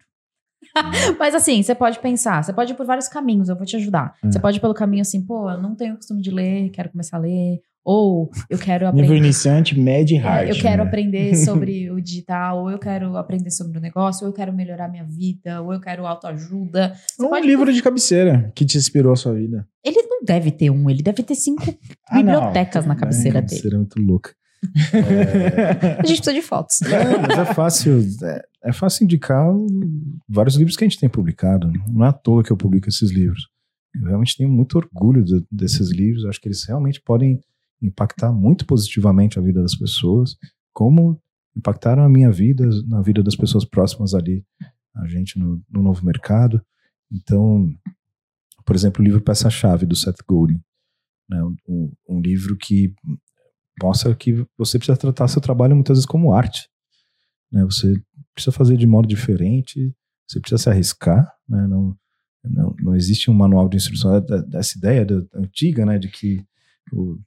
Mas 1.20 1.36
assim, 1.36 1.62
você 1.62 1.76
pode 1.76 2.00
pensar, 2.00 2.42
você 2.42 2.54
pode 2.54 2.72
ir 2.72 2.76
por 2.76 2.86
vários 2.86 3.10
caminhos, 3.10 3.50
eu 3.50 3.58
vou 3.58 3.66
te 3.66 3.76
ajudar. 3.76 4.16
Hum. 4.24 4.32
Você 4.32 4.40
pode 4.40 4.58
ir 4.58 4.62
pelo 4.62 4.74
caminho 4.74 5.02
assim, 5.02 5.22
pô, 5.22 5.52
eu 5.52 5.62
não 5.62 5.76
tenho 5.76 5.98
costume 5.98 6.22
de 6.22 6.32
ler, 6.32 6.70
quero 6.70 6.90
começar 6.90 7.18
a 7.18 7.20
ler. 7.20 7.62
Ou 7.86 8.32
eu 8.50 8.58
quero 8.58 8.86
Nível 8.94 9.04
aprender. 9.06 9.18
iniciante, 9.18 9.78
médio 9.78 10.16
e 10.16 10.18
hard. 10.18 10.48
É, 10.48 10.52
eu 10.52 10.56
quero 10.56 10.84
né? 10.84 10.88
aprender 10.90 11.36
sobre 11.44 11.92
o 11.92 12.00
digital, 12.02 12.60
ou 12.62 12.72
eu 12.72 12.80
quero 12.80 13.18
aprender 13.18 13.52
sobre 13.52 13.78
o 13.78 13.82
negócio, 13.82 14.24
ou 14.26 14.30
eu 14.32 14.34
quero 14.34 14.54
melhorar 14.54 14.88
minha 14.88 15.04
vida, 15.04 15.62
ou 15.62 15.74
eu 15.74 15.82
quero 15.82 16.06
autoajuda. 16.08 16.94
Você 17.18 17.26
Um 17.26 17.30
pode- 17.30 17.46
livro 17.46 17.74
de 17.74 17.82
cabeceira 17.84 18.52
que 18.56 18.66
te 18.66 18.78
inspirou 18.78 19.12
a 19.12 19.16
sua 19.18 19.34
vida. 19.34 19.68
Ele 19.84 20.02
não 20.04 20.24
deve 20.24 20.50
ter 20.52 20.70
um, 20.70 20.90
ele 20.90 21.04
deve 21.04 21.24
ter 21.24 21.36
cinco 21.36 21.62
Ah, 22.10 22.24
não. 22.24 22.34
bibliotecas 22.34 22.86
na 22.86 22.94
Tudo 22.94 23.02
cabeceira 23.02 23.42
bem. 23.42 23.50
dele. 23.50 23.62
Seria 23.62 23.78
muito 23.78 24.00
louca. 24.02 24.32
A 26.00 26.06
gente 26.06 26.18
precisa 26.22 26.34
de 26.34 26.42
fotos. 26.42 26.82
É, 26.84 27.18
mas 27.28 27.38
é 27.38 27.46
fácil, 27.54 28.00
é, 28.24 28.42
é 28.66 28.72
fácil 28.74 29.04
indicar 29.04 29.46
vários 30.28 30.56
livros 30.56 30.76
que 30.78 30.86
a 30.86 30.88
gente 30.88 31.00
tem 31.00 31.10
publicado. 31.10 31.72
Não 31.92 32.06
é 32.06 32.10
à 32.10 32.14
toa 32.14 32.44
que 32.44 32.52
eu 32.52 32.56
publico 32.58 32.88
esses 32.88 33.12
livros. 33.12 33.48
Eu 33.96 34.08
realmente 34.08 34.38
tenho 34.38 34.50
muito 34.50 34.78
orgulho 34.78 35.24
de- 35.24 35.46
desses 35.52 35.92
livros. 35.92 36.24
Eu 36.24 36.30
acho 36.30 36.40
que 36.40 36.48
eles 36.48 36.64
realmente 36.66 37.02
podem 37.04 37.40
impactar 37.84 38.32
muito 38.32 38.66
positivamente 38.66 39.38
a 39.38 39.42
vida 39.42 39.62
das 39.62 39.76
pessoas, 39.76 40.36
como 40.74 41.22
impactaram 41.56 42.04
a 42.04 42.10
minha 42.10 42.32
vida, 42.32 42.68
na 42.88 43.02
vida 43.02 43.22
das 43.22 43.36
pessoas 43.36 43.66
próximas 43.66 44.14
ali, 44.14 44.44
a 44.96 45.08
gente 45.08 45.38
no, 45.38 45.62
no 45.70 45.82
novo 45.84 46.06
mercado. 46.06 46.62
Então, 47.12 47.70
por 48.66 48.76
exemplo, 48.76 49.02
o 49.02 49.06
livro 49.06 49.22
Peça-Chave, 49.22 49.86
do 49.86 49.96
Seth 49.96 50.24
Godin. 50.28 50.60
Né, 51.30 51.42
um, 51.68 51.92
um 52.10 52.20
livro 52.20 52.58
que 52.58 52.94
mostra 53.82 54.14
que 54.16 54.46
você 54.58 54.78
precisa 54.78 54.98
tratar 54.98 55.28
seu 55.28 55.42
trabalho 55.42 55.76
muitas 55.76 55.98
vezes 55.98 56.06
como 56.06 56.34
arte. 56.34 56.68
Né? 57.52 57.64
Você 57.66 58.02
precisa 58.34 58.52
fazer 58.52 58.78
de 58.78 58.86
modo 58.88 59.08
diferente, 59.08 59.96
você 60.28 60.40
precisa 60.40 60.62
se 60.64 60.70
arriscar. 60.70 61.32
Né? 61.48 61.68
Não, 61.68 61.96
não, 62.44 62.76
não 62.82 62.96
existe 62.96 63.30
um 63.32 63.34
manual 63.34 63.70
de 63.70 63.78
instrução. 63.78 64.16
É 64.16 64.22
da- 64.22 64.42
Dessa 64.42 64.78
ideia 64.78 65.06
da, 65.06 65.22
antiga, 65.36 65.86
né, 65.86 65.98
de 65.98 66.10
que 66.10 66.44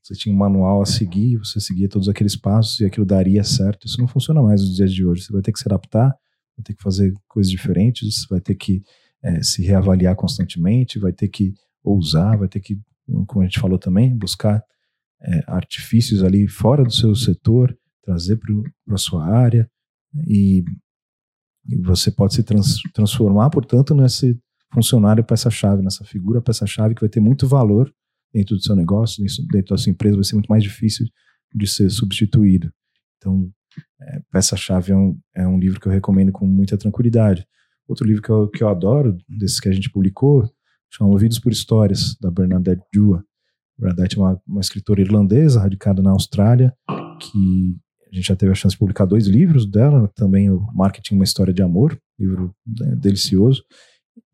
você 0.03 0.15
tinha 0.15 0.35
um 0.35 0.39
manual 0.39 0.83
a 0.83 0.87
seguir, 0.87 1.37
você 1.39 1.59
seguia 1.61 1.89
todos 1.89 2.09
aqueles 2.09 2.37
passos 2.37 2.81
e 2.81 2.85
aquilo 2.85 3.07
daria 3.07 3.43
certo. 3.43 3.87
Isso 3.87 4.01
não 4.01 4.07
funciona 4.07 4.43
mais 4.43 4.61
nos 4.63 4.77
dias 4.77 4.93
de 4.93 5.05
hoje. 5.05 5.23
Você 5.23 5.33
vai 5.33 5.43
ter 5.43 5.53
que 5.53 5.59
se 5.59 5.67
adaptar, 5.67 6.09
vai 6.57 6.65
ter 6.65 6.75
que 6.75 6.83
fazer 6.83 7.13
coisas 7.27 7.51
diferentes, 7.51 8.27
vai 8.29 8.41
ter 8.41 8.55
que 8.55 8.83
eh, 9.23 9.43
se 9.43 9.63
reavaliar 9.63 10.15
constantemente, 10.15 10.99
vai 10.99 11.13
ter 11.13 11.29
que 11.29 11.55
ousar, 11.83 12.37
vai 12.37 12.49
ter 12.49 12.61
que, 12.61 12.79
como 13.27 13.43
a 13.43 13.45
gente 13.45 13.61
falou 13.61 13.79
também, 13.79 14.17
buscar 14.17 14.63
é, 15.23 15.45
artifícios 15.47 16.23
ali 16.23 16.47
fora 16.47 16.85
do 16.85 16.93
seu 16.93 17.15
setor, 17.15 17.77
trazer 18.03 18.37
para 18.37 18.95
a 18.95 18.99
sua 18.99 19.27
área 19.27 19.69
e, 20.27 20.65
e 21.69 21.77
você 21.83 22.11
pode 22.11 22.35
se 22.35 22.43
trans- 22.43 22.81
transformar, 22.93 23.51
portanto, 23.51 23.95
nesse 23.95 24.39
funcionário 24.73 25.25
peça-chave, 25.25 25.83
nessa 25.83 26.05
figura 26.05 26.43
peça-chave 26.43 26.95
que 26.95 27.01
vai 27.01 27.09
ter 27.09 27.21
muito 27.21 27.47
valor 27.47 27.93
dentro 28.37 28.55
do 28.57 28.63
seu 28.63 28.77
negócio, 28.77 29.25
dentro- 29.51 29.75
da 29.75 29.79
sua 29.79 29.91
empresa, 29.91 30.17
vai 30.17 30.25
ser 30.25 30.35
muito 30.35 30.49
mais 30.49 30.63
difícil 30.63 31.07
de 31.55 31.67
ser 31.67 31.89
substituído. 31.89 32.71
Então, 33.17 33.51
é, 34.01 34.21
peça-chave 34.31 34.93
é 34.93 34.97
um, 34.97 35.19
é 35.35 35.49
um 35.49 35.59
livro 35.59 35.81
que 35.81 35.89
eu 35.89 35.93
recomendo 35.93 36.31
com 36.33 36.47
muita 36.47 36.77
tranquilidade. 36.77 37.47
Outro 37.89 38.07
livro 38.07 38.23
que 38.23 38.29
eu, 38.31 38.49
que 38.49 38.63
eu 38.63 38.69
adoro, 38.69 39.17
desses 39.27 39.59
que 39.59 39.71
a 39.71 39.73
gente 39.73 39.91
publicou, 39.91 40.47
chama 40.93 41.11
Ouvidos 41.11 41.39
por 41.39 41.51
Histórias, 41.51 42.15
da 42.21 42.31
Bernadette 42.31 42.83
Dua. 42.93 43.25
Bernadette 43.79 44.19
é 44.19 44.21
uma, 44.21 44.43
uma 44.47 44.61
escritora 44.61 45.01
irlandesa, 45.01 45.61
radicada 45.61 46.03
na 46.03 46.11
Austrália, 46.11 46.75
que 47.21 47.77
a 48.13 48.15
gente 48.15 48.27
já 48.27 48.37
teve 48.37 48.53
a 48.53 48.55
chance 48.55 48.75
de 48.75 48.79
publicar 48.79 49.07
dois 49.07 49.27
livros 49.27 49.65
dela, 49.67 50.11
também 50.15 50.51
o 50.51 50.61
Marketing, 50.75 51.15
uma 51.15 51.25
História 51.25 51.55
de 51.55 51.63
Amor, 51.63 51.99
livro 52.19 52.55
né, 52.67 52.95
delicioso. 52.97 53.63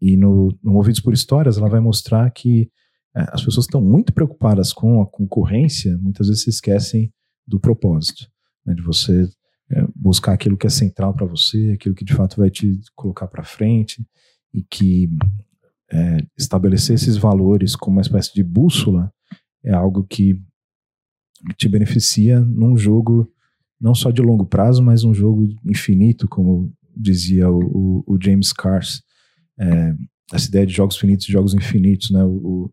E 0.00 0.16
no, 0.16 0.48
no 0.62 0.74
Ouvidos 0.74 1.00
por 1.00 1.12
Histórias, 1.12 1.56
ela 1.56 1.68
vai 1.68 1.80
mostrar 1.80 2.28
que 2.30 2.68
é, 3.16 3.22
as 3.32 3.44
pessoas 3.44 3.66
estão 3.66 3.80
muito 3.80 4.12
preocupadas 4.12 4.72
com 4.72 5.00
a 5.02 5.06
concorrência, 5.06 5.96
muitas 5.98 6.28
vezes 6.28 6.42
se 6.44 6.50
esquecem 6.50 7.12
do 7.46 7.58
propósito, 7.60 8.26
né, 8.64 8.74
de 8.74 8.82
você 8.82 9.28
é, 9.70 9.86
buscar 9.94 10.32
aquilo 10.32 10.56
que 10.56 10.66
é 10.66 10.70
central 10.70 11.12
para 11.14 11.26
você, 11.26 11.72
aquilo 11.74 11.94
que 11.94 12.04
de 12.04 12.14
fato 12.14 12.36
vai 12.36 12.50
te 12.50 12.78
colocar 12.94 13.26
para 13.26 13.42
frente 13.44 14.04
e 14.54 14.62
que 14.62 15.08
é, 15.90 16.18
estabelecer 16.38 16.94
esses 16.94 17.16
valores 17.16 17.76
como 17.76 17.96
uma 17.96 18.02
espécie 18.02 18.32
de 18.34 18.42
bússola 18.42 19.12
é 19.64 19.72
algo 19.72 20.04
que 20.04 20.40
te 21.56 21.68
beneficia 21.68 22.40
num 22.40 22.76
jogo 22.76 23.30
não 23.80 23.94
só 23.94 24.10
de 24.12 24.22
longo 24.22 24.46
prazo, 24.46 24.82
mas 24.82 25.02
um 25.02 25.12
jogo 25.12 25.44
infinito, 25.64 26.28
como 26.28 26.72
dizia 26.96 27.50
o, 27.50 27.58
o- 27.58 28.04
o 28.14 28.18
James 28.22 28.52
Cars. 28.52 29.02
É, 29.58 29.94
essa 30.32 30.48
ideia 30.48 30.64
de 30.64 30.72
jogos 30.72 30.96
finitos 30.96 31.28
e 31.28 31.32
jogos 31.32 31.52
infinitos, 31.52 32.10
né? 32.10 32.22
O, 32.24 32.70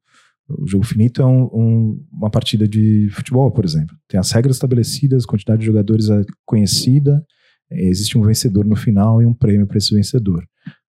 o- 0.50 0.68
jogo 0.68 0.86
finito 0.86 1.22
é 1.22 1.26
um- 1.26 1.44
um- 1.54 2.06
uma 2.12 2.30
partida 2.30 2.68
de 2.68 3.08
futebol, 3.12 3.52
por 3.52 3.64
exemplo. 3.66 3.96
Tem 4.08 4.20
as 4.20 4.32
regras 4.32 4.56
estabelecidas, 4.56 5.26
quantidade 5.26 5.60
de 5.62 5.66
jogadores 5.66 6.10
é 6.10 6.22
conhecida, 6.46 7.24
é, 7.72 7.88
existe 7.88 8.18
um 8.18 8.22
vencedor 8.22 8.66
no 8.66 8.76
final 8.76 9.22
e 9.22 9.26
um 9.26 9.34
prêmio 9.34 9.68
para 9.68 9.78
esse 9.78 9.94
vencedor. 9.94 10.44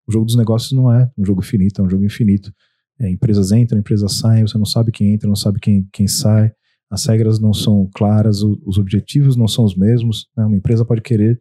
O 0.07 0.11
jogo 0.11 0.25
dos 0.25 0.35
negócios 0.35 0.71
não 0.71 0.91
é 0.91 1.09
um 1.17 1.25
jogo 1.25 1.41
finito, 1.41 1.81
é 1.81 1.85
um 1.85 1.89
jogo 1.89 2.03
infinito. 2.05 2.51
É, 2.99 3.09
empresas 3.09 3.51
entram, 3.51 3.79
empresas 3.79 4.13
saem, 4.17 4.45
você 4.45 4.57
não 4.57 4.65
sabe 4.65 4.91
quem 4.91 5.13
entra, 5.13 5.27
não 5.27 5.35
sabe 5.35 5.59
quem, 5.59 5.87
quem 5.93 6.07
sai, 6.07 6.51
as 6.91 7.05
regras 7.05 7.39
não 7.39 7.53
são 7.53 7.87
claras, 7.93 8.41
o, 8.41 8.59
os 8.65 8.77
objetivos 8.77 9.35
não 9.35 9.47
são 9.47 9.63
os 9.63 9.75
mesmos. 9.75 10.27
Né? 10.35 10.45
Uma 10.45 10.57
empresa 10.57 10.83
pode 10.83 11.01
querer 11.01 11.39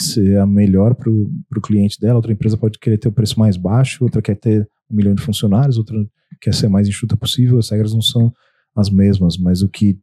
ser 0.00 0.38
a 0.38 0.46
melhor 0.46 0.94
para 0.94 1.10
o 1.10 1.60
cliente 1.62 1.98
dela, 2.00 2.16
outra 2.16 2.32
empresa 2.32 2.56
pode 2.56 2.78
querer 2.78 2.98
ter 2.98 3.08
o 3.08 3.12
preço 3.12 3.38
mais 3.38 3.56
baixo, 3.56 4.04
outra 4.04 4.20
quer 4.22 4.36
ter 4.36 4.68
um 4.90 4.96
milhão 4.96 5.14
de 5.14 5.22
funcionários, 5.22 5.76
outra 5.78 5.96
quer 6.40 6.54
ser 6.54 6.68
mais 6.68 6.88
enxuta 6.88 7.16
possível, 7.16 7.58
as 7.58 7.70
regras 7.70 7.92
não 7.92 8.02
são 8.02 8.32
as 8.74 8.90
mesmas, 8.90 9.36
mas 9.36 9.62
o 9.62 9.68
que 9.68 9.98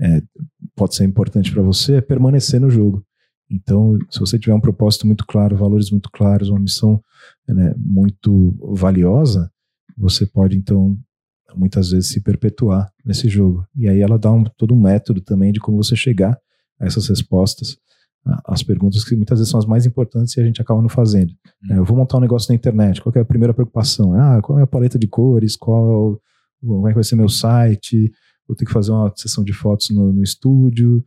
é, 0.00 0.22
pode 0.74 0.94
ser 0.94 1.04
importante 1.04 1.52
para 1.52 1.62
você 1.62 1.96
é 1.96 2.00
permanecer 2.00 2.60
no 2.60 2.70
jogo. 2.70 3.04
Então, 3.50 3.98
se 4.10 4.18
você 4.18 4.38
tiver 4.38 4.54
um 4.54 4.60
propósito 4.60 5.06
muito 5.06 5.26
claro, 5.26 5.56
valores 5.56 5.90
muito 5.90 6.10
claros, 6.10 6.48
uma 6.48 6.58
missão 6.58 7.02
né, 7.46 7.74
muito 7.76 8.56
valiosa, 8.74 9.50
você 9.96 10.24
pode 10.26 10.56
então 10.56 10.98
muitas 11.54 11.90
vezes 11.90 12.10
se 12.10 12.20
perpetuar 12.22 12.90
nesse 13.04 13.28
jogo. 13.28 13.66
E 13.76 13.88
aí 13.88 14.00
ela 14.00 14.18
dá 14.18 14.32
um, 14.32 14.44
todo 14.56 14.74
um 14.74 14.80
método 14.80 15.20
também 15.20 15.52
de 15.52 15.60
como 15.60 15.76
você 15.76 15.94
chegar 15.94 16.38
a 16.80 16.86
essas 16.86 17.08
respostas, 17.08 17.76
as 18.44 18.62
perguntas 18.62 19.04
que 19.04 19.16
muitas 19.16 19.38
vezes 19.38 19.50
são 19.50 19.58
as 19.58 19.66
mais 19.66 19.84
importantes 19.84 20.36
e 20.36 20.40
a 20.40 20.44
gente 20.44 20.62
acaba 20.62 20.80
não 20.80 20.88
fazendo. 20.88 21.32
Hum. 21.64 21.76
eu 21.76 21.84
vou 21.84 21.96
montar 21.96 22.18
um 22.18 22.20
negócio 22.20 22.50
na 22.50 22.54
internet, 22.54 23.00
qual 23.00 23.12
é 23.16 23.20
a 23.20 23.24
primeira 23.24 23.52
preocupação? 23.52 24.14
Ah, 24.14 24.40
qual 24.40 24.58
é 24.58 24.62
a 24.62 24.66
paleta 24.66 24.98
de 24.98 25.08
cores? 25.08 25.56
Qual, 25.56 26.20
como 26.60 26.86
é 26.86 26.90
que 26.90 26.94
vai 26.94 27.04
ser 27.04 27.16
meu 27.16 27.28
site? 27.28 28.12
Vou 28.46 28.56
ter 28.56 28.64
que 28.64 28.72
fazer 28.72 28.92
uma 28.92 29.12
sessão 29.16 29.42
de 29.42 29.52
fotos 29.52 29.90
no, 29.90 30.12
no 30.12 30.22
estúdio, 30.22 31.04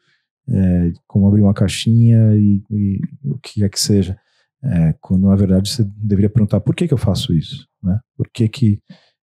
é, 0.47 0.91
como 1.07 1.28
abrir 1.28 1.41
uma 1.41 1.53
caixinha 1.53 2.36
e, 2.36 2.61
e, 2.70 2.99
o 3.24 3.38
que 3.39 3.63
é 3.63 3.70
que 3.70 3.80
seja. 3.80 4.18
É, 4.63 4.93
quando 4.99 5.28
na 5.28 5.36
verdade 5.36 5.70
você 5.70 5.84
deveria 5.95 6.30
perguntar 6.30 6.59
por 6.59 6.76
que, 6.76 6.88
que 6.88 6.93
eu 6.93 6.97
faço 6.97 7.34
isso, 7.34 7.68
né? 7.84 7.99
Por 8.18 8.28
que 8.34 8.49
que 8.49 8.82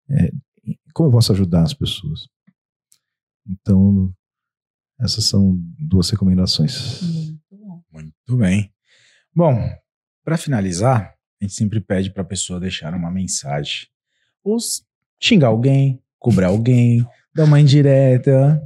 é, 0.10 0.32
como 0.94 1.10
eu 1.10 1.14
posso 1.14 1.32
ajudar 1.32 1.64
as 1.64 1.74
pessoas? 1.74 2.28
Então 3.48 4.14
essas 5.00 5.26
são 5.26 5.60
duas 5.80 6.10
recomendações. 6.12 7.02
Bom. 7.02 7.31
Muito 7.92 8.38
bem. 8.38 8.72
Bom, 9.36 9.58
para 10.24 10.38
finalizar, 10.38 11.14
a 11.42 11.44
gente 11.44 11.54
sempre 11.54 11.80
pede 11.80 12.12
para 12.12 12.22
a 12.22 12.26
pessoa 12.26 12.60
deixar 12.60 12.94
uma 12.94 13.12
mensagem, 13.12 13.88
ou 14.44 14.58
xingar 15.20 15.48
alguém, 15.48 16.02
cobrar 16.20 16.48
alguém, 16.48 17.06
dar 17.34 17.46
uma 17.46 17.60
indireta, 17.60 18.62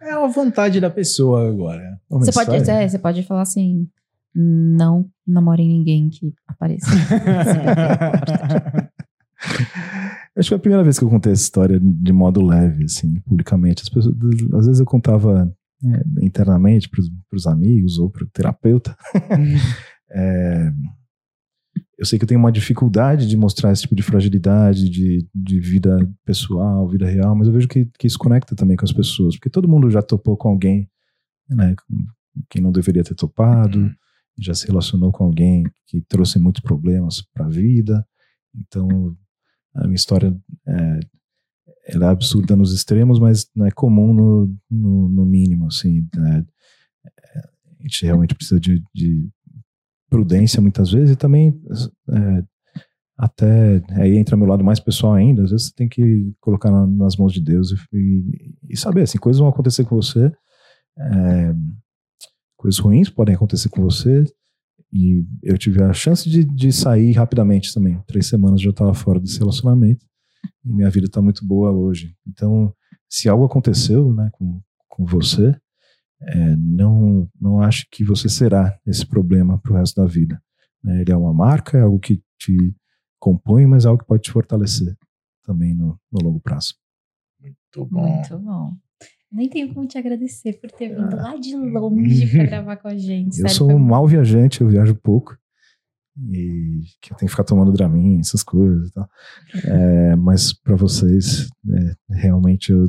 é 0.00 0.12
a 0.12 0.26
vontade 0.26 0.80
da 0.80 0.90
pessoa 0.90 1.48
agora. 1.48 2.00
Você 2.08 2.32
pode, 2.32 2.70
é, 2.70 2.88
você 2.88 2.98
pode 2.98 3.22
falar 3.22 3.42
assim: 3.42 3.88
não 4.34 5.10
namore 5.26 5.66
ninguém 5.66 6.08
que 6.08 6.32
apareça. 6.46 6.86
Acho 10.36 10.46
que 10.46 10.48
foi 10.48 10.56
a 10.56 10.60
primeira 10.60 10.84
vez 10.84 10.98
que 10.98 11.04
eu 11.04 11.08
contei 11.08 11.32
essa 11.32 11.42
história 11.42 11.80
de 11.80 12.12
modo 12.12 12.44
leve, 12.44 12.84
assim, 12.84 13.20
publicamente. 13.20 13.82
As 13.82 13.88
pessoas, 13.88 14.14
às 14.54 14.66
vezes 14.66 14.80
eu 14.80 14.86
contava 14.86 15.50
é, 15.84 16.24
internamente 16.24 16.88
para 16.88 17.00
os 17.36 17.46
amigos 17.46 17.98
ou 17.98 18.10
para 18.10 18.24
o 18.24 18.28
terapeuta. 18.28 18.96
é, 20.10 20.72
eu 21.98 22.04
sei 22.04 22.18
que 22.18 22.24
eu 22.24 22.28
tenho 22.28 22.40
uma 22.40 22.52
dificuldade 22.52 23.26
de 23.26 23.36
mostrar 23.36 23.72
esse 23.72 23.82
tipo 23.82 23.94
de 23.94 24.02
fragilidade 24.02 24.88
de, 24.88 25.26
de 25.34 25.60
vida 25.60 25.96
pessoal, 26.24 26.88
vida 26.88 27.06
real, 27.06 27.34
mas 27.34 27.46
eu 27.46 27.54
vejo 27.54 27.68
que, 27.68 27.86
que 27.98 28.06
isso 28.06 28.18
conecta 28.18 28.54
também 28.54 28.76
com 28.76 28.84
as 28.84 28.92
pessoas, 28.92 29.36
porque 29.36 29.50
todo 29.50 29.68
mundo 29.68 29.90
já 29.90 30.02
topou 30.02 30.36
com 30.36 30.48
alguém, 30.48 30.88
né, 31.48 31.74
que 32.50 32.60
não 32.60 32.70
deveria 32.70 33.02
ter 33.02 33.14
topado, 33.14 33.78
uhum. 33.78 33.94
já 34.38 34.54
se 34.54 34.66
relacionou 34.66 35.10
com 35.10 35.24
alguém 35.24 35.64
que 35.86 36.02
trouxe 36.02 36.38
muitos 36.38 36.60
problemas 36.60 37.22
para 37.32 37.46
a 37.46 37.50
vida. 37.50 38.06
Então, 38.54 39.16
a 39.74 39.84
minha 39.84 39.96
história 39.96 40.36
é, 40.66 41.00
ela 41.88 42.06
é 42.06 42.10
absurda 42.10 42.56
nos 42.56 42.72
extremos, 42.72 43.18
mas 43.18 43.46
é 43.64 43.70
comum 43.70 44.12
no, 44.12 44.56
no, 44.70 45.08
no 45.08 45.24
mínimo, 45.24 45.66
assim. 45.66 46.06
Né? 46.14 46.44
A 47.78 47.82
gente 47.82 48.04
realmente 48.04 48.34
precisa 48.34 48.58
de, 48.58 48.82
de 48.94 49.28
prudência 50.08 50.60
muitas 50.60 50.90
vezes 50.90 51.12
e 51.12 51.16
também 51.16 51.60
é, 52.10 52.44
até 53.18 53.82
aí 53.92 54.16
entra 54.16 54.36
meu 54.36 54.46
lado 54.46 54.64
mais 54.64 54.80
pessoal 54.80 55.14
ainda 55.14 55.42
às 55.42 55.50
vezes 55.50 55.68
você 55.68 55.74
tem 55.74 55.88
que 55.88 56.32
colocar 56.40 56.70
na, 56.70 56.86
nas 56.86 57.16
mãos 57.16 57.32
de 57.32 57.40
Deus 57.40 57.72
e, 57.92 58.54
e, 58.70 58.76
saber 58.76 59.02
assim 59.02 59.18
coisas 59.18 59.40
vão 59.40 59.48
acontecer 59.48 59.84
com 59.84 59.96
você 59.96 60.32
é, 60.98 61.54
coisas 62.56 62.78
ruins 62.78 63.10
podem 63.10 63.34
acontecer 63.34 63.68
com 63.68 63.82
você 63.82 64.24
e 64.92 65.24
eu 65.42 65.58
tive 65.58 65.82
a 65.82 65.92
chance 65.92 66.28
de, 66.30 66.44
de 66.44 66.72
sair 66.72 67.12
rapidamente 67.12 67.74
também 67.74 68.00
três 68.06 68.26
semanas 68.26 68.60
já 68.60 68.70
estava 68.70 68.94
fora 68.94 69.18
desse 69.18 69.38
relacionamento 69.38 70.06
e 70.66 70.72
minha 70.72 70.90
vida 70.90 71.06
está 71.06 71.22
muito 71.22 71.46
boa 71.46 71.70
hoje 71.70 72.14
então 72.26 72.74
se 73.08 73.28
algo 73.28 73.44
aconteceu 73.44 74.12
né 74.12 74.28
com, 74.32 74.60
com 74.88 75.04
você 75.04 75.54
é, 76.20 76.56
não, 76.56 77.28
não 77.40 77.60
acho 77.60 77.86
que 77.90 78.04
você 78.04 78.28
será 78.28 78.78
esse 78.86 79.04
problema 79.06 79.58
para 79.58 79.72
o 79.72 79.76
resto 79.76 80.00
da 80.00 80.06
vida. 80.06 80.40
Né? 80.82 81.02
Ele 81.02 81.12
é 81.12 81.16
uma 81.16 81.32
marca, 81.32 81.76
é 81.76 81.82
algo 81.82 81.98
que 81.98 82.22
te 82.38 82.74
compõe, 83.18 83.66
mas 83.66 83.84
é 83.84 83.88
algo 83.88 84.02
que 84.02 84.08
pode 84.08 84.22
te 84.22 84.30
fortalecer 84.30 84.96
também 85.42 85.74
no, 85.74 85.98
no 86.10 86.22
longo 86.22 86.40
prazo. 86.40 86.74
Muito 87.40 87.90
bom. 87.90 88.08
Muito 88.08 88.38
bom. 88.38 88.72
Nem 89.30 89.48
tenho 89.48 89.74
como 89.74 89.86
te 89.86 89.98
agradecer 89.98 90.54
por 90.54 90.70
ter 90.70 90.88
vindo 90.88 91.14
ah. 91.16 91.22
lá 91.22 91.36
de 91.36 91.54
longe 91.54 92.30
para 92.30 92.46
gravar 92.46 92.76
com 92.76 92.88
a 92.88 92.96
gente. 92.96 93.40
Eu 93.40 93.48
sou 93.48 93.70
um 93.70 93.78
mau 93.78 94.06
viajante, 94.06 94.60
eu 94.60 94.68
viajo 94.68 94.94
pouco 94.94 95.36
e 96.18 96.82
que 97.00 97.12
eu 97.12 97.16
tenho 97.16 97.28
que 97.28 97.32
ficar 97.32 97.44
tomando 97.44 97.72
Dramin, 97.72 98.20
essas 98.20 98.42
coisas 98.42 98.88
e 98.88 98.92
tal. 98.92 99.08
É, 99.64 100.16
mas 100.16 100.52
para 100.52 100.74
vocês, 100.74 101.48
é, 101.68 102.14
realmente 102.14 102.72
eu, 102.72 102.86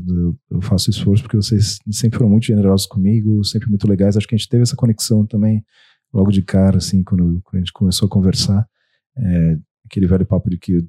eu, 0.49 0.61
faço 0.61 0.89
esforço 0.89 1.23
porque 1.23 1.35
vocês 1.35 1.79
sempre 1.91 2.17
foram 2.17 2.31
muito 2.31 2.45
generosos 2.45 2.87
comigo, 2.87 3.43
sempre 3.43 3.69
muito 3.69 3.87
legais. 3.87 4.15
Acho 4.15 4.27
que 4.27 4.35
a 4.35 4.37
gente 4.37 4.49
teve 4.49 4.63
essa 4.63 4.75
conexão 4.75 5.25
também 5.25 5.63
logo 6.13 6.31
de 6.31 6.41
cara, 6.41 6.77
assim, 6.77 7.03
quando, 7.03 7.41
quando 7.43 7.55
a 7.55 7.59
gente 7.59 7.73
começou 7.73 8.05
a 8.05 8.09
conversar. 8.09 8.65
É, 9.17 9.57
aquele 9.85 10.07
velho 10.07 10.25
papo 10.25 10.49
de 10.49 10.57
que 10.57 10.85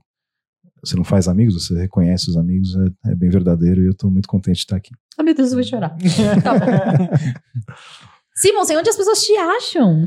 você 0.85 0.95
não 0.97 1.05
faz 1.05 1.27
amigos, 1.27 1.55
você 1.55 1.77
reconhece 1.77 2.31
os 2.31 2.37
amigos, 2.37 2.77
é, 2.77 3.11
é 3.11 3.15
bem 3.15 3.29
verdadeiro 3.31 3.83
e 3.83 3.87
eu 3.87 3.93
estou 3.93 4.11
muito 4.11 4.29
contente 4.29 4.57
de 4.57 4.63
estar 4.63 4.77
aqui. 4.77 4.91
Ah, 5.17 5.25
meu 5.25 5.35
Deus, 5.35 5.51
eu 5.51 5.57
vou 5.57 5.65
chorar. 5.65 5.97
tá 6.43 6.59
bom. 6.59 7.09
Simon, 8.37 8.61
onde 8.61 8.89
as 8.89 8.97
pessoas 8.97 9.21
te 9.25 9.37
acham? 9.37 10.07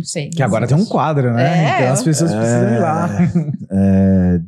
Não 0.00 0.04
sei. 0.04 0.30
Que 0.30 0.42
agora 0.42 0.66
tem 0.66 0.76
um 0.76 0.84
quadro, 0.84 1.32
né? 1.32 1.42
É, 1.42 1.80
então 1.80 1.92
as 1.92 2.02
pessoas 2.02 2.32
precisam 2.32 2.74
ir 2.74 2.80
lá. 2.80 3.08
É, 3.72 4.40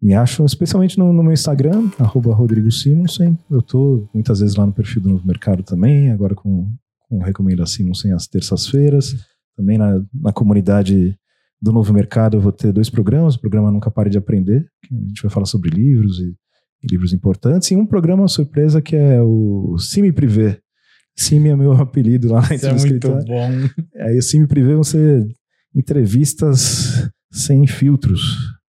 me 0.00 0.14
acham 0.14 0.46
especialmente 0.46 0.98
no, 0.98 1.12
no 1.12 1.22
meu 1.22 1.32
Instagram, 1.32 1.90
arroba 1.98 2.34
Rodrigo 2.34 2.70
Simonsen. 2.70 3.36
Eu 3.50 3.60
tô 3.60 4.08
muitas 4.14 4.40
vezes 4.40 4.54
lá 4.54 4.64
no 4.64 4.72
perfil 4.72 5.02
do 5.02 5.08
Novo 5.08 5.26
Mercado 5.26 5.62
também, 5.62 6.10
agora 6.10 6.34
com, 6.34 6.70
com 7.08 7.18
Recomenda 7.18 7.66
Simonsen 7.66 8.12
às 8.12 8.26
terças-feiras. 8.26 9.16
Também 9.56 9.76
na, 9.76 10.00
na 10.14 10.32
comunidade 10.32 11.16
do 11.60 11.72
Novo 11.72 11.92
Mercado 11.92 12.36
eu 12.36 12.40
vou 12.40 12.52
ter 12.52 12.72
dois 12.72 12.88
programas. 12.88 13.34
O 13.34 13.40
programa 13.40 13.72
Nunca 13.72 13.90
Pare 13.90 14.08
de 14.08 14.18
Aprender, 14.18 14.68
que 14.84 14.94
a 14.94 15.08
gente 15.08 15.22
vai 15.22 15.30
falar 15.30 15.46
sobre 15.46 15.70
livros 15.70 16.18
e, 16.20 16.36
e 16.82 16.86
livros 16.88 17.12
importantes. 17.12 17.70
E 17.70 17.76
um 17.76 17.86
programa 17.86 18.28
surpresa 18.28 18.80
que 18.80 18.94
é 18.94 19.20
o 19.20 19.76
Cime 19.78 20.12
Privé, 20.12 20.60
Cime 21.18 21.48
é 21.48 21.56
meu 21.56 21.72
apelido 21.80 22.32
lá 22.32 22.42
na 22.42 22.54
Isso 22.54 22.66
é 22.66 22.72
muito 22.74 23.08
bom. 23.08 23.50
Aí 24.06 24.16
o 24.16 24.22
Cime 24.22 24.46
Privé 24.46 24.74
vão 24.74 24.84
ser 24.84 25.26
entrevistas 25.74 27.10
sem 27.30 27.66
filtros. 27.66 28.20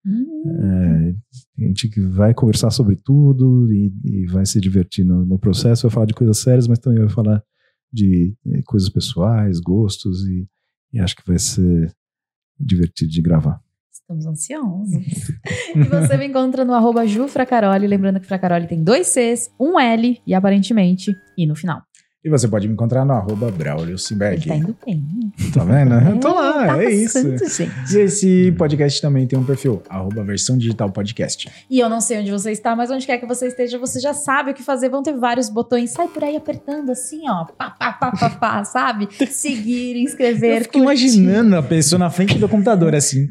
Hum. 0.05 1.13
É, 1.57 1.63
a 1.63 1.67
gente 1.67 1.89
vai 2.01 2.33
conversar 2.33 2.71
sobre 2.71 2.95
tudo 2.95 3.71
e, 3.71 3.93
e 4.03 4.25
vai 4.27 4.45
se 4.45 4.59
divertir 4.59 5.05
no, 5.05 5.25
no, 5.25 5.37
processo. 5.37 5.83
Vai 5.83 5.93
falar 5.93 6.05
de 6.07 6.13
coisas 6.13 6.39
sérias, 6.39 6.67
mas 6.67 6.79
também 6.79 6.99
vai 6.99 7.09
falar 7.09 7.43
de, 7.93 8.35
de 8.43 8.63
coisas 8.63 8.89
pessoais, 8.89 9.59
gostos 9.59 10.25
e, 10.27 10.47
e 10.91 10.99
acho 10.99 11.15
que 11.15 11.27
vai 11.27 11.37
ser 11.37 11.93
divertido 12.59 13.11
de 13.11 13.21
gravar. 13.21 13.61
Estamos 13.91 14.25
ansiosos. 14.25 15.03
e 15.75 15.83
você 15.83 16.17
me 16.17 16.25
encontra 16.25 16.65
no 16.65 16.73
arroba 16.73 17.05
Jufracaroli, 17.05 17.85
lembrando 17.85 18.19
que 18.19 18.25
Fracaroli 18.25 18.67
tem 18.67 18.83
dois 18.83 19.07
Cs, 19.07 19.51
um 19.59 19.79
L 19.79 20.19
e 20.25 20.33
aparentemente 20.33 21.13
I 21.37 21.45
no 21.45 21.55
final. 21.55 21.83
E 22.21 22.29
você 22.29 22.49
pode 22.49 22.67
me 22.67 22.73
encontrar 22.73 23.05
no 23.05 23.13
arroba 23.13 23.49
Braulio 23.49 23.97
Simberg. 23.97 24.45
Tá 24.45 24.53
indo 24.53 24.75
bem. 24.85 25.01
Tá 25.53 25.63
vendo? 25.63 25.93
É, 25.93 26.11
eu 26.11 26.19
tô 26.19 26.33
lá, 26.33 26.67
tá 26.67 26.83
é 26.83 26.91
isso. 26.91 27.37
Gente. 27.37 27.95
E 27.95 27.99
esse 27.99 28.51
podcast 28.57 29.01
também 29.01 29.25
tem 29.25 29.39
um 29.39 29.43
perfil, 29.45 29.81
arroba 29.87 30.21
versão 30.21 30.57
digital 30.57 30.91
podcast. 30.91 31.49
E 31.69 31.79
eu 31.79 31.87
não 31.87 32.01
sei 32.01 32.19
onde 32.19 32.29
você 32.29 32.51
está, 32.51 32.75
mas 32.75 32.91
onde 32.91 33.05
quer 33.05 33.19
que 33.19 33.25
você 33.25 33.47
esteja, 33.47 33.79
você 33.79 34.01
já 34.01 34.13
sabe 34.13 34.51
o 34.51 34.53
que 34.53 34.61
fazer. 34.61 34.89
Vão 34.89 35.01
ter 35.01 35.13
vários 35.13 35.47
botões. 35.49 35.91
Sai 35.91 36.09
por 36.09 36.21
aí 36.21 36.35
apertando 36.35 36.89
assim, 36.89 37.21
ó. 37.29 37.45
Pá, 37.45 37.69
pá, 37.69 37.93
pá, 37.93 38.11
pá, 38.11 38.29
pá, 38.31 38.63
sabe? 38.65 39.07
Seguir, 39.31 39.95
inscrever. 39.95 40.57
Eu 40.57 40.63
fico 40.63 40.79
imaginando 40.79 41.55
a 41.55 41.63
pessoa 41.63 41.99
na 41.99 42.09
frente 42.09 42.37
do 42.37 42.49
computador 42.49 42.93
assim. 42.95 43.29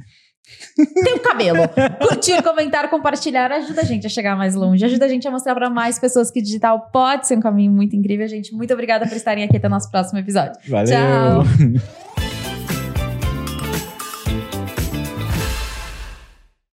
Tem 0.76 1.14
o 1.14 1.20
cabelo. 1.20 1.58
Curtir, 2.00 2.42
comentar, 2.42 2.88
compartilhar 2.88 3.50
ajuda 3.50 3.80
a 3.80 3.84
gente 3.84 4.06
a 4.06 4.10
chegar 4.10 4.36
mais 4.36 4.54
longe, 4.54 4.84
ajuda 4.84 5.06
a 5.06 5.08
gente 5.08 5.26
a 5.26 5.30
mostrar 5.30 5.54
para 5.54 5.68
mais 5.68 5.98
pessoas 5.98 6.30
que 6.30 6.40
digital 6.40 6.88
pode 6.92 7.26
ser 7.26 7.36
um 7.36 7.40
caminho 7.40 7.72
muito 7.72 7.96
incrível. 7.96 8.26
Gente, 8.28 8.54
muito 8.54 8.72
obrigada 8.72 9.06
por 9.06 9.16
estarem 9.16 9.44
aqui 9.44 9.56
até 9.56 9.66
o 9.66 9.70
nosso 9.70 9.90
próximo 9.90 10.18
episódio. 10.18 10.58
Valeu. 10.68 10.86
Tchau. 10.86 12.07